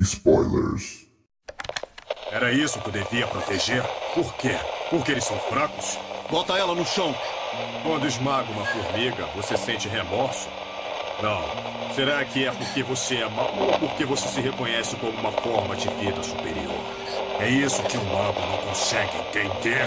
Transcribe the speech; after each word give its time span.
spoilers. 0.00 1.06
Era 2.32 2.52
isso 2.52 2.80
que 2.80 2.88
eu 2.88 2.92
devia 2.92 3.26
proteger? 3.26 3.82
Por 4.14 4.32
quê? 4.34 4.56
Porque 4.88 5.12
eles 5.12 5.24
são 5.24 5.38
fracos? 5.38 5.98
Bota 6.30 6.56
ela 6.56 6.74
no 6.74 6.86
chão. 6.86 7.14
Quando 7.82 8.06
esmaga 8.06 8.50
uma 8.52 8.64
formiga, 8.64 9.26
você 9.34 9.56
sente 9.56 9.88
remorso? 9.88 10.48
Não. 11.22 11.42
Será 11.94 12.24
que 12.24 12.46
é 12.46 12.52
porque 12.52 12.82
você 12.82 13.16
é 13.16 13.28
mau 13.28 13.52
ou 13.58 13.78
porque 13.78 14.04
você 14.06 14.26
se 14.28 14.40
reconhece 14.40 14.96
como 14.96 15.12
uma 15.12 15.32
forma 15.32 15.76
de 15.76 15.88
vida 15.94 16.22
superior? 16.22 16.80
É 17.38 17.48
isso 17.48 17.82
que 17.82 17.96
o 17.96 18.04
mago 18.04 18.40
não 18.40 18.58
consegue 18.58 19.16
entender. 19.18 19.86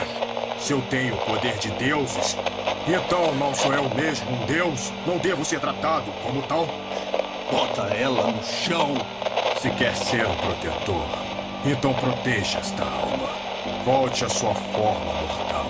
Se 0.59 0.73
eu 0.73 0.81
tenho 0.89 1.16
o 1.16 1.25
poder 1.25 1.58
de 1.58 1.72
deuses, 1.72 2.38
então 2.88 3.34
não 3.36 3.55
sou 3.55 3.73
eu 3.73 3.89
mesmo 3.95 4.30
um 4.30 4.45
deus? 4.45 4.91
Não 5.08 5.17
devo 5.17 5.44
ser 5.44 5.59
tratado 5.59 6.11
como 6.23 6.41
tal? 6.44 6.67
Bota 7.53 7.84
ela 7.93 8.31
no 8.31 8.43
chão. 8.43 8.95
Se 9.61 9.70
quer 9.70 9.95
ser 9.95 10.25
um 10.25 10.35
protetor, 10.38 11.05
então 11.64 11.94
proteja 11.94 12.58
esta 12.58 12.81
alma. 12.81 13.30
Volte 13.86 14.25
à 14.25 14.30
sua 14.30 14.55
forma 14.55 15.14
mortal, 15.22 15.67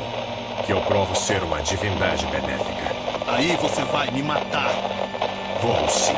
que 0.65 0.71
eu 0.71 0.79
provo 0.79 1.13
ser 1.13 1.43
uma 1.43 1.61
divindade 1.61 2.25
benéfica. 2.27 2.95
Aí 3.27 3.57
você 3.57 3.83
vai 3.83 4.09
me 4.11 4.23
matar. 4.23 4.71
Vou 5.61 5.89
sim. 5.89 6.15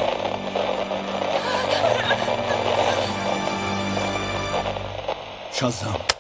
Shazam. 5.52 6.15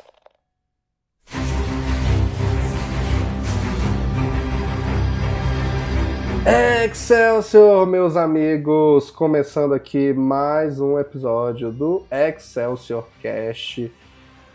Excelsior, 6.45 7.87
meus 7.87 8.15
amigos! 8.15 9.09
Começando 9.09 9.73
aqui 9.73 10.13
mais 10.13 10.79
um 10.79 10.99
episódio 10.99 11.71
do 11.71 12.05
Excelsior 12.11 13.07
Cast. 13.19 13.91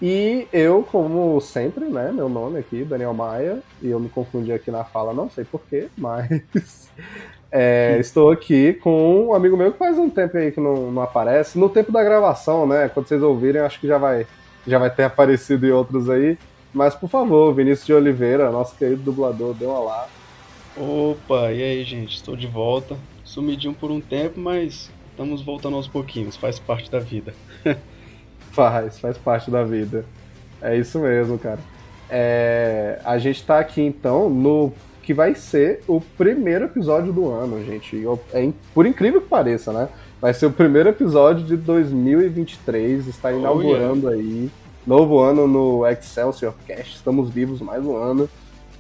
E 0.01 0.47
eu, 0.53 0.87
como 0.89 1.41
sempre, 1.41 1.87
né? 1.87 2.13
Meu 2.13 2.29
nome 2.29 2.61
aqui, 2.61 2.85
Daniel 2.85 3.13
Maia, 3.13 3.59
e 3.83 3.91
eu 3.91 3.99
me 3.99 4.09
confundi 4.09 4.53
aqui 4.53 4.71
na 4.71 4.85
fala, 4.85 5.13
não 5.13 5.29
sei 5.29 5.43
porquê, 5.45 5.89
mas 5.99 6.89
é, 7.51 7.99
estou 7.99 8.31
aqui 8.31 8.75
com 8.75 9.27
um 9.27 9.35
amigo 9.35 9.57
meu 9.57 9.73
que 9.73 9.79
faz 9.79 9.99
um 9.99 10.09
tempo 10.09 10.37
aí 10.37 10.53
que 10.53 10.61
não, 10.61 10.93
não 10.93 11.03
aparece. 11.03 11.59
No 11.59 11.69
tempo 11.69 11.91
da 11.91 12.05
gravação, 12.05 12.69
né? 12.69 12.89
Quando 12.89 13.09
vocês 13.09 13.21
ouvirem, 13.21 13.63
acho 13.63 13.81
que 13.81 13.89
já 13.89 13.99
vai, 13.99 14.29
já 14.65 14.79
vai 14.79 14.91
ter 14.91 15.03
aparecido 15.11 15.67
em 15.67 15.73
outros 15.73 16.09
aí. 16.09 16.39
Mas, 16.73 16.95
por 16.95 17.11
favor, 17.11 17.53
Vinícius 17.53 17.85
de 17.85 17.93
Oliveira, 17.93 18.53
nosso 18.53 18.77
querido 18.77 19.03
dublador, 19.03 19.55
dê 19.55 19.67
um 19.67 19.71
olá. 19.71 20.07
Opa, 20.81 21.53
e 21.53 21.62
aí, 21.62 21.84
gente? 21.84 22.17
Estou 22.17 22.34
de 22.34 22.47
volta. 22.47 22.97
Sumidinho 23.23 23.75
por 23.75 23.91
um 23.91 24.00
tempo, 24.00 24.41
mas 24.41 24.91
estamos 25.11 25.42
voltando 25.42 25.77
aos 25.77 25.87
pouquinhos, 25.87 26.37
faz 26.37 26.59
parte 26.59 26.91
da 26.91 26.98
vida. 26.98 27.34
Faz, 28.53 28.98
faz 28.98 29.17
parte 29.17 29.48
da 29.48 29.62
vida. 29.62 30.05
É 30.61 30.77
isso 30.77 30.98
mesmo, 30.98 31.39
cara. 31.39 31.61
É, 32.11 33.00
a 33.05 33.16
gente 33.16 33.44
tá 33.44 33.60
aqui 33.60 33.81
então 33.81 34.28
no 34.28 34.72
que 35.05 35.15
vai 35.15 35.37
ser 35.37 35.84
o 35.87 36.00
primeiro 36.00 36.65
episódio 36.65 37.12
do 37.12 37.31
ano, 37.31 37.65
gente. 37.65 38.05
É 38.32 38.53
por 38.75 38.87
incrível 38.87 39.21
que 39.21 39.28
pareça, 39.28 39.72
né? 39.72 39.88
Vai 40.21 40.34
ser 40.34 40.47
o 40.47 40.50
primeiro 40.50 40.88
episódio 40.88 41.47
de 41.47 41.56
2023, 41.56 43.06
está 43.06 43.32
inaugurando 43.32 44.09
aí. 44.09 44.50
Novo 44.84 45.21
ano 45.21 45.47
no 45.47 45.87
Excelsior 45.87 46.55
Cast, 46.66 46.97
estamos 46.97 47.31
vivos 47.31 47.60
mais 47.60 47.87
um 47.87 47.97
ano. 47.97 48.28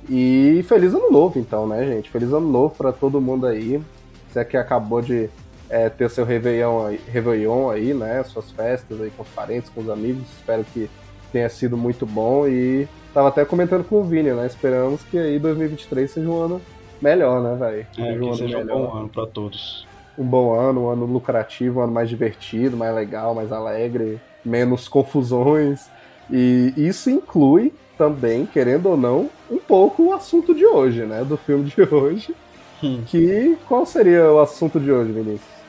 E 0.08 0.64
feliz 0.68 0.94
ano 0.94 1.10
novo, 1.10 1.38
então, 1.38 1.66
né, 1.66 1.84
gente? 1.84 2.10
Feliz 2.10 2.32
ano 2.32 2.48
novo 2.48 2.74
pra 2.74 2.92
todo 2.92 3.20
mundo 3.20 3.46
aí. 3.46 3.80
Você 4.28 4.44
que 4.44 4.56
acabou 4.56 5.02
de 5.02 5.28
é, 5.68 5.88
ter 5.88 6.10
seu 6.10 6.24
Réveillon 6.24 6.86
aí, 6.86 7.00
Réveillon 7.08 7.70
aí, 7.70 7.94
né? 7.94 8.22
Suas 8.24 8.50
festas 8.50 9.00
aí 9.00 9.10
com 9.16 9.22
os 9.22 9.28
parentes, 9.28 9.70
com 9.70 9.80
os 9.80 9.88
amigos. 9.88 10.22
Espero 10.38 10.64
que 10.64 10.90
tenha 11.32 11.48
sido 11.48 11.76
muito 11.76 12.04
bom. 12.04 12.46
E 12.46 12.88
tava 13.14 13.28
até 13.28 13.44
comentando 13.44 13.84
com 13.84 14.00
o 14.00 14.04
Vini, 14.04 14.32
né? 14.32 14.46
Esperamos 14.46 15.02
que 15.04 15.18
aí 15.18 15.38
2023 15.38 16.10
seja 16.10 16.28
um 16.28 16.42
ano 16.42 16.60
melhor, 17.00 17.42
né, 17.42 17.56
velho? 17.56 17.86
É, 17.98 18.12
um 18.12 18.30
que 18.30 18.36
seja 18.36 18.56
um 18.56 18.60
melhor. 18.60 18.78
bom 18.78 18.98
ano 18.98 19.08
pra 19.08 19.26
todos. 19.26 19.86
Um 20.18 20.24
bom 20.24 20.52
ano, 20.52 20.84
um 20.86 20.88
ano 20.90 21.06
lucrativo, 21.06 21.80
um 21.80 21.84
ano 21.84 21.92
mais 21.92 22.08
divertido, 22.08 22.76
mais 22.76 22.94
legal, 22.94 23.34
mais 23.34 23.52
alegre, 23.52 24.20
menos 24.44 24.88
confusões. 24.88 25.88
E 26.30 26.74
isso 26.76 27.10
inclui 27.10 27.72
também, 27.96 28.44
querendo 28.44 28.86
ou 28.86 28.96
não, 28.96 29.30
um 29.50 29.58
pouco 29.58 30.04
o 30.04 30.12
assunto 30.12 30.54
de 30.54 30.64
hoje, 30.64 31.04
né? 31.04 31.24
Do 31.24 31.36
filme 31.36 31.64
de 31.64 31.82
hoje. 31.82 32.34
Hum. 32.82 33.02
Que 33.06 33.58
qual 33.68 33.84
seria 33.84 34.30
o 34.30 34.38
assunto 34.38 34.78
de 34.78 34.90
hoje, 34.90 35.12
Vinícius? 35.12 35.60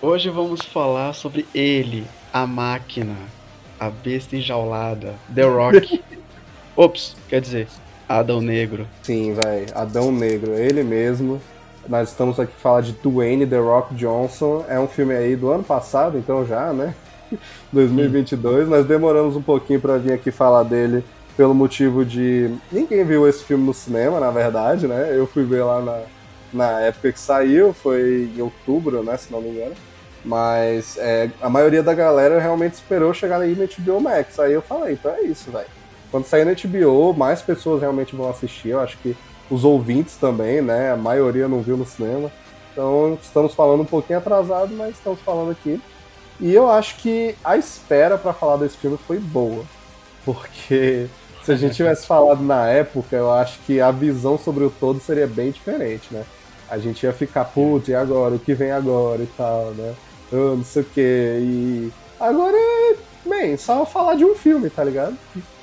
Hoje 0.00 0.28
vamos 0.30 0.62
falar 0.62 1.14
sobre 1.14 1.46
ele, 1.54 2.04
a 2.32 2.46
máquina, 2.46 3.16
a 3.78 3.88
besta 3.88 4.36
enjaulada, 4.36 5.14
The 5.32 5.42
Rock. 5.42 6.02
Ops, 6.76 7.16
quer 7.28 7.40
dizer, 7.40 7.68
Adão 8.08 8.40
Negro. 8.40 8.86
Sim, 9.02 9.34
velho, 9.34 9.66
Adão 9.74 10.12
Negro, 10.12 10.54
ele 10.54 10.82
mesmo. 10.82 11.40
Nós 11.88 12.10
estamos 12.10 12.38
aqui 12.38 12.52
falar 12.60 12.82
de 12.82 12.92
Dwayne 12.92 13.46
The 13.46 13.58
Rock 13.58 13.94
Johnson. 13.94 14.64
É 14.68 14.78
um 14.78 14.86
filme 14.86 15.14
aí 15.14 15.34
do 15.34 15.50
ano 15.50 15.64
passado, 15.64 16.16
então 16.18 16.46
já, 16.46 16.72
né? 16.72 16.94
2022. 17.72 18.68
Nós 18.68 18.86
demoramos 18.86 19.34
um 19.36 19.42
pouquinho 19.42 19.80
para 19.80 19.98
vir 19.98 20.12
aqui 20.12 20.30
falar 20.30 20.62
dele 20.62 21.04
pelo 21.36 21.54
motivo 21.54 22.04
de 22.04 22.50
ninguém 22.70 23.04
viu 23.04 23.28
esse 23.28 23.44
filme 23.44 23.64
no 23.64 23.74
cinema, 23.74 24.20
na 24.20 24.30
verdade, 24.30 24.86
né? 24.86 25.12
Eu 25.16 25.26
fui 25.26 25.44
ver 25.44 25.62
lá 25.62 25.80
na, 25.80 26.02
na 26.52 26.80
época 26.80 27.12
que 27.12 27.18
saiu, 27.18 27.72
foi 27.72 28.30
em 28.36 28.40
outubro, 28.40 29.02
né? 29.02 29.16
Se 29.16 29.32
não 29.32 29.40
me 29.40 29.50
engano. 29.50 29.74
Mas 30.24 30.96
é, 30.98 31.30
a 31.40 31.48
maioria 31.48 31.82
da 31.82 31.94
galera 31.94 32.40
realmente 32.40 32.74
esperou 32.74 33.12
chegar 33.12 33.40
aí 33.40 33.54
no 33.54 33.66
HBO 33.66 34.00
Max. 34.00 34.38
Aí 34.38 34.52
eu 34.52 34.62
falei, 34.62 34.94
então 34.94 35.10
é 35.12 35.22
isso, 35.22 35.50
velho. 35.50 35.66
Quando 36.10 36.26
sair 36.26 36.44
no 36.44 36.54
HBO, 36.54 37.14
mais 37.14 37.42
pessoas 37.42 37.80
realmente 37.80 38.14
vão 38.14 38.28
assistir. 38.28 38.68
Eu 38.68 38.80
acho 38.80 38.98
que 38.98 39.16
os 39.50 39.64
ouvintes 39.64 40.16
também, 40.16 40.60
né? 40.60 40.92
A 40.92 40.96
maioria 40.96 41.48
não 41.48 41.62
viu 41.62 41.76
no 41.76 41.86
cinema. 41.86 42.30
Então 42.72 43.18
estamos 43.20 43.54
falando 43.54 43.80
um 43.80 43.86
pouquinho 43.86 44.18
atrasado, 44.18 44.74
mas 44.74 44.96
estamos 44.96 45.20
falando 45.20 45.50
aqui. 45.50 45.80
E 46.40 46.54
eu 46.54 46.70
acho 46.70 46.96
que 46.96 47.34
a 47.44 47.56
espera 47.56 48.16
pra 48.16 48.32
falar 48.32 48.56
desse 48.56 48.76
filme 48.76 48.98
foi 49.06 49.18
boa. 49.18 49.64
Porque 50.24 51.06
se 51.42 51.52
a 51.52 51.56
gente 51.56 51.74
tivesse 51.74 52.06
falado 52.06 52.42
na 52.42 52.68
época, 52.68 53.16
eu 53.16 53.32
acho 53.32 53.58
que 53.66 53.80
a 53.80 53.90
visão 53.90 54.38
sobre 54.38 54.64
o 54.64 54.70
todo 54.70 55.00
seria 55.00 55.26
bem 55.26 55.50
diferente, 55.50 56.08
né? 56.12 56.24
A 56.70 56.78
gente 56.78 57.04
ia 57.04 57.12
ficar, 57.12 57.44
putz, 57.44 57.88
e 57.88 57.94
agora? 57.94 58.34
O 58.34 58.38
que 58.38 58.54
vem 58.54 58.70
agora 58.70 59.22
e 59.22 59.26
tal, 59.36 59.72
né? 59.72 59.94
Ah, 60.32 60.54
não 60.56 60.64
sei 60.64 60.82
o 60.82 60.86
quê. 60.86 61.38
E 61.40 61.92
agora, 62.18 62.56
bem, 63.26 63.56
só 63.56 63.84
falar 63.84 64.14
de 64.14 64.24
um 64.24 64.34
filme, 64.34 64.70
tá 64.70 64.82
ligado? 64.82 65.16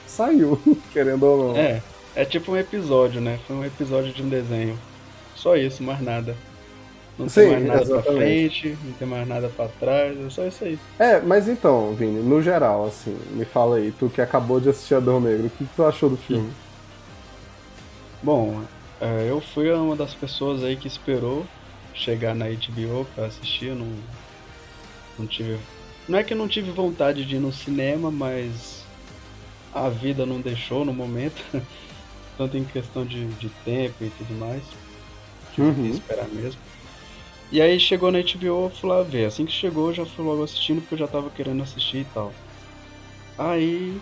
Saiu, 0.05 0.59
querendo 0.93 1.23
ou 1.23 1.53
não. 1.53 1.57
É, 1.57 1.81
é 2.15 2.25
tipo 2.25 2.51
um 2.51 2.57
episódio, 2.57 3.21
né? 3.21 3.39
Foi 3.47 3.55
um 3.55 3.65
episódio 3.65 4.13
de 4.13 4.21
um 4.21 4.29
desenho. 4.29 4.77
Só 5.35 5.55
isso, 5.55 5.81
mais 5.81 6.01
nada. 6.01 6.35
Não 7.19 7.27
Sim, 7.27 7.41
tem 7.41 7.49
mais 7.51 7.65
nada 7.65 7.85
pra 7.85 7.95
exatamente. 7.99 8.17
frente, 8.17 8.77
não 8.85 8.93
tem 8.93 9.07
mais 9.07 9.27
nada 9.27 9.49
pra 9.49 9.67
trás, 9.67 10.17
é 10.17 10.29
só 10.29 10.47
isso 10.47 10.63
aí. 10.63 10.79
É, 10.97 11.19
mas 11.19 11.49
então, 11.49 11.93
Vini, 11.93 12.21
no 12.23 12.41
geral, 12.41 12.85
assim, 12.87 13.15
me 13.31 13.43
fala 13.43 13.75
aí, 13.75 13.91
tu 13.91 14.09
que 14.09 14.21
acabou 14.21 14.61
de 14.61 14.69
assistir 14.69 14.95
Adão 14.95 15.19
Negro, 15.19 15.47
o 15.47 15.49
que, 15.49 15.65
que 15.65 15.75
tu 15.75 15.83
achou 15.83 16.09
do 16.09 16.15
filme? 16.15 16.49
Bom, 18.23 18.61
é, 19.01 19.29
eu 19.29 19.41
fui 19.41 19.69
uma 19.71 19.97
das 19.97 20.13
pessoas 20.13 20.63
aí 20.63 20.77
que 20.77 20.87
esperou 20.87 21.45
chegar 21.93 22.33
na 22.33 22.45
HBO 22.45 23.05
pra 23.13 23.25
assistir, 23.25 23.75
não, 23.75 23.91
não 25.17 25.27
tive. 25.27 25.59
Não 26.07 26.17
é 26.17 26.23
que 26.23 26.33
eu 26.33 26.37
não 26.37 26.47
tive 26.47 26.71
vontade 26.71 27.25
de 27.25 27.35
ir 27.35 27.39
no 27.39 27.51
cinema, 27.51 28.09
mas 28.09 28.83
a 29.73 29.89
vida 29.89 30.25
não 30.25 30.39
deixou 30.39 30.85
no 30.85 30.93
momento, 30.93 31.43
tanto 32.37 32.57
em 32.57 32.63
questão 32.63 33.05
de, 33.05 33.25
de 33.25 33.49
tempo 33.65 33.95
e 34.05 34.09
tudo 34.11 34.33
mais. 34.35 34.63
Tive 35.53 35.73
que 35.73 35.81
Uhum. 35.81 35.89
esperar 35.89 36.27
mesmo. 36.29 36.61
E 37.51 37.61
aí 37.61 37.79
chegou 37.79 38.11
na 38.11 38.19
HBO, 38.19 38.65
eu 38.65 38.69
fui 38.69 38.89
lá 38.89 39.01
ver. 39.01 39.25
Assim 39.25 39.45
que 39.45 39.51
chegou, 39.51 39.89
eu 39.89 39.93
já 39.93 40.05
fui 40.05 40.23
logo 40.23 40.43
assistindo, 40.43 40.81
porque 40.81 40.93
eu 40.93 40.99
já 40.99 41.07
tava 41.07 41.29
querendo 41.29 41.63
assistir 41.63 41.99
e 41.99 42.05
tal. 42.13 42.31
Aí 43.37 43.99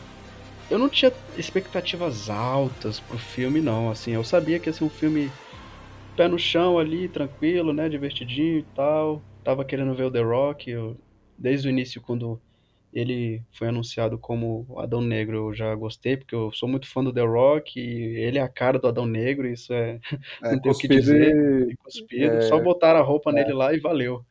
eu 0.70 0.78
não 0.78 0.90
tinha 0.90 1.14
expectativas 1.38 2.30
altas 2.30 3.00
pro 3.00 3.18
filme, 3.18 3.62
não. 3.62 3.90
Assim, 3.90 4.12
eu 4.12 4.24
sabia 4.24 4.60
que 4.60 4.70
ia 4.70 4.74
ser 4.74 4.84
um 4.84 4.90
filme 4.90 5.32
pé 6.18 6.28
no 6.28 6.38
chão 6.38 6.78
ali, 6.78 7.08
tranquilo, 7.08 7.72
né? 7.72 7.88
Divertidinho 7.88 8.60
e 8.60 8.66
tal. 8.76 9.22
Tava 9.44 9.64
querendo 9.64 9.96
ver 9.96 10.04
o 10.04 10.12
The 10.12 10.22
Rock. 10.22 10.70
Eu 10.70 10.98
desde 11.38 11.68
o 11.68 11.72
início, 11.72 12.02
quando 12.02 12.42
ele 12.98 13.44
foi 13.52 13.68
anunciado 13.68 14.18
como 14.18 14.66
Adão 14.80 15.02
Negro, 15.02 15.50
eu 15.50 15.54
já 15.54 15.76
gostei, 15.76 16.18
porque 16.18 16.34
eu 16.34 16.52
sou 16.52 16.68
muito 16.68 16.88
fã 16.88 17.04
do 17.04 17.14
The 17.14 17.22
Rock, 17.22 17.80
e 17.80 18.18
ele 18.18 18.40
é 18.40 18.42
a 18.42 18.50
cara 18.50 18.80
do 18.80 18.88
Adão 18.88 19.06
Negro, 19.06 19.48
isso 19.48 19.72
é. 19.72 20.00
É, 20.44 20.52
não 20.52 20.60
tem 20.60 20.72
o 20.72 20.78
que 20.78 20.88
dizer. 20.88 21.76
Cuspido, 21.78 22.38
é, 22.38 22.42
só 22.42 22.60
botaram 22.60 23.00
a 23.00 23.04
roupa 23.04 23.32
nele 23.32 23.54
lá 23.54 23.74
e 23.74 23.80
valeu. 23.80 24.26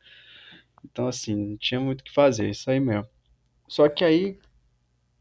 Então, 0.83 1.07
assim, 1.07 1.35
não 1.35 1.57
tinha 1.57 1.79
muito 1.79 2.01
o 2.01 2.03
que 2.03 2.13
fazer, 2.13 2.49
isso 2.49 2.69
aí 2.69 2.79
mesmo. 2.79 3.07
Só 3.67 3.87
que 3.87 4.03
aí, 4.03 4.37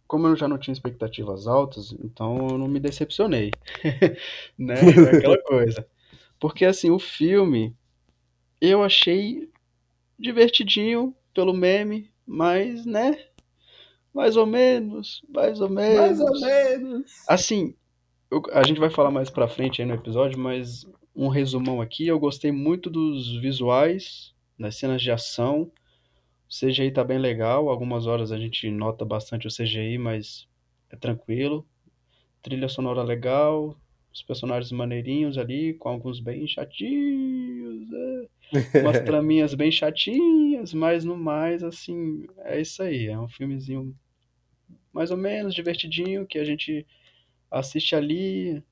como 0.06 0.26
eu 0.26 0.37
já 0.37 0.49
não 0.49 0.58
tinha 0.58 0.72
expectativas 0.72 1.46
altas, 1.46 1.92
então 2.02 2.49
eu 2.50 2.58
não 2.58 2.69
me 2.69 2.81
decepcionei. 2.81 3.52
né? 4.58 4.75
É 4.75 5.16
aquela 5.16 5.38
coisa. 5.42 5.87
Porque, 6.38 6.64
assim, 6.64 6.90
o 6.90 6.99
filme 6.99 7.75
eu 8.60 8.82
achei 8.82 9.49
divertidinho 10.19 11.14
pelo 11.34 11.54
meme, 11.54 12.10
mas, 12.26 12.84
né? 12.84 13.16
Mais 14.16 14.34
ou 14.34 14.46
menos, 14.46 15.22
mais 15.28 15.60
ou 15.60 15.68
menos. 15.68 16.18
Mais 16.18 16.20
ou 16.20 16.40
menos. 16.40 17.12
Assim, 17.28 17.74
eu- 18.30 18.40
a 18.50 18.62
gente 18.62 18.80
vai 18.80 18.88
falar 18.88 19.10
mais 19.10 19.28
pra 19.28 19.46
frente 19.46 19.82
aí 19.82 19.86
no 19.86 19.92
episódio, 19.92 20.38
mas 20.38 20.86
um 21.14 21.28
resumão 21.28 21.82
aqui, 21.82 22.06
eu 22.06 22.18
gostei 22.18 22.50
muito 22.50 22.88
dos 22.88 23.36
visuais, 23.42 24.32
das 24.58 24.76
cenas 24.76 25.02
de 25.02 25.10
ação. 25.10 25.70
O 26.48 26.54
CGI 26.54 26.90
tá 26.92 27.04
bem 27.04 27.18
legal, 27.18 27.68
algumas 27.68 28.06
horas 28.06 28.32
a 28.32 28.38
gente 28.38 28.70
nota 28.70 29.04
bastante 29.04 29.46
o 29.46 29.50
CGI, 29.50 29.98
mas 29.98 30.48
é 30.88 30.96
tranquilo. 30.96 31.66
Trilha 32.40 32.70
sonora 32.70 33.02
legal, 33.02 33.76
os 34.10 34.22
personagens 34.22 34.72
maneirinhos 34.72 35.36
ali, 35.36 35.74
com 35.74 35.90
alguns 35.90 36.20
bem 36.20 36.48
chatinhos, 36.48 37.86
é. 37.92 38.26
umas 38.80 38.98
traminhas 39.00 39.52
bem 39.52 39.70
chatinhas, 39.70 40.72
mas 40.72 41.04
no 41.04 41.18
mais, 41.18 41.62
assim, 41.62 42.24
é 42.38 42.58
isso 42.58 42.82
aí. 42.82 43.08
É 43.08 43.18
um 43.18 43.28
filmezinho 43.28 43.94
mais 44.96 45.10
ou 45.10 45.16
menos 45.19 45.54
divertidinho 45.54 46.26
que 46.26 46.38
a 46.38 46.44
gente 46.44 46.87
assiste 47.50 47.94
ali, 47.94 48.64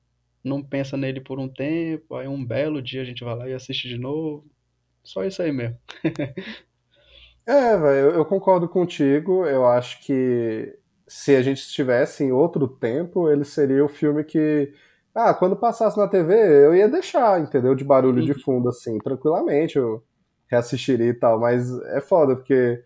não 0.43 0.61
pensa 0.63 0.97
nele 0.97 1.21
por 1.21 1.37
um 1.37 1.47
tempo, 1.47 2.15
aí 2.15 2.27
um 2.27 2.43
belo 2.43 2.81
dia 2.81 3.03
a 3.03 3.05
gente 3.05 3.23
vai 3.23 3.35
lá 3.35 3.47
e 3.47 3.53
assiste 3.53 3.87
de 3.87 3.99
novo. 3.99 4.43
Só 5.03 5.23
isso 5.23 5.41
aí 5.43 5.51
mesmo. 5.51 5.77
É, 7.47 7.77
velho, 7.77 8.09
eu, 8.15 8.25
concordo 8.25 8.67
contigo. 8.67 9.45
Eu 9.45 9.67
acho 9.67 10.01
que 10.01 10.75
se 11.07 11.35
a 11.35 11.43
gente 11.43 11.59
estivesse 11.59 12.23
em 12.23 12.31
outro 12.31 12.67
tempo, 12.67 13.29
ele 13.29 13.45
seria 13.45 13.85
o 13.85 13.87
filme 13.87 14.23
que. 14.23 14.73
Ah, 15.13 15.31
quando 15.31 15.55
passasse 15.55 15.95
na 15.95 16.07
TV, 16.07 16.33
eu 16.33 16.73
ia 16.73 16.89
deixar, 16.89 17.39
entendeu? 17.39 17.75
De 17.75 17.83
barulho 17.83 18.25
de 18.25 18.33
fundo, 18.33 18.69
assim, 18.69 18.97
tranquilamente, 18.97 19.77
eu 19.77 20.03
reassistiria 20.47 21.05
e 21.05 21.13
tal. 21.13 21.39
Mas 21.39 21.71
é 21.89 22.01
foda, 22.01 22.35
porque 22.35 22.83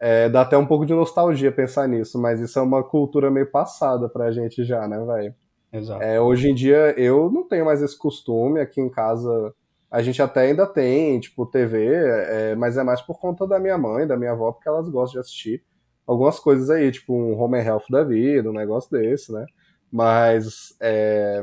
é, 0.00 0.28
dá 0.28 0.42
até 0.42 0.56
um 0.56 0.66
pouco 0.66 0.86
de 0.86 0.94
nostalgia 0.94 1.50
pensar 1.50 1.88
nisso, 1.88 2.20
mas 2.20 2.40
isso 2.40 2.58
é 2.58 2.62
uma 2.62 2.82
cultura 2.82 3.30
meio 3.30 3.50
passada 3.50 4.08
pra 4.08 4.30
gente 4.30 4.64
já, 4.64 4.86
né, 4.86 4.98
velho? 5.04 5.34
Exato. 5.72 6.02
É, 6.02 6.20
hoje 6.20 6.50
em 6.50 6.54
dia 6.54 6.94
eu 6.98 7.30
não 7.30 7.46
tenho 7.46 7.64
mais 7.64 7.82
esse 7.82 7.96
costume. 7.96 8.60
Aqui 8.60 8.80
em 8.80 8.88
casa 8.88 9.54
a 9.90 10.02
gente 10.02 10.20
até 10.20 10.42
ainda 10.42 10.66
tem, 10.66 11.18
tipo, 11.18 11.46
TV, 11.46 11.86
é, 11.94 12.54
mas 12.54 12.76
é 12.76 12.82
mais 12.82 13.00
por 13.00 13.18
conta 13.18 13.46
da 13.46 13.58
minha 13.58 13.78
mãe, 13.78 14.06
da 14.06 14.16
minha 14.16 14.32
avó, 14.32 14.52
porque 14.52 14.68
elas 14.68 14.88
gostam 14.88 15.14
de 15.14 15.26
assistir 15.26 15.64
algumas 16.06 16.38
coisas 16.38 16.70
aí, 16.70 16.90
tipo 16.90 17.14
um 17.14 17.38
Home 17.38 17.58
and 17.58 17.64
Health 17.64 17.84
da 17.90 18.04
vida, 18.04 18.50
um 18.50 18.54
negócio 18.54 18.90
desse, 18.90 19.32
né? 19.32 19.44
Mas, 19.90 20.76
é, 20.80 21.40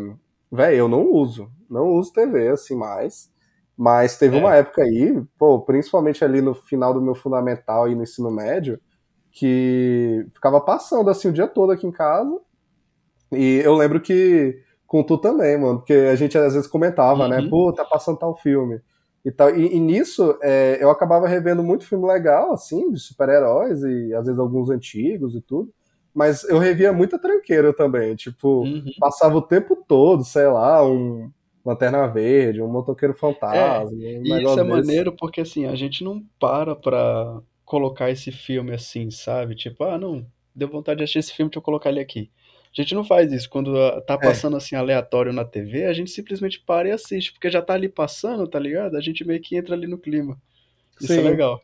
velho, 0.52 0.76
eu 0.78 0.88
não 0.88 1.12
uso, 1.12 1.52
não 1.70 1.90
uso 1.90 2.14
TV 2.14 2.50
assim 2.50 2.76
mais. 2.76 3.32
Mas 3.78 4.18
teve 4.18 4.38
É. 4.38 4.40
uma 4.40 4.56
época 4.56 4.84
aí, 4.84 5.22
pô, 5.38 5.60
principalmente 5.62 6.24
ali 6.24 6.42
no 6.42 6.54
final 6.56 6.94
do 6.94 7.02
meu 7.02 7.16
fundamental 7.16 7.90
e 7.90 7.96
no 7.96 8.04
ensino 8.04 8.32
médio, 8.32 8.80
que 9.32 10.26
ficava 10.34 10.62
passando 10.62 11.10
assim 11.10 11.30
o 11.30 11.34
dia 11.34 11.48
todo 11.48 11.72
aqui 11.72 11.86
em 11.88 11.92
casa. 11.92 12.40
E 13.32 13.62
eu 13.64 13.76
lembro 13.76 14.00
que 14.02 14.60
com 14.88 15.04
tu 15.04 15.18
também, 15.18 15.58
mano, 15.58 15.80
porque 15.80 15.94
a 15.94 16.16
gente 16.16 16.38
às 16.38 16.54
vezes 16.54 16.68
comentava, 16.70 17.28
né? 17.28 17.40
Uhum. 17.42 17.50
Pô, 17.50 17.74
tá 17.74 17.84
passando 17.84 18.18
tal 18.18 18.36
filme. 18.38 18.80
E, 19.26 19.32
tal. 19.32 19.50
e, 19.56 19.76
e 19.76 19.80
nisso 19.80 20.38
é, 20.44 20.78
eu 20.80 20.90
acabava 20.92 21.28
revendo 21.28 21.64
muito 21.64 21.86
filme 21.86 22.06
legal, 22.08 22.54
assim, 22.54 22.92
de 22.92 23.00
super-heróis, 23.00 23.82
e 23.84 24.14
às 24.14 24.26
vezes 24.28 24.40
alguns 24.40 24.70
antigos 24.70 25.36
e 25.36 25.42
tudo. 25.42 25.70
Mas 26.14 26.44
eu 26.46 26.60
revia 26.60 26.94
muita 26.94 27.20
tranqueira 27.20 27.74
também. 27.74 28.16
Tipo, 28.16 28.62
Uhum. 28.62 28.86
passava 29.00 29.36
o 29.38 29.42
tempo 29.42 29.76
todo, 29.88 30.24
sei 30.24 30.48
lá, 30.48 30.86
um 30.86 31.30
Lanterna 31.66 32.08
Verde, 32.08 32.62
um 32.62 32.68
Motoqueiro 32.68 33.16
Fantasma. 33.16 33.92
um 33.92 34.00
E 34.00 34.44
isso 34.44 34.60
é 34.60 34.64
desse. 34.64 34.64
maneiro 34.64 35.12
porque 35.12 35.42
assim, 35.42 35.66
a 35.66 35.76
gente 35.76 36.04
não 36.04 36.24
para 36.40 36.76
pra 36.76 37.42
colocar 37.66 38.12
esse 38.12 38.32
filme 38.32 38.74
assim, 38.74 39.10
sabe? 39.10 39.56
Tipo, 39.56 39.84
ah, 39.86 39.98
não, 39.98 40.26
deu 40.54 40.68
vontade 40.68 41.00
de 41.00 41.04
assistir 41.04 41.20
esse 41.20 41.34
filme, 41.34 41.50
deixa 41.50 41.58
eu 41.58 41.64
colocar 41.64 41.90
ele 41.90 42.00
aqui. 42.00 42.30
A 42.78 42.82
gente 42.82 42.94
não 42.94 43.04
faz 43.04 43.32
isso. 43.32 43.50
Quando 43.50 43.76
ah, 43.82 44.00
tá 44.02 44.18
passando 44.18 44.56
assim 44.58 44.76
aleatório 44.76 45.34
na 45.34 45.44
TV, 45.44 45.86
a 45.86 45.94
gente 45.94 46.12
simplesmente 46.12 46.60
para 46.60 46.90
e 46.90 46.92
assiste, 46.92 47.32
porque 47.34 47.50
já 47.50 47.62
tá 47.62 47.74
ali 47.74 47.90
passando, 47.90 48.48
tá 48.48 48.60
ligado? 48.60 48.96
A 48.96 49.02
gente 49.02 49.26
meio 49.26 49.42
que 49.42 49.56
entra 49.56 49.74
ali 49.74 49.88
no 49.88 49.98
clima. 49.98 50.38
Isso 51.02 51.14
é 51.14 51.16
Sim. 51.16 51.22
legal. 51.24 51.62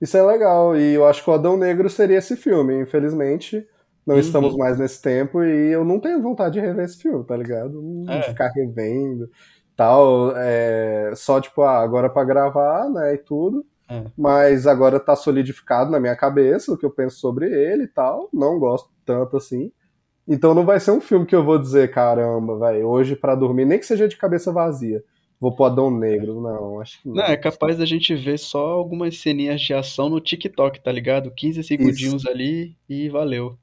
Isso 0.00 0.16
é 0.16 0.22
legal, 0.22 0.76
e 0.76 0.94
eu 0.94 1.06
acho 1.06 1.22
que 1.22 1.28
o 1.28 1.32
Adão 1.32 1.58
Negro 1.58 1.88
seria 1.90 2.18
esse 2.18 2.34
filme. 2.34 2.80
Infelizmente, 2.80 3.66
não 4.10 4.14
Uhum. 4.16 4.20
estamos 4.20 4.56
mais 4.56 4.78
nesse 4.78 5.00
tempo 5.00 5.42
e 5.42 5.68
eu 5.72 5.84
não 5.84 6.00
tenho 6.00 6.20
vontade 6.20 6.54
de 6.54 6.60
rever 6.60 6.84
esse 6.84 6.98
filme, 7.00 7.24
tá 7.24 7.36
ligado? 7.36 7.80
Não 7.80 8.12
É. 8.12 8.22
Ficar 8.22 8.48
revendo 8.48 9.30
tal. 9.76 10.32
É, 10.36 11.12
só, 11.16 11.40
tipo, 11.40 11.62
ah, 11.62 11.78
agora 11.80 12.10
pra 12.10 12.24
gravar, 12.24 12.88
né, 12.90 13.14
e 13.14 13.18
tudo. 13.18 13.64
É. 13.88 14.04
Mas 14.16 14.66
agora 14.66 15.00
tá 15.00 15.16
solidificado 15.16 15.90
na 15.90 15.98
minha 15.98 16.14
cabeça 16.14 16.72
o 16.72 16.76
que 16.76 16.84
eu 16.86 16.90
penso 16.90 17.18
sobre 17.18 17.46
ele 17.46 17.84
e 17.84 17.88
tal. 17.88 18.28
Não 18.32 18.58
gosto 18.58 18.90
tanto 19.04 19.36
assim. 19.36 19.72
Então 20.28 20.54
não 20.54 20.64
vai 20.64 20.78
ser 20.78 20.92
um 20.92 21.00
filme 21.00 21.26
que 21.26 21.34
eu 21.34 21.44
vou 21.44 21.58
dizer, 21.58 21.90
caramba, 21.90 22.56
vai, 22.56 22.84
hoje 22.84 23.16
pra 23.16 23.34
dormir, 23.34 23.64
nem 23.64 23.78
que 23.80 23.86
seja 23.86 24.06
de 24.06 24.16
cabeça 24.16 24.52
vazia. 24.52 25.02
Vou 25.40 25.54
pro 25.56 25.64
Adão 25.64 25.90
Negro, 25.90 26.40
não, 26.40 26.80
acho 26.80 27.00
que 27.00 27.08
não. 27.08 27.14
Não, 27.16 27.24
é 27.24 27.36
capaz 27.36 27.78
da 27.78 27.86
gente 27.86 28.14
ver 28.14 28.38
só 28.38 28.64
algumas 28.72 29.18
ceninhas 29.18 29.60
de 29.60 29.72
ação 29.72 30.08
no 30.10 30.20
TikTok, 30.20 30.80
tá 30.82 30.92
ligado? 30.92 31.32
15 31.34 31.64
segundinhos 31.64 32.26
ali 32.26 32.76
e 32.88 33.08
valeu. 33.08 33.56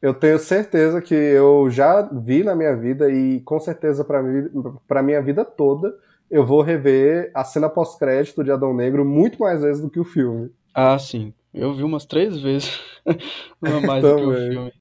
Eu 0.00 0.14
tenho 0.14 0.38
certeza 0.38 1.00
que 1.00 1.14
eu 1.14 1.70
já 1.70 2.02
vi 2.02 2.42
na 2.42 2.54
minha 2.54 2.74
vida 2.74 3.10
e 3.10 3.40
com 3.40 3.60
certeza 3.60 4.04
pra 4.04 5.02
minha 5.02 5.20
vida 5.20 5.44
toda 5.44 5.94
eu 6.30 6.46
vou 6.46 6.62
rever 6.62 7.30
a 7.34 7.42
cena 7.42 7.68
pós-crédito 7.68 8.44
de 8.44 8.52
Adão 8.52 8.72
Negro 8.72 9.04
muito 9.04 9.40
mais 9.40 9.62
vezes 9.62 9.82
do 9.82 9.90
que 9.90 9.98
o 9.98 10.04
filme. 10.04 10.50
Ah, 10.72 10.96
sim. 10.98 11.34
Eu 11.52 11.74
vi 11.74 11.82
umas 11.82 12.06
três 12.06 12.40
vezes. 12.40 12.80
Não 13.60 13.78
é 13.78 13.80
mais 13.86 14.02
do 14.02 14.16
que 14.16 14.22
o 14.22 14.34
filme. 14.34 14.72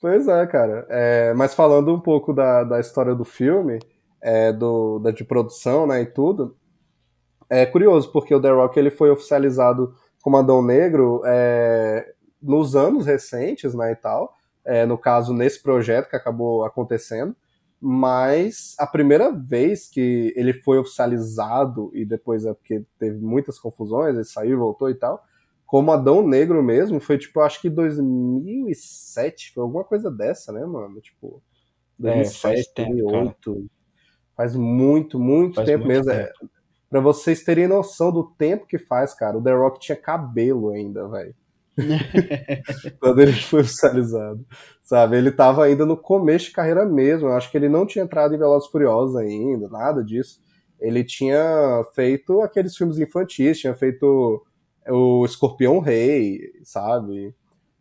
Pois 0.00 0.28
é, 0.28 0.46
cara. 0.46 0.86
É, 0.88 1.34
mas 1.34 1.54
falando 1.54 1.92
um 1.92 1.98
pouco 1.98 2.32
da, 2.32 2.62
da 2.62 2.78
história 2.78 3.14
do 3.14 3.24
filme, 3.24 3.80
é, 4.22 4.52
do, 4.52 5.00
da 5.00 5.10
de 5.10 5.24
produção, 5.24 5.86
né, 5.86 6.02
e 6.02 6.06
tudo, 6.06 6.56
é 7.50 7.66
curioso, 7.66 8.12
porque 8.12 8.32
o 8.32 8.40
The 8.40 8.50
Rock 8.50 8.78
ele 8.78 8.90
foi 8.90 9.10
oficializado 9.10 9.92
como 10.22 10.36
Adão 10.36 10.62
Negro 10.62 11.22
é, 11.26 12.14
nos 12.42 12.74
anos 12.76 13.06
recentes, 13.06 13.74
né, 13.74 13.92
e 13.92 13.96
tal, 13.96 14.34
é, 14.64 14.84
no 14.86 14.98
caso, 14.98 15.32
nesse 15.32 15.62
projeto 15.62 16.08
que 16.08 16.16
acabou 16.16 16.64
acontecendo, 16.64 17.34
mas 17.80 18.74
a 18.78 18.86
primeira 18.86 19.32
vez 19.32 19.88
que 19.88 20.32
ele 20.36 20.52
foi 20.52 20.78
oficializado, 20.78 21.90
e 21.94 22.04
depois 22.04 22.44
é 22.44 22.52
porque 22.52 22.84
teve 22.98 23.18
muitas 23.18 23.58
confusões, 23.58 24.14
ele 24.14 24.24
saiu, 24.24 24.58
voltou 24.58 24.90
e 24.90 24.94
tal, 24.94 25.24
como 25.66 25.92
Adão 25.92 26.26
Negro 26.26 26.62
mesmo, 26.62 27.00
foi 27.00 27.16
tipo, 27.16 27.40
acho 27.40 27.60
que 27.60 27.70
2007, 27.70 29.52
foi 29.54 29.62
alguma 29.62 29.84
coisa 29.84 30.10
dessa, 30.10 30.52
né, 30.52 30.64
mano? 30.66 31.00
Tipo, 31.00 31.42
É, 32.04 32.24
2007, 32.24 32.40
faz 32.40 32.66
tempo, 32.66 32.90
2008. 32.96 33.70
Faz 34.36 34.56
muito, 34.56 35.18
muito 35.18 35.56
Faz 35.56 35.66
tempo 35.66 35.84
muito 35.84 35.96
mesmo. 35.96 36.10
É, 36.10 36.26
tempo. 36.26 36.50
pra 36.88 37.00
vocês 37.00 37.44
terem 37.44 37.68
noção 37.68 38.10
do 38.12 38.24
tempo 38.24 38.66
que 38.66 38.78
faz, 38.78 39.14
cara, 39.14 39.38
o 39.38 39.42
The 39.42 39.52
Rock 39.52 39.78
tinha 39.80 39.96
cabelo 39.96 40.70
ainda, 40.70 41.08
velho. 41.08 41.34
Quando 43.00 43.20
ele 43.20 43.32
foi 43.32 43.60
oficializado. 43.62 44.44
Sabe? 44.82 45.16
Ele 45.16 45.30
tava 45.30 45.64
ainda 45.64 45.86
no 45.86 45.96
começo 45.96 46.46
de 46.46 46.52
carreira 46.52 46.84
mesmo. 46.84 47.28
Eu 47.28 47.32
acho 47.34 47.50
que 47.50 47.56
ele 47.56 47.68
não 47.68 47.86
tinha 47.86 48.04
entrado 48.04 48.34
em 48.34 48.38
Velozes 48.38 48.68
e 48.68 48.72
Furiosos 48.72 49.16
ainda, 49.16 49.68
nada 49.68 50.02
disso. 50.02 50.40
Ele 50.80 51.04
tinha 51.04 51.82
feito 51.94 52.40
aqueles 52.42 52.76
filmes 52.76 52.98
infantis, 52.98 53.58
tinha 53.60 53.74
feito 53.74 54.42
o 54.88 55.24
Escorpião 55.24 55.78
Rei, 55.78 56.40
sabe? 56.64 57.34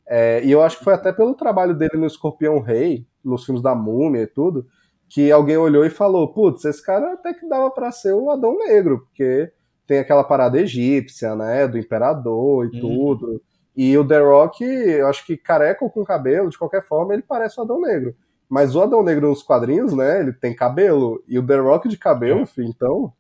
É, 0.08 0.44
e 0.46 0.52
eu 0.52 0.62
acho 0.64 0.80
que 0.80 0.84
foi 0.84 0.94
até 0.94 1.14
pelo 1.14 1.36
trabalho 1.36 1.76
dele 1.76 1.98
no 1.98 2.08
Escorpião 2.08 2.60
Rei, 2.62 3.08
nos 3.24 3.46
filmes 3.46 3.64
da 3.64 3.76
Múmia 3.76 4.24
e 4.24 4.28
tudo, 4.28 4.68
que 5.10 5.32
alguém 5.32 5.58
olhou 5.58 5.86
e 5.86 5.90
falou: 5.90 6.34
putz, 6.34 6.66
esse 6.66 6.84
cara 6.86 7.14
até 7.14 7.34
que 7.34 7.48
dava 7.50 7.72
pra 7.72 7.92
ser 7.92 8.14
o 8.14 8.32
Adão 8.32 8.58
Negro, 8.58 9.02
porque 9.02 9.52
tem 9.88 10.00
aquela 10.00 10.24
parada 10.24 10.60
egípcia, 10.60 11.36
né? 11.36 11.68
Do 11.68 11.78
imperador 11.78 12.66
e 12.68 12.70
Uhum. 12.70 12.80
tudo. 12.82 13.42
E 13.82 13.98
o 13.98 14.06
The 14.06 14.20
Rock, 14.20 14.62
eu 14.62 15.08
acho 15.08 15.26
que 15.26 15.38
careca 15.38 15.86
ou 15.86 15.90
com 15.90 16.04
cabelo, 16.04 16.50
de 16.50 16.58
qualquer 16.58 16.84
forma, 16.84 17.14
ele 17.14 17.24
parece 17.26 17.58
o 17.58 17.64
Adão 17.64 17.80
Negro. 17.80 18.14
Mas 18.50 18.76
o 18.76 18.82
Adão 18.82 19.02
Negro 19.02 19.30
nos 19.30 19.42
quadrinhos, 19.42 19.94
né? 19.94 20.20
Ele 20.20 20.34
tem 20.34 20.54
cabelo. 20.54 21.24
E 21.26 21.40
o 21.40 21.48
The 21.48 21.56
Rock 21.60 21.88
de 21.88 21.98
cabelo, 21.98 22.42
É. 22.42 22.46
filho, 22.46 22.68
então. 22.68 23.14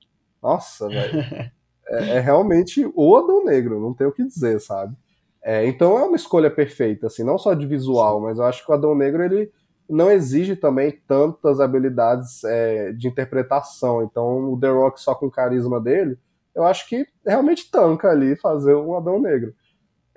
Nossa, 0.43 0.89
velho. 0.89 1.11
É, 1.91 2.17
é 2.17 2.19
realmente 2.19 2.87
o 2.93 3.17
Adão 3.17 3.43
Negro, 3.43 3.79
não 3.79 3.95
tem 3.95 4.05
o 4.05 4.11
que 4.11 4.23
dizer, 4.23 4.61
sabe? 4.61 4.95
É, 5.43 5.65
então 5.65 5.97
é 5.97 6.03
uma 6.03 6.15
escolha 6.15 6.51
perfeita, 6.51 7.07
assim, 7.07 7.23
não 7.23 7.35
só 7.35 7.55
de 7.55 7.65
visual, 7.65 8.21
mas 8.21 8.37
eu 8.37 8.43
acho 8.43 8.63
que 8.63 8.71
o 8.71 8.75
Adão 8.75 8.93
Negro 8.93 9.23
ele 9.23 9.51
não 9.89 10.11
exige 10.11 10.55
também 10.55 11.01
tantas 11.07 11.59
habilidades 11.59 12.43
é, 12.43 12.91
de 12.91 13.07
interpretação. 13.07 14.03
Então 14.03 14.53
o 14.53 14.59
The 14.59 14.69
Rock 14.69 15.01
só 15.01 15.15
com 15.15 15.25
o 15.25 15.31
carisma 15.31 15.81
dele, 15.81 16.15
eu 16.53 16.63
acho 16.63 16.87
que 16.87 17.07
realmente 17.25 17.71
tanca 17.71 18.09
ali 18.11 18.35
fazer 18.35 18.75
um 18.75 18.95
Adão 18.95 19.19
Negro. 19.19 19.51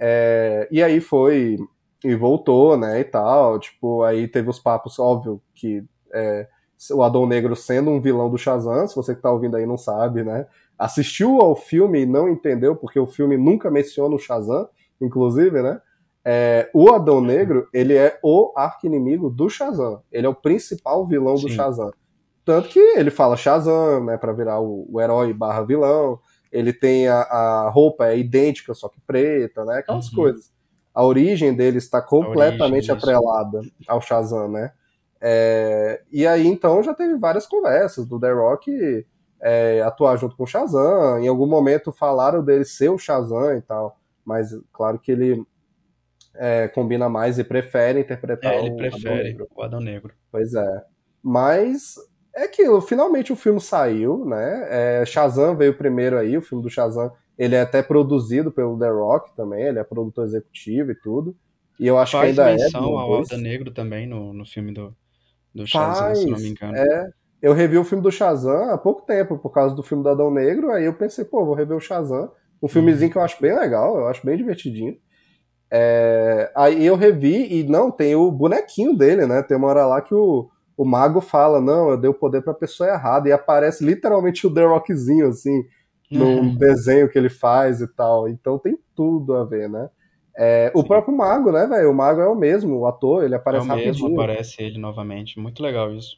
É, 0.05 0.67
e 0.69 0.83
aí 0.83 1.01
foi 1.01 1.57
e 2.05 2.15
voltou, 2.17 2.77
né, 2.77 2.99
e 2.99 3.05
tal. 3.05 3.59
Tipo, 3.61 4.03
aí 4.03 4.27
teve 4.27 4.51
os 4.51 4.59
papos, 4.59 4.99
óbvio, 4.99 5.41
que 5.55 5.85
é, 6.13 6.49
o 6.91 7.05
Adão 7.05 7.25
Negro 7.25 7.55
sendo 7.55 7.89
um 7.91 8.01
vilão 8.01 8.29
do 8.29 8.37
Shazam, 8.37 8.89
se 8.89 8.97
você 8.97 9.15
que 9.15 9.23
tá 9.23 9.31
ouvindo 9.31 9.57
aí 9.57 9.65
não 9.65 9.79
sabe, 9.79 10.25
né, 10.25 10.47
assistiu 10.77 11.41
ao 11.41 11.55
filme 11.55 12.01
e 12.01 12.07
não 12.07 12.29
entendeu, 12.29 12.75
porque 12.75 12.99
o 12.99 13.07
filme 13.07 13.37
nunca 13.37 13.71
menciona 13.71 14.13
o 14.13 14.19
Shazam, 14.19 14.69
inclusive, 15.01 15.63
né, 15.63 15.81
é, 16.25 16.69
o 16.75 16.91
Adão 16.93 17.21
Negro, 17.21 17.69
ele 17.73 17.95
é 17.95 18.19
o 18.23 18.53
arqui-inimigo 18.57 19.31
do 19.31 19.49
Shazam. 19.49 20.03
Ele 20.11 20.27
é 20.27 20.31
o 20.31 20.35
principal 20.35 21.07
vilão 21.07 21.37
Sim. 21.37 21.47
do 21.47 21.53
Shazam. 21.53 21.93
Tanto 22.45 22.69
que 22.69 22.79
ele 22.79 23.11
fala 23.11 23.37
Shazam, 23.37 24.05
né, 24.05 24.17
pra 24.17 24.33
virar 24.33 24.61
o, 24.61 24.87
o 24.91 25.01
herói 25.01 25.33
barra 25.33 25.63
vilão. 25.63 26.19
Ele 26.53 26.73
tem 26.73 27.09
a, 27.09 27.23
a, 27.23 27.71
roupa 27.71 28.09
é 28.09 28.19
idêntica, 28.19 28.75
só 28.75 28.89
que 28.89 29.01
preta, 29.01 29.65
né, 29.65 29.79
aquelas 29.79 30.09
uhum. 30.11 30.17
coisas. 30.17 30.53
A 30.95 31.05
origem 31.05 31.55
dele 31.55 31.79
está 31.79 32.03
completamente 32.03 32.93
atrelada 32.93 33.61
ao 33.89 34.01
Shazam, 34.01 34.49
né. 34.51 34.73
É, 35.25 36.03
e 36.13 36.27
aí, 36.27 36.47
então, 36.47 36.83
já 36.83 36.93
teve 36.93 37.17
várias 37.17 37.47
conversas 37.47 38.05
do 38.05 38.21
The 38.21 38.33
Rock 38.33 39.07
é, 39.41 39.81
atuar 39.83 40.17
junto 40.17 40.37
com 40.37 40.43
o 40.43 40.47
Shazam. 40.47 41.21
Em 41.21 41.29
algum 41.29 41.47
momento 41.47 41.91
falaram 41.93 42.45
dele 42.45 42.65
ser 42.65 42.91
o 42.91 42.99
Shazam 42.99 43.57
e 43.57 43.63
tal. 43.63 43.99
Mas, 44.25 44.51
claro 44.73 44.99
que 44.99 45.13
ele 45.13 45.45
é, 46.35 46.69
combina 46.69 47.09
mais 47.09 47.39
e 47.39 47.45
prefere 47.45 48.01
interpretar 48.01 48.53
é, 48.53 48.59
ele 48.61 48.71
o 48.71 48.77
prefere 48.77 49.09
Adão 49.09 49.23
Negro. 49.23 49.49
o 49.55 49.63
Adão 49.63 49.81
Negro. 49.81 50.15
Pois 50.31 50.55
é. 50.55 50.85
Mas 51.23 51.97
é 52.35 52.45
aquilo, 52.45 52.81
finalmente 52.81 53.33
o 53.33 53.37
filme 53.37 53.61
saiu, 53.61 54.25
né? 54.25 54.67
É, 54.71 55.05
Shazam 55.05 55.57
veio 55.57 55.77
primeiro 55.77 56.19
aí, 56.19 56.37
o 56.37 56.43
filme 56.43 56.63
do 56.63 56.71
Shazam, 56.71 57.13
ele 57.39 57.55
é 57.55 57.61
até 57.61 57.83
produzido 57.83 58.51
pelo 58.51 58.79
The 58.79 58.89
Rock 58.89 59.35
também, 59.37 59.65
ele 59.65 59.79
é 59.79 59.85
produtor 59.85 60.25
executivo 60.25 60.93
e 60.93 60.95
tudo. 60.95 61.37
E 61.79 61.87
eu 61.87 61.99
acho 61.99 62.13
Faz 62.13 62.35
que 62.35 62.41
ainda 62.41 62.51
é. 62.51 62.59
Faz 62.59 62.73
menção 62.73 62.99
ao 62.99 63.23
Adão 63.23 63.39
Negro 63.39 63.71
também 63.71 64.07
no, 64.07 64.33
no 64.33 64.47
filme 64.47 64.73
do, 64.73 64.95
do 65.55 65.67
Shazam, 65.67 66.07
Faz, 66.07 66.19
se 66.19 66.27
não 66.27 66.39
me 66.39 66.49
engano. 66.49 66.77
É, 66.77 67.11
eu 67.43 67.53
revi 67.53 67.77
o 67.77 67.85
filme 67.85 68.03
do 68.03 68.13
Shazam 68.13 68.71
há 68.71 68.79
pouco 68.79 69.05
tempo, 69.05 69.37
por 69.37 69.51
causa 69.51 69.75
do 69.75 69.83
filme 69.83 70.03
do 70.03 70.09
Adão 70.09 70.31
Negro, 70.31 70.71
aí 70.71 70.85
eu 70.85 70.95
pensei, 70.95 71.25
pô, 71.25 71.45
vou 71.45 71.55
rever 71.55 71.77
o 71.77 71.81
Shazam. 71.81 72.31
Um 72.63 72.69
filmezinho 72.69 73.09
hum. 73.09 73.13
que 73.13 73.19
eu 73.19 73.23
acho 73.23 73.43
bem 73.43 73.55
legal, 73.59 73.99
eu 73.99 74.07
acho 74.07 74.25
bem 74.25 74.37
divertidinho. 74.37 74.97
É, 75.75 76.53
aí 76.55 76.85
eu 76.85 76.95
revi 76.97 77.61
e 77.61 77.65
não, 77.65 77.91
tem 77.91 78.15
o 78.15 78.31
bonequinho 78.31 78.97
dele, 78.97 79.27
né? 79.27 79.43
Tem 79.43 79.57
uma 79.57 79.69
hora 79.69 79.87
lá 79.87 80.01
que 80.01 80.15
o, 80.15 80.49
o 80.77 80.85
mago 80.85 81.21
fala, 81.21 81.61
não, 81.61 81.91
eu 81.91 81.97
dei 81.97 82.11
o 82.11 82.15
poder 82.15 82.43
pra 82.43 82.55
pessoa 82.55 82.89
errada, 82.89 83.29
e 83.29 83.33
aparece 83.33 83.85
literalmente 83.85 84.47
o 84.47 84.53
The 84.53 84.65
Rockzinho, 84.65 85.29
assim, 85.29 85.65
num 86.11 86.41
uhum. 86.41 86.55
desenho 86.55 87.09
que 87.09 87.19
ele 87.19 87.29
faz 87.29 87.81
e 87.81 87.89
tal. 87.89 88.29
Então 88.29 88.59
tem 88.59 88.79
tudo 88.95 89.35
a 89.35 89.45
ver, 89.45 89.69
né? 89.69 89.89
É, 90.37 90.73
o 90.75 90.83
próprio 90.83 91.17
mago, 91.17 91.53
né, 91.53 91.67
velho? 91.67 91.91
O 91.91 91.95
mago 91.95 92.21
é 92.21 92.29
o 92.29 92.35
mesmo, 92.35 92.79
o 92.79 92.87
ator, 92.87 93.25
ele 93.25 93.35
aparece 93.35 93.65
é 93.65 93.67
o 93.67 93.69
rapidinho. 93.69 94.09
mesmo, 94.09 94.21
aparece 94.21 94.63
ele 94.63 94.79
novamente. 94.79 95.39
Muito 95.39 95.63
legal 95.63 95.93
isso. 95.95 96.17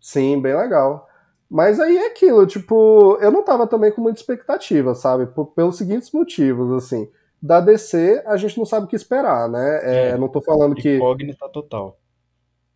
Sim, 0.00 0.40
bem 0.40 0.54
legal. 0.54 1.06
Mas 1.50 1.80
aí 1.80 1.96
é 1.96 2.08
aquilo, 2.08 2.46
tipo, 2.46 3.18
eu 3.20 3.30
não 3.30 3.44
tava 3.44 3.66
também 3.66 3.90
com 3.90 4.02
muita 4.02 4.20
expectativa, 4.20 4.94
sabe? 4.94 5.26
Por, 5.26 5.46
pelos 5.46 5.76
seguintes 5.76 6.10
motivos, 6.12 6.72
assim 6.72 7.08
da 7.44 7.60
DC, 7.60 8.22
a 8.24 8.38
gente 8.38 8.56
não 8.56 8.64
sabe 8.64 8.86
o 8.86 8.88
que 8.88 8.96
esperar, 8.96 9.50
né? 9.50 9.80
É, 9.82 10.08
é, 10.08 10.16
não 10.16 10.28
tô 10.28 10.40
falando 10.40 10.74
que. 10.74 10.96
Incógnita 10.96 11.46
total. 11.50 11.98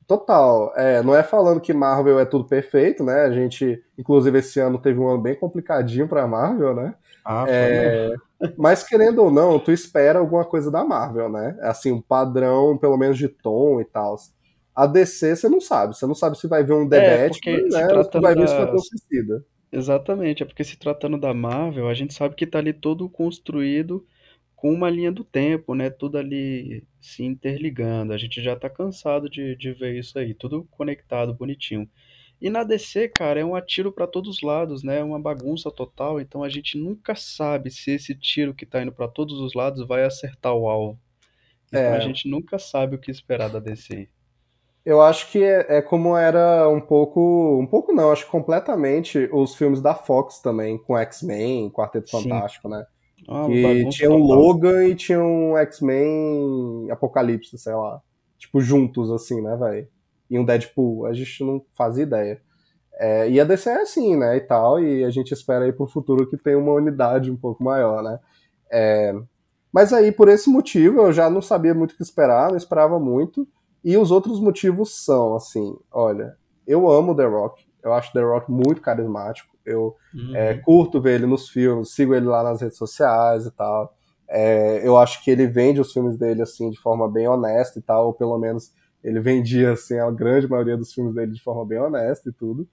Total. 0.08 0.72
É, 0.74 1.02
não 1.02 1.14
é 1.14 1.22
falando 1.22 1.60
que 1.60 1.74
Marvel 1.74 2.18
é 2.18 2.24
tudo 2.24 2.46
perfeito, 2.46 3.04
né? 3.04 3.24
A 3.24 3.30
gente, 3.30 3.84
inclusive, 3.96 4.38
esse 4.38 4.58
ano 4.58 4.78
teve 4.78 4.98
um 4.98 5.06
ano 5.06 5.20
bem 5.20 5.34
complicadinho 5.34 6.08
pra 6.08 6.26
Marvel, 6.26 6.74
né? 6.74 6.94
Ah, 7.22 7.44
é, 7.46 8.14
mas 8.56 8.82
querendo 8.82 9.22
ou 9.22 9.30
não, 9.30 9.58
tu 9.58 9.70
espera 9.70 10.18
alguma 10.18 10.46
coisa 10.46 10.70
da 10.70 10.82
Marvel, 10.82 11.28
né? 11.28 11.58
Assim, 11.60 11.92
um 11.92 12.00
padrão, 12.00 12.78
pelo 12.78 12.96
menos 12.96 13.18
de 13.18 13.28
tom 13.28 13.82
e 13.82 13.84
tal. 13.84 14.16
A 14.74 14.86
DC 14.86 15.36
você 15.36 15.46
não 15.46 15.60
sabe, 15.60 15.94
você 15.94 16.06
não 16.06 16.14
sabe 16.14 16.38
se 16.38 16.48
vai 16.48 16.64
ver 16.64 16.72
um 16.72 16.88
The 16.88 16.96
é, 16.96 17.28
Batman, 17.28 17.56
né? 17.68 17.94
Ou 17.94 18.04
se 18.04 18.18
vai 18.18 18.34
ver 18.34 18.46
da... 18.46 18.74
o 18.74 18.78
Suicida. 18.78 19.44
Exatamente, 19.70 20.42
é 20.42 20.46
porque 20.46 20.64
se 20.64 20.78
tratando 20.78 21.18
da 21.18 21.34
Marvel, 21.34 21.86
a 21.86 21.92
gente 21.92 22.14
sabe 22.14 22.34
que 22.34 22.46
tá 22.46 22.58
ali 22.58 22.72
todo 22.72 23.10
construído 23.10 24.06
com 24.58 24.72
uma 24.72 24.90
linha 24.90 25.12
do 25.12 25.22
tempo, 25.22 25.72
né? 25.72 25.88
Tudo 25.88 26.18
ali 26.18 26.84
se 27.00 27.22
interligando. 27.24 28.12
A 28.12 28.18
gente 28.18 28.42
já 28.42 28.56
tá 28.56 28.68
cansado 28.68 29.30
de, 29.30 29.54
de 29.54 29.72
ver 29.72 29.96
isso 29.96 30.18
aí, 30.18 30.34
tudo 30.34 30.66
conectado, 30.72 31.32
bonitinho. 31.32 31.88
E 32.40 32.50
na 32.50 32.64
DC, 32.64 33.08
cara, 33.08 33.38
é 33.38 33.44
um 33.44 33.54
atiro 33.54 33.92
para 33.92 34.06
todos 34.06 34.36
os 34.36 34.42
lados, 34.42 34.82
né? 34.82 34.98
É 34.98 35.04
uma 35.04 35.18
bagunça 35.20 35.70
total, 35.70 36.20
então 36.20 36.42
a 36.42 36.48
gente 36.48 36.76
nunca 36.76 37.14
sabe 37.14 37.70
se 37.70 37.92
esse 37.92 38.16
tiro 38.16 38.52
que 38.52 38.66
tá 38.66 38.82
indo 38.82 38.90
para 38.90 39.06
todos 39.06 39.40
os 39.40 39.54
lados 39.54 39.86
vai 39.86 40.04
acertar 40.04 40.52
o 40.52 40.68
alvo. 40.68 40.98
Então 41.68 41.80
é. 41.80 41.96
a 41.96 42.00
gente 42.00 42.28
nunca 42.28 42.58
sabe 42.58 42.96
o 42.96 42.98
que 42.98 43.12
esperar 43.12 43.50
da 43.50 43.60
DC. 43.60 44.08
Eu 44.84 45.00
acho 45.00 45.30
que 45.30 45.42
é, 45.42 45.78
é, 45.78 45.82
como 45.82 46.16
era 46.16 46.68
um 46.68 46.80
pouco. 46.80 47.60
Um 47.60 47.66
pouco 47.66 47.92
não, 47.92 48.10
acho 48.10 48.24
que 48.24 48.30
completamente 48.30 49.28
os 49.32 49.54
filmes 49.54 49.80
da 49.80 49.94
Fox 49.94 50.40
também, 50.40 50.78
com 50.78 50.98
X-Men, 50.98 51.70
Quarteto 51.70 52.08
Sim. 52.08 52.22
Fantástico, 52.22 52.68
né? 52.68 52.84
Ah, 53.26 53.46
que 53.46 53.88
tinha 53.88 54.10
um 54.10 54.22
Logan 54.22 54.84
e 54.84 54.94
tinha 54.94 55.22
um 55.22 55.56
X-Men 55.56 56.90
Apocalipse, 56.90 57.58
sei 57.58 57.74
lá. 57.74 58.00
Tipo, 58.38 58.60
juntos, 58.60 59.10
assim, 59.10 59.40
né, 59.40 59.56
velho? 59.56 59.88
E 60.30 60.38
um 60.38 60.44
Deadpool. 60.44 61.06
A 61.06 61.12
gente 61.12 61.42
não 61.42 61.62
fazia 61.74 62.04
ideia. 62.04 62.40
É, 62.98 63.30
e 63.30 63.40
a 63.40 63.44
DC 63.44 63.70
é 63.70 63.82
assim, 63.82 64.16
né, 64.16 64.36
e 64.36 64.40
tal, 64.40 64.82
e 64.82 65.04
a 65.04 65.10
gente 65.10 65.32
espera 65.32 65.64
aí 65.64 65.72
pro 65.72 65.86
futuro 65.86 66.28
que 66.28 66.36
tenha 66.36 66.58
uma 66.58 66.72
unidade 66.72 67.30
um 67.30 67.36
pouco 67.36 67.62
maior, 67.62 68.02
né. 68.02 68.18
É, 68.72 69.14
mas 69.72 69.92
aí, 69.92 70.10
por 70.10 70.28
esse 70.28 70.50
motivo, 70.50 71.00
eu 71.02 71.12
já 71.12 71.30
não 71.30 71.40
sabia 71.40 71.72
muito 71.72 71.92
o 71.92 71.96
que 71.96 72.02
esperar, 72.02 72.50
não 72.50 72.56
esperava 72.56 72.98
muito, 72.98 73.46
e 73.84 73.96
os 73.96 74.10
outros 74.10 74.40
motivos 74.40 75.04
são, 75.04 75.36
assim, 75.36 75.76
olha, 75.92 76.36
eu 76.66 76.90
amo 76.90 77.14
The 77.14 77.24
Rock, 77.24 77.64
eu 77.84 77.92
acho 77.92 78.12
The 78.12 78.20
Rock 78.20 78.50
muito 78.50 78.80
carismático, 78.80 79.56
eu 79.68 79.94
uhum. 80.14 80.36
é, 80.36 80.54
curto 80.54 81.00
ver 81.00 81.16
ele 81.16 81.26
nos 81.26 81.48
filmes, 81.48 81.94
sigo 81.94 82.14
ele 82.14 82.26
lá 82.26 82.42
nas 82.42 82.60
redes 82.60 82.76
sociais 82.76 83.46
e 83.46 83.50
tal. 83.50 83.94
É, 84.28 84.86
eu 84.86 84.96
acho 84.96 85.24
que 85.24 85.30
ele 85.30 85.46
vende 85.46 85.80
os 85.80 85.92
filmes 85.92 86.18
dele 86.18 86.42
assim 86.42 86.70
de 86.70 86.78
forma 86.78 87.10
bem 87.10 87.26
honesta 87.26 87.78
e 87.78 87.82
tal, 87.82 88.06
ou 88.06 88.14
pelo 88.14 88.38
menos 88.38 88.72
ele 89.02 89.20
vendia 89.20 89.72
assim 89.72 89.98
a 89.98 90.10
grande 90.10 90.48
maioria 90.48 90.76
dos 90.76 90.92
filmes 90.92 91.14
dele 91.14 91.32
de 91.32 91.42
forma 91.42 91.64
bem 91.64 91.78
honesta 91.78 92.28
e 92.28 92.32
tudo. 92.32 92.68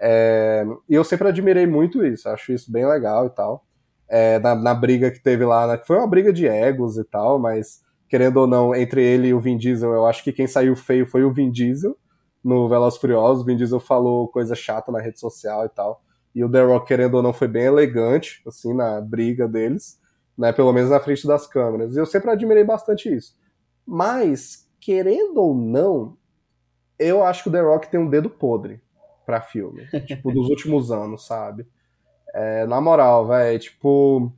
É, 0.00 0.66
e 0.88 0.94
eu 0.94 1.04
sempre 1.04 1.28
admirei 1.28 1.66
muito 1.66 2.04
isso, 2.04 2.28
acho 2.28 2.52
isso 2.52 2.70
bem 2.70 2.86
legal 2.86 3.26
e 3.26 3.30
tal. 3.30 3.64
É, 4.08 4.38
na, 4.38 4.54
na, 4.54 4.74
briga 4.74 5.10
que 5.10 5.20
teve 5.20 5.44
lá, 5.44 5.66
né, 5.66 5.76
que 5.76 5.86
foi 5.86 5.96
uma 5.96 6.06
briga 6.06 6.32
de 6.32 6.46
egos 6.46 6.96
e 6.96 7.04
tal, 7.04 7.38
mas 7.38 7.80
querendo 8.08 8.36
ou 8.38 8.46
não, 8.46 8.74
entre 8.74 9.02
ele 9.02 9.28
e 9.28 9.34
o 9.34 9.40
Vin 9.40 9.56
Diesel, 9.56 9.92
eu 9.92 10.06
acho 10.06 10.22
que 10.22 10.32
quem 10.32 10.46
saiu 10.46 10.76
feio 10.76 11.06
foi 11.06 11.24
o 11.24 11.32
Vin 11.32 11.50
Diesel 11.50 11.96
no 12.42 12.68
Veloz 12.68 12.96
Furiosos. 12.96 13.42
O 13.42 13.46
Vin 13.46 13.56
Diesel 13.56 13.80
falou 13.80 14.28
coisa 14.28 14.54
chata 14.54 14.92
na 14.92 15.00
rede 15.00 15.18
social 15.18 15.64
e 15.64 15.68
tal. 15.68 16.00
E 16.36 16.44
o 16.44 16.50
The 16.50 16.62
Rock, 16.62 16.86
querendo 16.86 17.14
ou 17.14 17.22
não, 17.22 17.32
foi 17.32 17.48
bem 17.48 17.64
elegante, 17.64 18.42
assim, 18.46 18.74
na 18.74 19.00
briga 19.00 19.48
deles, 19.48 19.98
né? 20.36 20.52
Pelo 20.52 20.70
menos 20.70 20.90
na 20.90 21.00
frente 21.00 21.26
das 21.26 21.46
câmeras. 21.46 21.96
E 21.96 21.98
eu 21.98 22.04
sempre 22.04 22.30
admirei 22.30 22.62
bastante 22.62 23.08
isso. 23.08 23.34
Mas, 23.86 24.68
querendo 24.78 25.38
ou 25.40 25.54
não, 25.54 26.14
eu 26.98 27.24
acho 27.24 27.42
que 27.42 27.48
o 27.48 27.52
The 27.52 27.62
Rock 27.62 27.90
tem 27.90 27.98
um 27.98 28.10
dedo 28.10 28.28
podre 28.28 28.82
pra 29.24 29.40
filme. 29.40 29.86
tipo, 30.06 30.30
dos 30.30 30.50
últimos 30.50 30.92
anos, 30.92 31.26
sabe? 31.26 31.66
É, 32.34 32.66
na 32.66 32.82
moral, 32.82 33.26
velho, 33.26 33.58
tipo. 33.58 34.30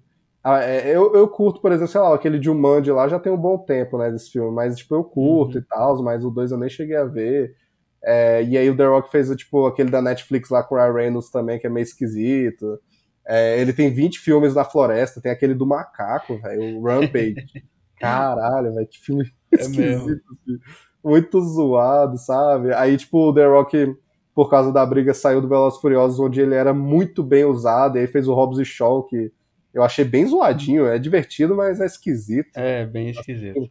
É, 0.44 0.96
eu, 0.96 1.12
eu 1.16 1.26
curto, 1.26 1.60
por 1.60 1.72
exemplo, 1.72 1.90
sei 1.90 2.00
lá, 2.00 2.14
aquele 2.14 2.40
Jumanji 2.40 2.92
lá 2.92 3.08
já 3.08 3.18
tem 3.18 3.32
um 3.32 3.36
bom 3.36 3.58
tempo, 3.58 3.98
né, 3.98 4.08
desse 4.08 4.30
filme, 4.30 4.52
mas, 4.52 4.76
tipo, 4.76 4.94
eu 4.94 5.02
curto 5.02 5.56
uhum. 5.56 5.60
e 5.60 5.64
tal, 5.64 6.00
mas 6.00 6.24
o 6.24 6.30
2 6.30 6.52
eu 6.52 6.58
nem 6.58 6.70
cheguei 6.70 6.96
a 6.96 7.04
ver. 7.04 7.56
É, 8.02 8.42
e 8.44 8.56
aí 8.56 8.70
o 8.70 8.76
The 8.76 8.86
Rock 8.86 9.10
fez 9.10 9.28
tipo 9.36 9.66
aquele 9.66 9.90
da 9.90 10.00
Netflix 10.00 10.50
lá 10.50 10.62
com 10.62 10.74
o 10.74 10.78
Ryan 10.78 10.92
Reynolds 10.92 11.30
também, 11.30 11.58
que 11.58 11.66
é 11.66 11.70
meio 11.70 11.84
esquisito. 11.84 12.80
É, 13.26 13.60
ele 13.60 13.72
tem 13.72 13.92
20 13.92 14.18
filmes 14.20 14.54
na 14.54 14.64
floresta, 14.64 15.20
tem 15.20 15.30
aquele 15.30 15.54
do 15.54 15.66
macaco, 15.66 16.38
velho, 16.38 16.78
o 16.78 16.82
Rampage. 16.82 17.34
Caralho, 17.98 18.74
velho, 18.74 18.86
que 18.86 18.98
filme 18.98 19.30
é 19.52 19.56
esquisito. 19.60 20.22
Assim. 20.32 20.58
Muito 21.04 21.40
zoado, 21.40 22.16
sabe? 22.16 22.72
Aí, 22.72 22.96
tipo, 22.96 23.28
o 23.28 23.34
The 23.34 23.46
Rock, 23.46 23.96
por 24.34 24.48
causa 24.48 24.72
da 24.72 24.86
briga, 24.86 25.12
saiu 25.12 25.40
do 25.40 25.48
Velozes 25.48 25.80
Furiosos, 25.80 26.18
onde 26.20 26.40
ele 26.40 26.54
era 26.54 26.72
muito 26.72 27.22
bem 27.22 27.44
usado, 27.44 27.98
e 27.98 28.00
aí 28.00 28.06
fez 28.06 28.28
o 28.28 28.34
Hobbs 28.34 28.58
e 28.58 28.64
Shaw, 28.64 29.04
que 29.04 29.32
eu 29.74 29.82
achei 29.82 30.04
bem 30.04 30.24
zoadinho, 30.26 30.86
é 30.86 30.98
divertido, 30.98 31.54
mas 31.54 31.80
é 31.80 31.86
esquisito. 31.86 32.56
É, 32.56 32.86
bem 32.86 33.10
esquisito 33.10 33.70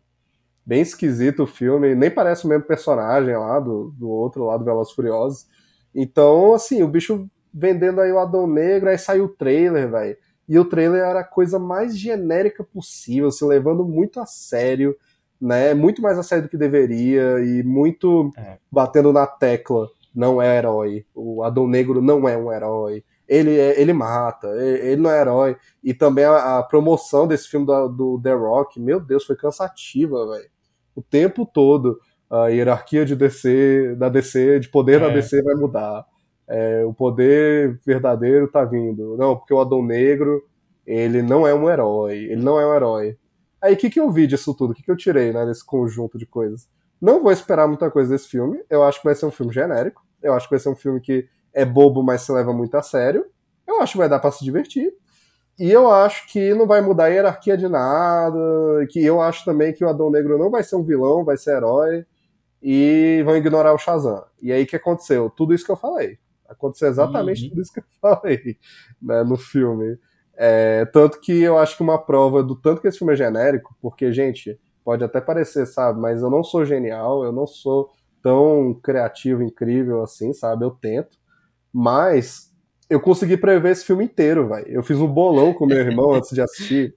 bem 0.67 0.81
esquisito 0.81 1.43
o 1.43 1.47
filme, 1.47 1.95
nem 1.95 2.11
parece 2.11 2.45
o 2.45 2.49
mesmo 2.49 2.65
personagem 2.65 3.35
lá 3.37 3.59
do, 3.59 3.93
do 3.97 4.09
outro, 4.09 4.45
lá 4.45 4.57
do 4.57 4.65
Velozes 4.65 4.93
Furiosos. 4.93 5.47
Então, 5.95 6.53
assim, 6.53 6.83
o 6.83 6.87
bicho 6.87 7.27
vendendo 7.53 8.01
aí 8.01 8.11
o 8.11 8.19
Adão 8.19 8.45
Negro, 8.45 8.89
aí 8.89 8.97
saiu 8.97 9.25
o 9.25 9.29
trailer, 9.29 9.89
velho. 9.89 10.17
E 10.47 10.59
o 10.59 10.65
trailer 10.65 11.01
era 11.03 11.21
a 11.21 11.23
coisa 11.23 11.57
mais 11.57 11.97
genérica 11.97 12.63
possível, 12.63 13.31
se 13.31 13.43
levando 13.45 13.85
muito 13.85 14.19
a 14.19 14.25
sério, 14.25 14.95
né? 15.39 15.73
Muito 15.73 16.01
mais 16.01 16.17
a 16.19 16.23
sério 16.23 16.43
do 16.45 16.49
que 16.49 16.57
deveria 16.57 17.39
e 17.39 17.63
muito 17.63 18.31
É. 18.37 18.57
batendo 18.71 19.11
na 19.13 19.25
tecla. 19.25 19.87
Não 20.13 20.41
é 20.41 20.57
herói. 20.57 21.05
O 21.15 21.43
Adão 21.43 21.67
Negro 21.67 22.01
não 22.01 22.27
é 22.27 22.37
um 22.37 22.51
herói. 22.51 23.03
Ele, 23.27 23.57
é- 23.59 23.79
ele 23.79 23.93
mata, 23.93 24.47
ele 24.49 24.87
ele 24.93 25.01
não 25.01 25.11
é 25.11 25.19
herói. 25.21 25.57
E 25.83 25.93
também 25.93 26.25
a, 26.25 26.57
a 26.59 26.63
promoção 26.63 27.27
desse 27.27 27.47
filme 27.49 27.65
do, 27.65 27.87
do 27.89 28.21
The 28.21 28.33
Rock, 28.33 28.79
meu 28.79 28.99
Deus, 28.99 29.25
foi 29.25 29.35
cansativa, 29.35 30.25
velho. 30.31 30.49
O 30.97 31.01
tempo 31.01 31.45
todo. 31.45 31.99
A 32.29 32.47
hierarquia 32.47 33.05
de 33.05 33.15
DC, 33.15 33.95
da 33.97 34.09
DC, 34.09 34.59
de 34.59 34.67
poder 34.69 34.99
da 34.99 35.07
É. 35.07 35.13
DC 35.13 35.41
vai 35.43 35.55
mudar. 35.55 36.05
É, 36.45 36.83
o 36.83 36.93
poder 36.93 37.79
verdadeiro 37.85 38.49
tá 38.49 38.65
vindo. 38.65 39.15
Não, 39.17 39.35
porque 39.37 39.53
o 39.53 39.59
Adão 39.61 39.81
Negro, 39.81 40.43
ele 40.85 41.21
não 41.21 41.47
é 41.47 41.53
um 41.53 41.69
herói. 41.69 42.17
Ele 42.17 42.43
não 42.43 42.59
é 42.59 42.65
um 42.67 42.73
herói. 42.75 43.17
Aí 43.61 43.73
o 43.75 43.77
que, 43.77 43.89
que 43.89 43.99
eu 43.99 44.11
vi 44.11 44.27
disso 44.27 44.53
tudo? 44.53 44.71
O 44.71 44.73
que, 44.73 44.83
que 44.83 44.91
eu 44.91 44.97
tirei 44.97 45.31
né, 45.31 45.45
desse 45.45 45.65
conjunto 45.65 46.17
de 46.17 46.25
coisas? 46.25 46.67
Não 47.01 47.21
vou 47.23 47.31
esperar 47.31 47.67
muita 47.67 47.89
coisa 47.89 48.09
desse 48.11 48.27
filme. 48.27 48.59
Eu 48.69 48.83
acho 48.83 48.99
que 48.99 49.05
vai 49.05 49.15
ser 49.15 49.25
um 49.25 49.31
filme 49.31 49.53
genérico. 49.53 50.03
Eu 50.21 50.33
acho 50.33 50.47
que 50.47 50.53
vai 50.55 50.59
ser 50.59 50.69
um 50.69 50.75
filme 50.75 50.99
que 50.99 51.27
é 51.53 51.63
bobo, 51.63 52.03
mas 52.03 52.21
se 52.23 52.31
leva 52.31 52.51
muito 52.51 52.75
a 52.75 52.81
sério. 52.81 53.25
Eu 53.67 53.81
acho 53.81 53.93
que 53.93 53.97
vai 53.99 54.09
dar 54.09 54.19
pra 54.19 54.31
se 54.31 54.43
divertir. 54.43 54.91
E 55.59 55.71
eu 55.71 55.89
acho 55.91 56.27
que 56.27 56.53
não 56.53 56.67
vai 56.67 56.81
mudar 56.81 57.05
a 57.05 57.07
hierarquia 57.07 57.57
de 57.57 57.67
nada. 57.67 58.37
Que 58.89 59.03
eu 59.03 59.21
acho 59.21 59.43
também 59.45 59.73
que 59.73 59.83
o 59.83 59.89
Adão 59.89 60.09
Negro 60.11 60.37
não 60.37 60.49
vai 60.51 60.63
ser 60.63 60.75
um 60.75 60.83
vilão, 60.83 61.23
vai 61.25 61.37
ser 61.37 61.57
herói. 61.57 62.05
E 62.61 63.21
vão 63.25 63.37
ignorar 63.37 63.73
o 63.73 63.77
Shazam. 63.77 64.23
E 64.41 64.51
aí 64.51 64.63
o 64.63 64.67
que 64.67 64.75
aconteceu? 64.75 65.29
Tudo 65.29 65.53
isso 65.53 65.65
que 65.65 65.71
eu 65.71 65.75
falei. 65.77 66.17
Aconteceu 66.49 66.87
exatamente 66.89 67.43
Uhum. 67.43 67.49
tudo 67.49 67.61
isso 67.61 67.73
que 67.73 67.79
eu 67.79 67.83
falei 68.01 68.57
né, 69.01 69.23
no 69.23 69.37
filme. 69.37 69.97
É, 70.35 70.85
tanto 70.85 71.19
que 71.21 71.41
eu 71.41 71.57
acho 71.57 71.77
que 71.77 71.83
uma 71.83 71.97
prova 71.99 72.43
do 72.43 72.55
tanto 72.55 72.81
que 72.81 72.87
esse 72.87 72.99
filme 72.99 73.13
é 73.13 73.17
genérico, 73.17 73.75
porque, 73.81 74.11
gente, 74.13 74.59
pode 74.83 75.03
até 75.03 75.19
parecer, 75.21 75.65
sabe, 75.65 75.99
mas 75.99 76.21
eu 76.21 76.29
não 76.29 76.43
sou 76.43 76.65
genial, 76.65 77.23
eu 77.23 77.31
não 77.31 77.47
sou 77.47 77.89
tão 78.21 78.73
criativo, 78.83 79.41
incrível 79.43 80.01
assim, 80.03 80.33
sabe? 80.33 80.63
Eu 80.65 80.71
tento. 80.71 81.17
Mas 81.73 82.51
eu 82.89 82.99
consegui 82.99 83.37
prever 83.37 83.71
esse 83.71 83.85
filme 83.85 84.05
inteiro, 84.05 84.47
velho. 84.47 84.67
Eu 84.67 84.83
fiz 84.83 84.97
um 84.99 85.07
bolão 85.07 85.53
com 85.53 85.65
meu 85.65 85.77
irmão 85.77 86.13
antes 86.13 86.31
de 86.31 86.41
assistir. 86.41 86.95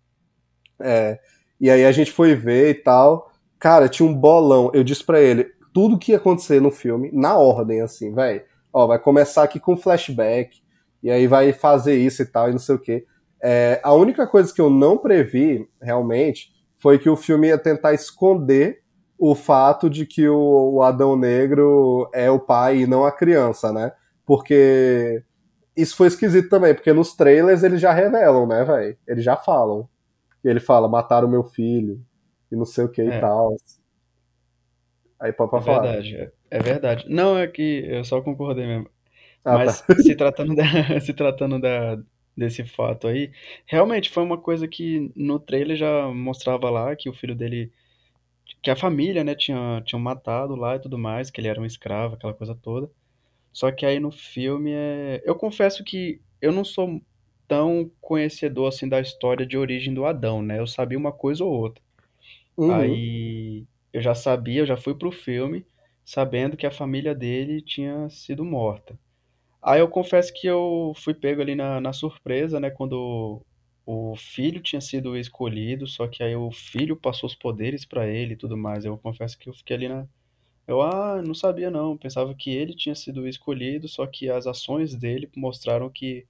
É, 0.79 1.19
e 1.61 1.71
aí 1.71 1.85
a 1.85 1.93
gente 1.93 2.13
foi 2.13 2.35
ver 2.35 2.71
e 2.71 2.75
tal. 2.75 3.31
Cara, 3.59 3.89
tinha 3.89 4.09
um 4.09 4.15
bolão. 4.15 4.71
Eu 4.73 4.85
disse 4.85 5.05
pra 5.05 5.21
ele 5.21 5.53
tudo 5.73 5.99
que 5.99 6.13
ia 6.13 6.19
acontecer 6.19 6.61
no 6.61 6.71
filme, 6.71 7.11
na 7.13 7.37
ordem, 7.37 7.81
assim, 7.81 8.15
velho. 8.15 8.43
Ó, 8.73 8.87
vai 8.87 8.99
começar 8.99 9.43
aqui 9.43 9.59
com 9.59 9.77
flashback. 9.77 10.61
E 11.03 11.11
aí 11.11 11.27
vai 11.27 11.53
fazer 11.53 11.97
isso 11.97 12.23
e 12.23 12.27
tal, 12.27 12.49
e 12.49 12.53
não 12.53 12.59
sei 12.59 12.75
o 12.75 12.79
quê. 12.79 13.07
É, 13.43 13.81
a 13.83 13.93
única 13.95 14.27
coisa 14.27 14.53
que 14.53 14.61
eu 14.61 14.69
não 14.69 14.99
previ, 14.99 15.67
realmente, 15.81 16.53
foi 16.77 16.99
que 16.99 17.09
o 17.09 17.17
filme 17.17 17.49
ia 17.49 17.59
tentar 17.59 17.95
esconder 17.95 18.81
o 19.19 19.35
fato 19.35 19.89
de 19.89 20.07
que 20.07 20.29
o, 20.29 20.75
o 20.75 20.83
Adão 20.83 21.17
Negro 21.17 22.09
é 22.13 22.31
o 22.31 22.39
pai 22.39 22.79
e 22.79 22.87
não 22.87 23.05
a 23.05 23.13
criança, 23.13 23.73
né? 23.73 23.93
Porque 24.25 25.23
isso 25.81 25.97
foi 25.97 26.09
esquisito 26.09 26.49
também, 26.49 26.75
porque 26.75 26.93
nos 26.93 27.15
trailers 27.15 27.63
eles 27.63 27.81
já 27.81 27.93
revelam, 27.93 28.47
né, 28.47 28.65
velho? 28.65 28.97
Eles 29.07 29.25
já 29.25 29.37
falam. 29.37 29.89
E 30.45 30.49
ele 30.49 30.61
fala, 30.61 30.89
mataram 30.89 31.29
meu 31.29 31.45
filho, 31.45 32.05
e 32.53 32.57
não 32.57 32.65
sei 32.67 32.85
o 32.85 32.91
que 32.91 33.03
e 33.03 33.13
É. 33.13 33.21
tal. 33.21 33.57
Aí 35.19 35.33
pode 35.33 35.51
É 35.53 35.61
falar. 35.61 35.61
verdade, 35.61 36.17
é, 36.17 36.33
é 36.51 36.61
verdade. 36.61 37.05
Não, 37.09 37.37
é 37.39 37.47
que 37.49 37.85
eu 37.87 38.05
só 38.05 38.21
concordei 38.23 38.67
mesmo. 38.67 38.89
Ah, 39.45 39.59
Mas 39.59 39.85
tá. 39.87 39.87
se 39.97 40.15
tratando, 40.17 40.55
da, 40.57 40.65
se 41.01 41.15
tratando 41.15 41.61
da, 41.61 41.99
desse 42.37 42.65
fato 42.67 43.09
aí, 43.09 43.33
realmente 43.67 44.11
foi 44.11 44.23
uma 44.23 44.39
coisa 44.39 44.69
que 44.69 45.13
no 45.17 45.41
trailer 45.41 45.77
já 45.77 46.09
mostrava 46.09 46.71
lá 46.71 46.97
que 46.97 47.09
o 47.11 47.15
filho 47.15 47.35
dele, 47.35 47.73
que 48.63 48.71
a 48.71 48.77
família, 48.77 49.25
né, 49.25 49.35
tinha, 49.35 49.83
tinham 49.87 50.01
matado 50.01 50.57
lá 50.57 50.77
e 50.77 50.81
tudo 50.81 50.99
mais, 50.99 51.31
que 51.31 51.41
ele 51.41 51.49
era 51.49 51.61
um 51.61 51.67
escravo, 51.67 52.15
aquela 52.17 52.35
coisa 52.35 52.55
toda. 52.55 52.91
Só 53.53 53.71
que 53.71 53.85
aí 53.85 53.99
no 53.99 54.11
filme 54.11 54.73
é. 54.73 55.23
Eu 55.25 55.35
confesso 55.35 55.85
que 55.85 56.21
eu 56.41 56.53
não 56.53 56.65
sou 56.65 57.01
tão 57.49 57.91
conhecedor 58.01 58.69
assim 58.69 58.89
da 58.89 59.01
história 59.01 59.45
de 59.45 59.59
origem 59.59 59.93
do 59.93 60.05
Adão, 60.05 60.43
né? 60.43 60.59
Eu 60.59 60.67
sabia 60.67 60.99
uma 60.99 61.13
coisa 61.13 61.45
ou 61.45 61.53
outra. 61.53 61.83
Uhum. 62.57 62.73
Aí 62.73 63.67
eu 63.93 64.01
já 64.01 64.15
sabia, 64.15 64.61
eu 64.61 64.67
já 64.67 64.77
fui 64.77 64.95
pro 64.95 65.11
filme 65.11 65.67
sabendo 66.05 66.57
que 66.57 66.67
a 66.67 66.71
família 66.71 67.15
dele 67.15 67.61
tinha 67.61 68.09
sido 68.09 68.45
morta. 68.45 68.99
Aí 69.63 69.81
eu 69.81 69.89
confesso 69.89 70.33
que 70.33 70.47
eu 70.47 70.93
fui 70.97 71.13
pego 71.13 71.43
ali 71.43 71.55
na, 71.55 71.81
na 71.81 71.93
surpresa, 71.93 72.59
né? 72.59 72.71
Quando 72.71 73.43
o 73.85 74.15
filho 74.17 74.61
tinha 74.61 74.81
sido 74.81 75.17
escolhido, 75.17 75.87
só 75.87 76.07
que 76.07 76.23
aí 76.23 76.35
o 76.35 76.51
filho 76.51 76.97
passou 76.97 77.27
os 77.27 77.35
poderes 77.35 77.85
pra 77.85 78.07
ele 78.07 78.35
e 78.35 78.37
tudo 78.37 78.57
mais. 78.57 78.85
Eu 78.85 78.97
confesso 78.97 79.39
que 79.39 79.49
eu 79.49 79.55
fiquei 79.55 79.77
ali 79.77 79.89
na. 79.89 80.07
Eu, 80.71 80.81
ah, 80.83 81.21
não 81.23 81.35
sabia 81.35 81.71
não. 81.71 81.97
Pensava 81.97 82.35
que 82.35 82.51
ele 82.55 82.75
tinha 82.77 82.95
sido 82.95 83.27
escolhido, 83.27 83.89
só 83.89 84.07
que 84.07 84.31
as 84.31 84.47
ações 84.47 84.95
dele 84.95 85.29
mostraram 85.37 85.91
que 85.91 86.27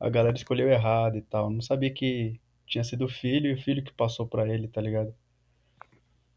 a 0.00 0.08
galera 0.08 0.36
escolheu 0.36 0.68
errado 0.70 1.16
e 1.18 1.22
tal. 1.22 1.50
Não 1.50 1.60
sabia 1.62 1.92
que 1.92 2.40
tinha 2.66 2.84
sido 2.84 3.04
o 3.04 3.08
filho 3.08 3.50
e 3.50 3.54
o 3.54 3.62
filho 3.62 3.84
que 3.84 3.92
passou 3.92 4.26
pra 4.26 4.48
ele, 4.48 4.68
tá 4.68 4.80
ligado? 4.80 5.14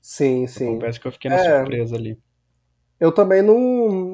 Sim, 0.02 0.44
Eu 0.44 0.48
sim. 0.48 0.74
confesso 0.76 1.00
que 1.00 1.08
eu 1.08 1.12
fiquei 1.12 1.30
na 1.30 1.38
É. 1.38 1.60
surpresa 1.60 1.96
ali. 1.96 2.20
Eu 3.00 3.12
também 3.12 3.44
não, 3.44 3.58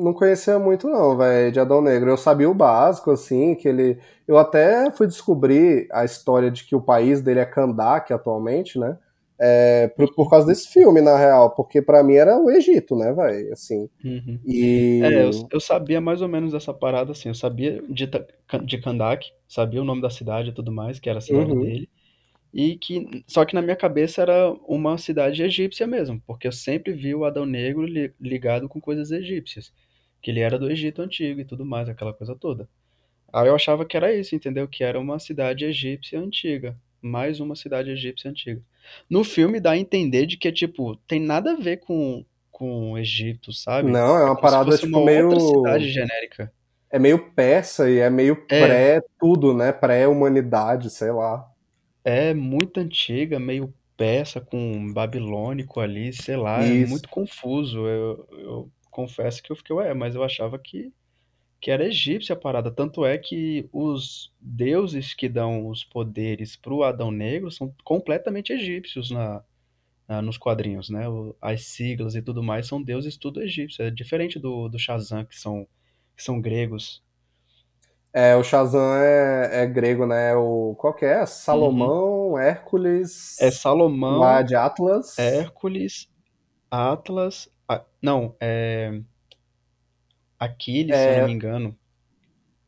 não 0.03 0.13
conhecia 0.13 0.59
muito, 0.59 0.89
não, 0.89 1.15
velho, 1.17 1.51
de 1.51 1.59
Adão 1.59 1.81
Negro. 1.81 2.09
Eu 2.09 2.17
sabia 2.17 2.49
o 2.49 2.53
básico, 2.53 3.11
assim, 3.11 3.55
que 3.55 3.67
ele. 3.67 3.97
Eu 4.27 4.37
até 4.37 4.91
fui 4.91 5.07
descobrir 5.07 5.87
a 5.91 6.03
história 6.03 6.51
de 6.51 6.65
que 6.65 6.75
o 6.75 6.81
país 6.81 7.21
dele 7.21 7.39
é 7.39 7.45
Kandak 7.45 8.11
atualmente, 8.11 8.77
né? 8.77 8.97
É, 9.45 9.89
por, 9.89 10.13
por 10.15 10.29
causa 10.29 10.47
desse 10.47 10.69
filme, 10.69 11.01
na 11.01 11.17
real, 11.17 11.53
porque 11.53 11.81
pra 11.81 12.01
mim 12.01 12.13
era 12.15 12.37
o 12.39 12.49
Egito, 12.49 12.95
né, 12.95 13.11
velho? 13.11 13.51
Assim. 13.51 13.89
Uhum. 14.03 14.39
E. 14.45 14.99
É, 15.03 15.23
eu, 15.25 15.31
eu 15.51 15.59
sabia 15.59 15.99
mais 15.99 16.21
ou 16.21 16.27
menos 16.29 16.53
dessa 16.53 16.73
parada, 16.73 17.11
assim. 17.11 17.29
Eu 17.29 17.35
sabia 17.35 17.81
de, 17.89 18.09
de 18.65 18.77
Kandak, 18.77 19.31
sabia 19.47 19.81
o 19.81 19.85
nome 19.85 20.01
da 20.01 20.09
cidade 20.09 20.49
e 20.49 20.53
tudo 20.53 20.71
mais, 20.71 20.99
que 20.99 21.09
era 21.09 21.19
a 21.19 21.21
cidade 21.21 21.51
Uhum. 21.51 21.61
dele. 21.61 21.89
E 22.53 22.77
que, 22.77 23.23
só 23.27 23.45
que 23.45 23.55
na 23.55 23.61
minha 23.61 23.75
cabeça 23.75 24.21
era 24.21 24.51
uma 24.67 24.97
cidade 24.97 25.43
egípcia 25.43 25.87
mesmo, 25.87 26.21
porque 26.27 26.47
eu 26.47 26.51
sempre 26.51 26.93
vi 26.93 27.15
o 27.15 27.25
Adão 27.25 27.45
Negro 27.45 27.83
li- 27.85 28.13
ligado 28.21 28.69
com 28.69 28.79
coisas 28.79 29.11
egípcias, 29.11 29.73
que 30.21 30.31
ele 30.31 30.39
era 30.39 30.59
do 30.59 30.69
Egito 30.71 31.01
Antigo 31.01 31.41
e 31.41 31.45
tudo 31.45 31.65
mais, 31.65 31.89
aquela 31.89 32.13
coisa 32.13 32.35
toda. 32.35 32.69
Aí 33.33 33.47
eu 33.47 33.55
achava 33.55 33.85
que 33.85 33.97
era 33.97 34.13
isso, 34.15 34.35
entendeu? 34.35 34.67
Que 34.67 34.83
era 34.83 34.99
uma 34.99 35.19
cidade 35.19 35.65
egípcia 35.65 36.19
antiga, 36.19 36.77
mais 37.01 37.39
uma 37.39 37.55
cidade 37.55 37.91
egípcia 37.91 38.31
antiga. 38.31 38.61
No 39.09 39.23
filme 39.23 39.59
dá 39.59 39.71
a 39.71 39.77
entender 39.77 40.25
de 40.25 40.37
que, 40.37 40.51
tipo, 40.51 40.95
tem 41.07 41.19
nada 41.19 41.53
a 41.53 41.55
ver 41.55 41.77
com, 41.77 42.25
com 42.51 42.91
o 42.91 42.97
Egito, 42.97 43.51
sabe? 43.53 43.91
Não, 43.91 44.17
é 44.17 44.25
uma 44.25 44.35
se 44.35 44.41
parada, 44.41 44.77
tipo, 44.77 44.97
uma 44.97 45.05
meio. 45.05 45.29
outra 45.29 45.39
cidade 45.39 45.89
genérica. 45.91 46.51
É 46.89 46.99
meio 46.99 47.31
persa 47.31 47.89
e 47.89 47.97
é 47.97 48.09
meio 48.09 48.35
É. 48.49 48.59
pré-tudo, 48.67 49.53
né? 49.53 49.71
Pré-humanidade, 49.71 50.89
sei 50.89 51.11
lá. 51.11 51.43
É 52.05 52.33
muito 52.33 52.79
antiga, 52.79 53.39
meio 53.39 53.73
persa 53.97 54.41
com 54.41 54.91
babilônico 54.93 55.79
ali, 55.79 56.11
sei 56.13 56.35
lá, 56.35 56.61
é 56.61 56.67
Isso. 56.67 56.89
muito 56.89 57.09
confuso. 57.09 57.87
Eu, 57.87 58.27
eu 58.31 58.71
confesso 58.91 59.41
que 59.41 59.51
eu 59.51 59.55
fiquei, 59.55 59.75
ué, 59.75 59.93
mas 59.93 60.13
eu 60.13 60.23
achava 60.23 60.59
que, 60.59 60.91
que 61.63 61.71
era 61.71 61.85
egípcia 61.87 62.33
a 62.33 62.37
parada. 62.37 62.69
Tanto 62.69 63.05
é 63.05 63.17
que 63.17 63.69
os 63.71 64.33
deuses 64.41 65.13
que 65.13 65.29
dão 65.29 65.69
os 65.69 65.81
poderes 65.85 66.57
pro 66.57 66.83
Adão 66.83 67.09
Negro 67.09 67.49
são 67.49 67.73
completamente 67.85 68.51
egípcios 68.51 69.09
na, 69.09 69.41
na- 70.07 70.21
nos 70.21 70.37
quadrinhos, 70.37 70.89
né? 70.89 71.07
O- 71.07 71.33
As 71.41 71.63
siglas 71.67 72.15
e 72.15 72.21
tudo 72.21 72.43
mais 72.43 72.67
são 72.67 72.83
deuses 72.83 73.15
tudo 73.15 73.41
egípcios. 73.41 73.79
É 73.79 73.89
diferente 73.89 74.37
do, 74.39 74.67
do 74.67 74.77
Shazam, 74.77 75.23
que 75.23 75.39
são, 75.39 75.65
que 76.17 76.23
são 76.23 76.41
gregos. 76.41 77.01
É, 78.11 78.35
o 78.35 78.43
Shazam 78.43 78.95
é, 78.97 79.63
é 79.63 79.65
grego, 79.65 80.05
né? 80.05 80.35
O, 80.35 80.75
qual 80.77 80.93
que 80.93 81.05
é? 81.05 81.25
Salomão, 81.25 82.37
Hércules, 82.37 83.39
É 83.41 83.49
Salomão, 83.49 84.19
lá 84.19 84.41
de 84.41 84.53
Atlas. 84.53 85.17
Hércules, 85.17 86.09
Atlas. 86.69 87.49
não, 88.01 88.35
é. 88.41 89.01
Aquiles, 90.43 90.97
se 90.99 91.09
eu 91.09 91.13
É, 91.13 91.15
não 91.15 91.23
me 91.23 91.31
engano. 91.31 91.77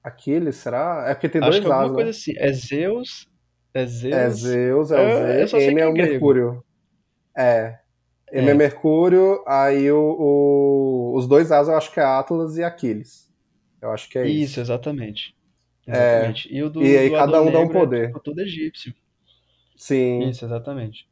Aquiles, 0.03 0.55
será? 0.57 1.05
É 1.07 1.13
porque 1.15 1.27
tem 1.29 1.41
Acho 1.41 1.51
dois 1.51 1.61
que 1.61 1.67
é 1.67 1.69
alguma 1.69 1.89
As, 1.89 1.91
coisa 1.91 2.09
né? 2.11 2.11
assim. 2.11 2.33
É 2.37 2.51
Zeus. 2.53 3.27
É 3.73 3.85
É 4.09 4.29
Zeus. 4.29 4.31
Zeus, 4.31 4.91
é 4.91 4.99
o 4.99 5.09
Eu, 5.09 5.37
eu 5.39 5.47
Z, 5.47 5.47
só 5.47 5.59
sei 5.59 5.71
M 5.71 5.79
é 5.81 5.83
é 5.83 5.87
o. 5.87 5.93
Mercúrio. 5.93 6.63
É. 7.37 7.79
M 8.31 8.49
é 8.51 8.53
É. 8.53 8.55
Mercúrio, 8.55 9.43
aí 9.47 9.91
o, 9.91 9.99
o- 10.19 11.15
os 11.17 11.27
dois 11.27 11.51
As 11.51 11.67
eu 11.67 11.75
acho 11.77 11.91
que 11.93 11.99
é 11.99 12.03
Atlas 12.03 12.57
e 12.57 12.63
Aquiles. 12.63 13.31
Eu 13.81 13.91
acho 13.91 14.09
que 14.09 14.17
é 14.19 14.27
Isso, 14.27 14.59
isso. 14.59 14.59
exatamente. 14.59 15.35
É. 15.87 15.91
Exatamente. 15.91 16.53
E 16.53 16.63
o 16.63 16.69
do, 16.69 16.81
E 16.83 16.97
aí 16.97 17.09
do 17.09 17.15
cada 17.15 17.41
um 17.41 17.51
dá 17.51 17.59
um 17.59 17.69
é 17.69 17.69
poder. 17.69 18.07
tipo 18.07 18.19
tudo 18.19 18.41
egípcio. 18.41 18.93
Sim. 19.77 20.29
Isso, 20.29 20.43
exatamente. 20.45 21.07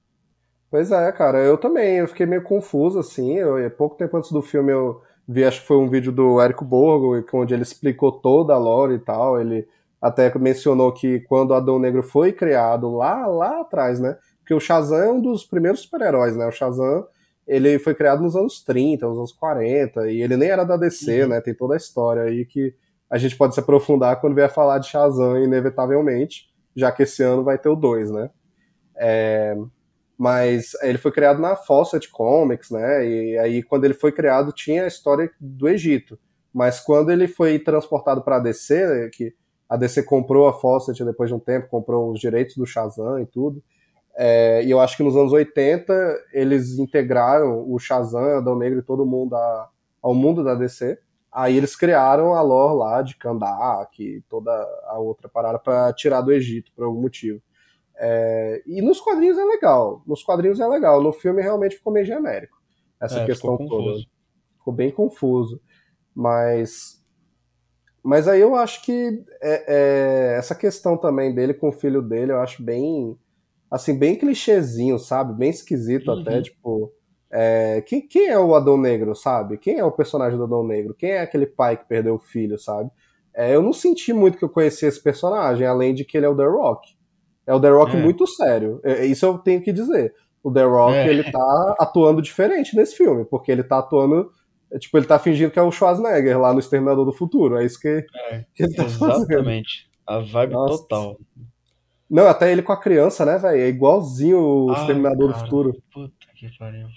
Pois 0.69 0.91
é, 0.91 1.12
cara, 1.12 1.39
eu 1.39 1.58
também, 1.58 1.97
eu 1.97 2.08
fiquei 2.08 2.26
meio 2.26 2.43
confuso, 2.43 2.99
assim, 2.99 3.34
eu, 3.38 3.69
pouco 3.71 3.95
tempo 3.95 4.17
antes 4.17 4.32
do 4.32 4.41
filme 4.41 4.71
eu 4.71 5.02
vi, 5.27 5.43
acho 5.43 5.62
que 5.62 5.67
foi 5.67 5.77
um 5.77 5.89
vídeo 5.89 6.12
do 6.12 6.39
Érico 6.41 6.65
Borgo, 6.65 7.23
onde 7.33 7.53
ele 7.53 7.63
explicou 7.63 8.12
toda 8.12 8.53
a 8.53 8.57
lore 8.57 8.95
e 8.95 8.99
tal, 8.99 9.39
ele 9.39 9.67
até 10.01 10.38
mencionou 10.38 10.91
que 10.91 11.21
quando 11.21 11.51
o 11.51 11.53
Adão 11.53 11.79
Negro 11.79 12.03
foi 12.03 12.33
criado 12.33 12.93
lá, 12.93 13.25
lá 13.25 13.62
atrás, 13.62 13.99
né? 13.99 14.17
Porque 14.39 14.53
o 14.53 14.59
Shazam 14.59 14.99
é 14.99 15.12
um 15.12 15.21
dos 15.21 15.45
primeiros 15.45 15.81
super-heróis, 15.81 16.36
né? 16.36 16.45
O 16.45 16.51
Shazam, 16.51 17.07
ele 17.47 17.79
foi 17.79 17.95
criado 17.95 18.21
nos 18.21 18.36
anos 18.36 18.62
30, 18.62 19.07
nos 19.07 19.17
anos 19.17 19.31
40, 19.31 20.12
e 20.12 20.21
ele 20.21 20.36
nem 20.36 20.49
era 20.49 20.65
da 20.65 20.75
DC, 20.75 21.23
uhum. 21.23 21.29
né? 21.29 21.39
Tem 21.39 21.53
toda 21.53 21.75
a 21.75 21.77
história 21.77 22.23
aí 22.23 22.43
que 22.43 22.75
a 23.09 23.17
gente 23.17 23.38
pode 23.38 23.53
se 23.53 23.62
aprofundar 23.62 24.19
quando 24.19 24.36
vier 24.36 24.51
falar 24.51 24.79
de 24.79 24.88
Shazam, 24.88 25.41
inevitavelmente, 25.41 26.49
já 26.75 26.91
que 26.91 27.03
esse 27.03 27.23
ano 27.23 27.43
vai 27.43 27.57
ter 27.57 27.69
o 27.69 27.75
2, 27.75 28.12
né? 28.12 28.29
É, 28.97 29.55
mas 30.17 30.73
ele 30.82 30.97
foi 30.97 31.12
criado 31.12 31.41
na 31.41 31.56
Fawcett 31.56 32.10
Comics, 32.10 32.69
né? 32.69 33.08
E 33.08 33.38
aí 33.38 33.63
quando 33.63 33.86
ele 33.86 33.93
foi 33.93 34.12
criado 34.12 34.52
tinha 34.52 34.84
a 34.84 34.88
história 34.88 35.30
do 35.39 35.67
Egito, 35.67 36.17
mas 36.54 36.80
quando 36.80 37.12
ele 37.12 37.28
foi 37.28 37.58
transportado 37.60 38.21
para 38.21 38.38
a 38.38 38.39
DC, 38.39 39.10
que 39.12 39.34
a 39.67 39.76
DC 39.76 40.04
comprou 40.04 40.47
a 40.47 40.54
Fawcett 40.54 41.04
depois 41.04 41.30
de 41.30 41.36
um 41.36 41.39
tempo, 41.39 41.67
comprou 41.67 42.12
os 42.12 42.19
direitos 42.19 42.56
do 42.56 42.65
Shazam 42.65 43.19
e 43.19 43.26
tudo. 43.26 43.63
É, 44.15 44.63
e 44.63 44.69
eu 44.69 44.80
acho 44.80 44.95
que 44.95 45.02
nos 45.02 45.17
anos 45.17 45.34
80 45.34 45.93
eles 46.32 46.78
integraram 46.78 47.67
o 47.67 47.80
Shazam, 47.80 48.38
Adão 48.38 48.56
Negro 48.56 48.80
e 48.80 48.84
todo 48.84 49.06
mundo 49.06 49.36
a, 49.36 49.69
ao 50.02 50.13
mundo 50.13 50.43
da 50.43 50.54
DC. 50.54 50.99
Aí 51.32 51.58
eles 51.58 51.76
criaram 51.76 52.36
a 52.36 52.41
lore 52.41 52.78
lá 52.78 53.02
de 53.02 53.15
Kandak 53.17 54.04
e 54.04 54.21
toda 54.30 54.52
a 54.86 54.99
outra 54.99 55.28
parada 55.28 55.58
para 55.58 55.91
tirar 55.93 56.21
do 56.21 56.32
Egito 56.32 56.71
por 56.76 56.86
algum 56.86 57.02
motivo. 57.02 57.41
É, 58.06 58.62
e 58.68 58.82
nos 58.82 59.00
quadrinhos 59.00 59.38
é 59.38 59.46
legal. 59.46 60.04
Nos 60.06 60.22
quadrinhos 60.22 60.60
é 60.60 60.68
legal. 60.68 61.02
No 61.02 61.13
filme 61.13 61.42
realmente 61.42 61.78
ficou 61.78 61.94
meio 61.94 62.06
genérico. 62.06 62.62
Essa 63.02 63.20
é, 63.20 63.26
questão 63.26 63.58
ficou 63.58 63.70
toda. 63.70 63.98
Ficou 64.58 64.74
bem 64.74 64.92
confuso. 64.92 65.62
Mas. 66.13 67.02
Mas 68.04 68.28
aí 68.28 68.42
eu 68.42 68.56
acho 68.56 68.82
que 68.84 69.24
é, 69.42 70.34
é, 70.34 70.38
essa 70.38 70.54
questão 70.54 70.98
também 70.98 71.34
dele 71.34 71.54
com 71.54 71.70
o 71.70 71.72
filho 71.72 72.02
dele, 72.02 72.34
eu 72.34 72.42
acho 72.42 72.62
bem. 72.62 73.18
Assim, 73.72 73.98
bem 73.98 74.18
clichêzinho, 74.18 75.00
sabe? 75.00 75.34
Bem 75.34 75.50
esquisito 75.50 76.12
uhum. 76.12 76.20
até, 76.20 76.42
tipo. 76.42 76.92
É, 77.32 77.82
quem, 77.88 78.06
quem 78.06 78.28
é 78.28 78.38
o 78.38 78.54
Adão 78.54 78.78
Negro, 78.78 79.16
sabe? 79.16 79.58
Quem 79.58 79.80
é 79.80 79.86
o 79.86 79.92
personagem 79.92 80.38
do 80.38 80.44
Adão 80.44 80.68
Negro? 80.68 80.94
Quem 80.94 81.12
é 81.12 81.22
aquele 81.22 81.48
pai 81.48 81.78
que 81.78 81.88
perdeu 81.88 82.16
o 82.16 82.20
filho, 82.20 82.60
sabe? 82.60 82.92
É, 83.34 83.56
eu 83.56 83.63
não 83.63 83.72
senti 83.72 84.12
muito 84.12 84.38
que 84.38 84.44
eu 84.44 84.50
conhecia 84.50 84.89
esse 84.89 85.02
personagem, 85.02 85.66
além 85.66 85.94
de 85.94 86.04
que 86.04 86.18
ele 86.18 86.26
é 86.26 86.30
o 86.30 86.36
The 86.36 86.46
Rock. 86.46 86.92
É 87.45 87.53
o 87.53 87.60
The 87.60 87.69
Rock 87.69 87.95
é. 87.95 87.99
muito 87.99 88.25
sério. 88.27 88.79
É, 88.84 89.06
isso 89.06 89.25
eu 89.25 89.38
tenho 89.38 89.62
que 89.62 89.71
dizer. 89.71 90.13
O 90.41 90.51
The 90.51 90.63
Rock, 90.63 90.95
é. 90.95 91.08
ele 91.08 91.23
tá 91.32 91.75
atuando 91.79 92.21
diferente 92.21 92.75
nesse 92.75 92.95
filme, 92.95 93.25
porque 93.25 93.51
ele 93.51 93.63
tá 93.63 93.79
atuando. 93.79 94.32
É, 94.71 94.79
tipo, 94.79 94.97
ele 94.97 95.06
tá 95.06 95.19
fingindo 95.19 95.51
que 95.51 95.60
é 95.60 95.62
o 95.62 95.71
Schwarzenegger 95.71 96.39
lá 96.39 96.53
no 96.53 96.60
Exterminador 96.60 97.06
do 97.06 97.13
Futuro. 97.13 97.58
É 97.58 97.65
isso 97.65 97.79
que, 97.79 98.06
é, 98.29 98.45
que 98.53 98.63
ele 98.63 98.73
tá 98.73 98.84
Exatamente. 98.84 99.89
Fazendo. 100.06 100.25
A 100.25 100.32
vibe 100.32 100.53
Nossa. 100.53 100.77
total. 100.79 101.17
Não, 102.10 102.27
até 102.27 102.51
ele 102.51 102.62
com 102.62 102.71
a 102.71 102.79
criança, 102.79 103.25
né, 103.25 103.38
velho? 103.38 103.62
É 103.62 103.67
igualzinho 103.67 104.38
o 104.38 104.71
ah, 104.71 104.73
Exterminador 104.73 105.32
cara, 105.32 105.39
do 105.39 105.45
Futuro. 105.45 105.84
Puta 105.91 106.27
que 106.36 106.58
pariu. 106.58 106.88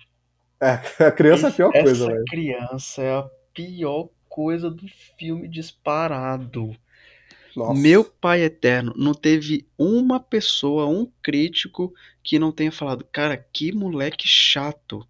É, 0.61 1.05
a 1.07 1.11
criança 1.11 1.49
Esse, 1.49 1.63
é 1.63 1.65
a 1.67 1.71
pior 1.71 1.83
coisa, 1.83 2.07
velho. 2.07 2.17
Essa 2.17 2.25
criança 2.25 3.03
é 3.03 3.19
a 3.19 3.27
pior 3.55 4.09
coisa 4.29 4.71
do 4.71 4.87
filme 5.19 5.49
disparado. 5.49 6.75
Nossa. 7.57 7.81
Meu 7.81 8.05
pai 8.05 8.43
eterno, 8.43 8.93
não 8.97 9.15
teve 9.15 9.67
uma 9.79 10.21
pessoa, 10.21 10.87
um 10.87 11.11
crítico 11.23 11.93
que 12.23 12.39
não 12.39 12.53
tenha 12.53 12.71
falado, 12.71 13.07
cara, 13.11 13.37
que 13.37 13.73
moleque 13.73 14.29
chato. 14.29 15.07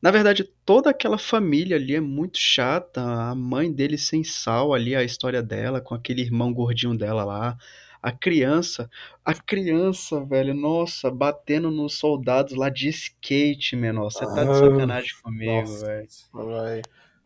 Na 0.00 0.10
verdade, 0.10 0.44
toda 0.64 0.90
aquela 0.90 1.18
família 1.18 1.76
ali 1.76 1.94
é 1.94 2.00
muito 2.00 2.38
chata. 2.38 3.02
A 3.02 3.34
mãe 3.34 3.70
dele 3.70 3.98
sem 3.98 4.24
sal 4.24 4.72
ali, 4.72 4.94
a 4.96 5.04
história 5.04 5.42
dela, 5.42 5.80
com 5.80 5.94
aquele 5.94 6.22
irmão 6.22 6.52
gordinho 6.52 6.96
dela 6.96 7.24
lá. 7.24 7.58
A 8.02 8.10
criança, 8.10 8.88
a 9.22 9.34
criança, 9.34 10.24
velho, 10.24 10.54
nossa, 10.54 11.10
batendo 11.10 11.70
nos 11.70 11.98
soldados 11.98 12.56
lá 12.56 12.70
de 12.70 12.88
skate, 12.88 13.76
menor. 13.76 14.10
Você 14.10 14.24
tá 14.24 14.42
de 14.44 14.56
sacanagem 14.56 15.12
comigo, 15.22 15.76
velho. 15.76 16.08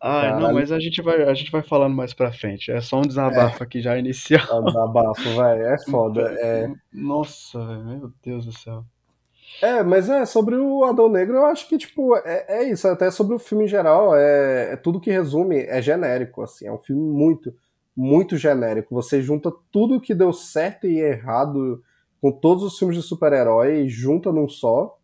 Ah, 0.07 0.38
não, 0.38 0.53
mas 0.53 0.71
a 0.71 0.79
gente, 0.79 1.01
vai, 1.01 1.23
a 1.23 1.33
gente 1.33 1.51
vai 1.51 1.62
falando 1.62 1.95
mais 1.95 2.12
pra 2.12 2.31
frente. 2.31 2.71
É 2.71 2.79
só 2.83 2.99
um 2.99 3.07
desabafo 3.07 3.62
é. 3.62 3.67
aqui 3.67 3.81
já 3.81 3.99
inicial. 3.99 4.47
É 4.51 4.55
um 4.61 4.64
desabafo, 4.67 5.35
vai. 5.35 5.59
É 5.62 5.79
foda. 5.79 6.21
É... 6.40 6.71
Nossa, 6.93 7.59
meu 7.79 8.12
Deus 8.23 8.45
do 8.45 8.53
céu. 8.53 8.85
É, 9.62 9.83
mas 9.83 10.11
é, 10.11 10.27
sobre 10.27 10.57
o 10.57 10.85
Adão 10.85 11.09
Negro, 11.09 11.37
eu 11.37 11.47
acho 11.47 11.67
que, 11.67 11.79
tipo, 11.79 12.14
é, 12.19 12.45
é 12.49 12.64
isso. 12.71 12.87
Até 12.87 13.11
sobre 13.11 13.35
o 13.35 13.38
filme 13.38 13.64
em 13.64 13.69
geral, 13.69 14.14
é, 14.14 14.75
é 14.75 14.77
tudo 14.77 15.01
que 15.01 15.11
resume 15.11 15.61
é 15.61 15.81
genérico, 15.81 16.43
assim. 16.43 16.67
É 16.67 16.73
um 16.73 16.79
filme 16.79 17.01
muito, 17.01 17.55
muito 17.97 18.37
genérico. 18.37 18.95
Você 18.95 19.23
junta 19.23 19.51
tudo 19.73 20.03
que 20.03 20.14
deu 20.14 20.35
certo 20.35 20.87
e 20.87 21.01
errado 21.01 21.83
com 22.21 22.31
todos 22.31 22.62
os 22.62 22.79
filmes 22.79 22.99
de 22.99 23.03
super-herói, 23.03 23.88
junta 23.88 24.31
num 24.31 24.51
só 24.51 24.99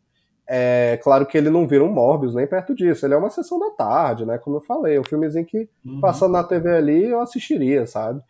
é 0.52 0.96
claro 0.96 1.24
que 1.26 1.38
ele 1.38 1.48
não 1.48 1.64
vira 1.64 1.84
um 1.84 1.92
Morbius 1.92 2.34
nem 2.34 2.44
perto 2.44 2.74
disso. 2.74 3.06
Ele 3.06 3.14
é 3.14 3.16
uma 3.16 3.30
sessão 3.30 3.56
da 3.56 3.70
tarde, 3.70 4.26
né? 4.26 4.36
Como 4.36 4.56
eu 4.56 4.60
falei, 4.60 4.98
um 4.98 5.04
filmezinho 5.04 5.46
que 5.46 5.68
uhum. 5.86 6.00
passando 6.00 6.32
na 6.32 6.42
TV 6.42 6.68
ali 6.74 7.04
eu 7.04 7.20
assistiria, 7.20 7.86
sabe? 7.86 8.20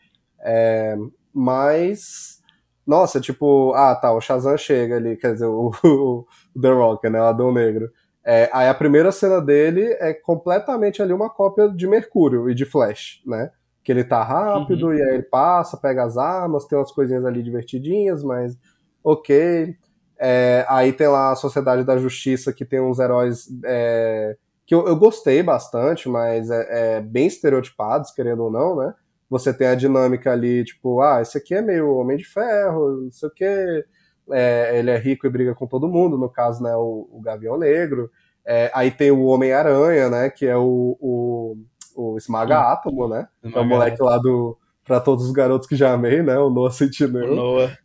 É, 0.43 0.99
mas, 1.33 2.43
nossa, 2.87 3.23
tipo, 3.23 3.73
ah 3.75 3.95
tá, 3.95 4.13
o 4.13 4.21
Shazam 4.21 4.59
chega 4.59 4.97
ali, 4.97 5.17
quer 5.17 5.33
dizer, 5.33 5.47
o, 5.49 5.73
o 5.83 6.27
The 6.61 6.71
Rock, 6.71 7.09
né? 7.09 7.19
O 7.23 7.25
Adão 7.25 7.51
Negro. 7.55 7.91
É, 8.23 8.51
aí 8.53 8.69
a 8.69 8.75
primeira 8.75 9.11
cena 9.11 9.41
dele 9.41 9.85
é 9.99 10.13
completamente 10.13 11.01
ali 11.01 11.15
uma 11.15 11.31
cópia 11.31 11.71
de 11.71 11.87
Mercúrio 11.87 12.51
e 12.51 12.55
de 12.55 12.67
Flash, 12.67 13.23
né? 13.25 13.51
Que 13.83 13.93
ele 13.93 14.05
tá 14.05 14.23
rápido 14.23 14.89
uhum. 14.89 14.95
e 14.95 15.03
aí 15.03 15.15
ele 15.15 15.23
passa, 15.23 15.79
pega 15.79 16.05
as 16.05 16.19
armas, 16.19 16.67
tem 16.67 16.79
umas 16.79 16.93
coisinhas 16.93 17.25
ali 17.25 17.43
divertidinhas, 17.43 18.23
mas 18.23 18.59
ok. 19.03 19.75
É, 20.23 20.67
aí 20.69 20.93
tem 20.93 21.09
lá 21.09 21.33
a 21.33 21.37
Sociedade 21.37 21.83
da 21.83 21.97
Justiça, 21.97 22.53
que 22.53 22.67
tem 22.67 22.79
uns 22.79 22.99
heróis 22.99 23.49
é, 23.65 24.37
que 24.67 24.75
eu, 24.75 24.87
eu, 24.87 24.95
gostei 24.95 25.43
bastante, 25.43 26.11
mas 26.11 26.51
é, 26.51 26.67
é, 26.69 27.01
bem 27.01 27.27
estereotipados, 27.27 28.11
querendo 28.11 28.45
ou 28.45 28.51
não, 28.51 28.77
né? 28.77 28.95
Você 29.31 29.55
tem 29.55 29.67
a 29.67 29.75
dinâmica 29.75 30.31
ali, 30.31 30.63
tipo, 30.63 31.01
ah, 31.01 31.23
esse 31.23 31.39
aqui 31.39 31.55
é 31.55 31.63
meio 31.63 31.95
Homem 31.95 32.19
de 32.19 32.25
Ferro, 32.25 33.05
não 33.05 33.11
sei 33.11 33.29
o 33.31 33.33
quê. 33.33 33.85
É, 34.31 34.79
ele 34.79 34.91
é 34.91 34.99
rico 34.99 35.27
e 35.27 35.31
briga 35.31 35.55
com 35.55 35.67
todo 35.67 35.89
mundo, 35.89 36.19
no 36.19 36.29
caso, 36.29 36.63
né, 36.63 36.77
o, 36.77 37.09
o 37.11 37.21
Gavião 37.23 37.57
Negro. 37.57 38.11
É, 38.45 38.71
aí 38.75 38.91
tem 38.91 39.11
o 39.11 39.25
Homem-Aranha, 39.25 40.11
né, 40.11 40.29
que 40.29 40.45
é 40.45 40.57
o, 40.57 40.99
o, 41.01 41.57
o 41.97 42.19
Esmaga 42.19 42.59
Átomo, 42.73 43.09
né? 43.09 43.27
Esmaga 43.43 43.59
é 43.59 43.63
o 43.63 43.69
moleque 43.69 44.03
lá 44.03 44.19
do... 44.19 44.59
Pra 44.85 45.01
todos 45.01 45.25
os 45.25 45.33
garotos 45.33 45.69
que 45.69 45.77
já 45.77 45.93
amei, 45.93 46.23
né? 46.23 46.37
O 46.39 46.51
Noah 46.51 46.73
Sentinel. 46.73 47.35
Noah. 47.35 47.79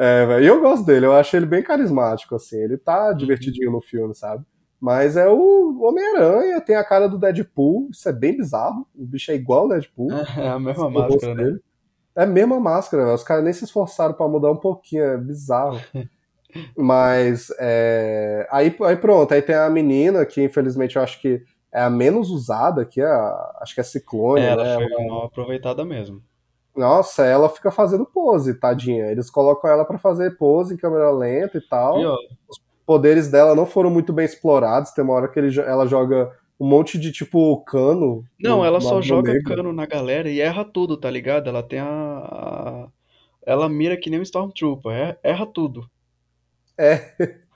É, 0.00 0.40
e 0.40 0.46
eu 0.46 0.60
gosto 0.60 0.86
dele, 0.86 1.06
eu 1.06 1.12
acho 1.12 1.36
ele 1.36 1.44
bem 1.44 1.60
carismático, 1.60 2.36
assim. 2.36 2.56
Ele 2.56 2.78
tá 2.78 3.08
uhum. 3.08 3.16
divertidinho 3.16 3.72
no 3.72 3.80
filme, 3.80 4.14
sabe? 4.14 4.44
Mas 4.80 5.16
é 5.16 5.28
o 5.28 5.82
Homem-Aranha, 5.82 6.60
tem 6.60 6.76
a 6.76 6.84
cara 6.84 7.08
do 7.08 7.18
Deadpool, 7.18 7.88
isso 7.90 8.08
é 8.08 8.12
bem 8.12 8.36
bizarro. 8.36 8.86
O 8.94 9.04
bicho 9.04 9.32
é 9.32 9.34
igual 9.34 9.62
ao 9.62 9.68
Deadpool. 9.70 10.08
É 10.38 10.48
a 10.48 10.58
mesma 10.60 10.88
máscara, 10.88 11.34
né? 11.34 11.58
É 12.14 12.22
a 12.22 12.26
mesma 12.26 12.60
máscara, 12.60 13.12
os 13.12 13.24
caras 13.24 13.42
nem 13.42 13.52
se 13.52 13.64
esforçaram 13.64 14.14
para 14.14 14.28
mudar 14.28 14.52
um 14.52 14.56
pouquinho, 14.56 15.02
é 15.02 15.16
bizarro. 15.16 15.80
Mas 16.76 17.52
é... 17.58 18.46
aí, 18.52 18.74
aí 18.80 18.96
pronto, 18.96 19.34
aí 19.34 19.42
tem 19.42 19.56
a 19.56 19.68
menina 19.68 20.24
que 20.24 20.42
infelizmente 20.42 20.96
eu 20.96 21.02
acho 21.02 21.20
que 21.20 21.42
é 21.72 21.82
a 21.82 21.90
menos 21.90 22.30
usada, 22.30 22.84
que 22.84 23.00
é 23.00 23.06
a... 23.06 23.58
acho 23.60 23.74
que 23.74 23.80
é 23.80 23.84
Ciclone. 23.84 24.40
É, 24.40 24.50
ela 24.50 24.64
né? 24.64 24.74
foi 24.74 25.06
mal 25.06 25.26
aproveitada 25.26 25.84
mesmo. 25.84 26.22
Nossa, 26.78 27.24
ela 27.24 27.48
fica 27.48 27.72
fazendo 27.72 28.06
pose, 28.06 28.54
tadinha. 28.54 29.06
Eles 29.06 29.28
colocam 29.28 29.68
ela 29.68 29.84
para 29.84 29.98
fazer 29.98 30.36
pose 30.36 30.74
em 30.74 30.76
câmera 30.76 31.10
lenta 31.10 31.58
e 31.58 31.60
tal. 31.60 31.98
Os 32.48 32.60
poderes 32.86 33.28
dela 33.28 33.54
não 33.54 33.66
foram 33.66 33.90
muito 33.90 34.12
bem 34.12 34.24
explorados. 34.24 34.92
Tem 34.92 35.02
uma 35.02 35.14
hora 35.14 35.28
que 35.28 35.38
ele, 35.40 35.60
ela 35.60 35.86
joga 35.86 36.30
um 36.58 36.68
monte 36.68 36.96
de 36.96 37.10
tipo 37.10 37.60
cano. 37.64 38.24
Não, 38.40 38.64
ela 38.64 38.80
só 38.80 39.02
joga 39.02 39.32
negro. 39.32 39.56
cano 39.56 39.72
na 39.72 39.86
galera 39.86 40.30
e 40.30 40.40
erra 40.40 40.64
tudo, 40.64 40.96
tá 40.96 41.10
ligado? 41.10 41.48
Ela 41.48 41.64
tem 41.64 41.80
a. 41.80 41.88
a... 41.88 42.88
Ela 43.44 43.68
mira 43.68 43.96
que 43.96 44.08
nem 44.08 44.20
um 44.20 44.22
Stormtrooper, 44.22 44.92
é, 44.92 45.18
erra 45.22 45.46
tudo. 45.46 45.90
É. 46.78 47.12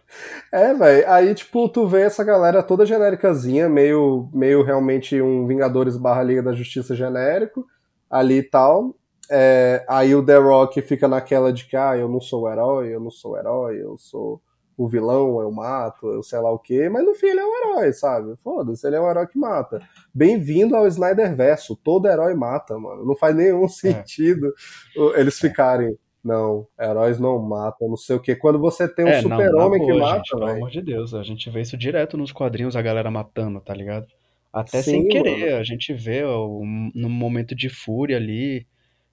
É, 0.52 0.74
velho. 0.74 1.10
Aí, 1.10 1.34
tipo, 1.34 1.66
tu 1.70 1.86
vê 1.86 2.02
essa 2.02 2.22
galera 2.22 2.62
toda 2.62 2.84
genéricazinha, 2.84 3.66
meio, 3.66 4.28
meio 4.30 4.62
realmente 4.62 5.18
um 5.22 5.46
Vingadores 5.46 5.96
barra 5.96 6.22
Liga 6.22 6.42
da 6.42 6.52
Justiça 6.52 6.94
genérico 6.94 7.66
ali 8.10 8.34
e 8.34 8.42
tal. 8.42 8.94
É, 9.34 9.82
aí 9.88 10.14
o 10.14 10.22
The 10.22 10.36
Rock 10.36 10.82
fica 10.82 11.08
naquela 11.08 11.50
de 11.50 11.64
que, 11.64 11.74
ah, 11.74 11.96
eu 11.96 12.06
não 12.06 12.20
sou 12.20 12.42
o 12.42 12.52
herói, 12.52 12.94
eu 12.94 13.00
não 13.00 13.10
sou 13.10 13.32
o 13.32 13.38
herói, 13.38 13.82
eu 13.82 13.96
sou 13.96 14.42
o 14.76 14.86
vilão, 14.86 15.40
eu 15.40 15.50
mato, 15.50 16.06
eu 16.06 16.22
sei 16.22 16.38
lá 16.38 16.50
o 16.50 16.58
quê, 16.58 16.90
mas 16.90 17.02
no 17.02 17.14
fim 17.14 17.28
ele 17.28 17.40
é 17.40 17.44
um 17.44 17.56
herói, 17.56 17.92
sabe? 17.94 18.36
Foda-se, 18.42 18.86
ele 18.86 18.96
é 18.96 19.00
um 19.00 19.08
herói 19.08 19.26
que 19.26 19.38
mata. 19.38 19.80
Bem-vindo 20.12 20.76
ao 20.76 20.86
Snyder 20.86 21.34
Verso, 21.34 21.74
todo 21.74 22.08
herói 22.08 22.34
mata, 22.34 22.78
mano. 22.78 23.06
Não 23.06 23.16
faz 23.16 23.34
nenhum 23.34 23.64
é. 23.64 23.68
sentido 23.68 24.52
é. 24.96 25.20
eles 25.20 25.38
ficarem. 25.38 25.96
Não, 26.22 26.68
heróis 26.78 27.18
não 27.18 27.38
matam, 27.40 27.88
não 27.88 27.96
sei 27.96 28.14
o 28.16 28.20
quê. 28.20 28.36
Quando 28.36 28.58
você 28.58 28.86
tem 28.86 29.04
um 29.04 29.08
é, 29.08 29.22
super-homem 29.22 29.84
que 29.84 29.92
mata. 29.94 30.18
Gente, 30.18 30.30
pelo 30.30 30.46
amor 30.46 30.70
de 30.70 30.82
Deus, 30.82 31.14
a 31.14 31.22
gente 31.22 31.50
vê 31.50 31.62
isso 31.62 31.76
direto 31.76 32.16
nos 32.16 32.30
quadrinhos, 32.30 32.76
a 32.76 32.82
galera 32.82 33.10
matando, 33.10 33.60
tá 33.60 33.74
ligado? 33.74 34.06
Até 34.52 34.82
Sim, 34.82 34.90
sem 34.90 35.08
querer, 35.08 35.46
mano. 35.46 35.56
a 35.56 35.64
gente 35.64 35.94
vê 35.94 36.22
ó, 36.22 36.46
no 36.94 37.08
momento 37.08 37.56
de 37.56 37.70
fúria 37.70 38.18
ali, 38.18 38.66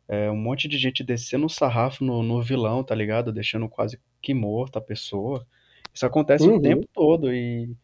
É 0.10 0.32
um 0.32 0.38
monte 0.38 0.68
de 0.70 0.78
gente 0.80 1.04
descendo 1.04 1.48
o 1.48 1.50
sarrafo 1.50 2.04
no, 2.06 2.24
no 2.24 2.42
vilão, 2.44 2.84
tá 2.84 2.96
ligado? 2.96 3.34
Deixando 3.34 3.70
quase 3.70 4.00
que 4.22 4.34
morta 4.34 4.80
a 4.80 4.84
pessoa. 4.84 5.48
Isso 5.94 6.06
acontece 6.06 6.50
o 6.50 6.54
Uhum. 6.54 6.62
tempo 6.62 6.88
todo 6.94 7.34
e, 7.34 7.76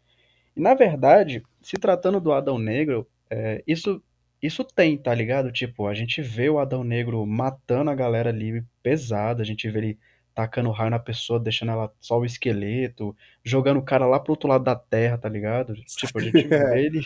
e, 0.56 0.60
na 0.62 0.74
verdade, 0.74 1.44
se 1.62 1.78
tratando 1.78 2.20
do 2.22 2.32
Adão 2.34 2.58
Negro, 2.58 3.08
é, 3.30 3.64
isso 3.68 4.02
isso 4.42 4.64
tem, 4.64 4.98
tá 4.98 5.14
ligado? 5.16 5.52
Tipo, 5.52 5.88
a 5.88 5.94
gente 5.96 6.22
vê 6.22 6.50
o 6.50 6.60
Adão 6.60 6.84
Negro 6.84 7.26
matando 7.26 7.90
a 7.90 7.96
galera 7.96 8.30
ali 8.30 8.64
pesada, 8.84 9.42
a 9.42 9.46
gente 9.46 9.68
vê 9.70 9.80
ele 9.80 10.00
tacando 10.36 10.70
raio 10.72 10.92
na 10.92 11.00
pessoa, 11.00 11.40
deixando 11.40 11.72
ela 11.72 11.92
só 12.00 12.20
o 12.20 12.26
esqueleto, 12.26 13.16
jogando 13.44 13.78
o 13.80 13.84
cara 13.84 14.06
lá 14.06 14.20
pro 14.20 14.34
outro 14.34 14.50
lado 14.50 14.64
da 14.64 14.76
terra, 14.76 15.18
tá 15.18 15.30
ligado? 15.30 15.74
Tipo, 15.96 16.20
a 16.20 16.22
gente 16.22 16.48
vê 16.50 16.86
ele, 16.86 17.02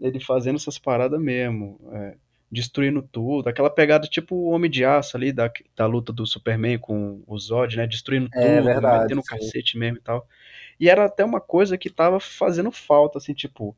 ele 0.00 0.20
fazendo 0.20 0.56
essas 0.56 0.78
paradas 0.78 1.20
mesmo, 1.20 1.80
é, 1.92 2.16
destruindo 2.50 3.00
tudo, 3.02 3.48
aquela 3.48 3.70
pegada 3.70 4.08
tipo 4.08 4.34
o 4.34 4.50
Homem 4.50 4.70
de 4.70 4.84
Aço 4.84 5.16
ali, 5.16 5.32
da, 5.32 5.50
da 5.76 5.86
luta 5.86 6.12
do 6.12 6.26
Superman 6.26 6.78
com 6.78 7.22
o 7.26 7.38
Zod, 7.38 7.76
né? 7.76 7.86
Destruindo 7.86 8.28
É 8.34 8.56
tudo, 8.56 8.64
verdade, 8.64 9.02
metendo 9.02 9.20
o 9.20 9.24
cacete 9.24 9.78
mesmo 9.78 9.98
e 9.98 10.00
tal. 10.00 10.26
E 10.78 10.88
era 10.88 11.04
até 11.04 11.24
uma 11.24 11.40
coisa 11.40 11.78
que 11.78 11.88
tava 11.88 12.18
fazendo 12.18 12.72
falta, 12.72 13.18
assim, 13.18 13.34
tipo, 13.34 13.76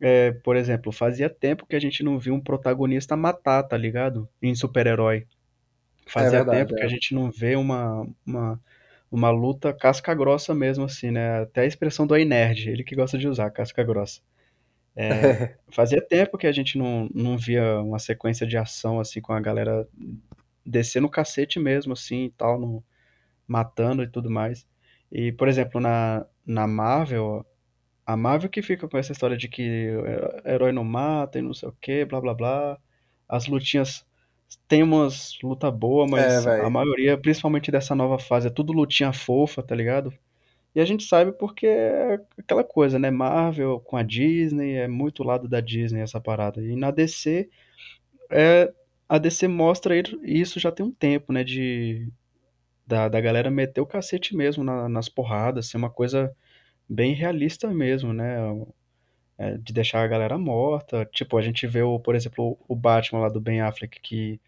é, 0.00 0.32
por 0.32 0.56
exemplo, 0.56 0.90
fazia 0.90 1.30
tempo 1.30 1.66
que 1.66 1.76
a 1.76 1.80
gente 1.80 2.02
não 2.02 2.18
viu 2.18 2.34
um 2.34 2.40
protagonista 2.40 3.16
matar, 3.16 3.62
tá 3.62 3.76
ligado? 3.76 4.28
Em 4.42 4.54
super-herói. 4.54 5.26
É 6.04 6.10
Fazia 6.10 6.30
verdade, 6.30 6.58
tempo 6.58 6.74
que 6.74 6.82
é. 6.82 6.86
a 6.86 6.88
gente 6.88 7.14
não 7.14 7.30
vê 7.30 7.54
uma, 7.54 8.04
uma, 8.26 8.60
uma 9.10 9.30
luta 9.30 9.72
casca 9.72 10.12
grossa 10.12 10.52
mesmo, 10.52 10.84
assim, 10.84 11.12
né? 11.12 11.42
Até 11.42 11.60
a 11.60 11.66
expressão 11.66 12.04
do 12.04 12.16
Ei 12.16 12.24
Nerd, 12.24 12.68
ele 12.68 12.82
que 12.82 12.96
gosta 12.96 13.16
de 13.16 13.28
usar 13.28 13.50
casca 13.50 13.84
grossa. 13.84 14.20
Fazia 15.70 16.00
tempo 16.06 16.38
que 16.38 16.46
a 16.46 16.52
gente 16.52 16.76
não, 16.78 17.08
não 17.14 17.36
via 17.38 17.80
uma 17.80 17.98
sequência 17.98 18.46
de 18.46 18.56
ação, 18.56 19.00
assim, 19.00 19.20
com 19.20 19.32
a 19.32 19.40
galera 19.40 19.88
descendo 20.64 21.06
o 21.06 21.10
cacete 21.10 21.58
mesmo, 21.58 21.92
assim, 21.92 22.24
e 22.26 22.30
tal, 22.30 22.58
no, 22.60 22.84
matando 23.46 24.02
e 24.02 24.08
tudo 24.08 24.30
mais. 24.30 24.66
E, 25.10 25.32
por 25.32 25.48
exemplo, 25.48 25.80
na, 25.80 26.26
na 26.46 26.66
Marvel, 26.66 27.44
a 28.06 28.16
Marvel 28.16 28.50
que 28.50 28.62
fica 28.62 28.88
com 28.88 28.98
essa 28.98 29.12
história 29.12 29.36
de 29.36 29.48
que 29.48 29.90
o 30.44 30.48
herói 30.48 30.72
não 30.72 30.84
mata 30.84 31.38
e 31.38 31.42
não 31.42 31.54
sei 31.54 31.68
o 31.68 31.76
que, 31.80 32.04
blá 32.04 32.20
blá 32.20 32.34
blá. 32.34 32.78
As 33.28 33.46
lutinhas 33.46 34.06
tem 34.68 34.82
umas 34.82 35.38
luta 35.42 35.70
boa, 35.70 36.06
É, 36.14 36.40
mas 36.40 36.46
a 36.58 36.68
velho. 36.68 36.70
maioria, 36.70 37.18
principalmente 37.18 37.70
dessa 37.70 37.94
nova 37.94 38.18
fase, 38.18 38.48
é 38.48 38.50
tudo 38.50 38.72
lutinha 38.72 39.12
fofa, 39.12 39.62
tá 39.62 39.74
ligado? 39.74 40.12
E 40.74 40.80
a 40.80 40.84
gente 40.84 41.04
sabe 41.04 41.32
porque 41.32 41.66
é 41.66 42.20
aquela 42.38 42.64
coisa, 42.64 42.98
né? 42.98 43.10
Marvel 43.10 43.80
com 43.80 43.96
a 43.96 44.02
Disney, 44.02 44.74
é 44.76 44.88
muito 44.88 45.22
lado 45.22 45.48
da 45.48 45.60
Disney 45.60 46.00
essa 46.00 46.20
parada. 46.20 46.62
E 46.62 46.76
na 46.76 46.90
DC, 46.90 47.50
é, 48.30 48.72
a 49.08 49.18
DC 49.18 49.48
mostra 49.48 49.94
isso 50.24 50.60
já 50.60 50.72
tem 50.72 50.86
um 50.86 50.92
tempo, 50.92 51.32
né? 51.32 51.44
De, 51.44 52.08
da, 52.86 53.08
da 53.08 53.20
galera 53.20 53.50
meter 53.50 53.80
o 53.82 53.86
cacete 53.86 54.36
mesmo 54.36 54.64
na- 54.64 54.88
nas 54.88 55.08
porradas, 55.08 55.68
ser 55.68 55.76
uma 55.78 55.90
coisa 55.90 56.34
bem 56.88 57.14
realista 57.14 57.68
mesmo, 57.70 58.12
né? 58.14 58.36
É, 59.38 59.56
de 59.58 59.72
deixar 59.72 60.02
a 60.04 60.06
galera 60.06 60.38
morta. 60.38 61.06
Tipo, 61.06 61.36
a 61.38 61.42
gente 61.42 61.66
vê, 61.66 61.82
o, 61.82 61.98
por 61.98 62.14
exemplo, 62.14 62.58
o 62.68 62.76
Batman 62.76 63.20
lá 63.22 63.28
do 63.28 63.40
Ben 63.40 63.60
Affleck, 63.60 64.00
que 64.00 64.40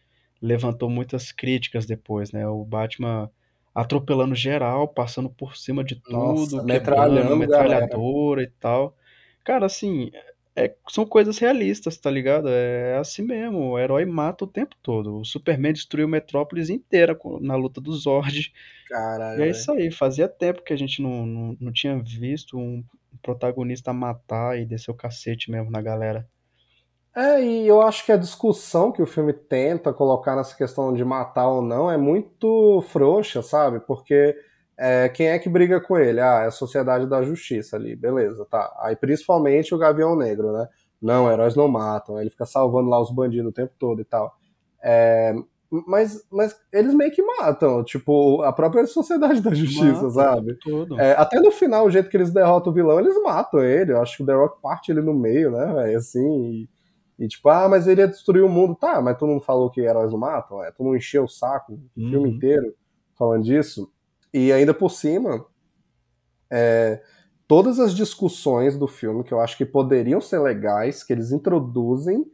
levantou 0.43 0.91
muitas 0.91 1.33
críticas 1.33 1.87
depois, 1.87 2.33
né? 2.33 2.47
O 2.47 2.65
Batman 2.65 3.31
atropelando 3.75 4.35
geral, 4.35 4.89
passando 4.89 5.29
por 5.31 5.57
cima 5.57 5.85
de 5.85 5.97
Nossa, 6.09 6.63
tudo, 6.63 6.63
quebrando, 6.65 7.35
metralhando 7.35 7.47
galera. 7.47 8.03
metralhadora 8.03 8.43
e 8.43 8.49
tal. 8.61 8.97
Cara, 9.45 9.67
assim, 9.67 10.11
é- 10.57 10.75
são 10.89 11.05
coisas 11.07 11.39
realistas, 11.39 11.97
tá 11.99 12.11
ligado? 12.11 12.49
É 12.49 12.97
assim 12.99 13.23
mesmo, 13.23 13.59
o 13.73 13.79
herói 13.79 14.05
mata 14.05 14.45
o 14.45 14.49
tempo 14.49 14.77
todo. 14.83 15.21
O 15.21 15.25
Superman 15.25 15.73
destruiu 15.73 16.09
Metrópolis 16.09 16.71
inteira 16.71 17.19
na 17.41 17.57
luta 17.57 17.81
do 17.81 17.93
Zord. 17.95 18.53
Caralho, 18.89 19.37
E 19.37 19.43
é 19.43 19.51
isso 19.51 19.71
aí, 19.73 19.91
fazia 19.91 20.29
tempo 20.29 20.63
que 20.63 20.73
a 20.73 20.77
gente 20.77 21.03
não, 21.03 21.27
não, 21.27 21.57
não 21.61 21.73
tinha 21.73 21.99
visto 22.03 22.59
um 22.59 22.85
protagonista 23.23 23.93
matar 23.93 24.59
e 24.59 24.67
descer 24.67 24.91
o 24.91 24.95
cacete 24.95 25.51
mesmo 25.51 25.71
na 25.71 25.83
galera. 25.83 26.29
É, 27.17 27.41
e 27.43 27.69
eu 27.69 27.81
acho 27.81 28.05
que 28.05 28.11
a 28.11 28.17
discussão 28.17 28.91
que 28.91 29.01
o 29.01 29.07
filme 29.07 29.33
tenta 29.33 29.93
colocar 29.93 30.35
nessa 30.35 30.57
questão 30.57 30.93
de 30.93 31.05
matar 31.05 31.49
ou 31.49 31.63
não 31.63 31.89
é 31.89 31.97
muito 31.97 32.83
frouxa, 32.89 33.41
sabe? 33.41 33.79
Porque 33.79 34.37
é, 34.77 35.09
quem 35.09 35.29
é 35.29 35.39
que 35.39 35.49
briga 35.49 35.81
com 35.81 35.97
ele? 35.97 36.21
Ah, 36.21 36.43
é 36.43 36.47
a 36.47 36.51
Sociedade 36.51 37.07
da 37.07 37.23
Justiça 37.23 37.77
ali, 37.77 37.95
beleza, 37.95 38.45
tá. 38.51 38.73
Aí 38.81 38.97
principalmente 38.97 39.73
o 39.73 39.79
Gavião 39.79 40.17
Negro, 40.17 40.53
né? 40.53 40.69
Não, 41.01 41.31
heróis 41.31 41.55
não 41.55 41.69
matam, 41.69 42.21
ele 42.21 42.31
fica 42.31 42.47
salvando 42.47 42.89
lá 42.89 43.01
os 43.01 43.13
bandidos 43.13 43.51
o 43.51 43.55
tempo 43.55 43.73
todo 43.79 44.01
e 44.01 44.05
tal. 44.05 44.35
É, 44.83 45.35
mas, 45.87 46.25
mas 46.31 46.57
eles 46.73 46.95
meio 46.95 47.13
que 47.13 47.23
matam, 47.23 47.85
tipo, 47.85 48.43
a 48.43 48.53
própria 48.53 48.87
Sociedade 48.87 49.41
da 49.41 49.55
Justiça, 49.55 50.03
Mata 50.03 50.11
sabe? 50.11 50.59
É, 50.99 51.13
até 51.13 51.39
no 51.41 51.53
final, 51.53 51.87
o 51.87 51.91
jeito 51.91 52.09
que 52.09 52.17
eles 52.17 52.33
derrotam 52.33 52.73
o 52.73 52.75
vilão, 52.75 52.99
eles 52.99 53.21
matam 53.23 53.63
ele. 53.63 53.93
Eu 53.93 54.01
acho 54.01 54.17
que 54.17 54.23
o 54.23 54.27
The 54.27 54.35
Rock 54.35 54.61
parte 54.61 54.91
ele 54.91 55.01
no 55.01 55.15
meio, 55.15 55.51
né? 55.51 55.95
Assim. 55.95 56.43
E, 56.53 56.69
e 57.19 57.29
tipo, 57.29 57.49
ah, 57.49 57.69
mas 57.69 57.87
ele 57.87 58.01
ia 58.01 58.09
destruir 58.09 58.43
o 58.45 58.49
mundo. 58.49 58.75
Tá, 58.75 59.01
mas 59.01 59.17
tu 59.19 59.27
não 59.27 59.41
falou 59.41 59.71
que 59.71 59.81
heróis 59.81 60.11
não 60.13 60.19
matam? 60.19 60.63
É, 60.65 60.71
tu 60.73 60.83
não 60.85 60.97
encheu 60.97 61.25
o 61.25 61.29
saco 61.29 61.75
o 61.75 62.01
Uhum. 62.01 62.11
filme 62.11 62.31
inteiro 62.31 62.75
falando 63.19 63.45
disso? 63.45 63.91
E 64.33 64.53
ainda 64.53 64.75
por 64.75 64.91
cima, 64.91 65.45
é, 66.51 67.01
todas 67.47 67.79
as 67.81 67.95
discussões 67.95 68.77
do 68.77 68.87
filme 68.87 69.25
que 69.25 69.33
eu 69.33 69.41
acho 69.41 69.57
que 69.57 69.65
poderiam 69.65 70.21
ser 70.21 70.39
legais, 70.39 71.03
que 71.03 71.13
eles 71.13 71.33
introduzem, 71.33 72.25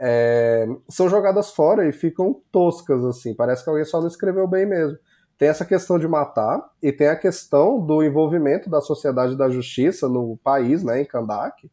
é, 0.00 0.66
são 0.88 1.08
jogadas 1.08 1.50
fora 1.52 1.86
e 1.88 1.92
ficam 1.92 2.40
toscas, 2.50 3.04
assim. 3.04 3.34
Parece 3.34 3.62
que 3.62 3.70
alguém 3.70 3.84
só 3.84 4.00
não 4.00 4.08
escreveu 4.08 4.46
bem 4.48 4.66
mesmo. 4.66 4.98
Tem 5.38 5.48
essa 5.48 5.64
questão 5.64 5.98
de 5.98 6.06
matar 6.08 6.62
e 6.82 6.92
tem 6.92 7.08
a 7.08 7.16
questão 7.16 7.80
do 7.84 8.02
envolvimento 8.02 8.70
da 8.70 8.80
sociedade 8.80 9.36
da 9.36 9.48
justiça 9.48 10.08
no 10.08 10.36
país, 10.42 10.82
né, 10.84 11.02
em 11.02 11.04
Kandak, 11.04 11.70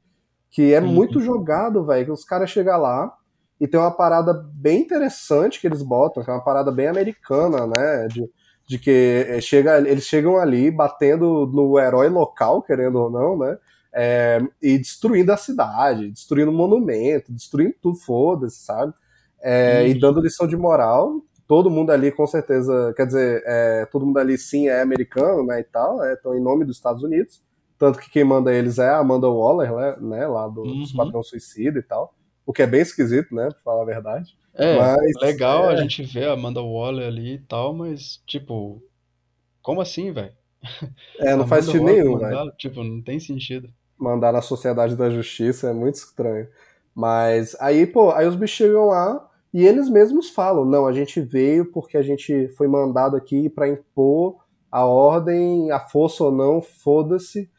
que 0.51 0.73
é 0.73 0.81
Uhum. 0.81 0.87
muito 0.87 1.19
jogado, 1.21 1.85
velho. 1.85 2.05
Que 2.05 2.11
os 2.11 2.25
caras 2.25 2.49
chegam 2.49 2.77
lá 2.79 3.11
e 3.59 3.67
tem 3.67 3.79
uma 3.79 3.91
parada 3.91 4.33
bem 4.53 4.81
interessante 4.81 5.59
que 5.59 5.67
eles 5.67 5.81
botam, 5.81 6.23
que 6.23 6.29
é 6.29 6.33
uma 6.33 6.43
parada 6.43 6.71
bem 6.71 6.87
americana, 6.87 7.67
né, 7.67 8.07
de, 8.07 8.29
de 8.67 8.79
que 8.79 9.25
eh, 9.27 9.41
chega, 9.41 9.77
eles 9.79 10.05
chegam 10.05 10.37
ali 10.37 10.71
batendo 10.71 11.45
no 11.47 11.77
herói 11.79 12.07
local, 12.09 12.61
querendo 12.63 12.97
ou 12.99 13.09
não, 13.09 13.37
né, 13.37 13.57
é, 13.93 14.39
e 14.61 14.77
destruindo 14.77 15.31
a 15.33 15.37
cidade, 15.37 16.11
destruindo 16.11 16.51
o 16.51 16.53
monumento, 16.53 17.31
destruindo 17.33 17.75
tudo, 17.81 17.97
foda-se, 17.97 18.63
sabe? 18.63 18.93
É, 19.41 19.87
E 19.87 19.93
Uhum. 19.93 19.99
dando 19.99 20.21
lição 20.21 20.47
de 20.47 20.55
moral. 20.57 21.21
Todo 21.47 21.69
mundo 21.69 21.89
ali, 21.91 22.11
com 22.11 22.27
certeza, 22.27 22.93
quer 22.95 23.07
dizer, 23.07 23.43
é, 23.45 23.85
todo 23.87 24.05
mundo 24.05 24.19
ali 24.19 24.37
sim 24.37 24.67
é 24.67 24.81
americano, 24.81 25.43
né, 25.45 25.59
e 25.61 25.63
tal, 25.63 26.03
estão 26.13 26.35
em 26.35 26.41
nome 26.41 26.63
dos 26.65 26.77
Estados 26.77 27.01
Unidos. 27.03 27.41
Tanto 27.79 27.97
que 27.97 28.09
quem 28.11 28.23
manda 28.25 28.53
eles 28.53 28.77
é 28.77 28.89
a 28.89 28.97
Amanda 28.99 29.27
Waller, 29.29 29.73
né, 29.73 29.95
né 29.99 30.27
lá 30.27 30.47
do 30.47 30.61
Uhum. 30.63 30.83
Esquadrão 30.83 31.23
Suicida 31.23 31.79
e 31.79 31.81
tal. 31.81 32.13
O 32.45 32.51
que 32.53 32.61
é 32.61 32.67
bem 32.67 32.81
esquisito, 32.81 33.33
né, 33.33 33.47
pra 33.49 33.59
falar 33.63 33.83
a 33.83 33.85
verdade. 33.85 34.37
É, 34.53 34.75
Mas, 34.77 35.13
legal 35.21 35.71
é. 35.71 35.73
a 35.73 35.75
gente 35.77 36.03
ver 36.03 36.27
a 36.27 36.33
Amanda 36.33 36.61
Waller 36.61 37.07
ali 37.07 37.35
e 37.35 37.39
tal, 37.39 37.73
mas, 37.73 38.21
tipo, 38.27 38.83
como 39.61 39.79
assim, 39.81 40.11
velho? 40.11 40.33
É, 41.19 41.35
não 41.35 41.47
faz 41.47 41.65
sentido 41.65 41.83
Waller 41.85 42.03
nenhum, 42.03 42.17
velho. 42.17 42.35
mandar, 42.37 42.51
Tipo, 42.57 42.83
não 42.83 43.01
tem 43.01 43.19
sentido. 43.19 43.69
mandar 43.97 44.33
na 44.33 44.41
Sociedade 44.41 44.95
da 44.97 45.09
Justiça 45.09 45.69
é 45.69 45.73
muito 45.73 45.95
estranho. 45.95 46.47
Mas 46.93 47.55
aí, 47.61 47.85
pô, 47.87 48.11
aí 48.11 48.27
os 48.27 48.35
bichos 48.35 48.57
chegam 48.57 48.87
lá 48.87 49.25
e 49.53 49.65
eles 49.65 49.87
mesmos 49.87 50.29
falam: 50.29 50.65
não, 50.65 50.85
a 50.85 50.91
gente 50.91 51.21
veio 51.21 51.71
porque 51.71 51.95
a 51.95 52.01
gente 52.01 52.49
foi 52.57 52.67
mandado 52.67 53.15
aqui 53.15 53.47
pra 53.49 53.69
impor 53.69 54.35
a 54.69 54.83
ordem, 54.85 55.71
a 55.71 55.79
força 55.79 56.25
ou 56.25 56.31
não, 56.31 56.61
foda-se. 56.61 57.49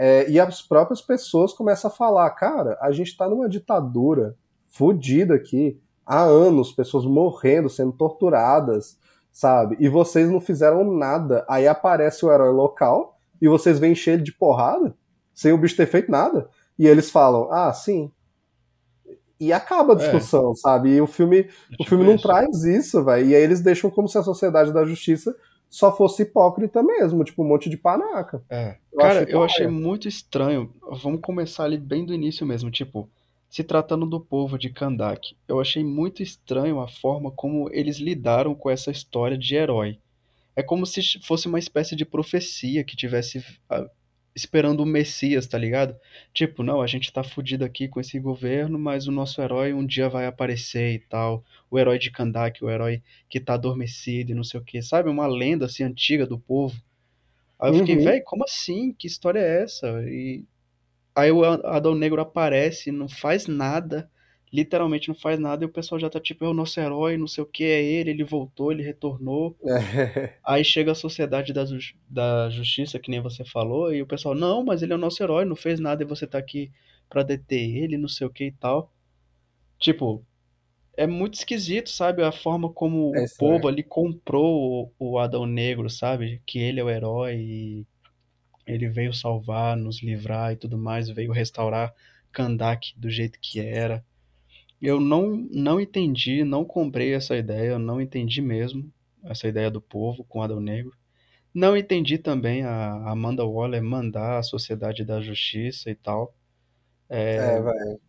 É, 0.00 0.30
e 0.30 0.38
as 0.38 0.62
próprias 0.62 1.02
pessoas 1.02 1.52
começam 1.52 1.90
a 1.90 1.94
falar: 1.94 2.30
cara, 2.30 2.78
a 2.80 2.92
gente 2.92 3.16
tá 3.16 3.28
numa 3.28 3.48
ditadura 3.48 4.36
fodida 4.68 5.34
aqui 5.34 5.76
há 6.06 6.22
anos, 6.22 6.70
pessoas 6.70 7.04
morrendo, 7.04 7.68
sendo 7.68 7.90
torturadas, 7.92 8.96
sabe? 9.32 9.76
E 9.80 9.88
vocês 9.88 10.30
não 10.30 10.40
fizeram 10.40 10.84
nada. 10.84 11.44
Aí 11.48 11.66
aparece 11.66 12.24
o 12.24 12.30
herói 12.32 12.52
local 12.52 13.18
e 13.42 13.48
vocês 13.48 13.80
vêm 13.80 13.90
encher 13.92 14.14
ele 14.14 14.22
de 14.22 14.32
porrada 14.32 14.94
sem 15.34 15.52
o 15.52 15.58
bicho 15.58 15.76
ter 15.76 15.86
feito 15.86 16.10
nada. 16.10 16.48
E 16.78 16.86
eles 16.86 17.10
falam, 17.10 17.48
ah, 17.50 17.72
sim. 17.72 18.10
E 19.40 19.52
acaba 19.52 19.92
a 19.92 19.96
É. 19.96 19.98
discussão, 19.98 20.54
sabe? 20.54 20.90
E 20.90 21.00
o 21.00 21.06
filme, 21.06 21.40
É 21.78 21.82
o 21.82 21.84
filme 21.84 22.04
não 22.04 22.14
isso. 22.14 22.22
traz 22.22 22.64
isso, 22.64 23.04
velho. 23.04 23.26
E 23.28 23.34
aí 23.34 23.42
eles 23.42 23.60
deixam 23.60 23.90
como 23.90 24.08
se 24.08 24.18
a 24.18 24.22
sociedade 24.22 24.72
da 24.72 24.84
justiça 24.84 25.34
só 25.68 25.94
fosse 25.94 26.22
hipócrita 26.22 26.82
mesmo, 26.82 27.24
tipo 27.24 27.42
um 27.42 27.48
monte 27.48 27.68
de 27.68 27.76
panaca. 27.76 28.42
É. 28.48 28.76
Eu 28.92 28.98
Cara, 28.98 29.30
eu 29.30 29.42
achei 29.42 29.66
muito 29.66 30.08
estranho. 30.08 30.72
Vamos 31.02 31.20
começar 31.20 31.64
ali 31.64 31.76
bem 31.76 32.04
do 32.04 32.14
início 32.14 32.46
mesmo, 32.46 32.70
tipo, 32.70 33.08
se 33.48 33.62
tratando 33.62 34.06
do 34.06 34.20
povo 34.20 34.58
de 34.58 34.70
Kandak. 34.70 35.36
Eu 35.46 35.60
achei 35.60 35.84
muito 35.84 36.22
estranho 36.22 36.80
a 36.80 36.88
forma 36.88 37.30
como 37.30 37.68
eles 37.72 37.98
lidaram 37.98 38.54
com 38.54 38.70
essa 38.70 38.90
história 38.90 39.36
de 39.36 39.54
herói. 39.54 39.98
É 40.56 40.62
como 40.62 40.84
se 40.84 41.00
fosse 41.22 41.46
uma 41.46 41.58
espécie 41.58 41.94
de 41.94 42.04
profecia 42.04 42.82
que 42.82 42.96
tivesse 42.96 43.44
ah, 43.70 43.88
esperando 44.34 44.80
o 44.80 44.86
Messias, 44.86 45.46
tá 45.46 45.58
ligado? 45.58 45.96
Tipo, 46.32 46.62
não, 46.62 46.80
a 46.80 46.86
gente 46.86 47.12
tá 47.12 47.22
fudido 47.24 47.64
aqui 47.64 47.88
com 47.88 48.00
esse 48.00 48.18
governo, 48.20 48.78
mas 48.78 49.06
o 49.08 49.12
nosso 49.12 49.40
herói 49.42 49.72
um 49.72 49.84
dia 49.86 50.08
vai 50.08 50.26
aparecer 50.26 50.94
e 50.94 50.98
tal. 51.00 51.44
O 51.70 51.78
herói 51.78 51.98
de 51.98 52.10
Kandak, 52.10 52.64
o 52.64 52.70
herói 52.70 53.02
que 53.28 53.40
tá 53.40 53.54
adormecido 53.54 54.30
e 54.32 54.34
não 54.34 54.44
sei 54.44 54.60
o 54.60 54.64
que, 54.64 54.80
sabe? 54.82 55.08
Uma 55.10 55.26
lenda 55.26 55.66
assim 55.66 55.82
antiga 55.84 56.26
do 56.26 56.38
povo. 56.38 56.80
Aí 57.60 57.70
eu 57.70 57.74
fiquei, 57.74 57.96
Uhum. 57.96 58.04
velho, 58.04 58.22
como 58.24 58.44
assim? 58.44 58.92
Que 58.92 59.06
história 59.06 59.40
é 59.40 59.62
essa? 59.64 59.86
E 60.08 60.44
aí 61.14 61.30
o 61.32 61.44
Adão 61.44 61.94
Negro 61.94 62.20
aparece, 62.20 62.92
não 62.92 63.08
faz 63.08 63.46
nada, 63.46 64.10
literalmente 64.52 65.08
não 65.08 65.14
faz 65.14 65.38
nada, 65.38 65.64
e 65.64 65.66
o 65.66 65.72
pessoal 65.72 66.00
já 66.00 66.08
tá 66.08 66.18
tipo, 66.20 66.44
é 66.44 66.48
o 66.48 66.54
nosso 66.54 66.78
herói, 66.80 67.16
não 67.16 67.26
sei 67.26 67.42
o 67.42 67.46
que, 67.46 67.64
é 67.64 67.82
ele, 67.82 68.10
ele 68.10 68.24
voltou, 68.24 68.72
ele 68.72 68.82
retornou. 68.82 69.56
Aí 70.44 70.64
chega 70.64 70.92
a 70.92 70.94
Sociedade 70.94 71.52
da, 71.52 71.64
da 72.08 72.50
Justiça, 72.50 72.98
que 72.98 73.10
nem 73.10 73.20
você 73.20 73.44
falou, 73.44 73.92
e 73.92 74.02
o 74.02 74.06
pessoal, 74.06 74.34
não, 74.34 74.64
mas 74.64 74.82
ele 74.82 74.92
é 74.92 74.96
o 74.96 74.98
nosso 74.98 75.22
herói, 75.22 75.44
não 75.44 75.56
fez 75.56 75.78
nada 75.80 76.02
e 76.02 76.06
você 76.06 76.26
tá 76.26 76.38
aqui 76.38 76.70
pra 77.08 77.22
deter 77.22 77.76
ele, 77.76 77.96
não 77.96 78.08
sei 78.08 78.26
o 78.26 78.30
que 78.30 78.44
e 78.44 78.52
tal. 78.52 78.92
Tipo, 79.78 80.24
é 80.96 81.06
muito 81.06 81.34
esquisito, 81.34 81.90
sabe? 81.90 82.22
A 82.22 82.32
forma 82.32 82.68
como 82.70 83.16
é 83.16 83.24
o 83.24 83.26
povo 83.38 83.68
ali 83.68 83.82
comprou 83.82 84.92
o, 84.98 85.12
o 85.12 85.18
Adão 85.18 85.46
Negro, 85.46 85.88
sabe? 85.88 86.42
Que 86.44 86.58
ele 86.58 86.80
é 86.80 86.84
o 86.84 86.90
herói 86.90 87.36
e 87.36 87.86
ele 88.66 88.88
veio 88.88 89.14
salvar, 89.14 89.76
nos 89.76 90.02
livrar 90.02 90.52
e 90.52 90.56
tudo 90.56 90.76
mais, 90.76 91.08
veio 91.08 91.32
restaurar 91.32 91.94
Kandak 92.32 92.92
do 92.98 93.08
jeito 93.08 93.38
que 93.40 93.60
era. 93.60 94.04
Eu 94.80 95.00
não, 95.00 95.48
não 95.50 95.80
entendi, 95.80 96.44
não 96.44 96.64
comprei 96.64 97.12
essa 97.14 97.36
ideia, 97.36 97.78
não 97.78 98.00
entendi 98.00 98.40
mesmo 98.40 98.92
essa 99.24 99.48
ideia 99.48 99.70
do 99.70 99.80
povo 99.80 100.24
com 100.24 100.42
Adão 100.42 100.60
Negro. 100.60 100.92
Não 101.52 101.76
entendi 101.76 102.18
também 102.18 102.62
a 102.62 103.10
Amanda 103.10 103.44
Waller 103.44 103.82
mandar 103.82 104.38
a 104.38 104.42
Sociedade 104.42 105.04
da 105.04 105.20
Justiça 105.20 105.90
e 105.90 105.94
tal. 105.94 106.34
É, 107.08 107.60
velho. 107.60 108.00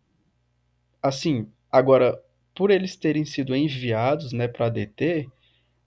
Assim, 1.02 1.48
agora, 1.72 2.22
por 2.54 2.70
eles 2.70 2.94
terem 2.94 3.24
sido 3.24 3.56
enviados, 3.56 4.32
né, 4.32 4.46
para 4.46 4.68
DT, 4.68 5.28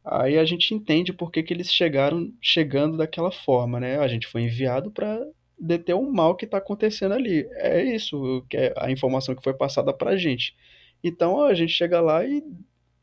aí 0.04 0.38
a 0.38 0.46
gente 0.46 0.74
entende 0.74 1.14
por 1.14 1.32
que 1.32 1.44
que 1.44 1.54
eles 1.54 1.72
chegaram 1.72 2.34
chegando 2.42 2.98
daquela 2.98 3.32
forma, 3.32 3.80
né? 3.80 4.00
A 4.00 4.08
gente 4.08 4.28
foi 4.28 4.42
enviado 4.42 4.92
para 4.92 5.26
deter 5.60 5.96
o 5.96 6.12
mal 6.12 6.36
que 6.36 6.48
tá 6.48 6.58
acontecendo 6.58 7.14
ali. 7.14 7.48
É 7.54 7.84
isso, 7.84 8.46
que 8.50 8.58
é 8.58 8.74
a 8.78 8.92
informação 8.92 9.36
que 9.36 9.44
foi 9.44 9.54
passada 9.54 9.94
pra 9.94 10.16
gente. 10.18 10.56
Então 11.04 11.44
a 11.44 11.54
gente 11.54 11.72
chega 11.74 12.02
lá 12.02 12.26
e 12.26 12.44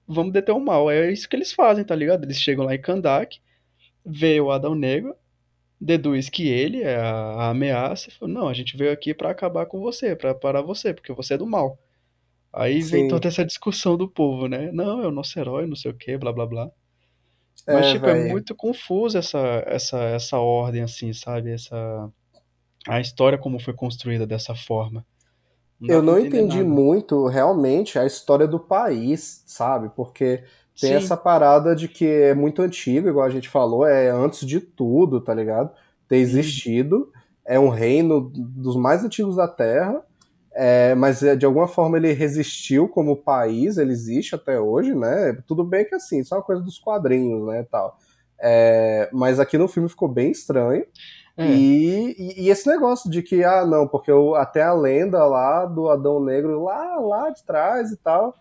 vamos 0.07 0.33
deter 0.33 0.55
o 0.55 0.61
mal. 0.61 0.91
É 0.91 1.11
isso 1.13 1.29
que 1.29 1.37
eles 1.37 1.53
fazem, 1.53 1.85
tá 1.85 1.95
ligado? 1.95 2.25
Eles 2.25 2.39
chegam 2.39 2.65
lá 2.65 2.75
em 2.75 2.81
Kandak, 2.81 3.39
vê 4.05 4.41
o 4.41 4.51
Adão 4.51 4.75
Negro, 4.75 5.15
deduz 5.81 6.29
que 6.31 6.49
ele 6.49 6.83
é 6.83 6.97
a, 6.97 7.13
a 7.13 7.51
ameaça 7.51 8.09
e 8.11 8.13
fala, 8.13 8.33
não, 8.33 8.49
a 8.49 8.55
gente 8.55 8.77
veio 8.77 8.93
aqui 8.93 9.15
pra 9.15 9.31
acabar 9.31 9.67
com 9.67 9.81
você, 9.81 10.17
pra 10.17 10.35
parar 10.35 10.63
você, 10.63 10.95
porque 10.95 11.13
você 11.13 11.35
é 11.35 11.39
do 11.39 11.47
mal. 11.47 11.79
Aí 12.53 12.83
vem 12.83 13.05
Sim. 13.05 13.09
toda 13.09 13.29
essa 13.29 13.45
discussão 13.45 13.97
do 13.97 14.09
povo, 14.09 14.49
né? 14.49 14.71
Não, 14.73 15.03
é 15.03 15.07
o 15.09 15.11
nosso 15.13 15.39
herói, 15.39 15.67
não 15.67 15.77
sei 15.77 15.91
o 15.93 15.95
que, 15.97 16.17
blá 16.19 16.33
blá 16.33 16.47
blá. 16.47 16.71
Mas, 17.71 17.87
É, 17.87 17.93
tipo, 17.93 18.09
é 18.09 18.15
velho. 18.15 18.29
muito 18.29 18.55
confuso 18.55 19.19
essa, 19.19 19.39
essa, 19.67 19.99
essa 20.05 20.39
ordem, 20.39 20.83
assim, 20.83 21.13
sabe? 21.13 21.53
Essa, 21.53 22.11
a 22.87 23.01
história 23.01 23.39
como 23.39 23.59
foi 23.61 23.75
construída 23.75 24.27
dessa 24.27 24.55
forma. 24.55 25.07
Não 25.81 25.89
Eu 25.89 26.03
não 26.03 26.19
entendi 26.19 26.63
nada. 26.63 26.65
muito 26.65 27.27
realmente 27.27 27.99
a 27.99 28.07
história 28.07 28.47
do 28.47 28.61
país, 28.61 29.43
sabe? 29.47 29.91
Porque 29.97 30.45
tem 30.79 30.95
essa 30.95 31.17
Sim, 31.17 31.17
parada 31.17 31.75
de 31.75 31.89
que 31.89 32.07
é 32.07 32.35
muito 32.35 32.63
antigo, 32.63 33.09
igual 33.09 33.27
a 33.27 33.31
gente 33.31 33.49
falou, 33.49 33.85
é 33.87 34.09
antes 34.11 34.47
de 34.47 34.61
tudo, 34.61 35.21
tá 35.21 35.35
ligado? 35.35 35.71
Ter 36.09 36.17
existido. 36.19 37.11
É 37.45 37.59
um 37.59 37.69
reino 37.69 38.31
dos 38.33 38.77
mais 38.77 39.05
antigos 39.05 39.35
da 39.37 39.49
Terra, 39.49 40.01
é, 40.55 40.95
mas 40.95 41.23
é, 41.23 41.35
de 41.37 41.47
alguma 41.47 41.67
forma 41.69 41.97
ele 41.97 42.13
resistiu 42.13 42.89
como 42.89 43.17
país, 43.17 43.77
ele 43.79 43.93
existe 43.93 44.35
até 44.35 44.61
hoje, 44.61 44.95
né? 44.95 45.35
Tudo 45.47 45.65
bem 45.65 45.85
que 45.85 45.95
assim, 45.95 46.21
isso 46.21 46.35
é 46.35 46.39
uma 46.39 46.45
coisa 46.45 46.63
dos 46.63 46.79
quadrinhos, 46.79 47.47
né? 47.49 47.65
Tal. 47.71 47.99
É, 48.41 49.11
mas 49.13 49.41
aqui 49.41 49.59
no 49.59 49.69
filme 49.69 49.89
ficou 49.89 50.09
bem 50.09 50.31
estranho. 50.31 50.85
É, 51.41 51.47
E, 51.47 52.15
e, 52.19 52.43
e 52.47 52.51
esse 52.51 52.69
negócio 52.69 53.11
de 53.11 53.23
que, 53.23 53.45
ah, 53.45 53.65
não, 53.67 53.87
porque 53.89 54.11
eu, 54.11 54.35
até 54.35 54.63
a 54.63 54.73
lenda 54.75 55.25
lá 55.27 55.67
do 55.67 55.89
Adão 55.89 56.23
Negro, 56.23 56.63
lá, 56.65 56.97
lá 57.01 57.31
de 57.31 57.45
trás 57.45 57.91
e 57.93 57.97
tal, 57.97 58.35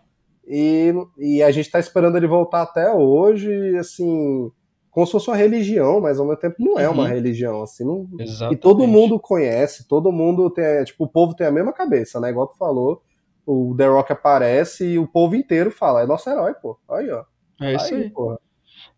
e, 0.46 0.92
e 1.18 1.42
a 1.42 1.50
gente 1.50 1.70
tá 1.70 1.78
esperando 1.78 2.16
ele 2.16 2.26
voltar 2.26 2.62
até 2.62 2.92
hoje, 2.92 3.76
assim, 3.78 4.50
como 4.90 5.06
se 5.06 5.12
fosse 5.12 5.28
uma 5.30 5.36
religião, 5.36 6.00
mas 6.00 6.18
ao 6.18 6.26
mesmo 6.26 6.40
tempo 6.40 6.56
não 6.58 6.78
é 6.78 6.88
uma 6.88 7.04
uhum, 7.04 7.08
religião, 7.08 7.62
assim, 7.62 7.84
não, 7.84 8.08
e 8.50 8.56
todo 8.56 8.86
mundo 8.86 9.18
conhece, 9.20 9.86
todo 9.88 10.12
mundo 10.12 10.50
tem, 10.50 10.82
tipo, 10.84 11.04
o 11.04 11.08
povo 11.08 11.34
tem 11.34 11.46
a 11.46 11.52
mesma 11.52 11.72
cabeça, 11.72 12.20
né, 12.20 12.30
igual 12.30 12.48
tu 12.48 12.56
falou, 12.56 13.02
o 13.46 13.74
The 13.76 13.86
Rock 13.86 14.12
aparece 14.12 14.84
e 14.84 14.98
o 14.98 15.06
povo 15.06 15.36
inteiro 15.36 15.70
fala, 15.70 16.02
é 16.02 16.06
nosso 16.06 16.28
herói, 16.28 16.54
pô, 16.54 16.78
aí, 16.90 17.10
ó, 17.10 17.24
É 17.60 17.74
isso 17.74 17.94
aí, 17.94 18.02
aí. 18.02 18.10
pô, 18.10 18.38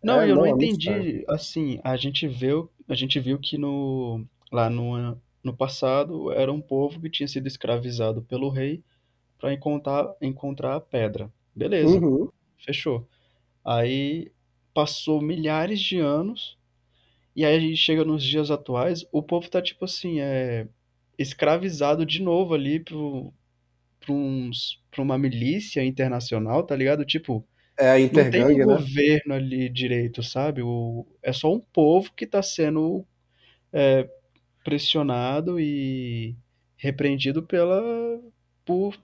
Não, 0.03 0.21
é, 0.21 0.29
eu 0.29 0.35
não 0.35 0.45
não, 0.45 0.45
é 0.45 0.49
entendi, 0.51 1.23
assim, 1.27 1.79
a 1.83 1.95
gente 1.95 2.27
viu, 2.27 2.69
a 2.87 2.93
gente 2.95 3.19
viu 3.19 3.39
que 3.39 3.57
no, 3.57 4.25
lá 4.51 4.69
no, 4.69 5.17
no 5.43 5.55
passado 5.55 6.31
era 6.31 6.51
um 6.51 6.61
povo 6.61 6.99
que 7.01 7.09
tinha 7.09 7.27
sido 7.27 7.47
escravizado 7.47 8.21
pelo 8.23 8.49
rei 8.49 8.83
para 9.39 9.53
encontrar, 9.53 10.13
encontrar 10.21 10.75
a 10.75 10.81
pedra. 10.81 11.31
Beleza, 11.55 12.03
Uhum. 12.03 12.29
fechou. 12.59 13.07
Aí 13.65 14.31
passou 14.73 15.21
milhares 15.21 15.79
de 15.81 15.99
anos, 15.99 16.57
e 17.35 17.45
aí 17.45 17.55
a 17.55 17.59
gente 17.59 17.77
chega 17.77 18.05
nos 18.05 18.23
dias 18.23 18.51
atuais, 18.51 19.05
o 19.11 19.23
povo 19.23 19.49
tá 19.49 19.61
tipo 19.61 19.85
assim, 19.85 20.19
é 20.21 20.67
escravizado 21.17 22.05
de 22.05 22.21
novo 22.21 22.53
ali 22.53 22.79
pro, 22.79 23.33
pro 23.99 24.13
uns, 24.13 24.81
pra 24.91 25.01
uma 25.01 25.17
milícia 25.17 25.83
internacional, 25.85 26.63
tá 26.63 26.75
ligado? 26.75 27.05
Tipo, 27.05 27.45
É 27.77 27.89
a 27.89 27.99
não 28.11 28.23
tem 28.25 28.45
um 28.45 28.59
né? 28.65 28.65
governo 28.65 29.33
ali 29.33 29.69
direito, 29.69 30.23
sabe? 30.23 30.61
O, 30.61 31.05
é 31.21 31.33
só 31.33 31.53
um 31.53 31.59
povo 31.59 32.11
que 32.13 32.27
tá 32.27 32.41
sendo 32.41 33.05
pressionado 34.63 35.59
e 35.59 36.35
repreendido 36.77 37.43
pela 37.43 37.81
por 38.65 38.97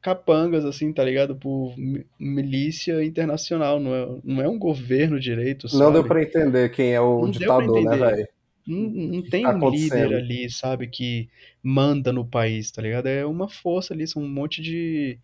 capangas 0.00 0.64
assim, 0.64 0.92
tá 0.92 1.02
ligado? 1.04 1.34
Por 1.36 1.76
mi- 1.78 2.06
milícia 2.18 3.02
internacional, 3.04 3.80
não 3.80 3.94
é, 3.94 4.20
não 4.24 4.42
é 4.42 4.48
um 4.48 4.58
governo 4.58 5.18
direito, 5.18 5.68
Não 5.72 5.92
deu 5.92 6.02
sabe? 6.02 6.08
pra 6.08 6.22
entender 6.22 6.68
quem 6.70 6.94
é 6.94 7.00
o 7.00 7.26
Não 7.26 7.30
ditador, 7.30 7.82
né, 7.84 7.96
velho? 7.96 8.28
Não, 8.66 8.90
não 8.90 9.22
tem 9.22 9.46
tá 9.46 9.52
um 9.52 9.60
líder 9.70 10.14
ali, 10.14 10.50
sabe, 10.50 10.88
que 10.88 11.28
manda 11.62 12.12
no 12.12 12.26
país, 12.26 12.70
tá 12.70 12.80
ligado? 12.82 13.06
É 13.06 13.24
uma 13.26 13.48
força 13.48 13.92
ali, 13.94 14.06
são 14.06 14.22
um 14.22 14.28
monte 14.28 14.62
de. 14.62 15.18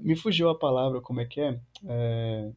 Me 0.00 0.16
fugiu 0.16 0.48
a 0.48 0.58
palavra, 0.58 1.00
como 1.00 1.20
é 1.20 1.24
que 1.24 1.40
é? 1.40 1.58
É, 1.88 2.50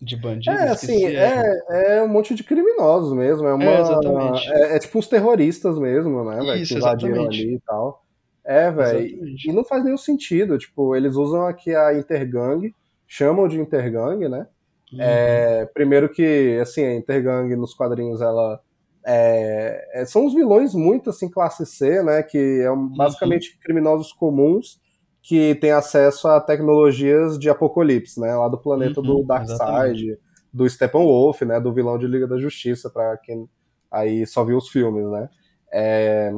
De 0.00 0.14
bandido, 0.16 0.54
É, 0.54 0.68
assim. 0.68 1.06
É, 1.06 1.42
é, 1.70 1.96
é 1.98 2.02
um 2.02 2.08
monte 2.08 2.34
de 2.34 2.44
criminosos 2.44 3.12
mesmo. 3.16 3.46
É 3.46 3.50
é 3.50 3.54
uma. 3.54 3.80
exatamente. 3.80 4.48
É, 4.52 4.76
é 4.76 4.78
tipo 4.78 4.98
uns 4.98 5.08
terroristas 5.08 5.78
mesmo, 5.78 6.22
né, 6.24 6.36
velho? 6.36 6.66
Que 6.66 6.74
invadiram 6.74 7.12
exatamente. 7.12 7.40
ali 7.42 7.54
e 7.54 7.60
tal. 7.60 8.04
É, 8.44 8.70
velho. 8.70 9.26
E 9.44 9.52
não 9.52 9.64
faz 9.64 9.82
nenhum 9.82 9.96
sentido. 9.96 10.58
Tipo, 10.58 10.94
eles 10.94 11.16
usam 11.16 11.46
aqui 11.46 11.74
a 11.74 11.94
Intergang, 11.94 12.72
chamam 13.06 13.48
de 13.48 13.58
Intergang, 13.58 14.28
né? 14.28 14.46
Uhum, 14.92 15.00
É, 15.00 15.66
primeiro 15.74 16.08
que, 16.10 16.58
assim, 16.60 16.84
a 16.84 16.94
Intergang 16.94 17.54
nos 17.56 17.74
quadrinhos, 17.74 18.20
ela. 18.20 18.60
é- 19.08 20.02
é- 20.02 20.04
são 20.04 20.26
os 20.26 20.34
vilões 20.34 20.74
muito, 20.74 21.10
assim, 21.10 21.30
classe 21.30 21.64
C, 21.64 22.02
né? 22.02 22.22
Que 22.22 22.60
é 22.62 22.70
um- 22.70 22.74
uhum, 22.74 22.96
basicamente 22.96 23.56
criminosos 23.60 24.12
comuns 24.12 24.78
que 25.26 25.56
têm 25.56 25.72
acesso 25.72 26.28
a 26.28 26.40
tecnologias 26.40 27.36
de 27.36 27.50
apocalipse, 27.50 28.20
né? 28.20 28.32
Lá 28.36 28.46
do 28.46 28.56
planeta 28.56 29.02
do 29.02 29.16
uhum, 29.16 29.26
exatamente. 29.40 30.06
Darkseid, 30.06 30.18
do 30.52 30.70
Steppenwolf, 30.70 31.42
né? 31.42 31.58
Do 31.58 31.72
vilão 31.72 31.98
de 31.98 32.06
Liga 32.06 32.28
da 32.28 32.38
Justiça, 32.38 32.88
pra 32.88 33.16
quem 33.16 33.48
aí 33.90 34.24
só 34.24 34.44
viu 34.44 34.56
os 34.56 34.68
filmes, 34.68 35.04
né? 35.10 35.28
É, 35.72 36.32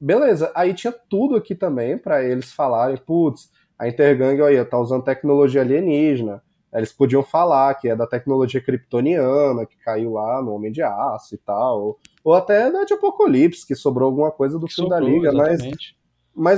beleza, 0.00 0.50
aí 0.56 0.74
tinha 0.74 0.92
tudo 0.92 1.36
aqui 1.36 1.54
também 1.54 1.96
pra 1.96 2.24
eles 2.24 2.52
falarem, 2.52 2.96
putz, 2.96 3.48
a 3.78 3.86
Intergang, 3.86 4.42
olha, 4.42 4.64
tá 4.64 4.76
usando 4.76 5.04
tecnologia 5.04 5.60
alienígena. 5.60 6.42
Eles 6.74 6.92
podiam 6.92 7.22
falar 7.22 7.72
que 7.76 7.88
é 7.88 7.94
da 7.94 8.08
tecnologia 8.08 8.60
kryptoniana, 8.60 9.64
que 9.66 9.76
caiu 9.76 10.14
lá 10.14 10.42
no 10.42 10.52
Homem 10.52 10.72
de 10.72 10.82
Aço 10.82 11.36
e 11.36 11.38
tal. 11.38 11.96
Ou 12.24 12.34
até 12.34 12.72
da 12.72 12.82
de 12.82 12.94
Apocalipse, 12.94 13.64
que 13.64 13.76
sobrou 13.76 14.08
alguma 14.08 14.32
coisa 14.32 14.58
do 14.58 14.66
Que 14.66 14.74
filme 14.74 14.90
da 14.90 14.98
sobrou, 14.98 15.14
Liga, 15.14 15.30
mas, 15.32 15.60
exatamente. 15.60 15.94
mas 15.94 16.01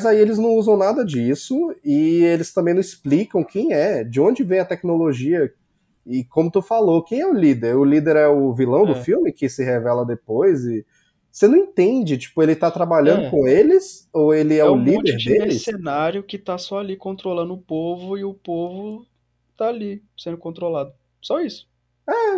aí 0.06 0.18
eles 0.18 0.38
não 0.38 0.50
usam 0.56 0.76
nada 0.76 1.04
disso 1.04 1.74
e 1.84 2.22
eles 2.24 2.52
também 2.52 2.74
não 2.74 2.80
explicam 2.80 3.44
quem 3.44 3.72
é, 3.72 4.04
de 4.04 4.20
onde 4.20 4.42
vem 4.44 4.60
a 4.60 4.64
tecnologia. 4.64 5.52
E 6.06 6.24
como 6.24 6.50
tu 6.50 6.62
falou, 6.62 7.02
quem 7.02 7.20
é 7.20 7.26
o 7.26 7.32
líder? 7.34 7.76
O 7.76 7.84
líder 7.84 8.16
é 8.16 8.28
o 8.28 8.52
vilão 8.54 8.86
do 8.86 8.94
É, 8.94 8.94
filme, 8.94 9.32
que 9.32 9.48
se 9.48 9.64
revela 9.64 10.04
depois 10.04 10.64
e 10.64 10.86
você 11.30 11.48
não 11.48 11.56
entende, 11.56 12.16
tipo, 12.18 12.42
ele 12.42 12.54
tá 12.56 12.70
trabalhando 12.70 13.22
é. 13.22 13.30
com 13.30 13.46
eles 13.48 14.08
ou 14.12 14.32
ele 14.34 14.54
é 14.58 14.64
É 14.64 14.70
o 14.70 14.72
um 14.72 14.76
monte 14.76 15.12
líder 15.12 15.16
de 15.16 15.32
deles? 15.32 15.42
mercenário 15.42 16.22
que 16.24 16.38
tá 16.38 16.58
só 16.58 16.78
ali 16.78 16.96
controlando 16.96 17.54
o 17.54 17.58
povo 17.62 18.16
e 18.18 18.24
o 18.24 18.34
povo 18.34 19.06
tá 19.56 19.68
ali 19.68 20.02
sendo 20.18 20.38
controlado. 20.38 20.92
Só 21.20 21.40
isso. 21.40 21.68
É, 22.06 22.36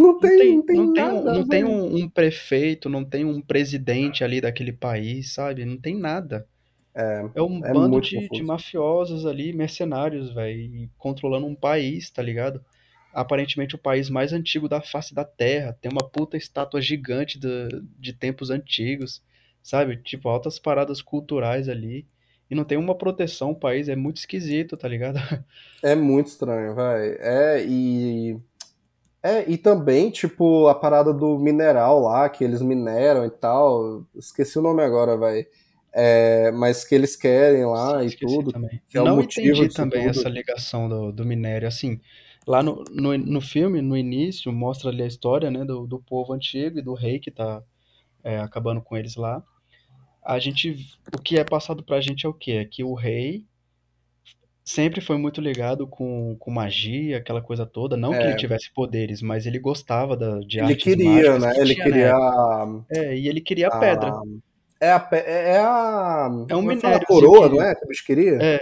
não 0.00 0.18
tem, 0.18 0.44
não 0.44 0.62
tem, 0.64 0.76
não 0.76 0.92
tem, 0.92 1.12
nada. 1.12 1.32
não 1.32 1.46
tem 1.46 1.64
um, 1.64 1.96
um 2.04 2.08
prefeito, 2.08 2.88
não 2.88 3.04
tem 3.04 3.24
um 3.24 3.40
presidente 3.42 4.24
ali 4.24 4.40
daquele 4.40 4.72
país, 4.72 5.34
sabe? 5.34 5.64
Não 5.64 5.78
tem 5.78 5.96
nada. 5.98 6.46
É, 6.94 7.24
É 7.34 7.40
um 7.42 7.60
é 7.62 7.72
bando 7.72 8.00
de, 8.00 8.28
de 8.28 8.42
mafiosos 8.42 9.24
ali, 9.26 9.52
mercenários, 9.52 10.32
velho, 10.34 10.90
controlando 10.98 11.46
um 11.46 11.54
país, 11.54 12.10
tá 12.10 12.22
ligado? 12.22 12.62
Aparentemente 13.12 13.74
o 13.74 13.78
país 13.78 14.10
mais 14.10 14.32
antigo 14.32 14.68
da 14.68 14.80
face 14.82 15.14
da 15.14 15.24
Terra. 15.24 15.76
Tem 15.80 15.90
uma 15.90 16.06
puta 16.08 16.36
estátua 16.36 16.80
gigante 16.80 17.38
do- 17.38 17.82
de 17.98 18.12
tempos 18.12 18.50
antigos, 18.50 19.22
sabe? 19.62 19.96
Tipo, 19.98 20.28
altas 20.28 20.58
paradas 20.58 21.00
culturais 21.02 21.68
ali. 21.68 22.06
E 22.50 22.54
não 22.54 22.64
tem 22.64 22.76
uma 22.78 22.94
proteção, 22.94 23.50
o 23.52 23.58
país 23.58 23.88
é 23.88 23.96
muito 23.96 24.18
esquisito, 24.18 24.76
tá 24.76 24.86
ligado? 24.88 25.18
É 25.82 25.94
muito 25.94 26.28
estranho, 26.28 26.74
vai. 26.74 27.16
É, 27.18 27.64
e. 27.66 28.38
É, 29.22 29.48
e 29.50 29.58
também, 29.58 30.10
tipo, 30.10 30.68
a 30.68 30.74
parada 30.74 31.12
do 31.12 31.38
mineral 31.38 32.00
lá, 32.02 32.28
que 32.28 32.44
eles 32.44 32.62
mineram 32.62 33.24
e 33.26 33.30
tal. 33.30 34.04
Esqueci 34.16 34.58
o 34.58 34.62
nome 34.62 34.82
agora, 34.82 35.16
vai. 35.16 35.46
É, 35.94 36.50
mas 36.52 36.84
que 36.84 36.94
eles 36.94 37.16
querem 37.16 37.64
lá 37.66 38.02
e 38.04 38.10
tudo. 38.10 38.52
também. 38.52 38.80
É 38.94 39.00
Não 39.00 39.16
motivo 39.16 39.62
entendi 39.62 39.68
também 39.68 40.04
tudo. 40.04 40.10
essa 40.20 40.28
ligação 40.28 40.88
do, 40.88 41.12
do 41.12 41.24
minério. 41.24 41.68
Assim, 41.68 42.00
lá 42.46 42.62
no, 42.62 42.82
no, 42.90 43.16
no 43.18 43.40
filme, 43.40 43.82
no 43.82 43.96
início, 43.96 44.52
mostra 44.52 44.90
ali 44.90 45.02
a 45.02 45.06
história, 45.06 45.50
né, 45.50 45.64
do, 45.64 45.86
do 45.86 45.98
povo 46.00 46.32
antigo 46.32 46.78
e 46.78 46.82
do 46.82 46.94
rei 46.94 47.18
que 47.18 47.30
tá 47.30 47.62
é, 48.24 48.38
acabando 48.38 48.80
com 48.82 48.96
eles 48.96 49.16
lá. 49.16 49.42
A 50.24 50.38
gente, 50.38 50.76
o 51.16 51.20
que 51.22 51.38
é 51.38 51.44
passado 51.44 51.82
pra 51.84 52.00
gente 52.00 52.26
é 52.26 52.28
o 52.28 52.34
quê? 52.34 52.52
É 52.52 52.64
que 52.64 52.84
o 52.84 52.94
rei 52.94 53.46
sempre 54.64 55.00
foi 55.00 55.16
muito 55.16 55.40
ligado 55.40 55.86
com, 55.86 56.36
com 56.38 56.50
magia, 56.50 57.18
aquela 57.18 57.42
coisa 57.42 57.66
toda. 57.66 57.96
Não 57.96 58.16
que 58.16 58.26
ele 58.26 58.34
É, 58.34 58.36
tivesse 58.36 58.72
poderes, 58.72 59.22
mas 59.22 59.46
ele 59.46 59.58
gostava 59.58 60.16
da, 60.16 60.40
de 60.40 60.58
ele 60.58 60.74
artes 60.74 60.84
queria, 60.84 61.04
mágicas 61.04 61.46
né? 61.46 61.52
que 61.52 61.60
Ele 61.60 61.74
tinha 61.74 61.84
queria 61.84 62.10
época. 62.10 62.16
a, 62.16 62.80
É, 62.90 63.16
e 63.18 63.28
ele 63.28 63.40
queria 63.40 63.68
a 63.68 63.70
pedra. 63.70 64.10
a- 64.10 64.22
é 64.86 64.90
a, 64.92 65.00
pe- 65.00 65.16
é 65.26 65.58
a, 65.60 66.28
É 66.48 66.54
um 66.56 66.62
é 66.84 66.98
minériozinho 66.98 67.00
coroa, 67.00 67.48
que 67.48 67.48
não 67.48 67.60
é? 67.60 67.74
Que 67.74 67.84
o 67.84 67.88
bicho 67.88 68.04
queria 68.04 68.40
É, 68.40 68.58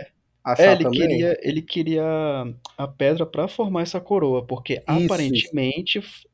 é, 0.58 0.72
achar 0.72 0.74
ele 0.74 0.86
também? 0.86 1.26
queria, 1.26 1.38
ele 1.42 1.62
queria 1.62 2.02
a 2.76 2.88
pedra 2.88 3.26
para 3.26 3.48
formar 3.48 3.82
essa 3.82 4.00
coroa, 4.00 4.46
porque 4.46 4.82
Isso, 4.86 5.32
isso. 5.34 5.54
aparentemente 5.56 5.98
f- 6.00 6.26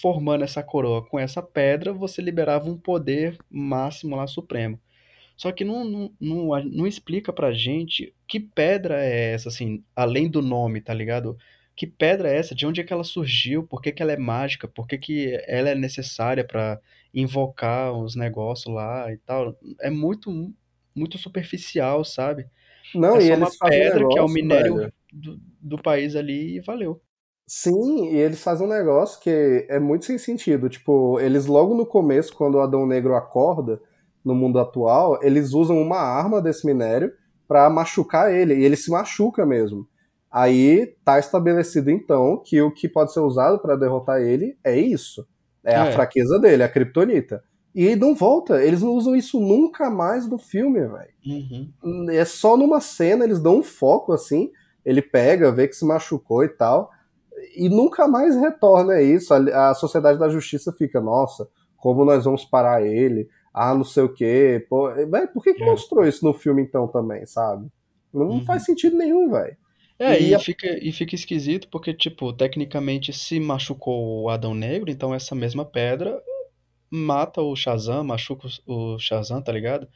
formando 0.00 0.44
essa 0.44 0.62
coroa 0.62 1.04
com 1.06 1.18
essa 1.18 1.42
pedra, 1.42 1.92
você 1.92 2.22
liberava 2.22 2.68
um 2.68 2.78
poder 2.78 3.36
máximo 3.50 4.16
lá 4.16 4.26
supremo. 4.26 4.80
Só 5.36 5.52
que 5.52 5.64
não, 5.64 5.84
não, 5.84 6.12
não, 6.20 6.64
não 6.64 6.86
explica 6.86 7.32
pra 7.32 7.52
gente 7.52 8.14
que 8.26 8.40
pedra 8.40 9.04
é 9.04 9.32
essa, 9.34 9.48
assim, 9.50 9.84
além 9.96 10.30
do 10.30 10.42
nome, 10.42 10.80
tá 10.80 10.94
ligado? 10.94 11.36
Que 11.76 11.86
pedra 11.86 12.30
é 12.30 12.36
essa? 12.38 12.54
De 12.54 12.66
onde 12.66 12.80
é 12.80 12.84
que 12.84 12.92
ela 12.92 13.04
surgiu? 13.04 13.66
Por 13.66 13.82
que 13.82 13.92
que 13.92 14.02
ela 14.02 14.12
é 14.12 14.16
mágica? 14.18 14.68
Por 14.68 14.86
que 14.88 14.98
que 14.98 15.40
ela 15.46 15.70
é 15.70 15.74
necessária 15.76 16.44
pra 16.46 16.80
invocar 17.12 17.92
os 17.92 18.14
negócios 18.14 18.72
lá 18.72 19.12
e 19.12 19.18
tal? 19.18 19.56
É 19.80 19.90
muito, 19.90 20.30
muito 20.94 21.18
superficial, 21.18 22.04
sabe? 22.04 22.46
Não, 22.94 23.16
É 23.16 23.20
e 23.20 23.26
só 23.26 23.34
uma 23.34 23.46
eles 23.46 23.56
fazem 23.56 23.78
um 23.78 23.82
pedra 23.82 24.08
que 24.08 24.18
é 24.18 24.22
o 24.22 24.28
negócio, 24.28 24.34
minério 24.34 24.92
do, 25.12 25.40
do 25.60 25.78
país 25.82 26.14
ali 26.16 26.56
e 26.56 26.60
valeu. 26.60 27.00
Sim, 27.46 28.08
e 28.10 28.16
eles 28.16 28.42
fazem 28.42 28.66
um 28.66 28.70
negócio 28.70 29.20
que 29.20 29.66
é 29.70 29.78
muito 29.78 30.04
sem 30.04 30.18
sentido. 30.18 30.68
Tipo, 30.68 31.18
eles 31.18 31.46
logo 31.46 31.74
no 31.74 31.86
começo, 31.86 32.34
quando 32.34 32.56
o 32.56 32.60
Adão 32.60 32.86
Negro 32.86 33.14
acorda 33.14 33.80
no 34.22 34.34
mundo 34.34 34.58
atual, 34.58 35.18
eles 35.22 35.54
usam 35.54 35.80
uma 35.80 35.96
arma 35.98 36.42
desse 36.42 36.66
minério 36.66 37.10
pra 37.46 37.70
machucar 37.70 38.30
ele, 38.34 38.54
e 38.54 38.64
ele 38.64 38.76
se 38.76 38.90
machuca 38.90 39.46
mesmo. 39.46 39.88
Aí 40.30 40.94
tá 41.02 41.18
estabelecido 41.18 41.90
então 41.90 42.42
que 42.44 42.60
o 42.60 42.70
que 42.70 42.86
pode 42.86 43.14
ser 43.14 43.20
usado 43.20 43.58
pra 43.58 43.76
derrotar 43.76 44.20
ele 44.20 44.58
é 44.62 44.78
isso. 44.78 45.26
É 45.64 45.76
a 45.76 45.86
É, 45.86 45.92
fraqueza 45.92 46.38
dele, 46.38 46.62
a 46.62 46.68
kriptonita. 46.68 47.42
E 47.74 47.94
não 47.94 48.14
volta, 48.14 48.62
eles 48.62 48.82
não 48.82 48.90
usam 48.90 49.14
isso 49.14 49.38
nunca 49.40 49.90
mais 49.90 50.26
no 50.28 50.38
filme, 50.38 50.80
velho. 50.80 51.14
uhum, 51.24 51.72
É 52.10 52.24
só 52.24 52.56
numa 52.56 52.80
cena, 52.80 53.24
eles 53.24 53.40
dão 53.40 53.58
um 53.58 53.62
foco 53.62 54.12
assim, 54.12 54.50
ele 54.84 55.02
pega, 55.02 55.52
vê 55.52 55.68
que 55.68 55.76
se 55.76 55.84
machucou 55.84 56.42
e 56.44 56.48
tal, 56.48 56.90
e 57.56 57.68
nunca 57.68 58.08
mais 58.08 58.36
retorna 58.36 59.00
isso. 59.00 59.32
A, 59.34 59.70
a 59.70 59.74
Sociedade 59.74 60.18
da 60.18 60.28
Justiça 60.28 60.72
fica, 60.72 61.00
nossa, 61.00 61.48
como 61.76 62.04
nós 62.04 62.24
vamos 62.24 62.44
parar 62.44 62.82
ele? 62.84 63.28
Ah, 63.52 63.74
não 63.74 63.84
sei 63.84 64.04
o 64.04 64.12
quê. 64.12 64.64
Pô, 64.68 64.88
véi, 64.92 65.26
por 65.28 65.42
que, 65.42 65.54
que 65.54 65.62
é, 65.62 65.66
mostrou 65.66 66.04
isso 66.06 66.24
no 66.24 66.34
filme 66.34 66.62
então 66.62 66.88
também, 66.88 67.26
sabe? 67.26 67.68
Não 68.12 68.38
uhum. 68.38 68.44
faz 68.44 68.64
sentido 68.64 68.96
nenhum, 68.96 69.30
velho. 69.30 69.56
É, 69.98 70.20
E 70.20 70.34
e 70.34 70.34
a- 70.34 70.38
fica, 70.38 70.66
e 70.84 70.92
fica 70.92 71.14
esquisito 71.14 71.68
porque, 71.68 71.92
tipo, 71.92 72.32
tecnicamente 72.32 73.12
se 73.12 73.40
machucou 73.40 74.22
o 74.22 74.28
Adão 74.30 74.54
Negro, 74.54 74.90
então 74.90 75.12
essa 75.14 75.34
mesma 75.34 75.64
pedra 75.64 76.22
mata 76.90 77.42
o 77.42 77.56
Shazam, 77.56 78.04
machuca 78.04 78.48
o 78.66 78.94
o 78.96 78.98
Shazam, 79.00 79.42
tá 79.42 79.52
ligado? 79.52 79.88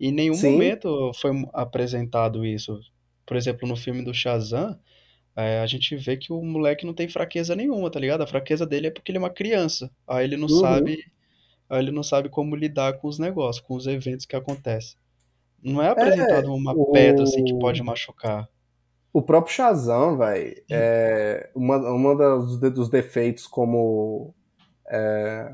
E 0.00 0.08
em 0.08 0.12
nenhum 0.12 0.36
sim, 0.36 0.76
momento 0.76 1.12
foi 1.14 1.32
apresentado 1.54 2.44
isso. 2.46 2.80
Por 3.26 3.36
exemplo, 3.36 3.68
no 3.68 3.76
filme 3.76 4.02
do 4.04 4.14
Shazam, 4.14 4.78
é, 5.36 5.60
a 5.60 5.66
gente 5.66 5.96
vê 5.96 6.16
que 6.16 6.32
o 6.32 6.42
moleque 6.44 6.86
não 6.86 6.94
tem 6.94 7.08
fraqueza 7.08 7.56
nenhuma, 7.56 7.90
tá 7.90 8.00
ligado? 8.00 8.22
A 8.22 8.28
fraqueza 8.28 8.66
dele 8.66 8.88
é 8.88 8.90
porque 8.90 9.10
ele 9.12 9.18
é 9.18 9.20
uma 9.22 9.30
criança. 9.30 9.90
Aí 10.08 10.24
ele 10.24 10.36
não 10.36 10.48
uhum. 10.48 10.48
sabe, 10.48 11.04
aí 11.68 11.80
ele 11.80 11.90
não 11.92 12.02
sabe 12.04 12.28
como 12.30 12.56
lidar 12.56 12.94
com 12.98 13.08
os 13.08 13.18
negócios, 13.18 13.64
com 13.66 13.74
os 13.76 13.86
eventos 13.86 14.26
que 14.26 14.36
acontecem. 14.36 14.96
Não 15.62 15.82
é 15.82 15.88
É, 15.96 16.02
apresentado 16.02 16.52
uma 16.54 16.76
pedra 16.92 17.24
assim 17.24 17.42
que 17.44 17.54
o, 17.54 17.56
pode 17.56 17.82
machucar. 17.82 18.48
O 19.14 19.22
próprio 19.22 19.54
Shazam, 19.54 20.18
velho, 20.18 20.60
é 20.68 21.48
uma, 21.54 21.76
uma 21.92 22.16
das, 22.16 22.58
dos 22.58 22.90
defeitos 22.90 23.46
como 23.46 24.34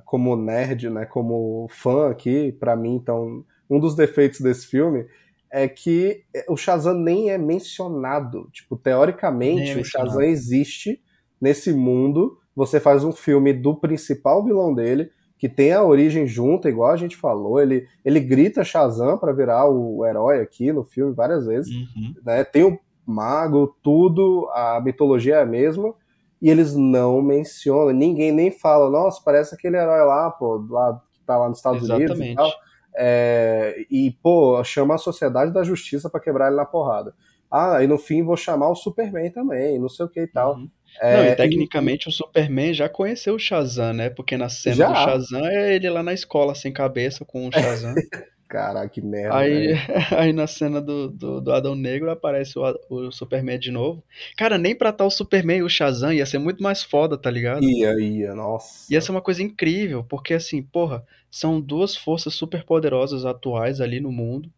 como 0.04 0.34
nerd, 0.34 0.90
né, 0.90 1.06
como 1.06 1.66
fã 1.70 2.10
aqui, 2.10 2.52
pra 2.52 2.74
mim, 2.74 2.94
então, 2.96 3.44
um 3.70 3.78
dos 3.78 3.94
defeitos 3.94 4.40
desse 4.40 4.66
filme 4.66 5.06
é 5.50 5.68
que 5.68 6.24
o 6.48 6.56
Shazam 6.56 6.94
nem 6.94 7.30
é 7.30 7.38
mencionado. 7.38 8.48
Tipo, 8.52 8.74
Nem 8.74 8.80
é 8.80 8.82
teoricamente, 8.82 9.78
o 9.78 9.84
Shazam 9.84 10.18
mencionado. 10.18 10.22
existe 10.22 11.00
nesse 11.40 11.72
mundo. 11.72 12.38
Você 12.56 12.80
faz 12.80 13.04
um 13.04 13.12
filme 13.12 13.52
do 13.52 13.74
principal 13.74 14.44
vilão 14.44 14.74
dele, 14.74 15.10
que 15.38 15.48
tem 15.48 15.72
a 15.72 15.84
origem 15.84 16.26
junta, 16.26 16.68
igual 16.68 16.90
a 16.90 16.96
gente 16.96 17.16
falou. 17.16 17.60
Ele, 17.60 17.86
ele 18.04 18.20
grita 18.20 18.64
Shazam 18.64 19.16
pra 19.16 19.32
virar 19.32 19.68
o 19.68 20.04
herói 20.04 20.40
aqui 20.40 20.72
no 20.72 20.84
filme 20.84 21.14
várias 21.14 21.46
vezes. 21.46 21.72
Uhum. 21.72 22.14
Né? 22.24 22.44
Tem 22.44 22.64
o 22.64 22.78
mago, 23.10 23.76
tudo, 23.82 24.48
a 24.52 24.80
mitologia 24.80 25.36
é 25.36 25.42
a 25.42 25.46
mesma 25.46 25.94
e 26.40 26.48
eles 26.48 26.74
não 26.74 27.20
mencionam, 27.20 27.92
ninguém 27.92 28.32
nem 28.32 28.50
fala, 28.50 28.88
nossa, 28.88 29.20
parece 29.22 29.54
aquele 29.54 29.76
herói 29.76 30.04
lá, 30.06 30.30
pô, 30.30 30.64
lá 30.70 31.00
que 31.12 31.20
tá 31.26 31.36
lá 31.36 31.48
nos 31.48 31.58
Estados 31.58 31.88
Unidos 31.88 32.18
e 32.18 32.34
tal. 32.34 32.46
Exatamente. 32.46 32.70
É, 32.96 33.86
e, 33.90 34.10
pô, 34.22 34.62
chama 34.64 34.94
a 34.94 34.98
Sociedade 34.98 35.52
da 35.52 35.62
Justiça 35.62 36.08
pra 36.08 36.20
quebrar 36.20 36.48
ele 36.48 36.56
na 36.56 36.64
porrada. 36.64 37.14
Ah, 37.50 37.82
e 37.82 37.86
no 37.86 37.98
fim 37.98 38.22
vou 38.22 38.36
chamar 38.36 38.68
o 38.68 38.74
Superman 38.74 39.30
também, 39.30 39.78
não 39.78 39.88
sei 39.88 40.06
o 40.06 40.08
que 40.08 40.20
e 40.20 40.26
tal. 40.26 40.54
Uhum. 40.54 40.70
Não, 41.02 41.24
e 41.24 41.28
É, 41.28 41.32
e 41.32 41.36
tecnicamente 41.36 42.08
o 42.08 42.12
Superman 42.12 42.72
já 42.72 42.88
conheceu 42.88 43.34
o 43.34 43.38
Shazam, 43.38 43.92
né? 43.92 44.10
Porque 44.10 44.36
na 44.36 44.48
cena 44.48 44.74
do 44.74 44.78
já, 44.78 44.94
Shazam 44.94 45.46
é 45.46 45.74
ele 45.74 45.90
lá 45.90 46.02
na 46.02 46.12
escola 46.12 46.54
sem 46.54 46.72
cabeça 46.72 47.24
com 47.24 47.48
o 47.48 47.52
Shazam. 47.52 47.94
caraca, 48.50 48.88
que 48.88 49.00
merda, 49.00 49.36
Aí, 49.36 49.74
aí 50.10 50.32
na 50.32 50.46
cena 50.48 50.80
do, 50.80 51.08
do, 51.08 51.40
do 51.40 51.52
Adão 51.52 51.76
Negro 51.76 52.10
aparece 52.10 52.58
o, 52.58 52.62
o 52.90 53.12
Superman 53.12 53.58
de 53.58 53.70
novo. 53.70 54.02
Cara, 54.36 54.58
nem 54.58 54.74
pra 54.74 54.92
tal 54.92 55.06
o 55.06 55.10
Superman 55.10 55.58
e 55.58 55.62
o 55.62 55.68
Shazam 55.68 56.12
ia 56.12 56.26
ser 56.26 56.38
muito 56.38 56.60
mais 56.60 56.82
foda, 56.82 57.16
tá 57.16 57.30
ligado? 57.30 57.62
Ia, 57.62 57.92
ia, 58.00 58.26
Ia 58.26 58.34
nossa. 58.34 59.00
ser 59.00 59.10
uma 59.12 59.22
coisa 59.22 59.40
incrível, 59.42 60.02
porque 60.02 60.34
assim, 60.34 60.60
porra, 60.60 61.06
são 61.30 61.60
duas 61.60 61.94
forças 61.96 62.34
super 62.34 62.64
poderosas 62.64 63.24
atuais 63.24 63.80
ali 63.80 64.00
no 64.00 64.10
mundo. 64.10 64.52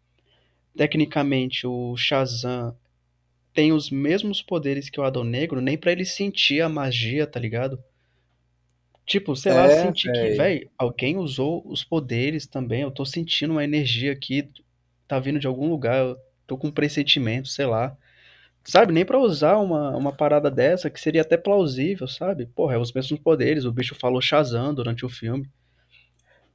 Tecnicamente, 0.75 1.67
o 1.67 1.95
Shazam 1.95 2.75
tem 3.53 3.73
os 3.73 3.91
mesmos 3.91 4.41
poderes 4.41 4.89
que 4.89 4.99
o 4.99 5.05
Adão 5.05 5.23
Negro, 5.23 5.61
nem 5.61 5.77
pra 5.77 5.93
ele 5.93 6.07
sentir 6.07 6.63
a 6.63 6.69
magia, 6.69 7.27
tá 7.27 7.39
ligado? 7.39 7.79
Tipo, 9.07 9.35
sei 9.37 9.53
lá, 9.53 9.69
É, 9.69 9.71
sentir 9.71 10.11
que, 10.11 10.31
velho. 10.31 10.71
alguém 10.79 11.17
usou 11.19 11.63
os 11.67 11.85
poderes 11.85 12.47
também. 12.47 12.83
Eu 12.83 12.91
tô 12.91 13.05
sentindo 13.05 13.53
uma 13.53 13.65
energia 13.65 14.13
aqui, 14.13 14.49
tá 15.09 15.19
vindo 15.19 15.39
de 15.41 15.47
algum 15.47 15.69
lugar, 15.69 15.99
eu 15.99 16.19
tô 16.47 16.57
com 16.59 16.69
um 16.69 16.73
pressentimento, 16.73 17.49
sei 17.49 17.67
lá. 17.67 17.97
Sabe, 18.65 18.93
nem 18.93 19.05
pra 19.05 19.19
usar 19.21 19.59
uma, 19.59 19.97
uma 19.97 20.13
parada 20.13 20.51
dessa, 20.51 20.91
que 20.91 21.01
seria 21.01 21.23
até 21.23 21.37
plausível, 21.37 22.09
sabe? 22.09 22.47
Porra, 22.47 22.75
é 22.77 22.79
os 22.79 22.93
mesmos 22.93 23.21
poderes, 23.21 23.65
o 23.65 23.73
bicho 23.73 23.95
falou 23.97 24.21
Shazam 24.23 24.75
durante 24.75 25.05
o 25.07 25.09
filme. 25.09 25.49